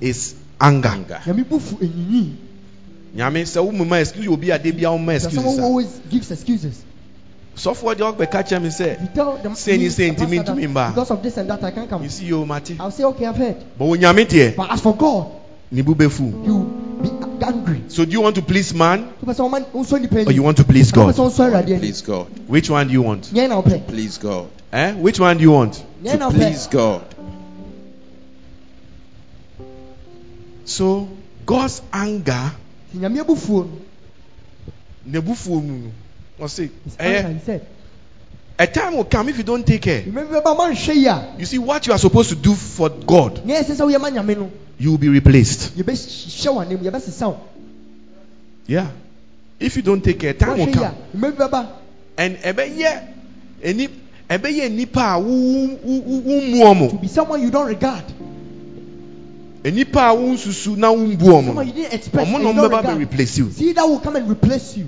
is 0.01 0.35
anger. 0.61 1.21
Nyame 1.25 2.27
sɛ 3.43 3.65
wo 3.65 3.73
mma 3.73 4.01
excuse 4.01 4.29
obi 4.29 4.51
a 4.51 4.59
de 4.59 4.71
bia 4.71 4.91
wo 4.91 4.99
ma 4.99 5.13
that 5.13 5.23
someone 5.23 5.45
excuse 5.45 5.57
who 5.57 5.63
a. 5.63 5.65
always 5.65 6.01
gives 6.11 6.31
excuses 6.31 6.85
Sɔfoɔ 7.59 7.95
deɛ 7.95 8.15
ɔbɛka 8.17 8.43
kyerɛ 8.47 8.63
me 8.63 8.69
sɛ 8.69 9.01
you 9.03 9.09
tell 9.15 9.37
them 9.39 9.55
Say 9.55 9.77
ni 9.77 9.85
me, 9.85 9.89
say 9.91 10.11
the 10.11 10.15
ntimi 10.25 10.37
pastor, 10.39 10.53
ntumi 10.55 10.61
that 10.63 10.71
mba. 10.71 10.89
because 10.95 11.11
of 11.11 11.23
this 11.23 11.37
and 11.37 11.51
that 11.51 11.63
I 11.65 11.71
can't 11.73 11.91
come 11.91 12.03
you 12.05 12.09
see 12.09 12.27
yo 12.27 12.45
mate. 12.47 12.77
I'll 12.79 12.91
say 12.93 13.05
okay 13.05 13.27
I've 13.27 13.37
heard 13.37 13.57
But 13.77 13.85
wo 13.85 13.95
Nyame 13.97 14.25
deɛ 14.27 14.57
but 14.57 14.71
as 14.71 14.81
for 14.81 14.95
God 14.97 15.27
ne 15.73 15.83
bu 15.83 15.95
bɛfu. 15.95 16.47
you 16.47 16.85
be 17.03 17.11
angry 17.45 17.83
So 17.89 18.05
do 18.05 18.11
you 18.13 18.21
want 18.21 18.37
to 18.37 18.43
please 18.43 18.73
man 18.75 19.09
tó 19.21 19.27
bɛ 19.27 19.35
sɛ 19.35 19.51
ɔman 19.51 19.65
nsɔ 19.75 20.01
nipa 20.01 20.25
or 20.29 20.33
you 20.33 20.43
want 20.43 20.57
to 20.59 20.65
please 20.65 20.93
God? 20.93 21.15
sɛ 21.15 21.29
nsɔ 21.31 21.51
ɛwurade 21.51 21.69
ani 21.71 21.79
Please 21.79 22.03
God. 22.03 22.27
Which 22.49 22.71
one 22.71 22.87
do 22.87 22.93
you 22.93 23.03
want? 23.03 23.25
nyɛn 23.33 23.49
na 23.49 23.61
Please 23.63 24.19
God. 24.19 24.47
Eh? 24.73 24.93
Which 24.95 25.19
one 25.19 25.37
do 25.39 25.43
you 25.43 25.51
want? 25.51 25.83
nyɛn 26.03 26.19
na 26.21 26.29
To 26.31 26.35
please 26.37 26.67
God. 26.69 27.03
So 30.65 31.09
God's 31.47 31.81
anger, 31.93 32.53
ti 36.47 36.47
nyame 36.47 36.47
bu 36.47 36.47
fuo 36.47 36.47
no 36.47 36.47
nebufuo 36.47 36.47
mu 36.47 36.47
no, 36.47 36.47
ɔse, 36.47 36.71
his 36.85 36.97
anger 36.99 37.29
eh, 37.29 37.33
he 37.33 37.39
said 37.45 37.67
a 38.61 38.67
time 38.67 38.97
will 38.97 39.05
come 39.05 39.29
if 39.29 39.39
you 39.39 39.45
don't 39.45 39.65
take 39.67 39.83
care. 39.83 40.03
remember 40.05 40.41
bɛ 40.41 40.57
ɔman 40.57 40.73
hwɛ 40.73 40.95
yi 40.95 41.07
a 41.07 41.35
You 41.39 41.47
see 41.47 41.59
what 41.59 41.87
you 41.87 41.93
are 41.93 41.99
supposed 41.99 42.31
to 42.31 42.35
do 42.37 42.55
for 42.55 42.89
God, 42.91 43.43
nyɛ 43.47 43.63
ɛsɛ 43.63 43.77
sɛ 43.77 43.87
woyɛ 43.87 44.01
ma 44.01 44.11
nyame 44.11 44.37
no 44.37 44.51
you 44.79 44.91
will 44.91 44.99
be 44.99 45.09
replaced. 45.09 45.77
yɛbɛ 45.77 45.93
hyɛ 45.93 46.53
wɔn 46.55 46.67
anim 46.67 46.79
yɛbɛ 46.79 47.01
sisa 47.01 47.29
wo 47.29 47.41
Yeah. 48.67 48.89
If 49.59 49.77
you 49.77 49.83
don't 49.83 50.05
take 50.05 50.21
care, 50.21 50.35
time 50.35 50.59
will 50.59 50.67
wɔhwɛ 50.67 50.77
yi 50.77 50.83
a 50.85 51.49
come. 51.49 51.69
And 52.19 52.37
ɛbɛyɛ 52.39 53.03
eni 53.63 53.89
ɛbɛyɛ 54.29 54.71
nipa 54.73 55.19
to 56.91 56.99
be 57.01 57.09
someone 57.09 57.41
you 57.43 57.51
don't 57.51 57.67
regard 57.67 58.05
Enipa 59.65 60.09
a 60.11 60.15
wo 60.15 60.35
nsusu 60.35 60.77
na 60.77 60.91
wo 60.93 60.99
mbu 60.99 61.17
ɔmo. 61.19 61.47
someone 61.47 61.67
you 61.67 61.73
no, 61.73 61.79
didn't 61.83 61.95
expect 61.95 62.29
Ɔmo 62.29 62.35
and 62.37 62.45
na 62.45 62.51
you 62.51 62.55
ɔmo 62.55 62.57
don't 62.57 62.71
bɛba 62.71 62.71
bɛ 62.71 62.77
regard 62.83 62.99
replace 62.99 63.39
you. 63.39 63.51
see 63.51 63.73
that 63.73 63.85
will 63.89 63.99
come 64.01 64.17
and 64.17 64.31
replace 64.31 64.77
you 64.77 64.87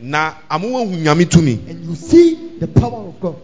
Na 0.00 0.34
amo 0.50 0.68
wo 0.68 0.84
hu 0.86 0.96
nyame 0.96 1.24
tumi. 1.24 1.58
and 1.68 1.84
you 1.88 1.94
see 1.94 2.34
the 2.58 2.66
power 2.66 3.08
of 3.08 3.20
God 3.20 3.36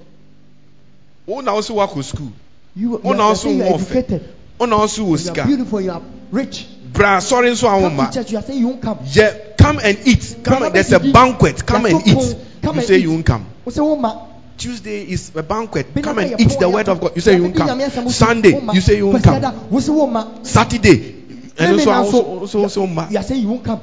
Wo 1.27 1.41
na 1.41 1.55
wo 1.55 1.61
so 1.61 1.75
wakɔ 1.75 2.03
school. 2.03 2.33
Wo 2.77 3.13
na 3.13 3.23
you 3.25 3.29
wo 3.29 3.35
so 3.35 3.49
saying 3.49 3.59
you 3.59 3.65
wo 3.65 3.71
ɔfɛ. 3.79 3.83
educated 3.83 4.35
Wo 4.59 4.67
na 4.67 4.77
wo 4.79 4.87
so 4.87 5.05
wo 5.05 5.17
sika. 5.17 5.45
beautiful 5.47 5.81
you 5.81 5.91
are 5.93 6.03
rich 6.33 6.67
Bra 6.93 7.19
sɔre 7.19 7.51
nso 7.53 7.69
a 7.69 7.77
wo 7.81 7.89
come 7.89 7.97
ma. 7.97 8.11
church 8.11 8.33
you 8.33 8.39
are 8.39 8.43
saying 8.43 8.59
you 8.59 8.67
won't 8.69 8.83
come 8.83 8.99
Yeah, 9.07 9.33
come 9.57 9.79
and 9.83 9.99
eat. 10.07 10.37
Come 10.43 10.63
and, 10.65 10.75
there's 10.75 10.93
a 10.93 10.99
banquet. 10.99 11.65
Come 11.65 11.87
and 11.87 12.07
eat. 12.07 12.37
come 12.63 12.75
You 12.75 12.81
and 12.81 12.89
say 12.89 12.99
you 12.99 13.11
won't 13.13 13.27
come. 13.27 13.47
wo 13.65 13.71
sɛ 13.73 13.81
wo 13.83 13.97
ma 13.97 14.27
Tuesday 14.59 15.03
is 15.09 15.33
a 15.35 15.43
banquet. 15.43 15.87
Come 16.03 16.19
and 16.19 16.39
eat 16.41 16.59
the 16.59 16.69
word 16.69 16.89
of 16.89 17.01
God. 17.01 17.13
You 17.15 17.23
say 17.23 17.37
you 17.37 17.45
won't 17.45 17.55
Yɛbɛdi 17.55 17.69
Nyame 17.69 17.87
asɛm 17.89 17.95
come. 18.03 18.11
Sunday, 18.11 18.61
you 18.75 18.81
say 18.81 18.97
you 18.97 19.07
won't 19.07 19.23
come. 19.25 19.41
wo 19.71 19.79
sɛ 19.79 19.89
wo 19.95 20.07
ma 20.07 20.27
Saturday, 20.43 21.15
and 21.59 21.81
also 21.81 21.91
also 21.91 22.39
also 22.41 22.63
also 22.63 22.87
ma. 22.87 23.09
you 23.09 23.19
are 23.19 23.23
saying 23.23 23.41
you 23.43 23.49
won't 23.49 23.65
come 23.65 23.81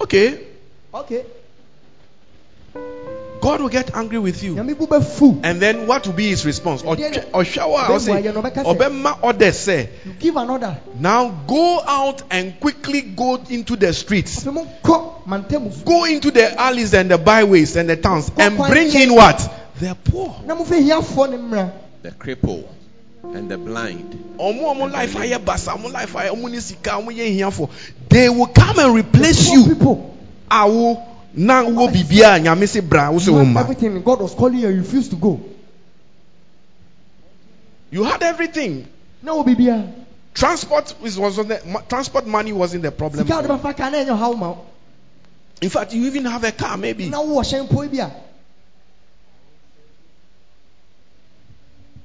Okay, 0.00 0.46
okay 0.94 1.24
God 3.40 3.62
will 3.62 3.68
get 3.70 3.94
angry 3.96 4.18
with 4.18 4.42
you. 4.42 4.54
nyame 4.54 4.76
bu 4.76 4.86
bɛ 4.86 5.02
fu 5.02 5.40
And 5.42 5.60
then 5.60 5.86
what 5.86 6.06
will 6.06 6.12
be 6.14 6.28
his 6.28 6.44
response? 6.44 6.82
Or 6.82 6.96
or 7.32 7.44
shower 7.44 7.86
or 7.90 7.98
say, 7.98 8.12
why 8.12 8.18
you 8.18 8.32
no 8.32 8.42
Obema 8.42 9.22
order 9.22 9.50
say, 9.52 9.88
you 10.04 10.12
give 10.12 10.36
an 10.36 10.50
order 10.50 10.76
now 10.98 11.30
go 11.46 11.80
out 11.84 12.22
and 12.30 12.58
quickly 12.60 13.00
go 13.00 13.36
into 13.48 13.76
the 13.76 13.92
streets. 13.94 14.44
afei 14.44 14.52
mo 14.52 14.66
kɔ 14.84 15.24
mantam 15.26 15.72
so 15.72 15.84
Go 15.84 16.04
into 16.04 16.30
the 16.30 16.60
alleys 16.60 16.92
and 16.92 17.10
the 17.10 17.18
byways 17.18 17.76
and 17.76 17.88
the 17.88 17.96
towns 17.96 18.30
and 18.36 18.56
bring 18.58 18.94
in 18.94 19.14
what? 19.14 19.38
The 19.80 19.94
poor. 20.04 20.36
na 20.44 20.54
mo 20.54 20.64
fɛ 20.64 20.82
hiafoɔ 20.86 21.30
ne 21.30 21.36
mmra 21.38 21.72
The 22.02 22.10
cripple 22.10 22.68
and 23.22 23.50
the 23.50 23.58
blind. 23.58 24.36
Ọmọ 24.38 24.62
ọmọ 24.74 24.92
life 24.92 25.14
ayẹ 25.16 25.38
basa 25.44 25.72
ọmọ 25.76 25.92
life 25.92 26.14
ayẹ 26.16 26.30
ọmọ 26.30 26.50
ní 26.50 26.60
sika 26.60 26.90
ọmọ 27.00 27.10
yẹ. 27.12 27.68
They 28.08 28.28
will 28.28 28.46
come 28.46 28.78
and 28.78 28.94
replace 28.94 29.50
you. 29.50 29.64
people 29.66 30.16
Awo 30.50 31.06
na 31.34 31.62
wo 31.62 31.86
bibi 31.88 32.22
a 32.22 32.38
nyame 32.40 32.66
se 32.66 32.80
bra 32.80 33.10
wo 33.10 33.18
se 33.18 33.26
you 33.30 33.32
wo 33.34 33.38
have 33.44 33.48
ma. 33.54 33.60
everything 33.60 34.02
God 34.02 34.20
was 34.20 34.34
calling 34.34 34.58
you 34.58 34.68
you 34.68 34.78
refused 34.78 35.10
to 35.10 35.16
go 35.16 35.40
You 37.92 38.02
had 38.04 38.22
everything. 38.22 38.86
na 39.22 39.34
wo 39.34 39.44
bibia 39.44 39.92
Transport 40.34 40.94
was, 41.02 41.18
was 41.18 41.38
on 41.38 41.48
the, 41.48 41.82
transport 41.88 42.26
money 42.26 42.52
wasn't 42.52 42.82
the 42.82 42.90
problem. 42.92 43.26
sika 43.26 43.38
a 43.38 43.42
for 43.42 43.48
wode 43.48 43.62
you. 43.62 43.68
bɛfa 43.68 43.76
kaa 43.76 43.90
na 43.90 43.98
ɛnyɛ 43.98 44.18
haw 44.18 44.32
ma 44.34 44.48
wo 44.50 44.66
In 45.62 45.68
fact, 45.68 45.92
you 45.92 46.06
even 46.06 46.24
have 46.24 46.42
a 46.42 46.52
car 46.52 46.76
maybe. 46.78 47.08
na 47.08 47.18
wowɔ 47.18 47.44
hyɛn 47.44 47.68
mpo 47.68 47.90
bi 47.90 48.10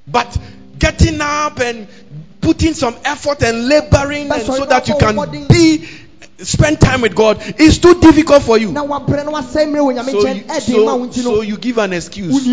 But 0.06 0.38
getting 0.90 1.20
up 1.20 1.58
and 1.60 1.88
putting 2.40 2.74
some 2.74 2.94
effort 3.04 3.42
and 3.42 3.68
laboring 3.68 4.30
and 4.30 4.42
so 4.42 4.64
that 4.66 4.88
you 4.88 4.96
can 4.98 5.48
be 5.48 5.84
spend 6.38 6.80
time 6.80 7.00
with 7.00 7.14
God 7.14 7.42
is 7.60 7.78
too 7.78 7.98
difficult 8.00 8.42
for 8.42 8.58
you. 8.58 8.72
na 8.72 8.84
wabrɛ 8.84 9.24
na 9.24 9.32
wasɛe 9.32 9.66
mmerɛ 9.66 9.80
wɔ 9.80 9.94
nyame 9.96 10.10
So 10.10 10.20
you, 10.20 10.26
nkyɛn 10.26 10.46
ɛde 10.46 10.84
ma 10.84 10.94
wo 10.94 11.10
so, 11.10 11.20
so 11.22 11.40
you 11.40 11.56
give 11.56 11.78
an 11.78 11.92
excuse. 11.92 12.46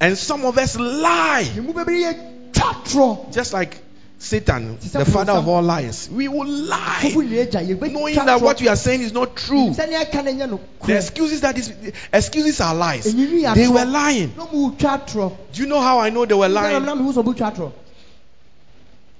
And 0.00 0.16
some 0.16 0.44
of 0.44 0.56
us 0.58 0.78
lie. 0.78 1.48
ne 1.54 1.60
mu 1.60 1.72
bɛbiri 1.72 2.00
yɛ 2.04 2.52
twa 2.52 2.76
torɔ 2.84 3.32
Just 3.32 3.52
like 3.52 3.76
Satan, 4.20 4.78
the 4.80 5.04
father 5.04 5.32
of 5.32 5.46
all 5.46 5.62
liars. 5.62 6.10
We 6.10 6.26
will 6.26 6.46
lie. 6.48 7.00
fofo 7.02 7.22
ne 7.28 7.36
agya 7.46 7.62
yɛbɛtwa 7.76 7.92
Knowing 7.92 8.14
that 8.16 8.40
what 8.40 8.60
we 8.60 8.66
are 8.66 8.74
saying 8.76 9.02
is 9.02 9.12
not 9.12 9.36
true. 9.36 9.68
sɛne 9.70 9.92
ɛka 10.04 10.24
no 10.24 10.32
nyɛ 10.32 10.50
no 10.50 10.60
The 10.84 10.96
excuses 10.96 11.40
that 11.42 11.56
is 11.56 11.72
excuses 12.12 12.60
are 12.60 12.74
lies. 12.74 13.04
They 13.14 13.68
were 13.68 13.84
lying. 13.84 14.34
na 14.36 14.46
mu 14.52 14.72
twa 14.76 14.98
torɔ 15.06 15.36
Do 15.52 15.62
you 15.62 15.68
know 15.68 15.80
how 15.80 16.00
I 16.00 16.10
know 16.10 16.24
they 16.26 16.34
were 16.34 16.48
lying? 16.48 16.84
na 16.84 16.96
mehu 16.96 17.12
sɛ 17.14 17.22
ɔbɛtwa 17.22 17.54
torɔ 17.56 17.72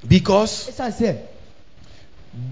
Because 0.06 0.66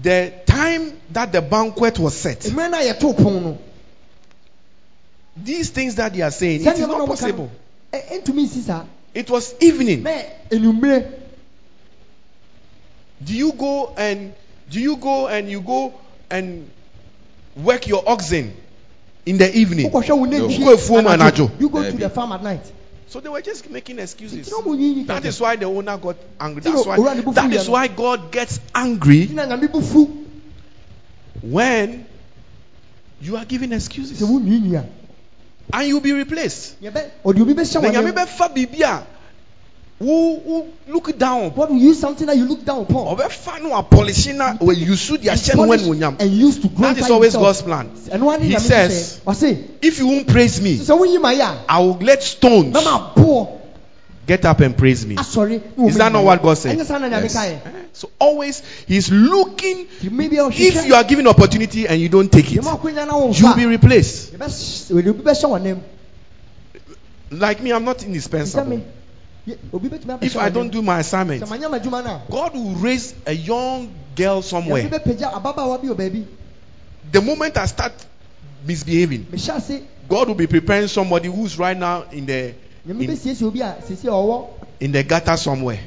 the 0.03 0.33
time 0.45 0.93
that 1.11 1.31
the 1.33 1.41
banquet 1.41 1.99
was 1.99 2.15
set, 2.15 2.39
mmerɛ 2.39 2.71
no 2.71 2.77
a 2.79 2.93
yɛtoo 2.93 3.17
pon 3.17 3.43
no 3.43 3.57
these 5.35 5.69
things 5.69 5.95
that 5.95 6.13
they 6.13 6.21
are 6.21 6.31
saying, 6.31 6.61
it 6.65 6.67
is 6.67 6.79
not 6.79 7.05
possible. 7.07 7.51
no 7.91 7.99
ɛ- 7.99 8.23
ɛntumi 8.23 8.47
nsi 8.47 8.85
It 9.13 9.29
was 9.29 9.53
evening. 9.59 10.03
Na 13.21 13.25
enumere 13.25 13.25
Do 13.25 13.33
you 13.33 13.51
go 13.53 13.93
and 13.97 14.33
do 14.69 14.79
you 14.79 14.97
go 14.97 15.27
and 15.27 15.49
you 15.49 15.61
go 15.61 15.93
and 16.29 16.69
work 17.55 17.87
your 17.87 18.03
oxen 18.07 18.53
in 19.25 19.37
the 19.37 19.55
evening? 19.57 19.91
wokɔhwɛ 19.91 20.17
wo 20.17 20.25
No. 20.25 20.47
nantwie 20.47 20.59
Wokɔ 20.59 20.75
afuom 20.75 21.59
you 21.59 21.69
go 21.69 21.83
to 21.91 21.97
the 21.97 22.09
farm 22.09 22.31
at 22.31 22.43
night 22.43 22.71
So 23.09 23.21
they 23.21 23.29
were 23.29 23.41
just 23.41 23.69
making 23.69 23.99
excuses. 23.99 24.47
nti 24.47 24.51
na 24.51 24.57
ɔmo 24.57 24.75
nyiyi 24.77 25.07
That 25.07 25.25
is 25.25 25.39
why 25.39 25.55
the 25.55 25.65
owner 25.65 25.97
got 25.97 26.17
angry. 26.39 26.61
That's 26.61 26.85
why, 26.85 26.97
owura 26.97 27.15
ne 27.15 27.21
bo 27.21 27.31
that 27.31 27.45
fu 27.45 27.51
is 27.51 27.55
ya 27.55 27.63
no. 27.63 27.71
why 27.71 27.87
God 27.87 28.31
gets 28.31 28.59
angry 28.75 29.27
na 29.33 29.45
nyame 29.45 29.71
bu 29.71 29.81
fu 29.81 30.09
when 31.41 32.05
you 33.21 33.37
are 33.37 33.45
giving 33.45 33.71
excuses. 33.71 34.19
sɛ 34.21 34.27
wo 34.29 34.39
nwiinwi 34.39 34.75
a 34.77 34.85
And 35.73 35.85
you'll 35.89 35.99
be 35.99 36.13
replaced. 36.13 36.75
Yɛbɛ 40.01 40.09
ɔde 40.09 40.29
obi 40.29 40.33
bɛhyɛ 40.33 40.37
Na 40.37 40.37
wɔn 40.37 40.37
nyame 40.37 40.37
nneɛma 40.37 40.37
bɛfa 40.37 40.37
biribi 40.37 40.37
a 40.37 40.37
wo 40.39 40.41
wo 40.45 40.67
look 40.87 41.17
down. 41.17 41.49
God 41.55 41.69
will 41.69 41.77
use 41.77 41.99
something 41.99 42.27
that 42.27 42.37
you 42.37 42.45
look 42.45 42.63
down 42.65 42.81
upon 42.81 43.17
Ɔbɛfa 43.17 43.61
no 43.63 43.69
apolish 43.81 44.33
na 44.35 44.53
ɔyusu 44.57 45.19
de 45.21 45.29
ahyɛ 45.29 45.55
no 45.55 45.65
Polish 45.65 45.81
wɔn 45.81 45.95
anyam. 45.97 46.15
and 46.19 46.31
use 46.31 46.59
to 46.59 46.67
glorify 46.67 46.93
That 46.93 47.05
is 47.05 47.11
always 47.11 47.33
himself. 47.33 47.43
God's 47.43 47.61
plan. 47.63 47.89
ɛno 48.09 48.29
ara 48.31 48.39
ne 48.39 48.45
He 48.47 48.59
says- 48.59 49.19
If 49.81 49.99
you 49.99 50.07
won't 50.07 50.27
praise 50.27 50.61
me, 50.61 50.77
wonyi 50.77 51.21
ma 51.21 51.31
yɛ 51.33 51.41
a 51.41 51.57
I 51.69 51.79
will 51.79 51.97
let 52.01 52.21
stones 52.23 52.73
na 52.73 52.81
ma 52.81 53.13
boɔ 53.15 53.47
get 54.27 54.43
up 54.45 54.59
and 54.59 54.75
praise 54.77 55.05
me. 55.05 55.15
na 55.15 55.23
wɔn 55.23 55.89
Is 55.89 55.95
that 55.97 56.11
not 56.11 56.23
what 56.23 56.41
God 56.43 56.57
said? 56.57 56.77
ɛnyɛ 56.77 56.85
saa 56.85 56.97
na 56.99 57.09
nyame 57.09 57.23
Yes. 57.33 57.57
So 57.93 58.09
always 58.19 58.61
He's 58.87 59.09
looking. 59.09 59.87
Nti 60.03 60.11
maybe 60.11 60.35
ɔhwehwɛ 60.35 60.59
If 60.59 60.85
you 60.85 60.93
are 60.93 61.03
given 61.03 61.25
opportunity 61.27 61.87
and 61.87 61.99
you 61.99 62.09
don't 62.09 62.31
take 62.31 62.51
it, 62.51 62.61
yɛma 62.61 62.77
akonya 62.79 63.07
na 63.07 63.13
wɔn 63.13 63.39
you'll 63.39 63.55
be 63.55 63.65
replaced. 63.65 64.33
yɛbɛ 64.37 64.45
wɔde 64.93 65.07
obi 65.09 65.23
bɛhyɛ 65.23 65.49
wɔn 65.49 65.77
Like 67.31 67.61
me, 67.63 67.71
I'm 67.73 67.83
not 67.83 68.03
indispensable. 68.03 68.81
Yɛ- 69.47 69.57
obi 69.73 69.89
bɛtumi 69.89 70.23
If 70.23 70.35
I 70.37 70.49
don't 70.49 70.69
do 70.69 70.81
my 70.81 70.99
assignment, 70.99 71.43
sɛ 71.43 71.47
manyɛ 71.47 71.69
m'adwuma 71.71 72.03
no 72.03 72.09
a 72.11 72.21
God 72.29 72.53
will 72.53 72.75
raise 72.75 73.13
a 73.25 73.33
young 73.33 73.89
girl 74.15 74.41
somewhere. 74.41 74.83
bɛpagya 74.83 75.31
ababaawa 75.33 75.81
bi 75.81 75.87
wɔ 75.87 75.95
baabi 75.95 76.25
The 77.11 77.21
moment 77.21 77.55
I 77.57 77.65
start 77.67 77.93
misbehaving, 78.65 79.27
God 80.09 80.27
will 80.27 80.35
be 80.35 80.47
preparing 80.47 80.87
somebody 80.87 81.29
who's 81.29 81.57
right 81.57 81.77
now 81.77 82.03
in 82.11 82.25
the 82.25 82.53
in, 82.87 82.97
bɛsiesie 82.97 83.43
obi 83.43 83.61
a 83.61 83.75
siesie 83.87 84.05
a 84.05 84.11
ɔwɔ 84.11 84.47
in 84.79 84.91
the 84.91 85.03
gutter 85.03 85.37
somewhere. 85.37 85.79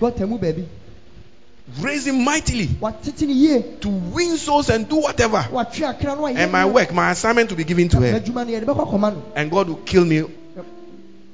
Raise 1.80 2.06
him 2.08 2.24
mightily 2.24 2.66
watete 2.66 3.26
ne 3.28 3.32
yie 3.32 3.62
to 3.80 3.88
win 3.88 4.36
souls 4.36 4.70
and 4.70 4.88
do 4.88 4.96
whatever. 4.96 5.38
watwe 5.52 5.86
akra 5.88 6.16
no 6.16 6.26
And 6.26 6.50
my 6.50 6.64
work, 6.64 6.92
my 6.92 7.12
assignment 7.12 7.48
will 7.50 7.56
be 7.58 7.64
given 7.64 7.88
to 7.90 8.00
her. 8.00 8.18
m'adwuma 8.18 8.44
no 8.46 8.52
yɛde 8.52 8.64
bɛkɔ 8.64 8.88
akɔma 8.90 9.12
no 9.14 9.22
And 9.36 9.50
God 9.50 9.68
will 9.68 9.76
kill 9.76 10.04
me 10.04 10.24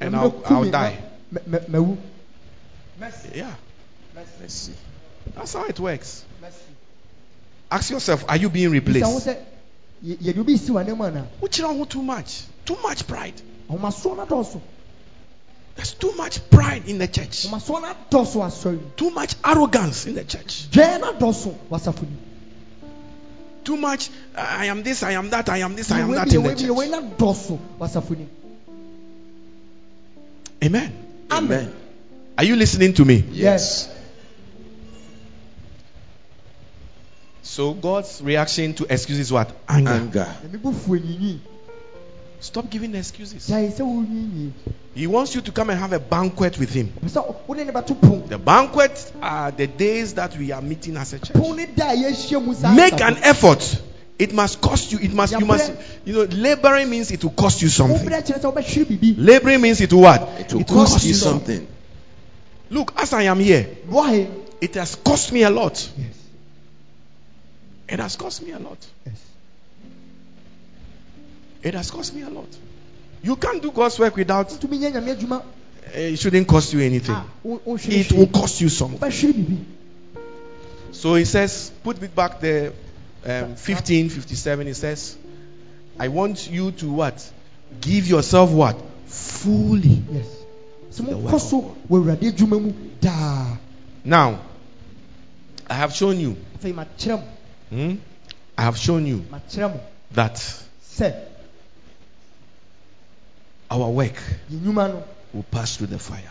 and 0.01 0.15
I'll, 0.16 0.43
I'll 0.47 0.65
die. 0.70 0.98
Ma- 2.98 3.06
ma- 3.06 3.12
mawu 3.12 3.35
Yeah, 3.36 3.55
Mercy. 4.40 4.73
that's 5.35 5.52
how 5.52 5.64
it 5.64 5.78
works. 5.81 6.24
Ask 7.70 7.90
yourself, 7.90 8.24
are 8.28 8.36
you 8.36 8.48
being 8.48 8.70
replaced? 8.70 9.06
sɛ 9.27 9.36
yɛ- 10.05 10.18
yɛde 10.18 10.39
obi 10.39 10.56
si 10.56 10.70
w'anim 10.73 10.98
anaa 10.98 11.27
Wokyerɛ 11.40 11.68
wo 11.73 11.78
ho 11.78 11.85
too 11.85 12.02
much. 12.02 12.43
Too 12.64 12.77
much 12.82 13.06
pride. 13.06 13.40
ahomasoɔ 13.70 14.16
no 14.16 14.27
dɔɔso 14.27 14.60
There's 15.74 15.93
too 15.93 16.12
much 16.16 16.48
pride 16.48 16.89
in 16.89 16.98
the 16.98 17.06
church, 17.06 17.47
ɔmasoɔ 17.47 17.82
no 17.82 17.94
adɔso 17.94 18.36
asɔre 18.47 18.81
mu 18.81 18.90
too 18.97 19.10
much 19.10 19.35
arrogance 19.44 20.06
in 20.06 20.14
the 20.14 20.24
church, 20.24 20.68
dwɛɛ 20.70 21.01
no 21.01 21.12
adɔso 21.12 21.55
wasafo 21.70 22.02
mu 22.02 22.16
too 23.64 23.77
much. 23.77 24.09
I 24.36 24.66
am 24.66 24.82
this, 24.85 25.02
I 25.02 25.10
am 25.12 25.28
that, 25.31 25.48
I 25.48 25.59
am 25.59 25.74
this, 25.74 25.90
I 25.90 26.01
am 26.01 26.12
that 26.12 26.32
in 26.32 26.43
the 26.43 26.48
yɛwɔ 26.48 26.56
bi, 26.56 26.62
yɛwɔ 26.62 26.82
church. 26.85 26.90
no 26.90 27.02
adɔso 27.02 27.59
wasafo 27.78 28.16
mu 28.16 28.27
Amen. 30.64 30.93
amen 31.31 31.73
Are 32.39 32.45
you 32.45 32.57
listening 32.57 32.93
to 32.95 33.05
me? 33.05 33.25
yes 33.33 33.93
So 37.43 37.73
God's 37.73 38.21
reaction 38.23 38.75
to 38.75 38.85
excuses 38.85 39.27
is 39.29 39.33
what? 39.33 39.51
Anger. 39.69 39.91
Anger. 39.91 40.29
ɛmi 40.45 40.61
bu 40.63 40.73
fu 40.73 40.97
enyinyi 40.99 41.39
Stop 42.41 42.69
giving 42.71 42.95
excuses. 42.95 43.47
gyae 43.49 43.71
sɛ 43.73 43.81
wonyinyi 43.81 44.51
He 44.95 45.07
wants 45.07 45.35
you 45.35 45.41
to 45.43 45.53
come 45.53 45.71
and 45.71 45.79
have 45.81 45.93
a 45.93 45.99
banquet 46.01 46.59
with 46.59 46.71
Him. 46.71 46.93
pɛ 47.03 47.09
sɛ 47.09 47.35
wode 47.49 47.65
ne 47.67 47.73
bɛto 47.73 47.99
pon 48.01 48.25
The 48.29 48.37
banquet 48.39 49.13
are 49.23 49.51
the 49.53 49.67
days 49.67 50.15
that 50.15 50.37
we 50.37 50.53
are 50.53 50.61
meeting 50.61 50.97
as 50.99 51.15
a 51.15 51.19
church. 51.19 51.33
pon 51.37 51.57
ne 51.57 51.67
da 51.75 51.91
a 51.91 51.97
yɛahyia 51.97 52.45
mu 52.45 52.55
saa 52.55 52.75
Make 52.75 53.01
an 53.01 53.17
effort. 53.23 53.81
It 54.19 54.33
must 54.33 54.61
cost 54.63 54.93
you. 54.93 54.99
It 54.99 55.13
must. 55.13 55.33
You 55.39 55.45
must. 55.45 55.73
You 56.07 56.13
know, 56.15 56.23
laboring 56.25 56.89
means 56.89 57.11
it 57.11 57.23
will 57.23 57.33
cost 57.33 57.63
you 57.63 57.69
something. 57.69 58.07
wobrɛ 58.07 58.23
kyerɛ 58.27 58.41
sɛ 58.41 58.53
wobɛhwere 58.53 58.85
biribi 58.87 59.15
Laboring 59.19 59.61
means 59.63 59.81
it 59.81 59.93
will 59.93 60.03
what? 60.03 60.29
It 60.41 60.53
will 60.53 60.61
It 60.63 60.69
cost 60.69 61.05
you 61.07 61.15
something. 61.15 61.67
Look, 62.71 62.93
as 62.97 63.13
I 63.13 63.23
am 63.25 63.39
here, 63.41 63.65
why? 63.87 64.29
it 64.61 64.75
has 64.75 64.95
cost 64.97 65.33
me 65.33 65.43
a 65.43 65.51
lot. 65.51 65.75
yes 65.99 66.17
It 67.89 68.01
has 68.01 68.17
cost 68.17 68.43
me 68.43 68.53
a 68.53 68.59
lot. 68.59 68.79
yes 69.07 69.23
It 71.63 71.75
has 71.75 71.91
cost 71.91 72.15
me 72.15 72.23
a 72.23 72.31
lot. 72.31 72.49
You 73.23 73.37
can't 73.37 73.63
do 73.63 73.71
God's 73.73 73.99
work 73.99 74.17
without. 74.17 74.49
wotumi 74.51 74.79
nyɛ 74.79 74.93
nyame 74.93 75.15
adwuma 75.17 75.43
eh, 75.95 76.13
It 76.13 76.19
shouldn't 76.19 76.47
cost 76.49 76.73
you 76.73 76.81
anything. 76.81 77.15
a 77.15 77.25
wo- 77.43 77.61
wonhwere 77.67 77.93
It 77.93 78.13
will 78.13 78.27
cost 78.29 78.61
you 78.61 78.69
something. 78.69 79.67
So 80.93 81.15
he 81.15 81.25
says, 81.25 81.71
put 81.85 82.03
it 82.03 82.15
back 82.15 82.41
there, 82.41 82.73
um, 83.25 83.55
15, 83.57 84.09
57. 84.09 84.67
He 84.67 84.73
says, 84.73 85.17
I 85.99 86.09
want 86.09 86.49
you 86.51 86.71
to 86.73 86.91
what? 86.93 87.33
Give 87.81 88.07
yourself 88.09 88.51
what? 88.51 88.77
Fully. 89.07 90.03
yes 90.11 90.27
Now, 94.05 94.39
I 95.68 95.74
have 95.74 95.93
shown 95.93 96.20
you. 96.20 96.36
afei 96.59 96.73
makyerɛ 96.73 97.18
mo 97.18 97.24
hmm? 97.70 97.94
I 98.56 98.62
have 98.62 98.78
shown 98.78 99.06
you 99.06 99.24
that 100.12 100.62
our 103.70 103.90
work 103.90 104.14
yɛn 104.51 104.60
nnwuma 104.60 104.89
no 104.89 105.05
will 105.35 105.43
pass 105.51 105.77
through 105.77 105.89
the 105.89 105.98
fire. 105.98 106.31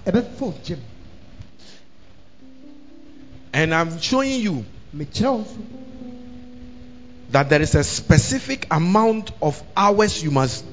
And 3.53 3.73
I'm 3.73 3.99
showing 3.99 4.41
you 4.41 4.65
mekyerɛ 4.95 5.31
wo 5.31 5.43
nso 5.43 5.65
that 7.31 7.49
there 7.49 7.61
is 7.61 7.75
a 7.75 7.83
specific 7.83 8.67
amount 8.71 9.31
of 9.41 9.61
hours 9.75 10.23
you 10.23 10.31
must 10.31 10.63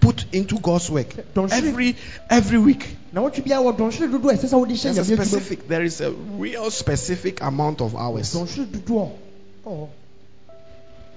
put 0.00 0.24
into 0.32 0.58
God's 0.58 0.90
work 0.90 1.14
every 1.50 1.96
every 2.30 2.58
week. 2.58 2.96
na 3.12 3.20
wotwe 3.22 3.42
biara 3.44 3.62
wɔ 3.62 3.76
dɔnhwere 3.76 4.32
a 4.32 4.36
ɛsɛ 4.36 4.48
sɛ 4.48 4.58
wode 4.58 4.70
hyɛ 4.70 4.82
There's 4.94 4.98
a 4.98 5.02
nyame 5.02 5.04
adwuma 5.04 5.18
mu 5.18 5.24
specific. 5.24 5.68
There 5.68 5.82
is 5.82 6.00
a 6.00 6.10
real 6.12 6.70
specific 6.70 7.40
amount 7.42 7.80
of 7.80 7.96
hours 7.96 8.34
dɔnhwere 8.34 8.66
dodoɔ 8.66 9.10
ɔwɔ 9.66 9.88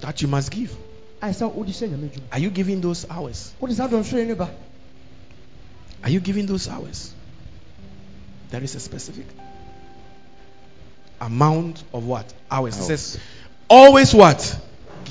that 0.00 0.22
you 0.22 0.28
must 0.28 0.50
give. 0.50 0.74
a 1.22 1.26
ɛsɛ 1.26 1.52
wode 1.54 1.68
hyɛ 1.68 1.88
nyame 1.88 2.10
adwuma 2.10 2.32
Are 2.32 2.38
you 2.38 2.50
giving 2.50 2.80
those 2.80 3.06
hours? 3.10 3.52
wode 3.60 3.72
saa 3.74 3.88
dɔnhwere 3.88 4.26
no 4.26 4.34
ba 4.34 4.50
Are 6.02 6.10
you 6.10 6.20
giving 6.20 6.46
those 6.46 6.68
hours? 6.68 7.12
There 8.50 8.62
is 8.62 8.74
a 8.74 8.80
specific 8.80 9.26
amount 11.20 11.82
of 11.92 12.04
what? 12.06 12.32
Hours. 12.50 12.76
It 12.78 12.82
says, 12.82 13.18
always 13.68 14.14
what? 14.14 14.58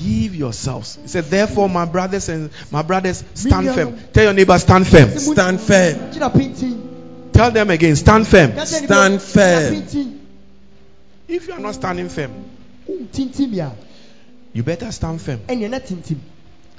Give 0.02 0.34
yourselves. 0.34 0.98
He 1.02 1.08
said, 1.08 1.24
therefore, 1.24 1.68
my 1.68 1.84
brothers 1.84 2.28
and 2.28 2.50
my 2.70 2.82
brothers, 2.82 3.22
stand 3.34 3.68
firm. 3.74 3.98
Tell 4.12 4.24
your 4.24 4.32
neighbor, 4.32 4.58
stand 4.58 4.86
firm. 4.86 5.10
Stand 5.10 5.60
firm. 5.60 7.32
Tell 7.32 7.50
them 7.50 7.70
again, 7.70 7.96
stand 7.96 8.26
firm. 8.26 8.58
Stand 8.64 9.20
firm. 9.20 10.20
If 11.28 11.46
you 11.46 11.54
are 11.54 11.60
not 11.60 11.74
standing 11.74 12.08
firm, 12.08 12.44
you 14.52 14.62
better 14.62 14.90
stand 14.90 15.20
firm. 15.22 15.38
ɛneɛ 15.46 15.70
na 15.70 15.78
tintim 15.78 16.18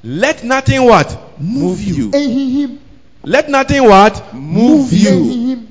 Let 0.03 0.43
nothing 0.43 0.83
what? 0.83 1.39
Move 1.39 1.81
you. 1.81 2.09
ɛnhihim 2.11 2.77
Let 3.23 3.49
nothing 3.49 3.83
what? 3.83 4.33
Move 4.33 4.91
you. 4.91 5.67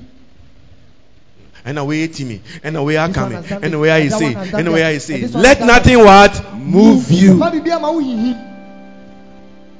And 1.63 1.77
away 1.77 2.07
me. 2.07 2.41
And 2.63 2.75
away 2.77 2.97
I 2.97 3.11
come. 3.11 3.33
one 3.33 3.43
has 3.43 3.49
done 3.49 3.63
And 3.63 3.73
away 3.75 3.91
I 3.91 4.07
that 4.07 4.17
say. 4.19 4.25
one 4.25 4.33
has 4.33 4.51
done 4.51 4.59
And 4.59 4.67
away 4.69 4.83
I 4.83 4.95
oh, 4.95 4.97
say. 4.99 5.23
Oh, 5.25 5.39
let 5.39 5.59
nothing 5.61 5.99
what? 5.99 6.55
Move 6.55 7.11
you. 7.11 7.37
fa 7.39 7.51
biribi 7.51 7.71
ama 7.71 7.91
wo 7.91 7.99
hihim 7.99 8.47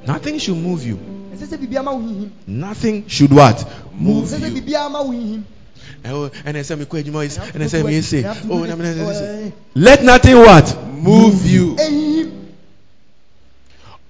Nothing 0.06 0.38
should 0.38 0.56
move 0.56 0.84
you. 0.84 0.96
ɛsɛ 1.34 1.46
sɛ 1.46 1.56
biribi 1.58 1.76
ama 1.78 1.92
wo 1.92 2.00
hihim 2.00 2.30
Nothing 2.46 3.04
should 3.08 3.32
what? 3.32 3.64
Move 3.94 4.30
you. 4.32 4.38
biribi 4.60 4.74
ama 4.74 5.02
wo 5.02 5.10
hihim 5.12 5.42
Oh, 6.04 6.30
and 6.44 6.56
I 6.56 6.62
say 6.62 6.74
me 6.74 6.84
kɔ 6.84 7.02
adwuma 7.04 7.22
yi 7.22 7.30
You 7.30 7.40
have 7.40 7.54
and 7.54 7.62
I 7.64 7.66
say 7.68 7.82
me 7.82 8.00
say 8.00 8.18
You 8.18 8.24
have 8.24 8.40
to 8.42 8.46
do 8.48 8.52
oh 8.52 8.60
this. 8.66 8.68
na 8.68 8.76
me 8.76 9.00
Oh, 9.02 9.12
say 9.12 9.52
let 9.74 10.02
nothing 10.04 10.36
what 10.38 10.76
Move 11.02 11.46
you. 11.46 11.76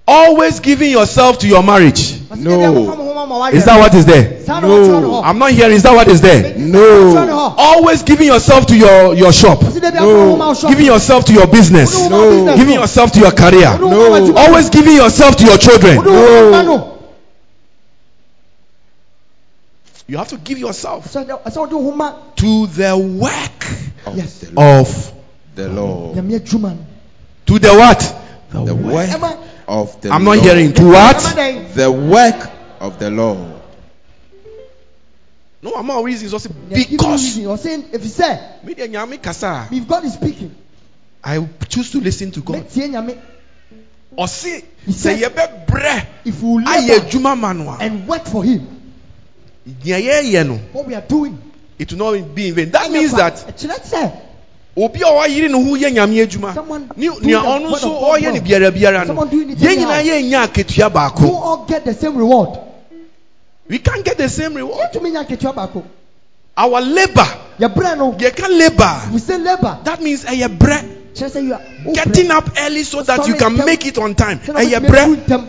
always 0.07 0.59
giving 0.59 0.91
yourself 0.91 1.39
to 1.39 1.47
your 1.47 1.63
marriage 1.63 2.19
No. 2.35 3.12
Biribi 3.27 3.27
ama 3.27 3.27
mo 3.27 3.35
ho 3.35 3.39
ma 3.41 3.49
ma 3.51 3.57
is 3.57 3.65
that 3.65 3.79
what 3.79 3.93
is 3.95 4.05
there 4.05 4.23
No. 4.47 4.67
wɔkyerɛ 4.67 5.01
no 5.01 5.09
hɔ. 5.09 5.21
I'm 5.25 5.37
not 5.39 5.51
hearing 5.51 5.75
is 5.75 5.83
that 5.83 5.93
what 5.95 6.07
is 6.07 6.21
there 6.21 6.43
Saa 6.43 6.49
na 6.59 6.77
wɔkyerɛ 6.77 7.27
no 7.27 7.33
No. 7.35 7.55
always 7.57 8.03
giving 8.03 8.27
yourself 8.27 8.65
to 8.67 8.75
your 8.75 9.13
your 9.15 9.31
shop 9.33 9.59
Ɔsɛ 9.61 9.79
biribi 9.79 9.97
ama 9.97 10.05
No. 10.05 10.29
wo 10.29 10.35
ma 10.37 10.47
wo 10.47 10.53
shop. 10.53 10.69
giving 10.69 10.85
yourself 10.85 11.25
to 11.25 11.33
your 11.33 11.47
business 11.47 11.95
Wode 11.95 12.11
wo 12.11 12.45
ma 12.45 12.51
No. 12.51 12.55
giving 12.57 12.73
yourself 12.75 13.11
to 13.13 13.19
your 13.19 13.31
career 13.31 13.71
Wode 13.71 13.81
wo 13.81 14.09
ma 14.09 14.19
No. 14.19 14.35
always 14.37 14.69
giving 14.69 14.95
yourself 14.95 15.35
to 15.37 15.45
your 15.45 15.57
children 15.57 15.97
Wode 15.97 16.07
wo 16.07 16.51
ma 16.51 16.61
mma 16.61 16.65
no. 16.65 16.89
you 20.07 20.17
have 20.17 20.27
to 20.29 20.37
give 20.37 20.57
yourself 20.59 21.11
Ɔsɛ 21.13 21.43
ɔsɛ 21.45 21.57
wode 21.57 21.71
wo 21.73 21.83
ho 21.83 21.91
ma 21.95 22.11
to 22.35 22.67
the 22.67 22.97
work 22.97 23.65
Of 24.05 24.17
Yes. 24.17 24.33
the 24.39 24.51
Lord. 24.51 24.87
of 24.87 25.11
The 25.55 25.67
Lord. 25.69 26.15
nyame 26.17 26.39
adwuma 26.39 26.69
no 26.71 26.77
to 27.45 27.59
the 27.59 27.69
what 27.73 27.99
The 28.53 28.75
work 28.75 29.09
ɛma 29.09 29.37
of 29.67 30.01
the 30.01 30.09
I'm 30.11 30.23
not 30.25 30.37
hearing 30.39 30.73
to 30.73 30.83
what 30.85 31.17
The 31.75 31.89
work 31.91 32.49
of 32.83 32.99
the 32.99 33.09
Lord. 33.09 33.39
no 35.61 35.73
I'm 35.75 35.87
not 35.87 36.03
reasons 36.03 36.33
also 36.33 36.49
They 36.49 36.75
are 36.75 36.77
giving 36.79 36.91
you 36.91 36.97
because 36.97 37.37
reason. 37.37 37.43
ɔsɛ 37.45 37.91
ɛfiri 37.91 38.09
sɛ 38.09 38.63
me 38.65 38.73
de 38.73 38.87
nyame 38.89 39.21
kasa. 39.21 39.67
If 39.71 39.87
God 39.87 40.03
is 40.05 40.13
speaking. 40.13 40.53
I 41.23 41.47
choose 41.69 41.91
to 41.91 42.01
listen 42.01 42.31
to 42.31 42.41
God. 42.41 42.57
Metie 42.57 42.89
nyame 42.89 43.17
ɔse 44.17 44.63
He 44.85 44.91
sɛ 44.91 44.93
said- 44.93 45.19
yɛbɛbrɛ 45.21 46.05
if 46.25 46.41
we 46.43 46.63
ayɛ 46.65 46.87
labor 46.89 47.05
adwuma 47.05 47.39
ma 47.39 47.77
and 47.79 48.05
work 48.07 48.25
for 48.25 48.43
him 48.43 48.67
nea 49.85 49.99
yɛyɛ 50.01 50.45
no. 50.47 50.55
what 50.73 50.85
we 50.85 50.93
are 50.95 51.01
doing 51.01 51.37
it 51.79 51.91
will 51.93 52.11
not 52.19 52.35
be 52.35 52.49
in 52.49 52.53
vain. 52.55 52.71
That 52.71 52.91
means 52.91 53.11
kwa. 53.11 53.29
that 53.31 53.55
ɛkyerɛ 53.57 53.79
sɛ 53.89 54.11
obi 54.75 54.99
a 55.01 55.05
ɔyere 55.05 55.49
ne 55.49 55.63
ho 55.63 55.77
yɛ 55.77 55.93
nyame 55.93 56.27
adwuma 56.27 56.53
Someone 56.53 56.91
ne 56.97 57.07
do 57.07 57.19
nea 57.21 57.39
the 57.39 57.47
ɔno 57.47 57.71
word 57.71 57.81
nso 57.81 58.01
ɔyɛ 58.11 58.33
ne 58.33 58.39
biara 58.41 58.71
biara 58.71 58.99
no. 58.99 59.07
Someone 59.07 59.29
doing 59.29 59.49
it 59.51 59.57
yɛn 59.59 59.67
anyhow. 59.71 59.89
nyinaa 59.89 60.03
yɛnya 60.03 60.47
akatua 60.47 60.77
you 60.77 60.89
baako 60.89 62.72
we 63.67 63.79
can't 63.79 64.03
get 64.03 64.17
the 64.17 64.29
same 64.29 64.53
reward. 64.53 64.91
Yɛtumi 64.91 65.11
nya 65.11 65.23
ketewa 65.25 65.53
baako 65.53 65.83
our 66.57 66.81
labour 66.81 67.27
yɛbrɛ 67.59 67.97
no. 67.97 68.13
Yɛka 68.13 68.47
labour 68.49 69.13
we 69.13 69.19
say 69.19 69.37
labour 69.37 69.79
that 69.83 70.01
means 70.01 70.23
ɛyɛ 70.25 70.57
brɛ 70.57 71.13
kyerɛ 71.13 71.43
you 71.43 71.53
are 71.53 71.93
getting 71.93 72.31
up 72.31 72.49
early 72.59 72.83
so 72.83 73.01
that 73.03 73.27
you 73.27 73.35
can 73.35 73.55
make 73.57 73.85
it 73.85 73.97
on 73.97 74.15
time. 74.15 74.39
Sɛ 74.39 74.53
na 74.53 74.59
ɛyɛ 74.59 74.79
wotumi 74.79 74.87
brɛ 74.87 75.03
atu 75.03 75.25
ntɛm. 75.25 75.47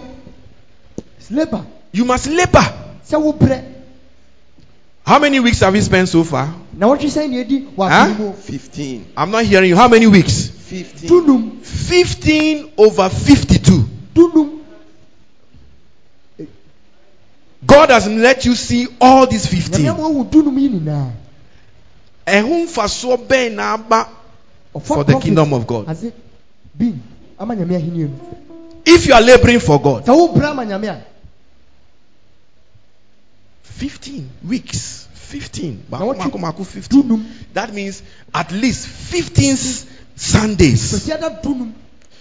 It's 1.19 1.31
labour 1.31 1.65
you 1.93 2.05
must 2.05 2.27
labour 2.29 2.65
sɛ 3.09 3.21
wo 3.21 3.33
brɛ 3.33 3.75
how 5.07 5.19
many 5.19 5.39
weeks 5.39 5.61
have 5.61 5.75
you 5.77 5.83
spent 5.83 6.09
so 6.09 6.25
far? 6.25 6.55
Now 6.73 6.89
what 6.89 7.01
sɛ 7.01 7.29
ne 7.29 7.41
adi 7.41 7.61
wɔ 7.77 7.91
Huh? 7.91 8.33
15. 8.33 9.07
I'm 9.17 9.31
not 9.31 9.45
hearing 9.45 9.69
you. 9.69 9.77
How 9.77 9.89
many 9.89 10.07
weeks? 10.07 10.49
15. 10.49 11.61
15 11.61 12.73
over 12.79 13.11
52 13.11 14.64
God 17.75 17.91
has 17.91 18.07
let 18.09 18.45
you 18.45 18.55
see 18.55 18.87
all 19.01 19.27
these 19.27 19.47
15 19.47 19.87
ama 19.89 20.03
wohu 20.09 20.25
dunum 20.31 20.59
yi 20.59 20.69
nyinaa. 20.69 21.11
Ɛho 22.27 22.67
mfasoɔ 22.67 23.27
bɛn 23.27 23.55
na 23.55 23.75
aba 23.75 24.09
Ɔfa 24.75 24.83
for 24.87 25.05
the 25.05 25.19
kingdom 25.21 25.53
of 25.53 25.67
God? 25.67 25.89
ase. 25.89 26.13
Bin 26.77 27.01
ama 27.39 27.55
nyame 27.55 27.77
ahenni 27.77 28.09
no 28.09 28.11
if 28.87 29.07
you 29.07 29.15
are 29.15 29.23
laboring 29.23 29.61
for 29.61 29.81
God 29.81 30.05
sɛ 30.07 30.15
wo 30.17 30.29
brɛ 30.35 30.51
ama 30.51 30.65
nyame 30.65 30.89
a. 30.89 31.05
15 33.63 34.29
weeks 34.49 35.09
15 35.15 35.85
Na 35.91 35.99
Baako, 35.99 36.07
what 36.07 36.17
you- 36.19 36.31
baako, 36.31 36.39
baako, 36.41 36.65
15 36.67 37.27
that 37.55 37.73
means 37.75 38.03
at 38.33 38.53
least 38.53 38.87
15 38.87 39.53
s- 39.55 39.87
Sundays. 40.17 40.93
Kwasiada 40.93 41.43
dunum 41.43 41.73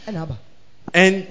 ɛna 0.07 0.21
aba. 0.23 0.38
And 0.93 1.27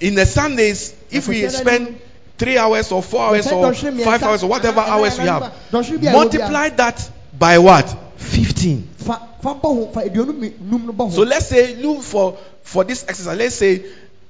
in 0.00 0.14
the 0.14 0.26
Sundays 0.26 0.92
if 1.10 1.26
we 1.28 1.48
spend 1.48 1.98
three 2.42 2.58
hours 2.58 2.90
or 2.90 3.02
four 3.02 3.20
hours 3.22 3.46
or 3.52 3.72
five 3.72 4.22
hours 4.22 4.42
or 4.42 4.48
whatever 4.50 4.80
hours 4.80 5.16
we 5.18 5.26
have, 5.26 5.42
anaa 5.42 5.52
dɔnhwere 5.72 6.00
bi 6.00 6.06
a 6.06 6.10
ɛwɔ 6.10 6.12
multiply 6.12 6.68
that 6.70 7.10
by 7.38 7.58
what? 7.58 7.86
15. 8.16 8.88
fa 8.98 9.20
fa 9.42 9.54
bɔ 9.54 9.62
ho 9.62 9.90
fa 9.94 10.00
aduonu 10.00 10.34
mi- 10.38 10.52
num 10.60 10.86
no 10.86 10.92
bɔ 10.92 11.08
ho 11.08 11.10
So 11.10 11.22
let's 11.22 11.46
say, 11.46 11.76
look 11.76 12.02
for, 12.02 12.36
for 12.62 12.82
this 12.84 13.04
exercise, 13.08 13.38
let's 13.38 13.54
say 13.54 13.82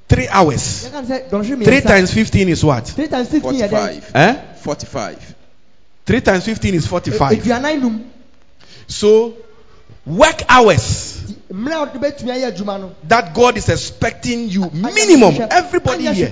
three 0.08 0.28
hours. 0.28 0.84
yɛka 0.90 1.02
sɛ 1.06 1.30
dɔnhwere 1.30 1.64
Three 1.64 1.80
times 1.80 2.12
15 2.12 2.48
is 2.50 2.64
what? 2.64 2.86
three 2.86 3.08
times 3.08 3.28
fifteen 3.28 3.54
yɛ 3.54 3.70
45. 3.70 4.10
Eh? 4.14 4.34
45. 4.60 5.34
Three 6.04 6.20
times 6.20 6.44
15 6.44 6.74
is 6.74 6.86
45. 6.86 7.42
So, 8.88 9.34
work 10.04 10.42
hours 10.50 11.22
mmerɛ 11.50 11.72
a 11.72 11.86
ɔde 11.86 11.98
bɛtumi 11.98 12.30
ayɛ 12.30 12.52
adwuma 12.52 12.80
no 12.80 12.90
that 13.08 13.32
God 13.34 13.56
is 13.56 13.68
expecting 13.70 14.48
you, 14.48 14.70
minimum, 14.72 15.34
Anyɛ 15.34 15.48
everybody 15.50 16.04
hwehwɛ. 16.04 16.14
here, 16.14 16.30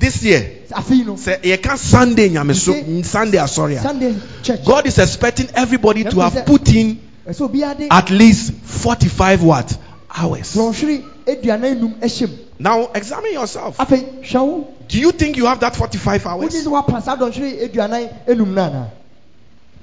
Anyɛ 0.00 0.10
hwehwɛ. 0.10 0.70
obi 0.70 0.72
a 0.72 0.74
ɔwɔ 0.74 0.74
ha 0.74 0.82
biara 0.82 1.06
no 1.06 1.14
this 1.14 1.16
year, 1.16 1.16
say, 1.16 1.40
you 1.50 1.58
can 1.58 1.76
Sunday, 1.78 2.26
You 2.28 3.02
Sunday, 3.04 3.46
sorry. 3.46 3.76
sunday 3.76 4.16
church 4.42 4.64
God 4.64 4.86
is 4.86 4.98
expecting 4.98 5.48
everybody 5.54 6.04
to 6.04 6.20
have 6.20 6.46
put 6.46 6.68
in 6.74 7.00
ɛsɛ 7.26 7.48
obiara 7.50 7.76
de 7.78 7.88
at 7.90 8.10
least 8.10 8.52
45 8.52 9.42
what? 9.42 9.76
Hours. 10.16 10.54
dɔnhwere 10.54 11.02
aduanan 11.26 11.80
num 11.80 11.94
ɛhyɛ 12.00 12.28
mu 12.28 12.36
Now, 12.60 12.90
examine 12.94 13.32
yourself. 13.34 13.76
afei 13.78 14.22
hwɛ 14.22 14.46
wo 14.46 14.68
Do 14.88 14.98
you 14.98 15.12
think 15.12 15.36
you 15.36 15.44
have 15.46 15.60
that 15.60 15.76
45 15.76 16.26
hours? 16.26 16.54
sɛ 16.54 16.66
woapa 16.66 17.02
saa 17.02 17.16
dɔnhwere 17.16 17.68
aduanan 17.68 18.08
enum 18.26 18.54
no 18.54 18.62
anaa 18.62 18.90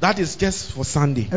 That 0.01 0.19
is 0.19 0.35
just 0.35 0.71
for 0.71 0.83
Sunday. 0.83 1.27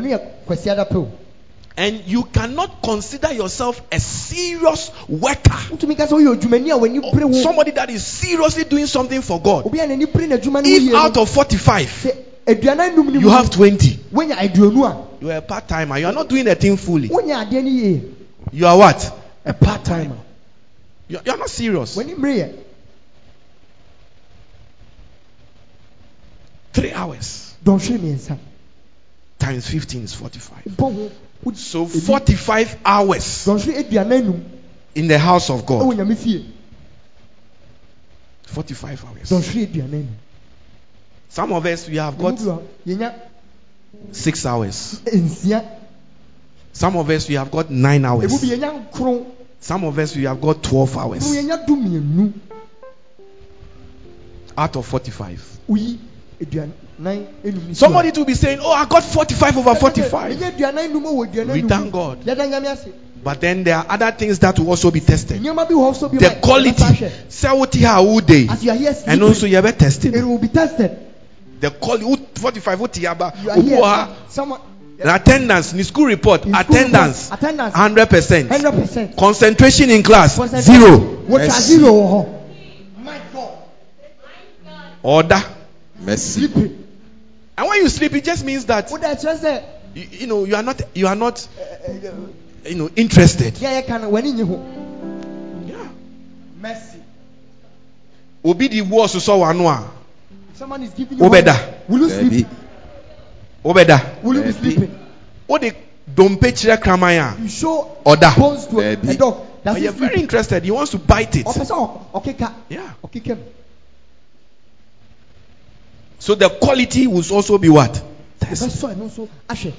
And 1.79 2.03
you 2.09 2.25
cannot 2.25 2.83
consider 2.83 3.33
yourself 3.33 3.81
a 3.93 4.01
serious 4.01 4.91
worker. 5.09 5.53
wotumi 5.71 5.97
ka 5.97 6.07
sɛ 6.09 6.19
woyɛ 6.19 6.35
odwumani 6.37 6.73
a 6.73 6.77
w'ani 6.77 7.01
bere 7.13 7.25
Or 7.25 7.33
somebody 7.41 7.71
that 7.71 7.89
is 7.89 8.05
seriously 8.05 8.65
doing 8.65 8.87
something 8.87 9.23
for 9.23 9.41
God. 9.41 9.65
obi 9.65 9.79
a 9.79 9.87
n'ani 9.87 10.13
bere 10.13 10.27
If 10.67 10.93
out 10.93 11.17
of 11.17 11.31
45, 11.31 11.87
sɛ 11.87 12.17
aduanan 12.49 12.97
num 12.97 13.13
no 13.13 13.21
you 13.21 13.29
have 13.29 13.49
20, 13.51 13.95
wonya 14.13 14.35
aduonu 14.35 15.07
you 15.21 15.31
are 15.31 15.37
a 15.37 15.41
part 15.43 15.69
timer. 15.69 15.99
You 15.99 16.07
are 16.09 16.13
not 16.13 16.29
doing 16.29 16.49
a 16.49 16.57
thing 16.57 16.77
fully. 16.77 17.09
wonya 17.11 17.47
adeɛ 17.47 17.63
no 17.63 17.71
yie 17.71 18.03
You 18.53 18.67
are 18.67 18.77
what? 18.77 19.13
a 19.45 19.55
part 19.55 19.85
timer 19.85 20.17
You 21.09 21.19
are 21.29 21.37
not 21.37 21.49
serious. 21.49 21.95
w'ani 21.97 22.17
mmere 22.17 22.35
yɛ 22.43 22.53
Three 26.73 26.93
hours 26.93 27.55
dɔnhwere 27.65 27.99
mmiɛnsa 28.01 28.37
times 29.39 29.69
15 29.69 30.03
is 30.03 30.15
45. 30.15 30.65
Bɔ 31.45 31.45
ho 31.45 31.51
wodi 31.51 31.57
So 31.59 31.87
45 31.87 32.77
hours 32.85 33.45
dɔnhwere 33.47 33.79
aduanan 33.79 34.25
num 34.25 34.45
in 34.95 35.09
the 35.09 35.19
house 35.19 35.51
of 35.51 35.65
God. 35.67 35.83
nyame 35.97 36.17
fie 36.17 36.45
45 38.47 39.05
hours. 39.05 39.31
dɔnhwere 39.31 39.67
aduanan 39.67 39.91
num 39.91 40.17
Some 41.31 41.53
of 41.53 41.67
us, 41.67 41.87
we 41.89 41.97
have 41.97 42.17
got 42.19 42.37
bi 42.37 42.43
wɔ 42.43 42.59
hɔ, 42.59 42.63
yɛnya 42.87 43.15
six 44.13 44.47
hours. 44.47 45.01
Some 46.73 46.97
of 46.97 47.11
us, 47.11 47.29
we 47.29 47.35
have 47.35 47.51
got 47.51 47.71
nine 47.71 48.05
hours. 48.05 48.33
Some 49.61 49.85
of 49.85 49.99
us, 49.99 50.17
we 50.17 50.23
have 50.25 50.41
got 50.41 50.63
12 50.63 50.97
hours 50.97 51.25
yɛnya 51.25 51.67
du 51.67 51.77
mmienu 51.77 52.33
out 54.57 54.77
of 54.77 54.87
45. 54.87 55.59
Woyi 57.05 57.17
aduanan 57.17 57.27
enum 57.45 57.61
eh, 57.63 57.69
ni 57.69 57.75
Somebody 57.75 58.13
to 58.13 58.25
be 58.25 58.35
saying, 58.35 58.59
Oh, 58.63 58.73
I 58.73 58.87
got 58.87 59.03
45 59.05 59.59
over 59.59 59.75
45. 59.75 60.33
ɛnyɛ 60.37 60.57
aduanan 60.57 60.93
num 60.93 61.05
wɔ 61.05 61.27
aduanan 61.33 61.53
We 61.53 61.63
thank 61.63 61.93
God. 61.93 62.25
yɛda 62.25 62.49
nyame 62.51 62.67
ase 62.73 62.89
But 63.23 63.41
then 63.41 63.65
there 63.65 63.77
are 63.77 63.87
other 63.89 64.13
things 64.13 64.39
that 64.41 64.59
will 64.59 64.71
also 64.71 64.91
be 64.91 65.01
tested. 65.01 65.41
nneɛma 65.43 65.69
bi 65.69 65.75
wɔ 65.75 65.93
hɔ 65.93 65.97
so 65.97 66.09
bi 66.09 66.19
The 66.19 66.31
quality. 66.43 67.11
Say 67.29 67.49
what 67.53 67.75
you 67.75 67.87
day. 68.21 68.47
as 68.51 68.65
you 68.65 68.71
are 68.71 68.77
here 68.77 68.95
And 69.07 69.23
also 69.23 69.47
you 69.47 69.57
have 69.57 69.79
tested. 69.79 70.15
it 70.15 70.25
will 70.25 70.39
be 70.39 70.49
tested 70.49 70.97
The 71.61 71.71
quality 71.71 72.07
45 72.35 72.81
what 72.81 72.97
you 72.97 73.09
about. 73.09 73.35
someone 74.29 74.61
Attendance, 75.01 75.73
in 75.75 75.85
school 75.85 76.07
report, 76.07 76.45
in 76.45 76.53
school 76.55 76.77
attendance, 76.77 77.31
report, 77.31 77.55
100%. 77.55 77.73
hundred 78.49 78.73
percent 78.75 79.17
Concentration 79.17 79.91
in 79.91 80.03
class, 80.03 80.35
zero. 80.61 80.99
Mercy. 81.29 81.77
zero 81.79 82.43
my 83.05 83.19
god 83.33 83.59
Order. 85.05 85.41
Mercy. 86.05 86.49
Sleeping 87.59 87.65
And 87.65 87.69
when 87.69 87.83
you 87.83 87.89
sleep, 87.89 88.15
it 88.15 88.25
just 88.25 88.45
means 88.45 88.65
that 88.67 88.91
woda 88.91 89.69
you, 89.95 90.03
you 90.21 90.27
know 90.27 90.45
you 90.45 90.55
are 90.57 90.63
not 90.63 90.81
you 90.95 91.07
are 91.07 91.17
not 91.17 91.47
you 92.65 92.75
know 92.75 92.91
interested. 92.97 93.55
deɛ 93.55 93.83
yɛka 93.83 94.01
no 94.01 94.11
w'ani 94.11 94.33
nye 94.35 94.45
ho 94.45 94.61
Yeah. 95.67 95.89
mercy 96.61 96.99
Obi 98.45 98.69
di 98.69 98.81
wo 98.83 99.07
soso 99.07 99.39
wano 99.41 99.69
a 99.69 99.91
someone 100.57 100.83
is 100.83 100.91
giving 100.91 101.19
you 101.19 101.25
Obeda. 101.25 101.55
will 101.89 102.01
you 102.01 102.09
sleep 102.11 102.47
obeda. 103.65 104.23
will 104.23 104.37
you 104.37 104.43
be 104.43 104.53
sleeping 104.53 104.95
Wo 105.49 105.59
de 105.59 105.73
dompe 106.15 106.53
kyerɛ 106.53 106.79
kraman 106.81 107.19
a 107.39 107.43
you 107.43 107.49
show 107.49 107.97
Order. 108.05 108.33
bones 108.37 108.67
to 108.67 108.81
a, 108.81 108.93
a 108.93 109.17
dog 109.17 109.45
does 109.65 109.75
But 109.75 109.83
you're 109.83 109.93
sleep 109.93 110.11
very 110.11 110.21
interested. 110.21 110.65
He 110.65 110.71
wants 110.71 110.93
to 110.93 110.99
bite 110.99 111.35
it. 111.37 111.47
ɔpɛ 111.47 111.67
sɛ 111.67 111.75
ɔ- 112.15 112.53
Yeah. 112.69 112.91
ɔkeka 113.03 113.37
mu 113.37 113.43
So 116.19 116.35
the 116.35 116.49
quality 116.49 117.07
will 117.07 117.25
also 117.33 117.59
be 117.59 117.69
what? 117.69 118.03
Tested. 118.41 118.69
ɔbɛsɔ 118.71 118.95
ɛno 118.95 119.09
nso 119.11 119.29
ahwɛ 119.49 119.73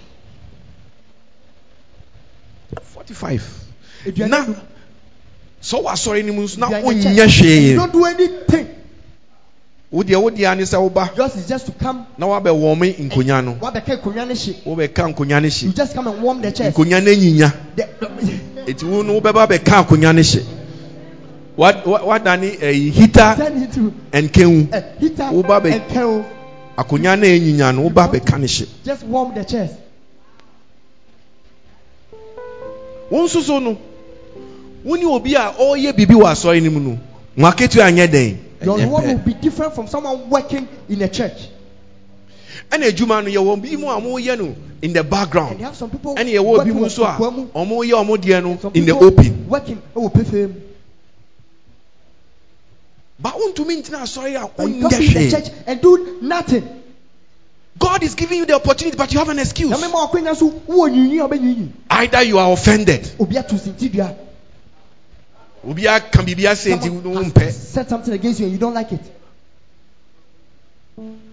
45. 2.95 3.41
aduane 4.05 4.29
Na 4.29 4.37
num 4.45 4.55
so 5.61 5.83
wasɔre 5.83 6.23
ne 6.23 6.31
mu 6.31 6.43
nso 6.43 6.57
na 6.59 6.67
aduane 6.67 6.83
wonyɛ 6.83 7.25
kyɛ. 7.27 7.41
you 7.41 7.73
hwee. 7.73 7.75
don't 7.75 7.91
do 7.93 8.05
anything 8.05 8.67
Wo 9.91 10.03
deɛ 10.03 10.21
wo 10.21 10.29
deɛ 10.29 10.51
ane 10.51 10.61
sɛ 10.65 10.77
woba 10.77 11.17
yours 11.17 11.35
is 11.35 11.47
just 11.47 11.65
to 11.65 11.71
come 11.73 12.05
na 12.17 12.27
wabɛwɔme 12.27 13.09
nkonnwa 13.09 13.43
no. 13.43 13.53
wabɛka 13.59 13.97
nkonnwa 14.01 14.27
no 14.27 14.33
hye 14.35 14.53
Wobɛka 14.65 15.13
nkonnwa 15.13 15.41
no 15.41 15.47
you 15.47 15.49
hye. 15.49 15.73
just 15.73 15.93
come 15.95 16.07
and 16.07 16.21
warm 16.21 16.41
the 16.41 16.51
chairs 16.51 16.73
Nkonnwa 16.75 17.03
no 17.03 17.11
anyinya. 17.11 17.53
The- 17.75 17.89
Eti 18.67 18.83
wo 18.85 19.01
no 19.01 19.19
wobɛba 19.19 19.47
bɛka 19.47 19.83
akonnwa 19.85 20.13
no 20.15 20.21
hye. 20.21 20.45
Wa- 21.59 21.81
wa- 21.85 22.03
Wadane 22.03 22.51
ɛyi 22.57 22.89
heater 22.91 23.35
turn 23.35 23.61
into 23.61 23.93
nkɛnwu. 24.13 24.71
a 24.73 24.81
heater 24.99 25.23
Woba 25.23 25.59
bɛ- 25.59 25.73
and 25.73 25.87
kettle 25.89 26.25
Akonnwa 26.77 27.19
no 27.19 27.27
anyinya 27.27 27.75
no 27.75 27.89
bɛka 27.89 28.39
no 28.39 28.47
hye. 28.47 28.65
just 28.85 29.03
warm 29.03 29.35
the 29.35 29.43
chairs 29.43 29.71
Wo 33.11 33.25
nso 33.25 33.41
so 33.41 33.59
no. 33.59 33.77
Wo 34.85 34.95
ne 34.95 35.03
obi 35.05 35.33
a 35.35 35.51
ɔreyɛ 35.51 35.91
biribi 35.93 36.15
wɔ 36.15 36.31
asɔre 36.31 36.63
no 36.63 36.69
mu 36.71 36.79
no. 36.79 36.99
Mo 37.35 37.51
aketewa 37.51 37.91
anyɛ 37.91 38.07
dɛn. 38.07 38.37
your 38.63 38.77
pɛ. 38.77 38.89
will 38.89 39.17
be 39.17 39.33
different 39.33 39.75
from 39.75 39.87
someone 39.87 40.29
working 40.29 40.65
in 40.87 41.01
a 41.01 41.09
church 41.09 41.49
ɛna 42.71 42.89
adwuma 42.89 43.21
no 43.21 43.29
yɛwɔ 43.29 43.61
bi 43.61 43.75
mu 43.75 43.87
a 43.89 43.99
wɔyɛ 43.99 44.37
no 44.39 44.55
in 44.81 44.93
the 44.93 44.99
and 45.01 45.09
background 45.09 45.59
you 45.59 45.65
have 45.65 45.75
some 45.75 45.89
people 45.89 46.15
ɛna 46.15 46.31
yɛwɔ 46.31 46.63
bi 46.63 46.71
mu 46.71 46.85
nso 46.85 47.03
a 47.03 47.17
wɔyɛ 47.17 48.05
wɔn 48.05 48.17
deɛ 48.17 48.43
no 48.43 48.71
in 48.73 48.85
the 48.85 48.95
open 48.95 49.45
oh, 49.47 49.49
working 49.51 49.81
ɛwɔ 49.93 50.13
pefee 50.13 50.47
mu 50.47 50.53
ba 50.53 50.59
wontumi 50.59 50.65
ntina 50.65 50.67
asɔre 52.89 52.95
a 52.95 53.07
but 53.21 53.35
you 53.37 53.53
come 53.53 54.91
to 54.91 54.97
the 54.97 55.29
church 55.31 55.49
and 55.67 55.81
do 55.81 56.19
nothing. 56.21 56.79
God 57.77 58.03
is 58.03 58.15
giving 58.15 58.39
you 58.39 58.45
the 58.45 58.55
opportunity 58.55 58.97
but 58.97 59.11
you 59.13 59.19
have 59.19 59.29
an 59.29 59.39
excuse. 59.39 59.69
Na 59.69 59.77
mɛma 59.77 60.09
ɔkɔnya 60.09 60.35
so 60.35 60.49
wowɔ 60.49 60.89
nyinyi 60.89 61.23
a 61.23 61.27
ɔbɛnyinyi 61.29 61.69
either 61.89 62.23
you 62.23 62.37
are 62.37 62.51
offended. 62.51 63.09
Obi 63.19 63.37
ato 63.37 63.55
sinti 63.55 63.91
dua 63.91 64.15
obi 65.65 65.87
aka 65.87 66.21
biribi 66.23 66.45
ase 66.49 66.75
nti 66.75 66.87
Someone 66.87 67.31
has 67.31 67.67
said 67.69 67.89
something 67.89 68.13
against 68.13 68.39
you 68.39 68.45
and 68.45 68.53
you 68.53 68.59
don't 68.59 68.73
like 68.73 68.91
it. 68.91 69.01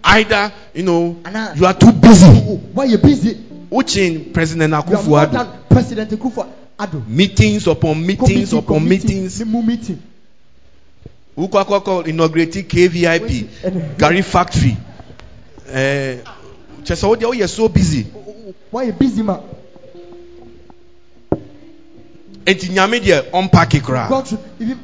Either 0.04 0.52
you 0.74 0.82
know 0.84 1.16
you 1.56 1.66
are 1.66 1.74
too 1.74 1.92
busy. 1.92 2.26
Oh, 2.26 2.44
oh 2.50 2.56
why 2.74 2.84
you 2.84 2.98
busy? 2.98 3.34
Wokyin 3.70 4.32
president 4.32 4.72
akufo 4.72 5.32
than 5.32 5.48
president 5.68 6.10
Akufo 6.10 6.48
Addo 6.78 7.06
meetings 7.08 7.66
upon 7.66 8.06
meetings 8.06 8.52
upon 8.52 8.86
meetings 8.86 9.40
ne 11.36 11.42
mu 11.42 11.48
meeting 11.48 11.50
wokɔ 11.50 11.58
akɔkɔ 11.60 12.08
inaugurate 12.08 12.62
kvip 12.68 12.92
ɛna- 12.92 13.98
gari 13.98 14.22
factory. 14.22 14.76
Ɛɛ 15.72 16.18
kyɛ 16.84 16.94
sɛ 16.96 17.08
wo 17.08 17.16
deɛ 17.16 17.26
woyɛ 17.30 17.48
so 17.48 17.68
busy. 17.68 18.06
Why 18.70 18.84
you 18.84 18.92
busy 18.92 19.22
ma 19.22 19.38
eti 22.46 22.68
nyame 22.68 23.00
deɛ 23.00 23.30
ɔmpake 23.32 23.82
koraa 23.82 24.08
God 24.08 24.28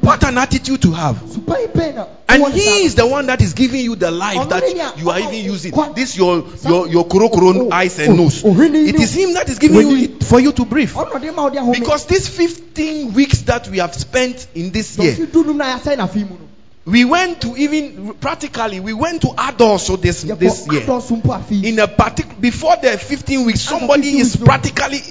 what 0.01 0.23
an 0.25 0.37
attitude 0.39 0.83
to 0.83 0.91
have. 0.93 1.23
Super 1.33 1.69
pain 1.69 1.95
na 1.95 2.07
and 2.29 2.53
he 2.55 2.85
is 2.85 2.95
the 2.95 3.07
one 3.07 3.27
that 3.27 3.41
is 3.41 3.53
giving 3.53 3.81
you 3.85 3.95
the 3.95 4.11
life 4.11 4.49
that 4.49 4.97
you 4.99 5.11
are 5.11 5.19
even 5.21 5.45
using. 5.45 5.73
This 5.95 6.17
your 6.17 6.45
your 6.65 6.89
your 6.89 7.05
korokoro 7.07 7.53
Oh, 7.53 7.71
eyes 7.71 7.99
and 7.99 8.15
oh, 8.15 8.17
nose. 8.25 8.43
oh, 8.45 8.59
it 8.61 8.95
is 8.97 9.15
him 9.15 9.35
that 9.35 9.49
is 9.49 9.59
giving 9.59 9.89
you 9.89 10.19
for 10.21 10.41
you 10.41 10.53
to 10.53 10.65
breathe. 10.65 10.91
Ɔno 10.93 11.21
de 11.21 11.33
ma 11.33 11.49
ɔde 11.49 11.57
ahome 11.57 11.79
because 11.79 12.07
these 12.07 12.29
15 12.29 13.13
weeks 13.13 13.43
that 13.43 13.69
we 13.69 13.79
have 13.79 13.95
spent 13.95 14.47
in 14.55 14.71
this 14.73 14.99
year 14.99 15.15
dunum 15.27 15.57
na 15.57 15.79
yasɛ 15.79 15.97
na 15.97 16.07
fi 16.07 16.21
mu 16.21 16.31
no? 16.31 16.49
we 16.85 17.05
went 17.05 17.43
to 17.43 17.57
even 17.57 18.15
practically 18.15 18.81
we 18.81 18.93
went 18.93 19.23
to 19.23 19.29
adults 19.39 19.87
so 19.87 19.97
this 19.97 20.23
this 20.23 20.67
year. 20.69 20.81
adɔso 20.81 21.23
mpo 21.23 21.39
afi 21.39 21.63
in 21.65 21.79
a 21.79 21.87
particular 21.87 22.41
before 22.41 22.77
the 22.83 22.99
15 22.99 23.45
weeks 23.47 23.61
somebody 23.61 24.11
15 24.19 24.21
is 24.21 24.37
practically 24.37 25.03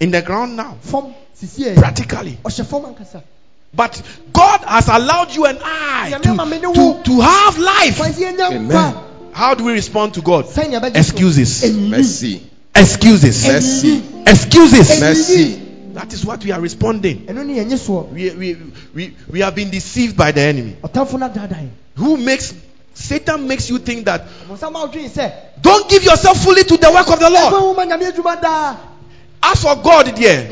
in 0.00 0.10
the 0.10 0.22
ground 0.22 0.56
now 0.56 0.76
fam 0.80 1.14
sisi 1.34 1.64
yɛ 1.64 1.76
practically 1.76 2.38
ɔhyɛ 2.42 2.66
fam 2.66 2.82
ankasa 2.82 3.22
But 3.72 4.02
God 4.32 4.62
has 4.62 4.88
allowed 4.88 5.34
you 5.34 5.46
and 5.46 5.58
I 5.62 6.10
Nyame 6.12 6.26
ama 6.30 6.46
me 6.46 6.58
ne 6.58 6.72
to, 6.72 6.74
to, 6.74 7.02
to 7.04 7.20
have 7.20 7.56
life. 7.58 8.00
Amen. 8.00 8.96
How 9.32 9.54
do 9.54 9.64
we 9.64 9.72
respond 9.72 10.14
to 10.14 10.22
God? 10.22 10.46
Sɛn 10.46 10.70
na 10.70 10.80
yɛbɛgye 10.80 10.92
so? 10.92 10.98
Excuses. 10.98 11.76
Mercy. 11.76 12.50
Excuses. 12.74 13.46
Mercy. 13.46 14.02
Excuses. 14.26 15.00
Mercy. 15.00 15.54
That 15.94 16.12
is 16.12 16.24
what 16.24 16.44
we 16.44 16.50
are 16.50 16.60
responding. 16.60 17.26
ɛno 17.26 17.46
ne 17.46 17.54
yɛnye 17.62 17.78
soɔ 17.78 18.08
We, 18.12 18.30
we, 18.30 18.56
we, 18.94 19.16
we 19.30 19.40
have 19.40 19.54
been 19.54 19.70
deceived 19.70 20.16
by 20.16 20.32
the 20.32 20.40
enemy. 20.40 20.76
ɔtamfo 20.82 21.18
no 21.18 21.28
adaadaa 21.28 21.60
yɛn 21.62 21.68
Who 21.96 22.16
makes 22.16 22.54
Satan 22.92 23.46
makes 23.46 23.70
you 23.70 23.78
think 23.78 24.04
that 24.06 24.26
ɔmonsam 24.48 24.74
a 24.74 24.88
wodwene 24.88 25.08
sɛ 25.08 25.32
don't 25.62 25.88
give 25.88 26.02
yourself 26.02 26.42
fully 26.42 26.64
to 26.64 26.76
the 26.76 26.90
work 26.90 27.08
of 27.08 27.20
the 27.20 27.30
Lord. 27.30 27.76
As 29.42 29.62
for 29.62 29.74
God, 29.76 30.14
dear, 30.14 30.44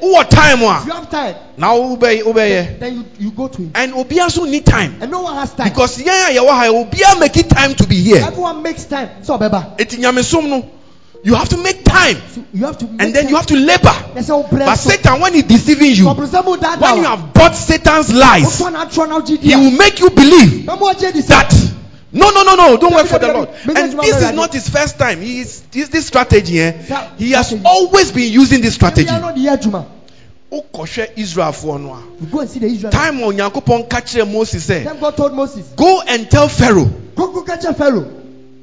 what 0.00 0.30
time 0.30 0.60
you 0.60 0.66
have 0.66 1.10
time. 1.10 1.36
Now 1.56 1.76
obey 1.76 2.22
obey. 2.22 2.76
then 2.78 2.94
you, 2.94 3.04
you 3.18 3.30
go 3.30 3.48
to 3.48 3.62
him. 3.62 3.72
And 3.74 3.94
obi 3.94 4.20
also 4.20 4.44
need 4.44 4.66
time. 4.66 5.00
And 5.00 5.10
no 5.10 5.22
one 5.22 5.34
has 5.36 5.54
time. 5.54 5.70
Because 5.70 6.00
yeah, 6.02 6.28
yeah, 6.28 6.42
why 6.42 6.68
obi 6.68 6.98
make 7.18 7.36
it 7.36 7.48
time 7.48 7.74
to 7.74 7.86
be 7.86 7.96
here. 8.02 8.22
everyone 8.22 8.62
makes 8.62 8.84
time. 8.84 9.08
Ɔbɛba 9.22 9.78
Eti 9.78 9.96
nyamesom 9.96 10.48
no, 10.48 10.70
you 11.22 11.34
have 11.34 11.48
to 11.48 11.56
make 11.56 11.82
time. 11.82 12.16
So 12.28 12.44
you 12.52 12.66
have 12.66 12.78
to 12.78 12.86
and 12.86 13.14
then 13.14 13.24
time. 13.24 13.28
you 13.30 13.36
have 13.36 13.46
to 13.46 13.56
labor. 13.56 13.94
But 14.14 14.22
so 14.22 14.90
Satan, 14.90 15.20
when 15.20 15.32
he's 15.34 15.44
deceiving 15.44 15.92
you, 15.92 16.06
when 16.06 16.96
you 16.96 17.04
have 17.04 17.32
bought 17.32 17.54
Satan's 17.54 18.12
lies, 18.12 18.58
he 18.58 19.56
will 19.56 19.70
make 19.72 19.98
you 20.00 20.10
believe 20.10 20.66
that 20.66 21.75
no, 22.16 22.30
no, 22.30 22.42
no, 22.42 22.54
no, 22.56 22.76
don't 22.76 22.94
work 22.94 23.06
for 23.06 23.18
the 23.18 23.32
Lord. 23.32 23.48
And 23.76 23.92
this 24.00 24.22
is 24.22 24.32
not 24.32 24.52
his 24.52 24.68
first 24.68 24.98
time. 24.98 25.20
He 25.20 25.40
is 25.40 25.60
this, 25.70 25.88
this 25.88 26.06
strategy. 26.06 26.60
Eh? 26.60 26.72
He 27.18 27.32
has 27.32 27.54
always 27.64 28.10
been 28.12 28.32
using 28.32 28.60
this 28.60 28.74
strategy. 28.74 29.06
Nyame 29.06 29.22
ano 29.22 29.34
de 29.34 29.40
yɛ 29.40 29.56
adwuma 29.56 29.86
Wokɔhwɛ 30.50 31.14
Israelfoɔ 31.16 31.80
no 31.80 31.92
a, 31.92 32.02
you 32.20 32.26
go 32.28 32.40
and 32.40 32.48
see 32.48 32.60
the 32.60 32.66
Israel 32.66 32.92
Time 32.92 33.18
a 33.18 33.22
Onyankopɔn 33.26 33.90
ka 33.90 34.00
kyerɛɛ 34.00 34.32
Moses 34.32 34.66
sɛ, 34.66 34.84
then 34.84 35.00
God 35.00 35.16
told 35.16 35.34
Moses 35.34 35.66
go 35.76 36.02
and 36.02 36.30
tell 36.30 36.48
Pharaoh 36.48 36.84
go 37.14 37.32
go 37.32 37.42
catch 37.42 37.64
a 37.64 37.74
Pharaoh 37.74 38.08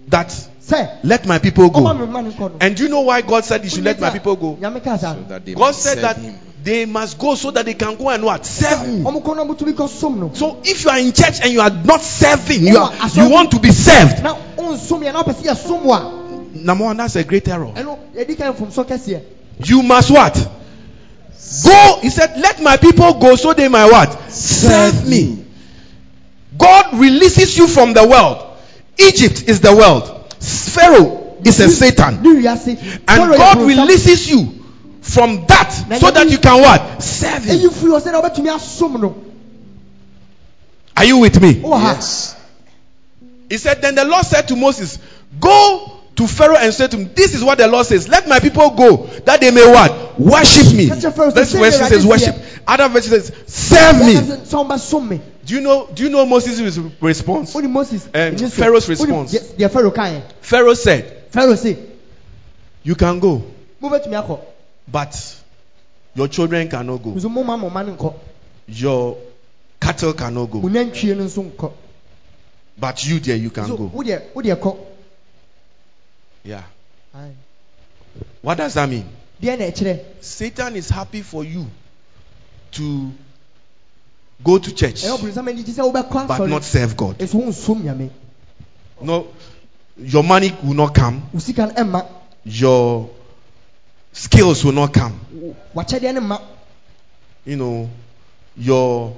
that 0.08 0.28
sɛ 0.28 1.00
let 1.04 1.26
my 1.26 1.40
people 1.40 1.70
go. 1.70 1.94
me 1.94 2.06
ma 2.06 2.22
ne 2.22 2.32
nkɔ 2.32 2.40
no 2.40 2.58
And 2.62 2.76
do 2.78 2.84
you 2.84 2.90
know 2.90 3.02
why 3.02 3.22
God 3.22 3.44
said 3.44 3.64
he 3.64 3.70
should 3.70 3.84
let 3.84 4.00
my 4.00 4.12
people 4.12 4.36
go? 4.38 4.56
nyame 4.56 4.82
kaa 4.82 4.98
So 4.98 5.26
that 5.28 5.46
they 5.46 5.54
God 5.54 5.76
said 5.76 5.98
that 6.00 6.18
him. 6.18 6.40
They 6.64 6.86
must 6.86 7.20
go 7.20 7.36
so 7.36 7.52
that 7.52 7.66
they 7.66 7.74
can 7.74 7.96
go 7.98 8.10
and 8.10 8.24
what? 8.24 8.46
Serve 8.46 8.88
me. 8.88 9.04
ɔmo 9.04 9.22
kɔ 9.22 9.36
na 9.36 9.44
ɔmo 9.44 9.58
tumi 9.58 9.74
kɔ 9.74 9.90
som 9.90 10.20
no 10.20 10.32
So 10.34 10.60
if 10.64 10.86
you 10.86 10.90
are 10.90 11.00
in 11.00 11.12
church 11.12 11.42
and 11.42 11.52
you 11.52 11.60
are 11.60 11.70
not 11.70 12.02
serving, 12.02 12.66
you, 12.66 12.78
are, 12.78 12.92
you 13.10 13.30
want 13.30 13.52
to 13.52 13.60
be 13.60 13.72
served. 13.72 14.24
na 14.24 14.36
ɔnsom 14.58 15.02
yɛ 15.04 15.12
na 15.14 15.24
ɔpɛ 15.24 15.34
sɛ 15.34 16.54
a 16.56 16.58
Number 16.58 16.86
one, 16.86 16.98
that's 16.98 17.16
a 17.18 17.24
great 17.24 17.48
error. 17.50 17.72
ɛno 17.76 17.98
yɛdi 18.16 18.38
kan 18.38 18.54
mfomso 18.54 18.86
kɛseɛ 18.86 19.22
You 19.66 19.84
must 19.84 20.10
what? 20.10 20.36
Go. 21.66 22.00
He 22.02 22.10
said, 22.10 22.40
let 22.40 22.62
my 22.62 22.78
people 22.78 23.14
go 23.16 23.36
so 23.36 23.54
they 23.54 23.68
might 23.68 23.92
what? 23.92 24.32
Serve 24.32 25.08
me. 25.08 25.46
God 26.58 26.98
releases 26.98 27.58
you 27.58 27.68
from 27.68 27.94
the 27.94 28.08
world. 28.08 28.58
Egypt 28.98 29.50
is 29.50 29.60
the 29.60 29.76
world. 29.76 30.34
Pharaoh 30.40 31.38
is 31.44 31.60
a 31.60 31.68
Satan. 31.68 32.26
And 32.26 33.06
God 33.08 33.58
releases 33.58 34.30
you 34.30 34.63
from 35.04 35.46
that 35.48 35.70
so 36.00 36.10
that 36.12 36.30
you 36.30 36.38
can 36.40 36.62
what? 36.62 37.04
Serve 37.04 37.44
ɛyi 37.44 37.62
Him. 37.64 37.70
firi 37.70 37.92
hɔ 37.92 38.02
sɛ 38.02 38.12
na 38.12 38.22
ɔbɛtumi 38.22 38.50
asom 38.56 39.00
no 39.02 39.16
Are 40.96 41.06
you 41.06 41.18
with 41.18 41.42
me? 41.42 41.52
Yes. 41.64 42.36
He 43.50 43.58
said, 43.58 43.82
Then 43.82 43.96
the 43.96 44.06
Lord 44.06 44.26
said 44.26 44.48
to 44.48 44.56
Moses, 44.56 44.98
Go 45.40 46.00
to 46.16 46.28
Pharaoh 46.28 46.56
and 46.58 46.74
say 46.74 46.88
to 46.88 46.98
him, 46.98 47.12
This 47.16 47.34
is 47.36 47.44
what 47.44 47.58
the 47.58 47.68
Lord 47.68 47.86
says. 47.86 48.08
Let 48.08 48.28
my 48.28 48.40
people 48.40 48.70
go 48.72 49.08
that 49.26 49.42
they 49.42 49.52
may 49.52 49.68
what? 49.70 50.20
Worship 50.20 50.74
me. 50.74 50.88
Catch 50.88 51.04
your 51.04 51.12
Pharaoh, 51.12 51.32
This 51.32 51.52
say, 51.52 51.60
verse 51.60 51.78
"Say, 51.80 51.86
says 51.90 52.06
worship. 52.06 52.36
Other 52.68 52.88
verse 52.90 53.08
says, 53.08 53.32
Serve 53.48 53.98
me. 54.00 54.14
sɛ 54.16 54.66
ɔmbɛsom 54.68 55.08
me 55.10 55.22
Do 55.46 55.54
you 55.56 55.62
know? 55.62 55.88
Do 55.94 56.04
you 56.04 56.10
know 56.10 56.26
Moses' 56.26 56.78
response? 57.02 57.54
wone 57.54 57.70
Moses 57.72 58.08
Um. 58.14 58.38
Pharaoh's 58.38 58.88
response. 58.88 59.34
deɛ 59.34 59.58
deɛ 59.58 59.72
Pharaoh 59.72 59.92
kaeɛ 59.92 60.22
Pharaoh 60.42 60.76
said, 61.56 61.82
You 62.84 62.96
can 62.96 63.20
go, 63.20 63.44
mobɛtumi 63.82 64.14
akɔ 64.24 64.40
but 64.92 65.42
your 66.16 66.28
children 66.28 66.70
cannot 66.70 67.02
go. 67.04 67.12
nso 67.12 67.30
moma 67.30 67.58
mo 67.60 67.70
ma 67.70 67.82
no 67.84 67.96
nkɔ 67.96 68.14
Your 68.68 69.18
cattle 69.80 70.14
cannot 70.14 70.50
go. 70.52 70.60
nantwie 70.62 71.16
no 71.18 71.24
nso 71.26 71.44
nkɔ 71.52 71.72
But 72.78 73.06
you 73.06 73.20
there, 73.20 73.36
you 73.36 73.50
can 73.50 73.68
go. 73.70 73.90
wodeɛ 73.94 74.34
wodeɛ 74.34 74.56
kɔ 74.60 74.78
Yeah. 76.46 76.64
What 78.42 78.58
does 78.58 78.74
that 78.76 78.90
mean? 78.90 79.06
deɛ 79.42 79.58
na 79.60 79.66
ɛkyerɛ 79.66 80.00
Satan 80.22 80.76
is 80.76 80.90
happy 80.90 81.22
for 81.22 81.44
you 81.44 81.66
to 82.72 83.12
go 84.44 84.58
to 84.58 84.74
church, 84.74 85.04
ɛyɛ 85.04 85.18
ɔbɛnsɛm 85.20 85.48
ani 85.50 85.64
gye 85.64 85.74
sɛ 85.74 85.92
wobɛkɔ 85.94 86.28
but 86.28 86.48
not 86.50 86.64
serve 86.64 86.96
God. 86.98 87.18
nso 87.20 87.36
wonsom 87.42 87.82
nyame 87.84 88.10
No, 89.02 89.28
your 89.98 90.24
money 90.24 90.54
will 90.64 90.74
not 90.76 90.94
come. 90.94 91.24
wo 91.34 91.40
sika 91.40 91.68
no 91.68 91.74
ɛmma 91.74 92.06
Your 92.46 93.10
skills 94.14 94.64
will 94.64 94.72
not 94.72 94.94
come. 94.94 95.20
wakyɛdeɛ 95.76 96.14
no 96.14 96.22
mma 96.22 96.40
You 97.46 97.58
know, 97.58 97.90
your 98.56 99.14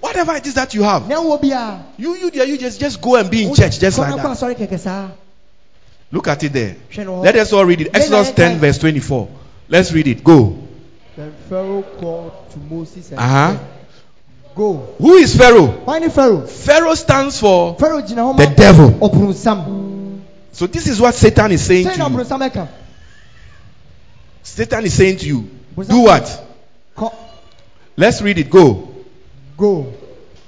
whatever 0.00 0.34
it 0.36 0.46
is 0.46 0.54
that 0.54 0.74
you 0.74 0.82
have. 0.82 1.08
na 1.08 1.16
ɛwɔ 1.16 1.40
biara 1.42 1.82
You, 1.98 2.14
you 2.14 2.30
there, 2.30 2.46
you 2.46 2.58
just 2.58 2.78
just 2.80 3.00
go 3.00 3.16
and 3.16 3.30
be 3.30 3.44
in 3.44 3.54
church 3.54 3.78
just 3.80 3.98
like 3.98 4.14
that. 4.14 4.24
asɔre 4.24 4.54
kɛkɛ 4.56 4.78
saa 4.78 5.08
Look 6.12 6.28
at 6.28 6.42
it 6.44 6.52
there. 6.52 6.76
hwɛ 6.92 7.04
no 7.06 7.12
hɔ 7.16 7.24
Let 7.24 7.36
us 7.36 7.52
all 7.52 7.64
read 7.64 7.80
it. 7.80 7.88
Exodus 7.94 8.30
10, 8.32 8.58
verse 8.60 8.78
24. 8.78 9.28
Let's 9.68 9.92
read 9.92 10.06
it. 10.06 10.22
Go. 10.22 10.58
Then 11.16 11.32
Pharaoh 11.48 11.82
called 11.98 12.32
to 12.52 12.58
Moses 12.58 13.10
and 13.10 13.18
Uh 13.18 13.22
huh. 13.22 13.50
said, 13.52 13.60
Go. 14.54 14.94
Who 14.98 15.14
is 15.14 15.36
Pharaoh? 15.36 15.66
Why 15.84 15.98
ni 15.98 16.08
Pharaoh? 16.08 16.46
Pharaoh 16.46 16.94
stands 16.94 17.40
for. 17.40 17.74
Pharaoh 17.76 18.00
The 18.02 18.52
devil. 18.56 19.08
So 20.52 20.66
this 20.68 20.86
is 20.86 21.00
what 21.00 21.14
Satan 21.14 21.50
is 21.50 21.64
saying 21.66 21.86
to 21.88 21.96
you. 21.96 22.74
Satan 24.44 24.84
is 24.84 24.94
saying 24.94 25.16
to 25.18 25.26
you. 25.26 25.50
Do 25.76 26.00
what? 26.00 26.42
Let's 27.96 28.22
read 28.22 28.38
it. 28.38 28.50
Go. 28.50 28.94
Go. 29.56 29.92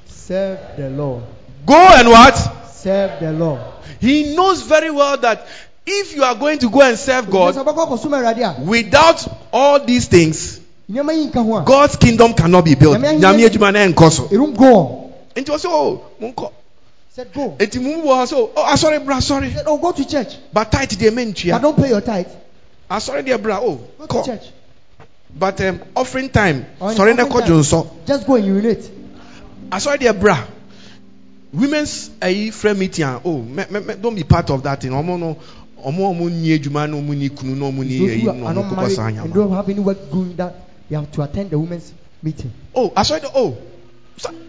Serve 0.06 0.60
the 0.76 0.90
Lord. 0.90 1.24
Go 1.64 1.74
and 1.74 2.08
what? 2.08 2.36
Serve 2.70 3.18
the 3.20 3.32
Lord. 3.32 3.60
He 4.00 4.36
knows 4.36 4.62
very 4.62 4.90
well 4.90 5.16
that 5.18 5.46
if 5.86 6.14
you 6.14 6.22
are 6.24 6.34
going 6.34 6.58
to 6.58 6.68
go 6.68 6.82
and 6.82 6.98
serve 6.98 7.30
God 7.30 7.54
Sɛ 7.54 7.64
ɔbɛkɔ 7.64 7.86
akɔsom 7.86 8.10
Awurade 8.10 8.58
a, 8.58 8.60
without 8.62 9.26
all 9.52 9.84
these 9.84 10.06
things, 10.06 10.60
nneɛma 10.90 11.16
yi 11.16 11.26
nka 11.28 11.44
ho 11.44 11.56
a, 11.56 11.62
God's 11.64 11.96
kingdom 11.96 12.34
cannot 12.34 12.64
be 12.64 12.74
built. 12.74 12.98
Nyame 12.98 13.20
Nyame 13.20 13.38
anyɛ- 13.38 13.48
adwuma 13.48 13.72
na 13.72 13.86
ɛnkɔ 13.86 14.12
so. 14.12 14.28
it 14.30 14.36
won't 14.36 14.56
go 14.56 14.74
on. 14.74 15.12
Nti 15.36 15.64
oh. 15.66 16.52
Said 17.12 17.32
go. 17.32 17.56
Enti 17.58 17.80
mu 17.80 18.02
wɔ 18.02 18.04
hɔ 18.04 18.26
sɛ, 18.26 18.34
oh, 18.34 18.50
oh, 18.56 18.64
asɔre 18.64 19.04
bra, 19.04 19.16
asɔre. 19.16 19.54
Said 19.54 19.64
oh 19.66 19.78
go 19.78 19.92
to 19.92 20.04
church. 20.04 20.36
But 20.52 20.70
tithe 20.72 20.90
deɛ 20.90 21.50
But 21.52 21.62
don't 21.62 21.76
pay 21.76 21.88
your 21.90 22.00
tithe. 22.00 22.26
Asɔre 22.90 23.22
deɛ 23.24 23.42
bra, 23.42 23.58
oh, 23.60 23.80
Go 23.98 24.22
to 24.22 24.26
church. 24.30 24.46
But 25.38 25.60
um, 25.60 25.80
offering 25.94 26.30
time, 26.30 26.64
Or 26.80 26.92
in 26.92 26.96
sɔre 26.96 27.16
na 27.16 27.24
offering 27.24 27.28
kɔ 27.28 27.40
time. 27.40 27.50
dwonsɔ. 27.50 27.86
Just 28.06 28.26
go 28.26 28.34
and 28.36 28.44
urinate. 28.46 28.90
Asɔre 29.70 29.98
deɛ 29.98 30.18
bra. 30.20 30.38
Women's 31.52 32.10
ayi 32.20 32.48
frɛ 32.50 32.76
meeting 32.76 33.04
oh, 33.24 33.38
me, 33.38 33.64
me, 33.70 33.80
me, 33.80 33.94
don't 34.00 34.14
be 34.14 34.22
part 34.24 34.50
of 34.50 34.62
that 34.62 34.80
thing. 34.80 34.90
Ɔmo 34.90 35.18
no, 35.18 35.36
ɔmo 35.84 36.10
a 36.10 36.14
ɔmo 36.14 36.30
nni 36.30 36.58
adwuma 36.58 36.88
na 36.88 36.96
ɔmo 36.96 37.14
nni 37.14 37.30
kunu 37.30 37.54
na 37.56 37.70
Those 37.70 37.86
ayi 37.86 38.20
who 38.20 38.26
na 38.26 38.32
are 38.48 38.52
ɔmo 38.52 38.54
not 38.54 38.64
kokɔ 38.64 38.76
married 38.76 38.96
saa 38.96 39.06
and 39.06 39.16
nyama. 39.16 39.34
don't 39.34 39.52
have 39.52 39.68
any 39.68 39.80
work 39.80 40.10
doing 40.10 40.36
that, 40.36 40.54
they 40.88 40.96
have 40.96 41.10
to 41.12 41.22
attend 41.22 41.50
the 41.50 41.58
women's 41.58 41.92
meeting. 42.22 42.52
Oh, 42.74 42.90
asɔre 42.90 43.20
deɛ, 43.20 43.30
oh, 43.34 43.56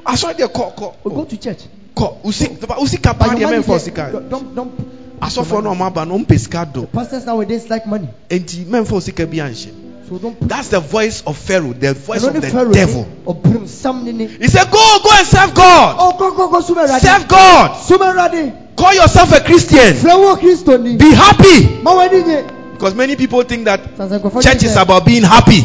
asɔre 0.06 0.34
deɛ 0.38 0.48
kɔ, 0.52 0.76
kɔ. 0.76 0.94
Or 1.04 1.12
go 1.12 1.22
Oh, 1.22 1.26
to 1.26 1.38
church. 1.38 1.64
kɔ. 1.96 2.26
Usi, 2.26 2.50
usi 2.82 2.98
kapa 2.98 3.26
your 3.38 3.40
money 3.50 3.58
mɛmfa 3.58 3.66
there, 3.68 3.80
sika. 3.80 4.12
don't, 4.30 4.56
don't. 4.56 4.97
Asɔfoɔ 5.22 5.64
na 5.64 5.70
ɔmo 5.74 5.86
aba 5.88 6.06
no, 6.06 6.18
ɔmo 6.18 6.26
pɛ 6.28 6.40
sika 6.40 6.66
do. 6.72 6.86
Pastors 6.88 7.26
nowadays 7.26 7.70
like 7.70 7.86
money. 7.88 8.10
Sika 8.30 9.26
bi 9.26 9.38
anhyɛ. 9.38 9.88
So 10.08 10.18
don't 10.18 10.40
That's 10.48 10.70
the 10.70 10.80
voice 10.80 11.22
of 11.28 11.38
Pharaoh, 11.38 11.74
the 11.74 11.94
voice 11.94 12.24
of 12.24 12.34
the 12.34 12.42
Pharaoh 12.42 12.72
devil. 12.72 13.06
Oh, 13.28 13.66
some. 13.66 14.06
He 14.06 14.48
said, 14.48 14.72
Go, 14.72 15.00
go 15.04 15.10
and 15.12 15.28
serve 15.28 15.54
God. 15.54 15.98
Oh, 16.00 16.18
go, 16.18 16.34
go, 16.34 16.50
go. 16.50 16.62
Serve 16.62 17.28
God. 17.28 18.58
Call 18.78 18.94
yourself 18.94 19.34
a 19.34 19.42
Christian. 19.42 19.96
Flewo 19.96 20.40
Christo 20.40 20.78
ni. 20.78 20.96
Be 20.96 21.12
happy. 21.12 21.84
Mawa 21.84 22.10
ni 22.12 22.24
nye. 22.24 22.44
Because 22.72 22.96
many 22.96 23.16
people 23.16 23.42
think 23.44 23.66
that 23.66 23.98
church 24.42 24.64
is 24.64 24.78
about 24.78 25.04
being 25.06 25.24
happy. 25.24 25.62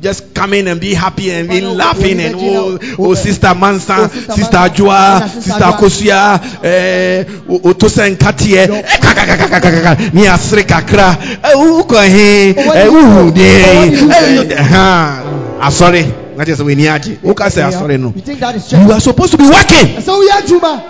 Asori 0.00 0.08
fa 0.08 0.08
enije 0.08 0.08
hu. 0.08 0.08
Just 0.08 0.34
come 0.34 0.54
in 0.54 0.68
and 0.68 0.80
be 0.80 0.94
happy 0.94 1.30
and 1.30 1.48
be 1.48 1.60
Father, 1.60 1.74
laughing 1.74 2.16
we- 2.16 2.24
and 2.24 2.36
we- 2.36 2.56
oh, 2.56 2.78
we- 2.78 2.94
oh 2.98 3.08
we- 3.10 3.16
sister 3.16 3.54
Mansa, 3.54 3.96
oh, 3.98 4.08
Sister 4.08 4.32
sister 4.34 4.58
Mansa, 4.58 4.74
Joa, 4.74 5.20
and 5.22 5.30
Sister 5.30 5.42
sister 5.42 5.64
Joa. 5.64 5.78
Kosia, 5.78 6.40
eh, 6.64 7.24
o- 7.48 7.60
Otosa 7.70 8.08
Nkatie, 8.08 8.66
Yo. 8.68 8.74
eh, 8.74 8.82
kakakakakakaka, 9.00 10.12
ni 10.14 10.26
asere 10.26 10.62
kakra, 10.64 11.16
eh, 11.42 11.54
ukɔ 11.54 12.08
he, 12.08 12.54
Oh, 12.56 12.66
what 12.66 12.76
eh, 12.76 12.84
did 12.84 12.92
you 12.92 12.98
uhu 12.98 13.24
do? 13.26 13.30
de, 13.32 13.62
Oh, 13.62 13.74
what 13.76 13.90
did 13.90 14.00
you 14.00 14.10
eh, 14.42 14.44
do? 14.44 14.62
ha, 14.62 15.22
asɔre, 15.60 16.04
na 16.36 16.44
kyerɛ 16.44 16.56
sɛ 16.56 16.64
w'ani 16.64 16.86
agye, 16.88 17.18
woka 17.22 17.46
sɛ 17.48 17.62
asɔre 17.70 17.98
no, 18.00 18.12
You 18.16 18.22
think 18.22 18.40
that 18.40 18.54
is 18.56 18.72
you 18.72 18.78
church? 18.78 18.90
are 18.90 19.00
supposed 19.00 19.32
to 19.32 19.38
be 19.38 19.44
working. 19.48 20.00
So 20.02 20.20
we 20.20 20.30
are 20.30 20.42
Juma. 20.42 20.82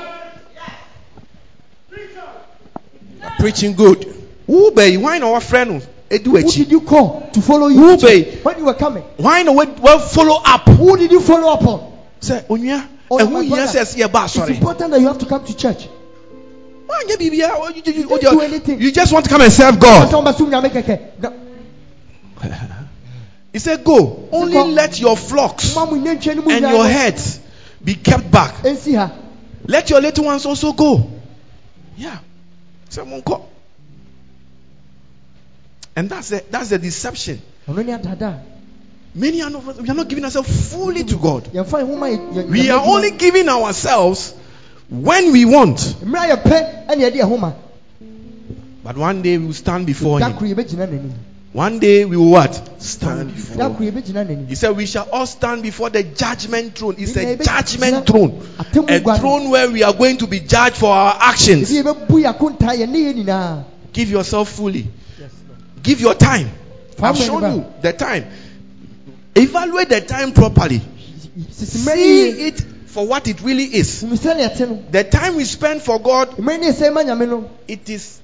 Preaching 3.38 3.74
good. 3.74 4.06
Wo 4.46 4.70
bɛyi, 4.70 4.98
why 5.00 5.18
na 5.18 5.26
wɔfrɛ 5.26 5.66
no 5.66 5.80
edu 6.10 6.30
Who 6.32 6.42
did 6.42 6.70
you 6.72 6.80
call 6.80 7.28
to 7.32 7.40
follow 7.40 7.68
you? 7.68 7.78
Who 7.78 7.96
to 7.96 8.06
church? 8.06 8.24
be- 8.34 8.40
When 8.42 8.58
you 8.58 8.64
were 8.64 8.74
coming. 8.74 9.04
why 9.16 9.42
na 9.42 9.52
well 9.52 9.98
follow 10.00 10.40
up 10.44 10.66
Who 10.68 10.96
did 10.96 11.12
you 11.12 11.20
follow 11.20 11.52
up 11.52 11.62
on? 11.66 11.92
sɛ 12.20 12.44
onua 12.48 12.86
Oh, 13.12 13.18
ɛho 13.18 13.32
my 13.32 13.42
hia 13.42 13.50
brother, 13.56 13.78
sɛ 13.80 14.38
It's 14.48 14.58
important 14.58 14.90
that 14.92 15.00
you 15.00 15.06
have 15.08 15.18
to 15.18 15.26
come 15.26 15.44
to 15.44 15.56
church. 15.56 15.88
wanyɛ 16.88 17.16
biribiara 17.16 17.52
Oh, 17.56 17.68
you, 17.70 17.82
you, 17.84 17.92
you, 18.10 18.18
do 18.20 18.40
anything. 18.40 18.80
you 18.80 18.92
just 18.92 19.12
want 19.12 19.24
to 19.24 19.30
come 19.30 19.40
and 19.42 19.52
serve 19.52 19.78
God 19.78 20.10
ɔba 20.10 20.36
sum 20.36 20.50
nyame 20.50 20.70
kɛkɛ. 20.70 20.98
Na- 21.22 21.30
he 23.52 23.58
said 23.58 23.84
go 23.84 24.28
only 24.32 24.56
let 24.72 24.98
your 25.00 25.16
flocks 25.16 25.74
Mma 25.74 25.90
mo 25.90 25.96
nyantwie 25.96 26.34
no 26.36 26.42
mu 26.42 26.50
and 26.50 26.60
your 26.62 26.70
no 26.72 26.82
heads 26.82 27.40
be 27.84 27.94
kept 27.94 28.30
back 28.30 28.54
let 29.66 29.90
your 29.90 30.00
little 30.00 30.24
ones 30.24 30.46
also 30.46 30.72
go 30.72 31.10
yeah 31.96 32.18
sɛ 32.90 33.04
monkɔ 33.06 33.42
and 35.96 36.08
that's 36.08 36.28
the, 36.30 36.42
that's 36.50 36.70
the 36.70 36.78
deception 36.78 37.40
Ɔno 37.68 37.84
ne 37.84 37.92
adada. 37.92 38.40
many 39.14 39.42
are 39.42 39.50
not 39.50 39.76
we 39.80 39.88
are 39.88 39.94
not 39.94 40.08
giving 40.08 40.24
ourselves 40.24 40.70
fully 40.72 41.04
to 41.04 41.16
God 41.16 41.44
Yɛmfa 41.52 41.80
yɛn 41.82 41.86
ho 41.86 41.96
ma 41.96 42.06
yɛ- 42.06 42.32
yɛ- 42.32 42.48
we 42.48 42.70
are 42.70 42.84
only 42.84 43.10
giving 43.12 43.48
ourselves 43.48 44.34
when 44.88 45.32
we 45.32 45.44
want 45.44 45.78
Mmerɛ 45.78 46.30
a 46.32 46.36
yɛpɛ 46.36 46.86
ɛna 46.88 46.96
yɛde 47.10 47.16
yɛn 47.20 47.28
ho 47.28 47.36
ma. 47.36 47.52
but 48.82 48.96
one 48.96 49.22
day 49.22 49.38
we 49.38 49.46
will 49.46 49.52
stand 49.52 49.86
before 49.86 50.18
him 50.20 50.32
koro 50.34 50.46
yɛbɛgyina 50.50 50.86
n'anim. 50.88 51.12
one 51.52 51.78
day 51.80 52.04
we 52.04 52.16
will 52.16 52.30
what 52.30 52.54
stand 52.82 53.34
before 53.34 53.56
Da 53.56 53.66
him. 53.68 53.74
koro 53.76 53.90
yɛbɛgyina 53.90 54.26
n'anim. 54.26 54.48
He 54.48 54.54
said, 54.54 54.76
We 54.76 54.86
shall 54.86 55.08
all 55.10 55.26
stand 55.26 55.62
before 55.62 55.90
the 55.90 56.02
judgment 56.04 56.76
throne. 56.78 56.94
It's 56.98 57.16
a 57.16 57.36
judgment 57.36 58.06
throne. 58.06 58.40
A 58.58 58.64
throne 59.18 59.50
where 59.50 59.68
we 59.70 59.82
are 59.82 59.92
going 59.92 60.16
to 60.18 60.26
be 60.28 60.40
judged 60.40 60.76
for 60.76 60.90
our 60.92 61.16
actions. 61.20 61.70
Ebi 61.70 61.82
yɛbɛbu 61.82 62.22
yɛ 62.22 62.32
akonta 62.38 62.68
yɛn 62.78 62.88
ne 62.88 62.98
yɛn 63.12 63.24
nyinaa. 63.26 63.64
Give 63.92 64.10
yourself 64.10 64.48
fully. 64.50 64.86
Give 65.82 66.00
your 66.00 66.14
time. 66.14 66.50
I've 67.02 67.16
shown 67.16 67.42
you 67.42 67.66
the 67.80 67.92
time. 67.92 68.26
Evaluate 69.34 69.88
the 69.88 70.00
time 70.00 70.32
properly. 70.32 70.80
See 71.50 72.28
it 72.48 72.60
for 72.86 73.06
what 73.06 73.28
it 73.28 73.40
really 73.42 73.64
is. 73.64 74.02
Nim 74.02 74.16
sɛ 74.16 74.36
ne 74.36 74.48
yɛte 74.48 74.68
no. 74.68 74.84
The 74.90 75.04
time 75.04 75.36
we 75.36 75.44
spend 75.44 75.82
for 75.82 76.00
God, 76.00 76.36
Mmerɛ 76.36 76.60
ne 76.60 76.72
yɛsɛ 76.72 77.40
ma 77.40 77.48
it 77.68 77.88
is 77.88 78.20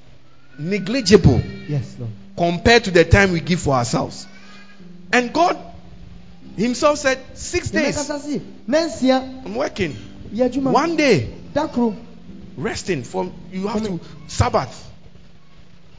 negligible 0.59 1.41
Yes, 1.69 1.95
Lord. 1.99 2.11
compared 2.37 2.85
to 2.85 2.91
the 2.91 3.05
time 3.05 3.33
we 3.33 3.41
give 3.41 3.61
for 3.61 3.75
ourselves. 3.75 4.27
And 5.13 5.33
God 5.33 5.57
Himself 6.57 6.99
said, 6.99 7.19
Six 7.35 7.71
days, 7.71 7.97
Yɛbɛkasa 7.97 8.21
se, 8.21 8.43
nansia 8.69 9.45
I'm 9.45 9.55
working. 9.55 9.93
One 10.33 10.97
day, 10.97 11.33
resting 12.57 13.05
from 13.05 13.33
you 13.53 13.69
have 13.69 13.85
to 13.85 14.01
sabbath 14.27 14.83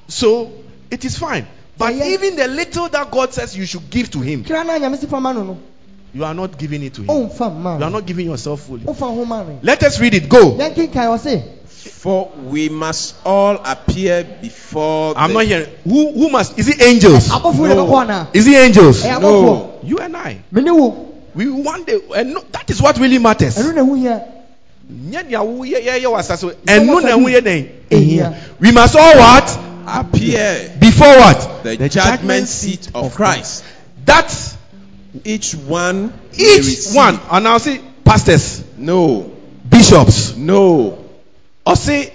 so 0.07 0.51
it 0.91 1.05
is 1.05 1.17
fine. 1.17 1.47
But 1.77 1.93
Yeah, 1.93 2.05
yeah. 2.05 2.13
even 2.13 2.35
the 2.35 2.47
little 2.47 2.89
that 2.89 3.11
god 3.11 3.33
says 3.33 3.55
you 3.55 3.65
should 3.65 3.89
give 3.89 4.09
to 4.11 4.19
him 4.19 4.43
Kra 4.43 4.65
na 4.65 4.79
nyame 4.79 4.97
si 4.97 5.07
fa 5.07 5.19
ma 5.19 5.31
no. 5.31 5.43
no. 5.43 5.57
you 6.13 6.23
are 6.23 6.33
not 6.33 6.57
giving 6.57 6.83
it 6.83 6.93
to 6.95 7.01
him. 7.01 7.07
Ɔmfa 7.07 7.51
mma. 7.51 7.79
You 7.79 7.85
are 7.85 7.91
not 7.91 8.05
giving 8.05 8.25
yourself 8.27 8.61
fully. 8.61 8.81
Ɔmfa 8.81 9.15
ho 9.15 9.25
ma 9.25 9.43
no. 9.43 9.59
let 9.61 9.83
us 9.83 9.99
read 9.99 10.13
it. 10.13 10.29
Go. 10.29 10.57
For 11.77 12.31
we 12.43 12.69
must 12.69 13.15
all 13.23 13.61
appear 13.63 14.23
before 14.41 15.13
i'm 15.17 15.29
the 15.29 15.33
not 15.35 15.45
hearing 15.45 15.69
who 15.85 16.11
who 16.11 16.29
must 16.29 16.57
is 16.59 16.67
it 16.67 16.81
angels? 16.81 17.29
Abɔfo 17.29 17.67
yɛ 17.67 17.75
bɛkɔ 17.75 18.05
anaa? 18.05 18.27
is 18.33 18.47
it 18.47 18.55
angels? 18.55 19.05
No. 19.05 19.79
you 19.83 19.99
and 19.99 20.17
i. 20.17 20.41
Me 20.51 20.61
ne 20.63 20.71
we 21.37 21.49
one 21.49 21.83
day 21.83 21.99
and 22.15 22.33
no, 22.33 22.41
that 22.51 22.69
is 22.71 22.81
what 22.81 22.97
really 22.97 23.19
matters. 23.19 23.57
We 23.57 23.73
must 28.71 28.95
all 28.95 29.17
what 29.17 29.59
appear 29.87 30.75
before 30.79 31.07
what 31.07 31.63
the, 31.63 31.87
judgment 31.89 32.47
seat 32.47 32.89
of 32.93 33.15
Christ. 33.15 33.63
that 34.05 34.29
Each 35.23 35.53
one 35.55 36.13
each 36.37 36.93
one 36.93 37.19
and 37.31 37.47
i'll 37.47 37.59
say 37.59 37.81
pastors 38.03 38.63
No, 38.77 39.31
bishops 39.67 40.35
no, 40.35 40.97
Or 41.65 41.75
say 41.75 42.13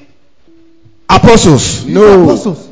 apostles. 1.09 1.85
no. 1.85 2.25
Apostles. 2.25 2.69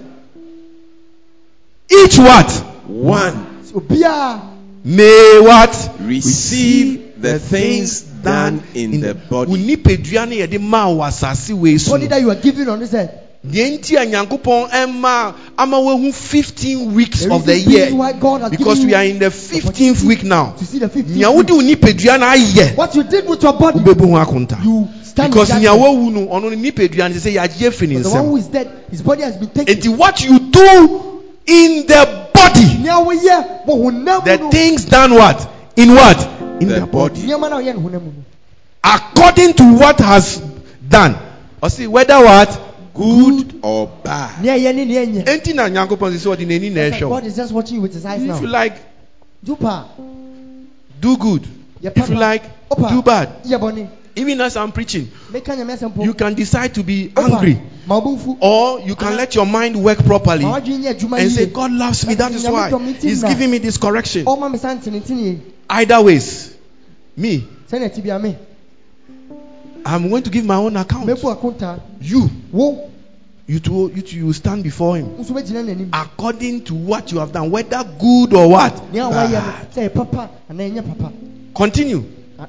Each 1.90 2.18
what 2.18 2.51
One 2.86 3.62
Obiara. 3.72 4.56
may 4.85 5.40
what 5.43 5.93
receive 6.01 7.20
the 7.20 7.39
things 7.39 8.02
done 8.02 8.62
in 8.74 9.01
the 9.01 9.14
Wo 9.31 9.44
body. 9.47 9.77
nipadua 9.77 10.28
no 10.28 10.35
yɛde 10.36 10.60
maa 10.60 10.86
wɔ 10.86 11.09
asase 11.09 11.52
wei 11.55 11.78
so. 11.78 11.93
Body 11.93 12.05
no. 12.05 12.09
that 12.10 12.20
you 12.20 12.31
are 12.31 12.36
giving 12.36 12.68
on 12.68 12.78
this 12.81 12.94
earth. 12.94 13.10
Deɛ 13.46 13.70
nti 13.78 13.96
a 13.96 14.04
Nyankopɔn 14.04 14.68
ɛma 14.70 15.34
ama 15.56 15.78
wahu 15.80 16.12
15 16.12 16.94
weeks 16.94 17.24
of 17.24 17.46
the 17.46 17.58
year 17.58 17.86
being 17.86 17.96
why 17.98 18.12
God 18.12 18.42
has 18.42 18.50
because 18.50 18.84
we 18.84 18.92
are 18.94 19.02
in 19.04 19.18
the 19.18 19.30
15th 19.30 20.02
week 20.04 20.22
now. 20.24 20.52
to 20.58 20.64
see 20.66 20.78
the 20.78 20.88
15th 20.88 21.06
Nea 21.16 21.30
wode 21.32 21.48
wo 21.50 21.60
nipadua 21.62 22.20
no 22.20 22.26
ayɛ 22.26 22.76
What 22.76 22.94
you 22.94 23.02
did 23.04 23.26
with 23.26 23.42
your 23.42 23.54
body, 23.54 23.78
wobɛbu 23.78 24.10
ho 24.10 24.16
akonta. 24.24 24.62
you 24.62 24.86
stand 25.02 25.32
Because 25.32 25.54
nea 25.58 25.70
wawu 25.72 26.12
no 26.12 26.26
ɔno 26.26 26.42
no 26.42 26.50
nipadua 26.50 27.08
no 27.08 27.16
sɛ 27.16 27.32
yɛagye 27.34 27.68
afiri 27.70 27.88
ne 27.88 27.94
But 28.02 28.02
the 28.02 28.10
one 28.22 28.24
who 28.42 28.42
dead, 28.52 28.70
his 28.90 29.00
body 29.00 29.22
has 29.22 29.36
been 29.38 29.48
taken. 29.48 29.74
Enti 29.74 29.96
what 29.96 30.22
you 30.22 30.38
do 30.38 31.22
in 31.46 31.86
the 31.86 32.28
body 32.34 32.78
Nea 32.82 32.92
woyɛ 33.00 33.64
wɔ 33.66 33.84
honam 33.84 34.24
the 34.26 34.50
things 34.50 34.84
done 34.84 35.14
what 35.14 35.48
in 35.76 35.94
what 35.94 36.20
in 36.60 36.68
The 36.68 36.80
the 36.80 36.86
body. 36.86 37.14
body. 37.14 37.20
nneɛma 37.22 37.48
na 37.48 37.56
ɔyɛ 37.58 37.74
no 37.74 37.80
honam 37.88 38.02
mu 38.02 38.10
no. 38.12 38.24
according 38.84 39.54
to 39.54 39.64
what 39.78 39.98
has 39.98 40.36
done 40.86 41.16
or 41.62 41.70
see 41.70 41.86
whether 41.86 42.22
what 42.22 42.66
Good 43.01 43.60
or 43.62 43.86
bad. 44.05 44.43
Nea 44.43 44.55
ɛyɛ 44.59 44.74
ne 44.74 44.85
nea 44.85 45.06
ɛnyɛ. 45.06 45.24
enti 45.24 45.55
na 45.55 45.68
nyankopɔn 45.68 46.12
sɛ 46.12 46.36
ɔde 46.36 46.47
n'ani 46.47 46.70
na 46.70 46.81
It's 46.82 47.01
like 47.01 47.09
God 47.09 47.24
is 47.27 47.36
just 47.36 47.52
watching 47.52 47.77
you 47.77 47.82
with 47.82 47.94
his 47.94 48.05
eyes 48.05 48.20
if 48.20 48.28
now. 48.28 48.40
you 48.40 48.47
like 48.47 48.77
Do 49.43 49.56
pa. 49.56 49.86
do 51.01 51.16
good. 51.16 51.47
If 51.82 52.09
you 52.09 52.16
like 52.16 52.44
do 52.90 53.02
bad. 53.02 53.31
Even 54.16 54.40
as 54.40 54.56
i'm 54.56 54.72
preaching 54.72 55.09
Meka 55.32 55.56
nyame 55.56 55.78
asɛm 55.78 55.94
po. 55.94 56.02
you 56.02 56.12
can 56.12 56.35
decide 56.35 56.74
to 56.74 56.82
be 56.82 57.10
angry. 57.16 57.59
Ma 57.86 57.98
wo 57.98 58.01
bo 58.02 58.16
mfu. 58.16 58.36
or 58.40 58.81
you 58.81 58.94
can 58.97 59.16
let 59.16 59.35
your 59.35 59.47
mind 59.47 59.82
work 59.82 60.05
properly 60.05 60.44
Ma 60.44 60.60
w'adwene 60.60 60.85
nyɛ 60.85 60.94
adwuma 60.94 61.18
and 61.20 61.32
say 61.32 61.47
god 61.47 61.72
loves 61.72 62.06
me. 62.06 62.14
That 62.14 62.32
is 62.32 62.44
why 62.44 62.70
dɔ 62.70 62.85
me 62.85 62.93
nti 62.94 63.02
he's 63.02 63.22
giving 63.22 63.51
me 63.51 63.59
this 63.59 63.78
correction. 63.78 64.27
Ɔma 64.27 64.52
me 64.52 64.59
saa 64.59 64.74
ntenetene 64.74 65.22
yie. 65.24 65.39
either 65.70 66.02
ways. 66.02 66.51
Me. 67.16 67.47
Sɛnea 67.70 67.89
ɛte 67.90 68.02
bia 68.02 68.18
me. 68.18 68.36
i'm 69.86 70.10
going 70.10 70.22
to 70.22 70.28
give 70.31 70.44
my 70.44 70.56
own 70.56 70.77
account. 70.77 71.09
You 72.02 72.31
you 73.46 73.60
too 73.60 73.90
you 73.94 74.02
too 74.02 74.16
you 74.16 74.32
stand 74.32 74.62
before 74.62 74.96
him 74.96 75.06
nso 75.18 75.32
bɛgyina 75.32 75.62
n'anim. 75.64 75.88
according 75.92 76.62
to 76.64 76.74
what 76.74 77.10
you 77.12 77.18
have 77.18 77.32
done 77.32 77.50
whether 77.50 77.82
good 77.98 78.32
or 78.34 78.48
what 78.48 78.92
Nea 78.92 79.08
bad. 79.08 79.72
sɛ 79.74 79.88
ɛyɛ 79.88 79.94
papa 79.94 80.30
anaa 80.50 80.70
ɛnyɛ 80.70 80.98
papa. 80.98 81.12
continue 81.54 82.04
ah, 82.38 82.46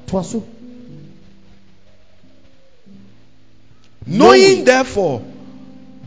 Knowing 4.04 4.64
therefore 4.64 5.22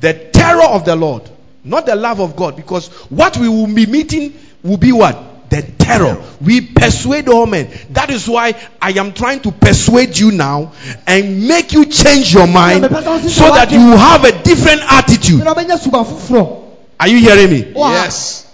the 0.02 0.14
terror 0.14 0.66
of 0.66 0.86
the 0.86 0.95
Lord, 0.95 1.24
not 1.64 1.86
the 1.86 1.95
love 1.95 2.20
of 2.20 2.36
God, 2.36 2.56
because 2.56 2.88
what 3.10 3.38
we 3.38 3.48
will 3.49 3.68
be 3.74 3.86
meeting 3.86 4.34
will 4.64 4.78
be 4.78 4.91
what? 4.91 5.18
The 5.56 5.61
terror. 5.61 6.22
We 6.41 6.61
persuade 6.61 7.30
all 7.30 7.45
men. 7.45 7.69
That 7.91 8.10
is 8.10 8.27
why 8.27 8.56
I 8.82 8.91
am 8.91 9.14
trying 9.14 9.40
to 9.41 9.52
persuade 9.52 10.18
you 10.18 10.32
now 10.32 10.73
and 11.07 11.48
make 11.48 11.72
you 11.72 11.86
change 11.86 12.34
your 12.34 12.48
mind 12.48 12.84
so 12.84 13.49
that 13.49 13.72
you 13.72 13.80
have 13.80 14.26
a 14.26 14.44
different 14.44 14.82
attitude. 14.82 15.41
Ɛna 15.41 15.56
ɔbɛnya 15.56 15.80
suba 15.80 16.03
foforɔ. 16.03 16.64
Are 16.99 17.07
you 17.07 17.19
hearing 17.19 17.49
me? 17.49 17.73
Yes. 17.76 18.45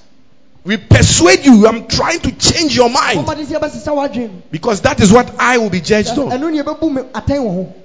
We 0.64 0.78
persuade 0.78 1.44
you. 1.44 1.66
I'm 1.66 1.88
trying 1.88 2.20
to 2.20 2.32
change 2.34 2.76
your 2.76 2.90
mind 2.90 3.26
Ɔmɔden 3.26 3.46
sɛ 3.48 3.60
yɛbɛsesa 3.60 3.88
w'adwene. 3.88 4.42
because 4.52 4.82
that 4.82 5.00
is 5.00 5.12
what 5.12 5.34
I 5.40 5.58
will 5.58 5.72
be 5.72 5.82
judged 5.82 6.18
on. 6.20 6.30
Ɛno 6.30 6.52
ne 6.52 6.62
yɛbɛbu 6.62 6.94
me 6.94 7.02
atɛn 7.02 7.40
wɔ 7.40 7.54
ho. 7.54 7.76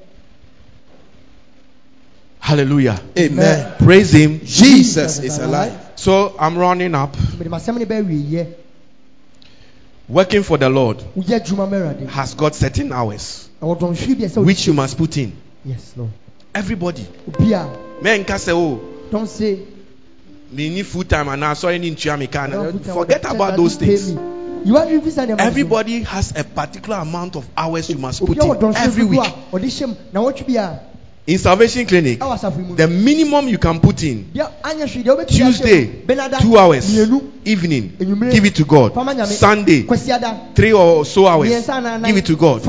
Hallelujah. 2.39 3.01
Amen. 3.19 3.73
Praise 3.79 4.13
Him. 4.13 4.41
Jesus 4.45 5.21
is 5.21 5.39
alive. 5.39 5.73
So 5.97 6.37
I'm 6.39 6.59
running 6.59 6.95
up. 6.95 7.17
Mede 7.39 7.49
m'asɛm 7.49 7.79
no 7.79 7.87
bɛwie 7.87 8.31
yɛ. 8.31 8.47
Working 10.09 10.43
for 10.45 10.57
the 10.59 10.69
Lord 10.69 10.99
Woyɛ 11.17 11.41
adwuma 11.41 11.69
ma 11.69 11.77
Awurade. 11.77 12.07
has 12.09 12.35
got 12.35 12.55
certain 12.55 12.93
hours 12.93 13.49
Ɛwɔ 13.61 13.79
dɔnhwere 13.81 14.19
bi 14.19 14.25
a 14.25 14.29
ɛsɛ 14.29 14.37
wo- 14.37 14.43
which 14.45 14.67
you 14.67 14.73
must 14.73 14.97
put 14.97 15.17
in. 15.17 15.33
Yes, 15.65 15.93
Lord. 15.97 16.11
Everybody. 16.55 17.07
Men 18.03 18.25
can 18.25 18.39
say, 18.39 18.53
oh, 18.53 18.81
Don't 19.11 19.29
say. 19.29 19.59
me 20.53 20.69
need 20.71 20.87
full 20.87 21.03
time 21.05 21.29
and 21.29 21.41
now 21.41 21.55
sorry 21.55 21.79
need 21.79 21.99
to 21.99 22.17
me 22.17 22.29
"I 22.31 22.47
don't 22.47 22.63
can. 22.63 22.73
put 22.73 22.85
time 22.85 22.95
Forget 22.95 23.25
about 23.25 23.57
those 23.57 23.77
I 23.77 23.81
didn't 23.81 23.91
pay 23.91 23.97
things. 23.97 24.13
me." 24.15 24.23
You 24.67 24.77
are 24.77 24.87
visa 25.01 25.21
nneɛma 25.23 25.29
no 25.31 25.37
so. 25.39 25.45
Everybody 25.45 26.03
has 26.03 26.33
a 26.37 26.45
particular 26.45 26.99
amount 26.99 27.37
of 27.37 27.49
hours 27.57 27.89
you 27.91 27.99
must 27.99 28.25
put 28.25 28.37
in 28.39 28.75
every 28.77 29.05
week. 29.05 29.21
A 31.27 31.33
ɔde 31.33 31.33
hyɛ 31.33 31.33
mu 31.33 31.33
na 31.33 31.33
wɔtwe 31.33 31.33
bi 31.33 31.33
a 31.33 31.33
In 31.33 31.39
Salvation 31.39 31.87
Clinic, 31.87 32.19
ɛwɔ 32.21 32.35
asafo 32.39 32.57
yi 32.59 32.65
mu. 32.65 32.77
the 32.77 32.87
minimum 32.87 33.49
you 33.49 33.59
can 33.59 33.81
put 33.81 34.03
in 34.03 34.25
Deɛ 34.35 34.49
anyɛ 34.63 34.87
hwee 34.87 35.03
deɛ 35.05 35.17
wobɛtumi 35.17 35.27
ahyɛ 35.27 35.29
Tuesday, 35.29 36.41
two 36.41 36.57
hours, 36.59 36.99
evening, 37.45 37.93
give 38.31 38.45
it 38.45 38.55
to 38.57 38.65
God. 38.65 38.95
Sunday, 39.29 39.83
three 40.55 40.73
or 40.73 41.05
so 41.05 41.27
hours, 41.27 41.49
mmiɛnsa 41.49 41.75
anaa 41.75 41.95
anan, 41.97 42.03
give 42.05 42.17
it 42.17 42.27
to 42.27 42.37
God. 42.37 42.63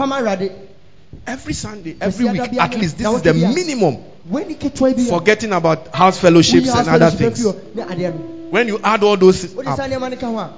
Every 1.25 1.53
Sunday, 1.53 1.95
every 1.99 2.25
week, 2.29 2.41
at 2.41 2.75
least. 2.75 2.97
This 2.97 3.07
is 3.07 3.21
the 3.21 3.31
wɔtwe 3.31 3.41
bi 3.41 3.49
a, 3.51 3.53
minimum. 3.53 3.97
Wei 4.29 4.43
ni 4.45 4.55
ketewa 4.55 4.95
bi 4.95 5.01
a, 5.01 5.05
Forgetting 5.05 5.51
about 5.53 5.93
house 5.95 6.17
fellowships 6.19 6.67
and 6.69 6.87
other 6.87 7.09
things. 7.11 7.39
afi 7.39 7.53
hɔ, 7.53 7.75
ne 7.75 7.81
adeɛ 7.83 8.13
no. 8.13 8.19
when 8.49 8.67
you 8.67 8.79
add 8.83 9.03
all 9.03 9.17
those 9.17 9.43
up, 9.57 9.65
saa 9.65 9.87
nneɛma 9.87 10.09
no 10.11 10.15
ka 10.17 10.27
ho 10.27 10.37
a 10.37 10.49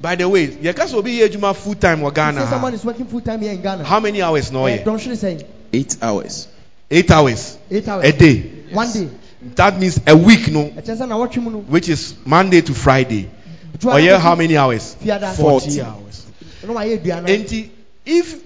by 0.00 0.14
the 0.14 0.28
way 0.28 0.48
yɛka 0.48 0.86
sɛ 0.86 0.94
obi 0.94 1.18
yɛ 1.18 1.28
adwuma 1.28 1.54
full 1.54 1.74
time 1.74 2.00
wɔ 2.00 2.08
say 2.10 2.14
ghana 2.14 2.46
someone 2.48 2.74
is 2.74 2.84
working 2.84 3.06
full 3.06 3.20
time 3.20 3.40
here 3.40 3.52
in 3.52 3.62
ghana 3.62 3.82
how 3.84 3.98
many 4.00 4.20
hours 4.20 4.50
na 4.52 4.64
Eh, 4.66 4.78
ɔyɛ 4.78 4.84
dɔnhwere 4.84 5.16
sɛ 5.16 5.44
Eight 5.72 5.96
hours. 6.02 6.48
Eight 6.90 7.10
hours. 7.10 7.58
Eight 7.70 7.88
hours. 7.88 8.04
A 8.04 8.12
day. 8.12 8.40
One 8.72 8.92
day. 8.92 9.10
That 9.54 9.78
means 9.78 10.00
a 10.06 10.16
week 10.16 10.48
no? 10.50 10.64
Ɛkyɛ 10.70 10.96
sɛ 10.96 11.08
na 11.08 11.16
wɔtwe 11.16 11.42
mu 11.42 11.50
no? 11.50 11.58
Which 11.58 11.88
is 11.88 12.14
monday 12.24 12.60
to 12.62 12.74
friday. 12.74 13.30
Ɔyɛ 13.78 14.12
na 14.12 14.18
how 14.18 14.34
many 14.34 14.56
hours? 14.56 14.96
Fiada 15.02 15.34
forty 15.34 15.80
hours. 15.80 16.26
na 16.66 16.72
wayɛ 16.72 16.98
aduane 16.98 17.44
nti 17.44 17.68
if 18.04 18.42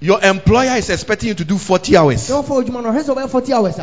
your 0.00 0.22
employer 0.22 0.76
is 0.76 0.90
expecting 0.90 1.28
you 1.28 1.34
to 1.34 1.44
do 1.44 1.58
forty 1.58 1.96
hours. 1.96 2.28
Na 2.28 2.42
wɔfa 2.42 2.64
adwuma 2.64 2.82
no 2.82 2.92
ɔhwɛ 2.92 3.02
sɛ 3.04 3.14
wɔbɛyɛ 3.14 3.30
40 3.30 3.52
hours 3.52 3.78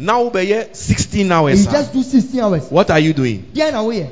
now 0.00 0.30
sixteen 0.72 1.26
you 1.26 1.32
hours 1.32 1.66
a, 1.66 1.70
just 1.72 1.92
do 1.92 2.02
16 2.02 2.40
hours. 2.40 2.70
What 2.70 2.90
are 2.90 3.00
you 3.00 3.12
doing? 3.12 3.50
Deɛ 3.52 3.72
na 3.72 3.82
woyɛ 3.82 4.08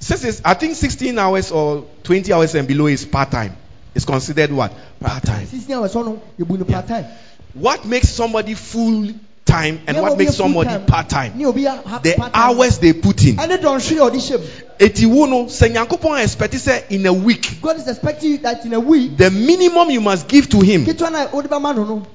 Since 0.00 0.24
it's, 0.24 0.42
I 0.44 0.54
think 0.54 0.74
16 0.74 1.16
hours 1.18 1.52
or 1.52 1.86
20 2.02 2.32
hours 2.32 2.54
and 2.54 2.66
below 2.66 2.86
is 2.86 3.04
part 3.04 3.30
time. 3.30 3.56
It's 3.94 4.04
considered 4.04 4.50
what? 4.50 4.72
Part 4.98 5.22
time. 5.22 5.46
16 5.46 5.76
hours 5.76 5.94
oh 5.94 6.02
no 6.02 6.22
yɛbu 6.38 6.58
no 6.58 6.64
part 6.64 6.88
time 6.88 7.06
What 7.54 7.84
makes 7.84 8.08
somebody 8.08 8.54
full 8.54 9.10
time 9.44 9.80
and 9.86 9.96
what 10.00 10.16
makes 10.16 10.36
somebody 10.36 10.84
part 10.86 11.08
time? 11.08 11.36
ne 11.38 11.46
obi 11.46 11.62
yɛ 11.62 11.84
ha- 11.84 11.98
The 11.98 12.30
hours 12.34 12.78
they 12.78 12.92
put 12.92 13.24
in. 13.24 13.36
ɛne 13.36 13.58
dɔnhwere 13.58 14.06
a 14.06 14.10
ɔde 14.10 14.16
hyɛ 14.16 14.38
mu 14.40 14.46
Eti 14.78 15.04
wo 15.06 15.26
no, 15.26 15.44
sɛ 15.46 15.74
Nyankopɔn 15.74 16.22
expect 16.22 16.54
sɛ 16.54 16.90
in 16.90 17.04
a 17.06 17.12
week, 17.12 17.58
God 17.60 17.76
is 17.78 17.86
expecting 17.88 18.30
you 18.32 18.38
that 18.38 18.64
in 18.64 18.72
a 18.72 18.80
week 18.80 19.16
the 19.16 19.30
minimum 19.30 19.90
you 19.90 20.00
must 20.00 20.26
give 20.28 20.48
to 20.50 20.60
him. 20.60 20.84
ketewa 20.86 21.12
na 21.12 21.26
wode 21.32 21.48
bɛma 21.48 21.74
no 21.76 21.84
no 21.84 22.06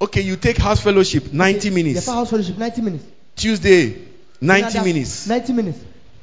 Okay, 0.00 0.20
you 0.20 0.36
take 0.36 0.58
house 0.58 0.80
fellowship 0.80 1.32
90 1.32 1.70
minutes. 1.70 2.00
yɛfa 2.06 2.12
house 2.14 2.30
fellowship 2.30 2.58
90 2.58 2.82
minutes 2.82 3.04
Tuesday 3.34 3.94
90 4.40 4.80
minutes. 4.84 5.26
90 5.26 5.52
minutes 5.54 5.78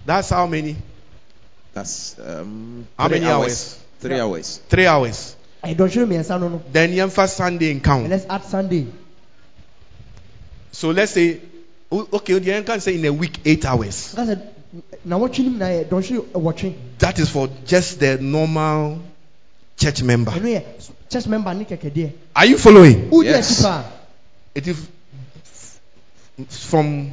That's 0.06 0.30
how 0.30 0.46
many? 0.48 0.76
That's 1.74 2.16
um, 2.20 2.88
How 3.00 3.08
three 3.08 3.20
many 3.20 3.32
hours? 3.32 3.80
Three 4.00 4.20
hours. 4.20 4.60
3 4.70 4.86
hours. 4.86 5.36
Ɛyɛ 5.64 5.76
dɔnhwere 5.76 6.06
mmiɛnsa 6.08 6.40
no 6.40 6.50
no 6.50 6.62
Then 6.72 6.92
yɛmfa 6.92 7.28
Sunday 7.30 7.72
in 7.72 7.80
count. 7.82 8.10
let's 8.10 8.26
add 8.30 8.44
sunday 8.44 8.88
So 10.72 10.90
let's 10.92 11.12
say 11.14 11.40
o- 11.92 12.08
okay, 12.14 12.40
the 12.40 12.64
can 12.64 12.82
say 12.82 12.96
in 12.96 13.06
a 13.06 13.14
week 13.14 13.40
8 13.46 13.66
hours. 13.66 14.14
ka 14.16 14.24
sɛ 14.24 14.40
na 15.06 15.18
wɔtwe 15.20 15.40
no 15.46 15.52
nyinaa 15.52 15.86
yɛ 15.86 15.86
dɔnhwere 15.90 16.26
wɔtwe 16.34 16.74
That 17.00 17.20
is 17.20 17.30
for 17.30 17.48
just 17.66 18.00
the 18.00 18.18
normal 18.18 19.00
church 19.78 20.02
member. 20.04 20.32
church 21.10 21.28
member 21.28 21.50
Are 22.36 22.46
you 22.46 22.58
following? 22.58 23.10
Yes. 23.24 23.66
It 24.56 24.68
is 24.68 24.78
from 26.50 27.12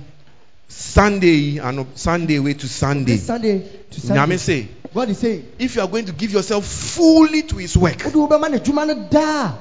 Sunday 0.68 1.58
and 1.58 1.86
Sunday 1.94 2.38
way 2.38 2.54
to 2.54 2.68
Sunday. 2.68 3.12
this 3.16 3.26
sunday 3.26 3.58
to 3.90 4.00
Nyame 4.00 4.06
sunday 4.06 4.36
say, 4.38 4.68
God 4.94 5.08
is 5.10 5.18
saying 5.18 5.44
if 5.58 5.76
you 5.76 5.82
are 5.82 5.88
going 5.88 6.04
to 6.06 6.12
give 6.12 6.32
yourself 6.32 6.64
fully 6.66 7.42
to 7.42 7.56
His 7.56 7.76
work, 7.76 8.02
wode 8.04 8.14
wobɛma 8.14 8.50
no 8.50 8.58
adwuma 8.58 8.86
no 8.86 8.94
daa 9.10 9.54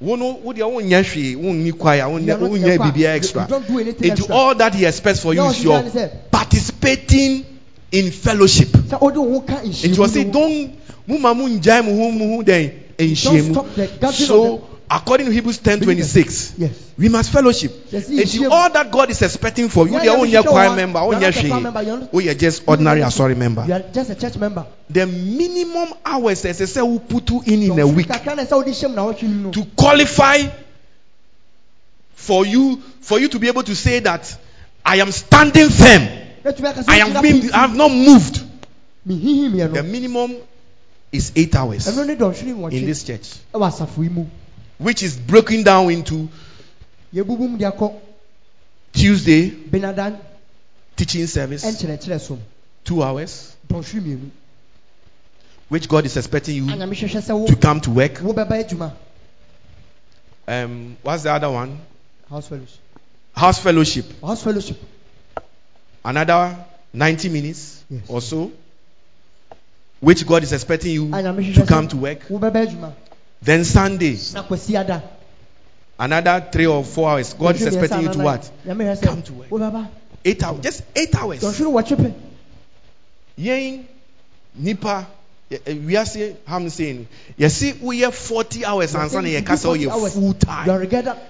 wo 0.00 0.16
no 0.16 0.32
wo 0.42 0.52
deɛ 0.52 0.62
wonyɛ 0.70 1.02
hwee 1.04 1.36
wonni 1.36 1.66
You 1.66 1.74
wonyɛ 1.74 2.04
are 2.04 2.38
not 2.38 2.40
wonyɛ 2.40 2.56
in 2.56 2.62
the 2.62 2.76
choir. 2.78 2.92
biribiara 2.92 2.96
You- 3.02 3.06
extra 3.16 3.46
don't 3.48 3.66
do 3.68 3.78
anything 3.78 4.10
into 4.10 4.22
extra. 4.22 4.34
all 4.34 4.54
that 4.54 4.74
He 4.74 4.84
expects 4.84 5.20
for 5.20 5.34
you 5.34 5.44
is 5.46 5.62
your 5.62 5.82
participating 6.30 7.44
in 7.92 8.10
fellowship. 8.10 8.68
sɛ 8.68 9.00
wode 9.00 9.16
wo 9.16 9.30
ho 9.32 9.40
ka 9.40 9.60
Nti 9.62 9.88
wɔ 9.96 10.08
se 10.08 10.24
nhyiamu 10.24 10.26
no 10.26 10.32
don't 10.32 10.70
mo 11.06 11.18
ma 11.18 11.34
mo 11.34 11.48
ngyae 11.48 11.84
mo 11.84 11.96
ho 11.96 12.10
mo 12.10 12.36
ho 12.36 12.42
dɛn 12.42 12.70
nhyiamu. 12.98 13.52
stop 13.52 13.74
the 13.74 13.86
gathering 13.86 14.12
So 14.26 14.64
according 14.90 15.26
to 15.26 15.32
Hebrews 15.32 15.58
ten 15.58 15.80
twenty 15.80 16.02
six. 16.02 16.54
yes 16.58 16.70
We 16.98 17.08
must 17.08 17.32
fellowship. 17.32 17.72
Yes, 17.90 18.08
nhyiamu. 18.08 18.50
all 18.50 18.70
that 18.70 18.90
God 18.90 19.10
is 19.10 19.22
expecting 19.22 19.68
for 19.68 19.86
you, 19.88 19.94
Yeah, 19.94 20.16
wonyɛ 20.16 20.42
nhyiamu 20.42 20.48
choir 20.48 20.76
member, 20.76 20.98
you 21.00 21.04
are 21.06 21.12
wonyɛ 21.14 21.20
not 21.20 21.36
a 21.36 21.48
choir 21.48 21.60
member, 21.60 21.82
you 21.82 21.90
are 21.92 21.96
hwee, 21.96 22.00
not- 22.00 22.12
woyɛ 22.12 22.38
just 22.38 22.62
ordinary 22.66 23.02
ah, 23.02 23.08
asɔre 23.08 23.36
member. 23.36 23.64
you 23.66 23.72
are 23.74 23.84
just 23.92 24.10
a 24.10 24.14
church 24.14 24.36
member 24.36 24.66
The 24.90 25.06
minimum 25.06 25.88
hours 26.04 26.42
ɛsɛ 26.44 26.66
sɛ 26.66 26.86
wo 26.86 26.98
put 26.98 27.30
you 27.30 27.42
in 27.46 27.62
in 27.62 27.78
a 27.78 27.86
week 27.86 28.08
kakra 28.08 28.36
na 28.36 28.44
ɛsɛ 28.44 28.52
wode 28.52 28.66
hyɛ 28.66 28.88
mu 28.88 28.94
na 28.96 29.02
wɔtwe 29.12 29.22
no 29.22 29.42
no 29.42 29.50
to 29.52 29.64
qualify 29.76 30.38
for 32.14 32.46
you 32.46 32.80
for 33.00 33.18
you 33.18 33.28
to 33.28 33.38
be 33.38 33.48
able 33.48 33.62
to 33.64 33.74
say 33.74 33.98
that 34.00 34.36
I 34.84 34.96
am 34.96 35.10
standing 35.12 35.68
firm. 35.70 36.02
Na 36.44 36.50
tumi 36.52 36.68
aka 36.68 36.82
sɛ 36.82 36.88
I 36.88 37.22
been 37.22 37.40
pɔnkɔ 37.40 37.52
I 37.52 37.58
have 37.60 37.76
not 37.76 37.90
moved. 37.90 38.42
The 39.06 39.82
minimum 39.82 40.36
is 41.10 41.32
eight 41.36 41.54
hours 41.56 41.86
ɛno 41.86 42.06
ne 42.06 42.14
dɔnhwere 42.16 42.72
in 42.72 42.86
this 42.86 43.02
church, 43.04 43.34
ɛwɔ 44.82 44.88
asafo 44.88 44.88
yi 44.88 44.88
mu 44.88 44.88
which 44.88 45.02
is 45.02 45.16
broken 45.16 45.62
down 45.62 45.90
into 45.90 46.28
yɛbubu 47.14 47.48
mu 47.50 47.58
de 47.58 47.64
akɔ 47.64 47.94
Tuesday 48.92 49.50
teaching 50.96 51.26
service, 51.26 51.62
two 52.84 53.02
hours, 53.02 53.56
which 55.68 55.88
God 55.88 56.04
is 56.04 56.16
expecting 56.16 56.56
you 56.56 56.64
anyame 56.66 56.94
hwehwɛ 56.94 57.22
sɛ 57.22 57.38
wo 57.38 57.46
to 57.46 57.56
come 57.56 57.80
to 57.80 57.90
work. 57.90 58.20
Um, 60.48 60.96
what's 61.02 61.22
the 61.22 61.30
other 61.32 61.50
one? 61.50 61.78
house 62.28 62.48
fellowship 62.48 62.78
House 63.34 63.58
fellowship. 63.62 64.04
house 64.20 64.42
fellowship 64.42 64.76
Another 66.04 66.56
90 66.92 67.28
minutes 67.28 67.84
Yes. 67.88 68.02
or 68.08 68.20
so, 68.20 68.50
which 70.00 70.26
God 70.26 70.42
is 70.42 70.52
expecting 70.52 70.90
you 70.92 71.10
to 71.10 71.64
come 71.66 71.86
to 71.88 71.96
work. 71.96 72.20
Then 73.42 73.64
Sunday, 73.64 74.16
na 74.34 74.42
kwasi 74.44 74.76
ada 74.78 75.02
another 75.98 76.46
three 76.52 76.66
or 76.66 76.84
four 76.84 77.10
hours. 77.10 77.34
God 77.34 77.56
is 77.56 77.66
expecting 77.66 78.02
you 78.02 78.12
to 78.12 78.18
what? 78.18 78.50
Come 79.02 79.22
to 79.22 79.32
work. 79.32 79.48
Oh, 79.50 79.88
eight 80.24 80.42
hours. 80.44 80.60
Just 80.62 80.82
eight 80.94 81.14
hours. 81.16 81.40
dɔnhwere 81.40 81.72
wɔtwe 81.72 81.96
pɛ 81.96 82.12
Yɛn 83.38 83.84
nipa 84.54 85.06
yɛ- 85.50 85.60
ɛ, 85.60 85.86
wiase 85.86 86.36
ham 86.46 86.68
saying 86.68 87.08
we 87.80 88.00
have 88.00 88.14
forty 88.14 88.64
hours 88.64 88.92
ansa 88.94 89.22
na 89.22 89.28
yɛka 89.28 89.56
sɛ 89.56 89.62
40 89.62 89.84
ɔyɛ 89.86 89.90
hours. 89.90 90.12
full 90.12 90.22
You 90.22 90.28
are 90.28 90.34
time. 90.34 90.66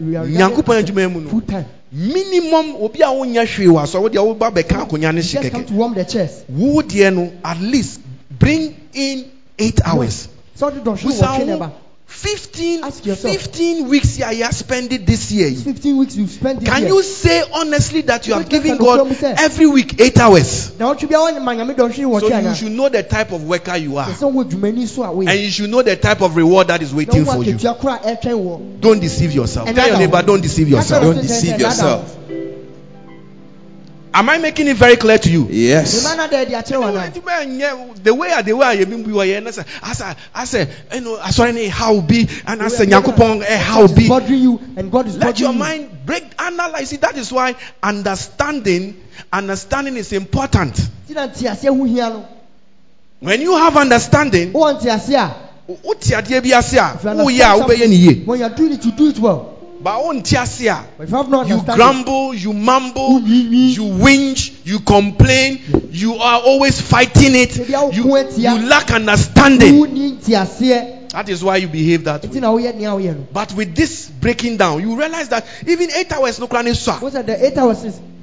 you 0.01 0.17
are 0.19 0.27
Nyankopɔn 0.27 0.69
regarded 0.69 0.95
adwuma 0.95 1.13
mu 1.13 1.29
full 1.31 1.41
time 1.43 1.65
minimum 1.93 2.77
obi 2.83 3.01
a 3.01 3.07
wonyɛ 3.07 3.47
hwee 3.47 3.69
wɔ 3.69 3.83
asɔ 3.85 4.11
wodeɛ 4.11 4.19
woba 4.39 4.51
bɛka 4.53 4.87
akonnwa 4.87 5.15
no 5.15 5.21
hye 5.21 5.23
just 5.23 5.51
come 5.53 5.65
to 5.65 5.73
warm 5.75 5.95
the 5.95 6.05
chairs 6.05 6.43
Wo 6.49 6.83
deɛ 6.83 7.15
no 7.15 7.33
at 7.45 7.61
least 7.61 8.01
bring 8.31 8.77
in 8.93 9.31
eight 9.59 9.81
hours. 9.85 10.29
sɛ 10.59 10.63
wode 10.63 10.85
dɔnhwere 10.85 11.03
Busa 11.05 11.27
wɔtwe 11.27 11.47
ne 11.47 11.53
ho 11.53 11.59
ba 11.59 11.73
15, 12.13 12.85
Ask 12.85 13.07
yourself. 13.07 13.35
15 13.35 13.89
weeks 13.89 14.19
you 14.19 14.25
have 14.45 14.55
spent 14.55 14.93
it 14.93 15.07
this 15.07 15.33
year. 15.33 15.51
15 15.51 15.97
weeks 15.97 16.15
you 16.17 16.27
spend 16.27 16.61
this 16.61 16.69
Can 16.69 16.83
year. 16.83 16.91
you 16.93 17.03
say 17.03 17.43
honestly 17.55 18.03
that 18.03 18.27
you 18.27 18.35
are 18.35 18.45
giving 18.45 18.77
God 18.77 19.11
every 19.23 19.67
week 19.67 20.01
eight 20.01 20.19
hours? 20.19 20.79
na 20.79 20.87
wotwe 20.95 21.09
biara 21.09 21.33
wɔne 21.33 21.43
ma 21.43 21.55
nyame 21.55 21.75
dɔnhwere 21.75 22.21
So 22.21 22.39
you 22.39 22.55
should 22.55 22.73
know 22.73 22.89
the 22.89 23.03
type 23.03 23.33
of 23.33 23.43
worker 23.45 23.77
you 23.77 23.97
are. 23.97 24.07
Ɛsɛ 24.09 24.19
sɛ 24.19 24.33
wowɔ 24.33 24.51
dwumani 24.51 24.87
so 24.87 25.03
a 25.03 25.11
And 25.11 25.41
you 25.41 25.51
should 25.51 25.71
know 25.71 25.83
the 25.83 25.97
type 25.97 26.21
of 26.21 26.37
reward 26.37 26.69
that 26.69 26.83
is 26.83 26.95
waiting 26.95 27.25
for 27.25 27.43
you. 27.43 27.55
akatua 27.55 27.81
koro 27.81 27.95
a 27.95 27.99
ɛtwɛn 27.99 28.35
wɔ 28.45 28.81
Don't 28.81 29.01
deceive 29.01 29.33
yourself. 29.33 29.69
Tell 29.75 29.89
your 29.89 29.99
neighbor, 29.99 30.23
don't 30.23 30.41
deceive 30.43 30.69
yourself. 30.69 31.03
Don't 31.03 31.23
deceive 31.23 31.59
yourself. 31.61 32.17
Am 34.15 34.29
I 34.29 34.37
making 34.37 34.69
it 34.69 34.77
very 34.77 34.97
clear 34.97 35.17
to 35.19 35.31
you? 35.31 35.49
Yes. 35.51 36.05
mema 36.05 36.17
no 36.17 36.29
da 36.29 36.45
ɛde 36.45 36.53
akyerɛ 36.53 36.79
wɔ 36.79 37.13
anaa 37.13 38.03
The 38.03 38.15
way 38.15 38.43
the 38.43 38.55
way 38.57 38.67
I 38.67 38.85
mean 38.85 39.05
we 39.05 39.13
were 39.13 39.25
here, 39.25 39.43
asa 39.47 40.17
asa 40.35 40.69
you 40.95 41.01
know 41.01 41.17
asɔre 41.17 41.55
ne 41.55 41.69
how 41.69 41.99
be 42.01 42.29
and 42.47 42.61
asa 42.63 42.85
nyakopɔn 42.85 43.43
eh 43.43 43.57
how 43.57 43.87
God 43.87 43.91
is 43.91 43.97
be. 43.97 44.09
bothering 44.09 44.43
you 44.43 44.61
and 44.77 44.93
God 44.93 45.07
is 45.09 45.17
Let 45.17 45.41
your 45.41 45.55
mind 45.55 46.05
break, 46.05 46.25
analyze 46.39 46.93
it. 46.93 47.01
That 47.01 47.17
is 47.17 47.33
why 47.33 47.55
understanding, 47.83 49.01
understanding 49.33 49.97
is 49.97 50.13
important. 50.13 50.75
Nti 51.09 51.15
na 51.15 51.29
nteaseɛ 51.29 51.69
ho 51.77 51.85
hia 51.85 52.11
no 52.11 52.27
When 53.21 53.41
you 53.41 53.57
have 53.57 53.77
understanding, 53.79 54.53
wowɔ 54.53 54.81
nteaseɛ 54.81 55.17
a 55.17 55.35
wote 55.85 56.01
adeɛ 56.03 56.43
bi 56.43 56.59
ase 56.59 56.75
a 56.75 56.93
if 56.97 57.05
you 57.05 57.11
woyɛ 57.11 57.41
a 57.41 57.53
understand 57.55 57.63
wobɛyɛ 57.63 57.89
ne 57.89 57.97
yie. 57.97 58.05
something, 58.09 58.27
when 58.27 58.39
you 58.41 58.45
are 58.45 58.51
doing 58.51 58.73
it 58.73 58.85
you 58.85 58.93
do 58.93 59.09
it 59.09 59.19
well 59.19 59.52
But 59.83 60.05
wonte 60.05 60.33
ase 60.35 60.69
a 60.69 60.87
but 60.97 61.05
if 61.05 61.11
you 61.11 61.17
have 61.17 61.29
no 61.29 61.43
you 61.43 61.55
understanding 61.55 61.77
grumble, 61.77 62.35
you 62.35 62.53
mumble, 62.53 63.21
you 63.21 63.83
whinge, 63.83 64.65
you 64.65 64.79
complain, 64.81 65.61
you 65.91 66.15
are 66.15 66.41
always 66.41 66.81
fighting 66.81 67.35
it, 67.35 67.57
you, 67.57 68.03
go 68.05 68.17
and 68.17 68.31
see 68.33 68.43
you 68.43 68.59
lack 68.69 68.93
understanding. 68.93 70.21
That 71.13 71.29
is 71.29 71.45
why 71.45 71.57
you 71.57 71.69
behave 71.69 72.05
that 72.05 72.25
way. 72.25 72.41
na 72.41 72.53
woyɛ 72.53 72.75
nea 72.75 72.91
woyɛ 72.91 73.17
no 73.17 73.27
But 73.33 73.53
with 73.55 73.75
this 73.75 74.09
breaking 74.09 74.57
down, 74.57 74.81
you 74.81 74.97
realize 74.97 75.29
that 75.29 75.47
even 75.67 75.91
eight 75.91 76.13
hours 76.13 76.39
no 76.39 76.47
kra 76.47 76.63
ne 76.65 76.73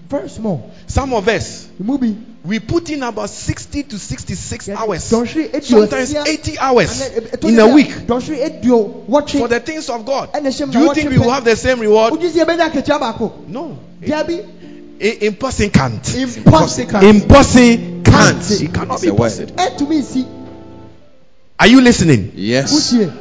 so 0.10 0.18
a, 0.18 0.19
What's 0.19 0.38
that? 0.38 0.40
The 0.40 0.49
eight 0.49 0.49
hours 0.49 0.64
is 0.64 0.69
very 0.69 0.69
small. 0.69 0.72
Some 0.88 1.14
of 1.14 1.27
us 1.27 1.69
we 2.44 2.60
put 2.60 2.90
in 2.90 3.03
about 3.03 3.30
60 3.30 3.84
to 3.84 3.99
66 3.99 4.69
hours, 4.69 5.03
sometimes 5.03 6.15
80 6.15 6.57
hours 6.60 7.02
And 7.02 7.26
then, 7.26 7.40
eh, 7.44 7.48
in 7.48 7.60
a 7.60 7.68
week 7.73 7.88
Dɔnhwere 7.88 8.61
edu 8.64 9.06
wɔtwe. 9.07 9.40
for 9.40 9.48
the 9.48 9.60
things 9.60 9.90
of 9.90 10.06
God. 10.06 10.30
Do 10.34 10.40
you 10.80 10.94
think 10.94 11.10
we 11.10 11.18
will 11.18 11.30
have 11.31 11.44
the 11.45 11.56
same 11.56 11.80
reward? 11.80 12.14
Wogye 12.14 12.30
sɛ 12.31 12.45
yɛbɛnya 12.45 12.69
akatua 12.72 12.99
baako. 12.99 13.48
No. 13.48 13.77
Dabi. 14.02 14.45
A, 15.02 15.27
a 15.27 15.31
person 15.31 15.69
can't. 15.69 16.15
Impossible. 16.15 17.03
Impossible 17.06 18.02
can't. 18.03 18.41
Can't. 18.41 18.61
It 18.61 18.73
cannot 18.73 18.94
It's 18.95 19.02
be 19.03 19.07
a 19.10 19.14
word. 19.14 19.30
possible. 19.30 19.53
Ɛntumi 19.56 20.02
nsi. 20.02 20.26
Are 21.60 21.68
you 21.68 21.81
listening? 21.81 22.31
Yes. 22.36 22.73
Wotie. 22.94 23.11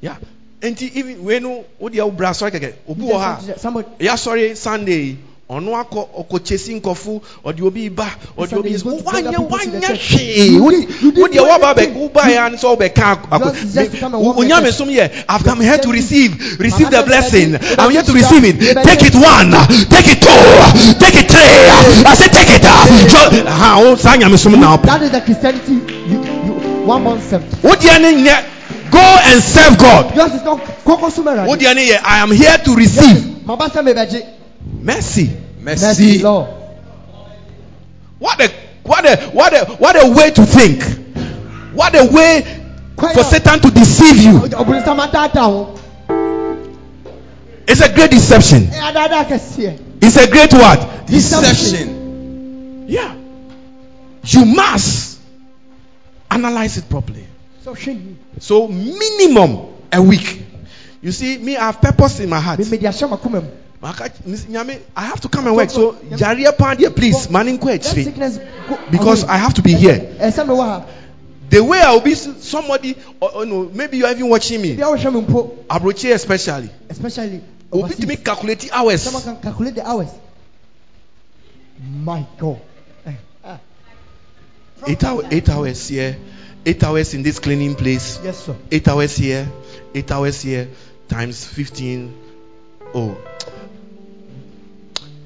Yeah. 0.00 0.16
Enti 0.60 0.90
even 0.94 1.24
when 1.24 1.42
no 1.42 1.64
wo 1.78 1.88
deɛ 1.90 2.02
wo 2.04 2.10
bra 2.10 2.30
sɔre 2.30 2.50
kɛkɛ 2.50 2.72
obi 2.88 3.02
wɔ 3.02 3.18
ha 3.20 3.40
Somebody. 3.58 3.88
yɛ 4.00 4.08
asɔre 4.12 4.56
Sunday 4.56 5.16
ɔno 5.48 5.78
akɔ 5.78 6.08
ɔkɔkyesi 6.26 6.74
nkɔfo 6.80 7.22
ɔde 7.46 7.62
obi 7.62 7.88
ba 7.88 8.06
ɔde 8.36 8.52
obi 8.58 8.74
to 8.76 8.84
wanyɛ 8.84 9.04
bring 9.06 9.26
up 9.28 9.34
people 9.36 9.58
to 9.58 9.70
the 9.70 9.78
wanyɛ 9.78 9.94
hwee 9.94 10.50
You 10.50 10.62
Wo- 10.64 10.70
did- 10.70 10.88
you 11.00 11.12
did 11.12 11.22
wodeɛ 11.22 11.48
waba 11.48 11.74
bɛ 11.74 11.94
wobaeɛ 11.94 12.50
ne 12.50 12.56
sɛ 12.58 12.66
wobɛka 12.76 13.18
You 13.30 13.38
just- 13.38 13.74
just 13.74 13.90
to 13.92 13.96
come 13.98 14.14
and 14.16 14.24
warm 14.24 14.36
the 14.36 14.42
onyame 14.54 14.72
som 14.72 14.88
yɛ 14.88 15.08
i've 15.28 15.44
come 15.44 15.60
here 15.60 15.78
to 15.78 15.88
receive 15.92 16.58
receive 16.58 16.90
the 16.90 17.00
blessing. 17.04 17.54
i'm 17.78 17.90
here 17.92 18.02
to 18.02 18.12
receive 18.12 18.42
it. 18.44 18.58
Take 18.58 19.02
it 19.06 19.14
one. 19.14 19.52
Take 19.86 20.08
it 20.08 20.20
two. 20.20 20.98
Take 20.98 21.14
it 21.14 21.30
three. 21.30 22.04
I 22.04 22.14
say 22.16 22.26
take 22.26 22.50
it. 22.50 22.64
Ha 23.46 23.78
wo 23.80 23.94
saa 23.94 24.16
nyame 24.16 24.36
som 24.36 24.58
na 24.60 24.76
That 24.78 25.02
is 25.02 25.10
the 25.12 25.20
Christianity. 25.20 25.74
You, 26.08 26.24
you, 26.44 26.52
one 26.84 27.20
seven. 27.22 27.46
wodeɛ 27.62 28.00
ne 28.02 28.24
nyɛ 28.24 28.42
go 28.90 28.98
and 28.98 29.40
serve 29.40 29.78
god. 29.78 30.16
Yours 30.16 30.32
is 30.34 30.42
not 30.42 30.58
Koko 30.84 31.06
Sumera. 31.08 31.46
wodeɛ 31.46 31.72
ne 31.76 31.86
yɛ 31.90 32.00
i 32.04 32.18
am 32.18 32.32
here 32.32 32.58
to 32.64 32.74
receive 32.74 33.36
said, 34.92 35.28
"Maybe 35.60 35.80
mercy 35.80 35.86
Mercy, 35.86 36.18
Lord. 36.22 36.48
What 38.18 38.40
a 38.40 38.48
what 38.82 39.04
a 39.04 39.16
what 39.30 39.52
a 39.52 39.64
what 39.76 39.96
a 40.02 40.08
way 40.14 40.30
to 40.30 40.44
think. 40.44 40.82
What 41.74 41.94
a 41.94 42.04
way 42.04 42.42
for 42.96 43.24
Satan 43.24 43.60
to 43.60 43.70
deceive 43.70 44.16
you. 44.16 44.38
Obìnrin 44.40 44.84
sábà 44.84 45.10
dáadáa 45.12 45.48
o. 45.48 45.78
It's 47.68 47.80
a 47.80 47.88
great 47.88 48.10
deception. 48.10 48.68
Ẹ 48.70 48.80
adáadáa 48.80 49.24
kẹsí 49.28 49.66
ẹ. 49.66 49.78
It's 50.00 50.16
a 50.16 50.26
great 50.26 50.52
what? 50.54 51.06
Deception. 51.06 52.86
Yeah. 52.88 53.14
You 54.24 54.44
must 54.44 55.18
analyze 56.30 56.76
it 56.78 56.88
properly. 56.88 57.26
Sọ 57.64 57.74
ṣe 57.74 57.92
yìí. 57.92 58.14
So 58.40 58.68
minimum 58.68 59.58
a 59.92 60.00
week. 60.00 60.42
You 61.02 61.12
see, 61.12 61.38
me, 61.38 61.56
I 61.56 61.66
have 61.66 61.80
purpose 61.80 62.20
in 62.20 62.28
my 62.30 62.40
heart. 62.40 62.58
Mímí 63.82 63.82
di 63.82 63.82
aṣọ 63.82 63.82
màkúmẹ̀ 63.82 63.82
mu. 63.82 63.82
Maka- 63.82 64.10
Miss 64.26 64.44
Nyame, 64.46 64.78
I 64.96 65.04
have 65.06 65.20
to 65.20 65.28
come 65.28 65.46
and 65.46 65.56
work. 65.56 65.70
So, 65.70 65.92
Jaria 66.10 66.52
Pandia, 66.56 66.90
please, 66.94 67.30
manning 67.30 67.58
Let 67.60 67.80
kwechiri. 67.82 68.90
Because. 68.90 69.24
I 69.24 69.36
have 69.36 69.54
to 69.54 69.62
be 69.62 69.72
here. 69.74 69.98
Ẹ 70.20 70.30
sẹ́ 70.32 70.46
mi 70.46 70.54
wá 70.54 70.64
ha. 70.66 70.86
The 71.48 71.62
way 71.62 71.80
I 71.80 71.92
will 71.92 72.00
be 72.00 72.14
somebody, 72.14 72.96
or, 73.20 73.30
or 73.36 73.46
no, 73.46 73.70
maybe 73.72 73.98
you're 73.98 74.10
even 74.10 74.28
watching 74.28 74.60
me, 74.60 74.72
a 74.72 74.76
wọ́n 74.84 74.98
ṣe 74.98 75.12
mi 75.12 75.20
mpo. 75.22 75.50
Abroche 75.68 76.12
especially. 76.12 76.70
Especially 76.88 77.40
overseas. 77.70 78.00
to 78.00 78.06
me 78.06 78.16
calculate 78.16 78.68
hours. 78.72 79.02
Someone 79.02 79.22
can 79.22 79.36
calculate 79.40 79.74
the 79.76 79.86
hours. 79.86 80.08
My 81.78 82.26
God. 82.38 82.58
Eh, 83.06 83.12
eh. 83.44 83.56
Eight, 84.88 85.04
hour, 85.04 85.22
eight 85.30 85.48
hours 85.48 85.88
here, 85.88 86.16
eight 86.64 86.82
hours 86.82 87.14
in 87.14 87.22
this 87.22 87.38
cleaning 87.38 87.74
place, 87.76 88.18
Yes, 88.24 88.44
sir. 88.44 88.56
eight 88.72 88.88
hours 88.88 89.16
here, 89.16 89.46
eight 89.94 90.10
hours 90.10 90.40
here, 90.42 90.68
times 91.08 91.44
15. 91.44 92.12
Oh, 92.94 93.16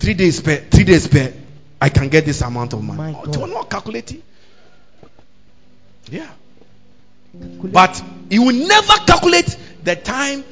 three 0.00 0.14
days 0.14 0.40
per, 0.40 0.56
three 0.56 0.84
days 0.84 1.06
per, 1.06 1.32
I 1.80 1.88
can 1.90 2.08
get 2.08 2.24
this 2.24 2.40
amount 2.42 2.72
of 2.72 2.82
money. 2.82 3.16
Oh, 3.18 3.26
do 3.30 3.40
you 3.40 3.46
not 3.46 3.70
calculate 3.70 4.10
it? 4.12 4.22
Yeah. 6.10 6.26
But 7.34 8.02
you 8.28 8.42
will 8.42 8.66
never 8.66 8.94
calculate 9.06 9.56
the 9.84 9.94
time 9.96 10.42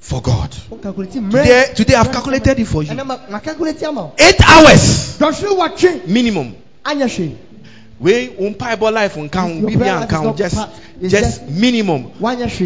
for 0.00 0.20
God. 0.20 0.54
Calculate 0.82 1.12
Today, 1.12 1.72
today 1.74 1.94
I've 1.94 2.10
calculated 2.10 2.58
it 2.58 2.64
for 2.66 2.82
you. 2.82 2.90
Ẹnna 2.90 3.42
calculate 3.42 3.82
ama 3.84 4.00
o. 4.00 4.12
Eight 4.18 4.40
hours 4.40 5.18
Dọ̀sùn 5.18 5.56
wà 5.56 5.68
twé. 5.76 6.06
minimum. 6.08 6.56
We 8.00 8.28
um, 8.38 8.54
mpaebɔ 8.54 8.92
life 8.94 9.16
um, 9.18 9.28
nka 9.28 9.40
ho 9.42 9.48
Your 9.48 9.66
bibi 9.68 9.76
prayer 9.76 10.00
life 10.00 10.08
anka 10.08 10.12
is 10.14 10.18
ho 10.18 10.24
not 10.24 10.36
just 10.36 10.54
part- 10.56 10.70
just 11.02 11.14
just- 11.14 11.42
minimum 11.48 12.10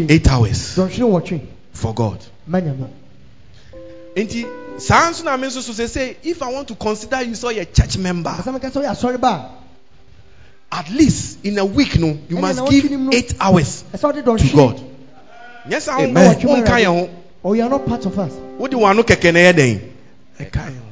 eight 0.09 0.27
hours 0.27 0.75
Dọ̀sùn 0.75 1.11
wà 1.11 1.21
twé. 1.21 1.41
for 1.73 1.93
God. 1.93 2.19
Mẹ́nyẹ̀ 2.49 2.77
mi. 2.77 2.85
Nti 4.15 4.45
saa 4.77 5.09
nso 5.11 5.23
na 5.23 5.37
mi 5.37 5.47
nso 5.47 5.61
so 5.61 5.73
say 5.73 5.87
say 5.87 6.17
if 6.23 6.41
I 6.41 6.51
want 6.51 6.67
to 6.67 6.75
consider 6.75 7.21
you 7.23 7.35
so 7.35 7.49
a 7.49 7.65
church 7.65 7.97
member 7.97 8.29
Asẹ́mi 8.31 8.59
kẹ́sọ́ 8.59 8.83
yà 8.83 8.93
sọ́rí 8.95 9.17
bá. 9.17 9.49
at 10.71 10.89
least 10.89 11.37
in 11.45 11.57
a 11.57 11.65
week 11.65 11.97
no 11.99 12.07
you 12.29 12.37
Ɛna 12.37 12.41
must 12.41 12.59
na 12.59 12.69
give 12.69 12.83
wɔtwe 12.85 12.89
ne 12.91 12.97
mu 12.97 13.11
no. 13.11 13.17
eight 13.17 13.33
hours 13.39 13.83
Ẹ̀sọ́ 13.93 14.13
de 14.13 14.21
to 14.23 14.31
dọ̀sùn. 14.31 14.55
God. 14.55 14.81
Yes, 15.69 15.87
I 15.87 16.03
Amen. 16.03 16.39
don't 16.39 16.63
nka 16.65 16.79
yɛn 16.83 16.85
ho. 16.85 17.09
Oh, 17.43 17.53
you 17.53 17.63
are 17.63 17.69
not 17.69 17.85
part 17.87 18.05
of 18.05 18.17
us. 18.19 18.31
Wodi 18.59 18.73
wɔn 18.73 18.89
ano 18.91 19.03
kɛkɛ 19.03 19.33
na 19.33 19.39
yɛ 19.39 19.53
dɛn? 19.53 19.79
Ɛka 20.39 20.61
yɛn 20.69 20.77
ho. 20.77 20.85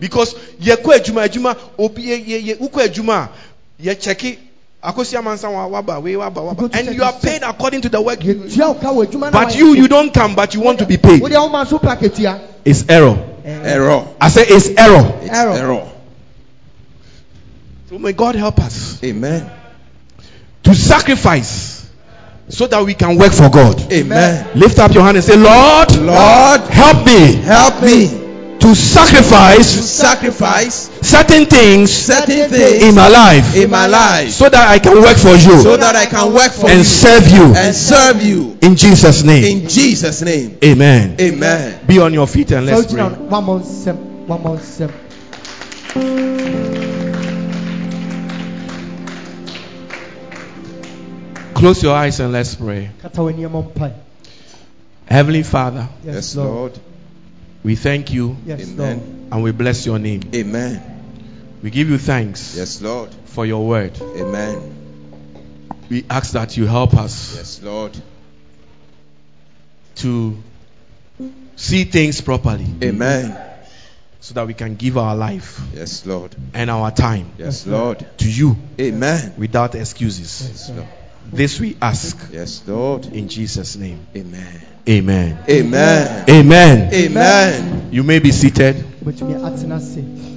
Because 0.00 0.34
yɛ 0.60 0.76
kɔ 0.76 0.98
adwuma 0.98 1.28
adwuma 1.28 1.56
obi 1.78 2.02
yɛ 2.02 2.26
yɛ 2.26 2.42
yɛ 2.44 2.58
wokɔ 2.58 2.88
adwuma 2.88 3.28
a 3.28 3.82
yɛ 3.82 4.38
kyɛki 4.84 4.92
akosi 4.92 5.16
amansa 5.16 5.48
wa 5.50 5.66
waba 5.66 5.98
wei 6.02 6.14
waba 6.16 6.40
You 6.40 6.54
go 6.54 6.68
waba 6.68 6.72
to 6.72 6.78
and 6.78 6.94
you 6.94 7.02
are 7.04 7.12
paid 7.12 7.42
according 7.42 7.80
to 7.82 7.88
the 7.88 8.00
work 8.00 8.24
you 8.24 8.34
Yẹ 8.34 8.54
tua 8.54 8.74
ọ̀ka 8.74 8.92
wọ 8.94 9.06
edwuma 9.06 9.30
náà. 9.30 9.32
But 9.32 9.56
you, 9.56 9.74
you 9.74 9.88
don't 9.88 10.12
come, 10.12 10.34
but 10.34 10.54
you 10.54 10.60
want 10.60 10.78
to 10.78 10.86
be 10.86 10.96
paid. 10.96 11.22
Wọ́n 11.22 11.28
di 11.28 11.34
àwọn 11.34 11.50
máa 11.52 11.64
sún 11.66 11.80
pàkì 11.80 12.08
tua. 12.14 12.40
It's 12.64 12.84
error. 12.88 13.18
Eh. 13.44 13.74
Error. 13.74 14.06
I 14.20 14.28
say 14.30 14.44
it's 14.46 14.68
error. 14.76 15.12
It's 15.22 15.36
Error. 15.36 15.52
error. 15.54 15.88
So 17.90 17.98
may 17.98 18.12
God 18.12 18.34
help 18.36 18.58
us 18.58 18.98
Amen. 19.04 19.50
to 20.62 20.74
sacrifice 20.74 21.86
so 22.48 22.66
that 22.66 22.82
we 22.84 22.94
can 22.94 23.18
work 23.18 23.32
for 23.32 23.50
God. 23.50 23.92
Amen. 23.92 24.46
Lift 24.54 24.78
up 24.78 24.92
your 24.94 25.02
hand 25.04 25.16
and 25.16 25.24
say, 25.24 25.36
Lord, 25.36 25.92
Lord, 25.96 26.60
help 26.70 27.06
me 27.06 27.32
help 27.36 27.82
me 27.82 28.23
to 28.64 28.70
to 28.70 28.74
sacrifice 28.74 29.68
sacrifice 29.68 30.88
certain 31.06 31.44
things 31.44 31.92
certain 31.92 32.48
things 32.48 32.82
in 32.82 32.94
my 32.94 33.08
life 33.08 33.54
in 33.54 33.68
my 33.70 33.86
life 33.86 34.30
so 34.30 34.48
that 34.48 34.66
I 34.68 34.78
can 34.78 34.94
work 35.02 35.18
for 35.18 35.32
you, 35.36 35.60
so 35.60 35.72
you 35.72 35.76
that 35.76 35.94
I 35.94 36.06
can 36.06 36.32
work 36.32 36.50
for 36.52 36.70
and 36.70 36.78
you 36.78 36.84
serve 36.84 37.28
you 37.28 37.54
and 37.54 37.74
serve 37.76 38.22
you 38.22 38.56
in 38.62 38.74
Jesus' 38.76 39.22
name. 39.22 39.44
in 39.44 39.68
Jesus' 39.68 40.22
name. 40.22 40.56
Amen. 40.64 41.16
Amen. 41.20 41.80
Be 41.86 41.98
on 41.98 42.14
your 42.14 42.26
feet 42.26 42.52
and 42.52 42.64
let's 42.64 42.86
gyina 42.86 43.14
pray. 43.14 43.26
one 43.26 43.44
month 43.44 43.66
sẹ́m 43.66 43.96
one 44.26 44.42
month 44.42 44.62
sẹ́m. 44.62 44.90
Close 51.54 51.82
your 51.82 51.94
eyes 51.94 52.18
and 52.20 52.32
let's 52.32 52.54
pray. 52.54 52.88
Kata 53.02 53.20
wọ 53.20 53.30
ní 53.36 53.44
ẹmọ 53.44 53.62
mpa. 53.74 53.90
Heavenly 55.06 55.42
Father, 55.42 55.86
Yes, 56.06 56.34
Lord. 56.34 56.72
We 57.64 57.74
thank 57.76 58.12
you 58.12 58.36
Yes 58.46 58.60
Amen. 58.70 58.98
Lord. 58.98 59.32
and 59.32 59.42
we 59.42 59.52
bless 59.52 59.86
your 59.86 59.98
name. 59.98 60.20
Amen. 60.34 60.82
We 61.62 61.70
give 61.70 61.88
you 61.88 61.98
thanks 61.98 62.54
Yes, 62.56 62.80
Lord. 62.82 63.10
for 63.24 63.46
your 63.46 63.66
word. 63.66 63.98
Amen. 64.00 64.70
We 65.88 66.04
ask 66.10 66.32
that 66.32 66.56
you 66.56 66.66
help 66.66 66.94
us 66.94 67.34
Yes, 67.36 67.62
Lord. 67.62 67.96
to 69.96 70.36
see 71.56 71.84
things 71.84 72.20
properly 72.20 72.66
Amen. 72.82 73.36
so 74.20 74.34
that 74.34 74.46
we 74.46 74.54
can 74.54 74.76
give 74.76 74.98
our 74.98 75.16
life 75.16 75.60
Yes, 75.74 76.04
Lord. 76.04 76.34
and 76.52 76.70
our 76.70 76.90
time 76.90 77.30
Yes, 77.38 77.66
Lord. 77.66 78.04
to 78.18 78.30
you 78.30 78.56
Amen. 78.78 79.34
without 79.38 79.74
excuses. 79.74 80.48
Yes, 80.50 80.70
Lord. 80.70 80.88
This 81.32 81.60
we 81.60 81.76
ask 81.80 82.16
Yes, 82.32 82.62
Lord. 82.66 83.06
in 83.06 83.28
Jesus' 83.28 83.76
name. 83.76 84.00
Amen. 84.16 84.60
Amen. 84.88 85.38
Amen. 85.48 86.24
Amen. 86.28 86.94
Amen. 86.94 87.88
You 87.90 88.02
may 88.02 88.18
be 88.18 88.30
seated. 88.32 88.76
Wobɛtumi 89.04 89.34
atena 89.44 89.76
ase. 89.76 90.33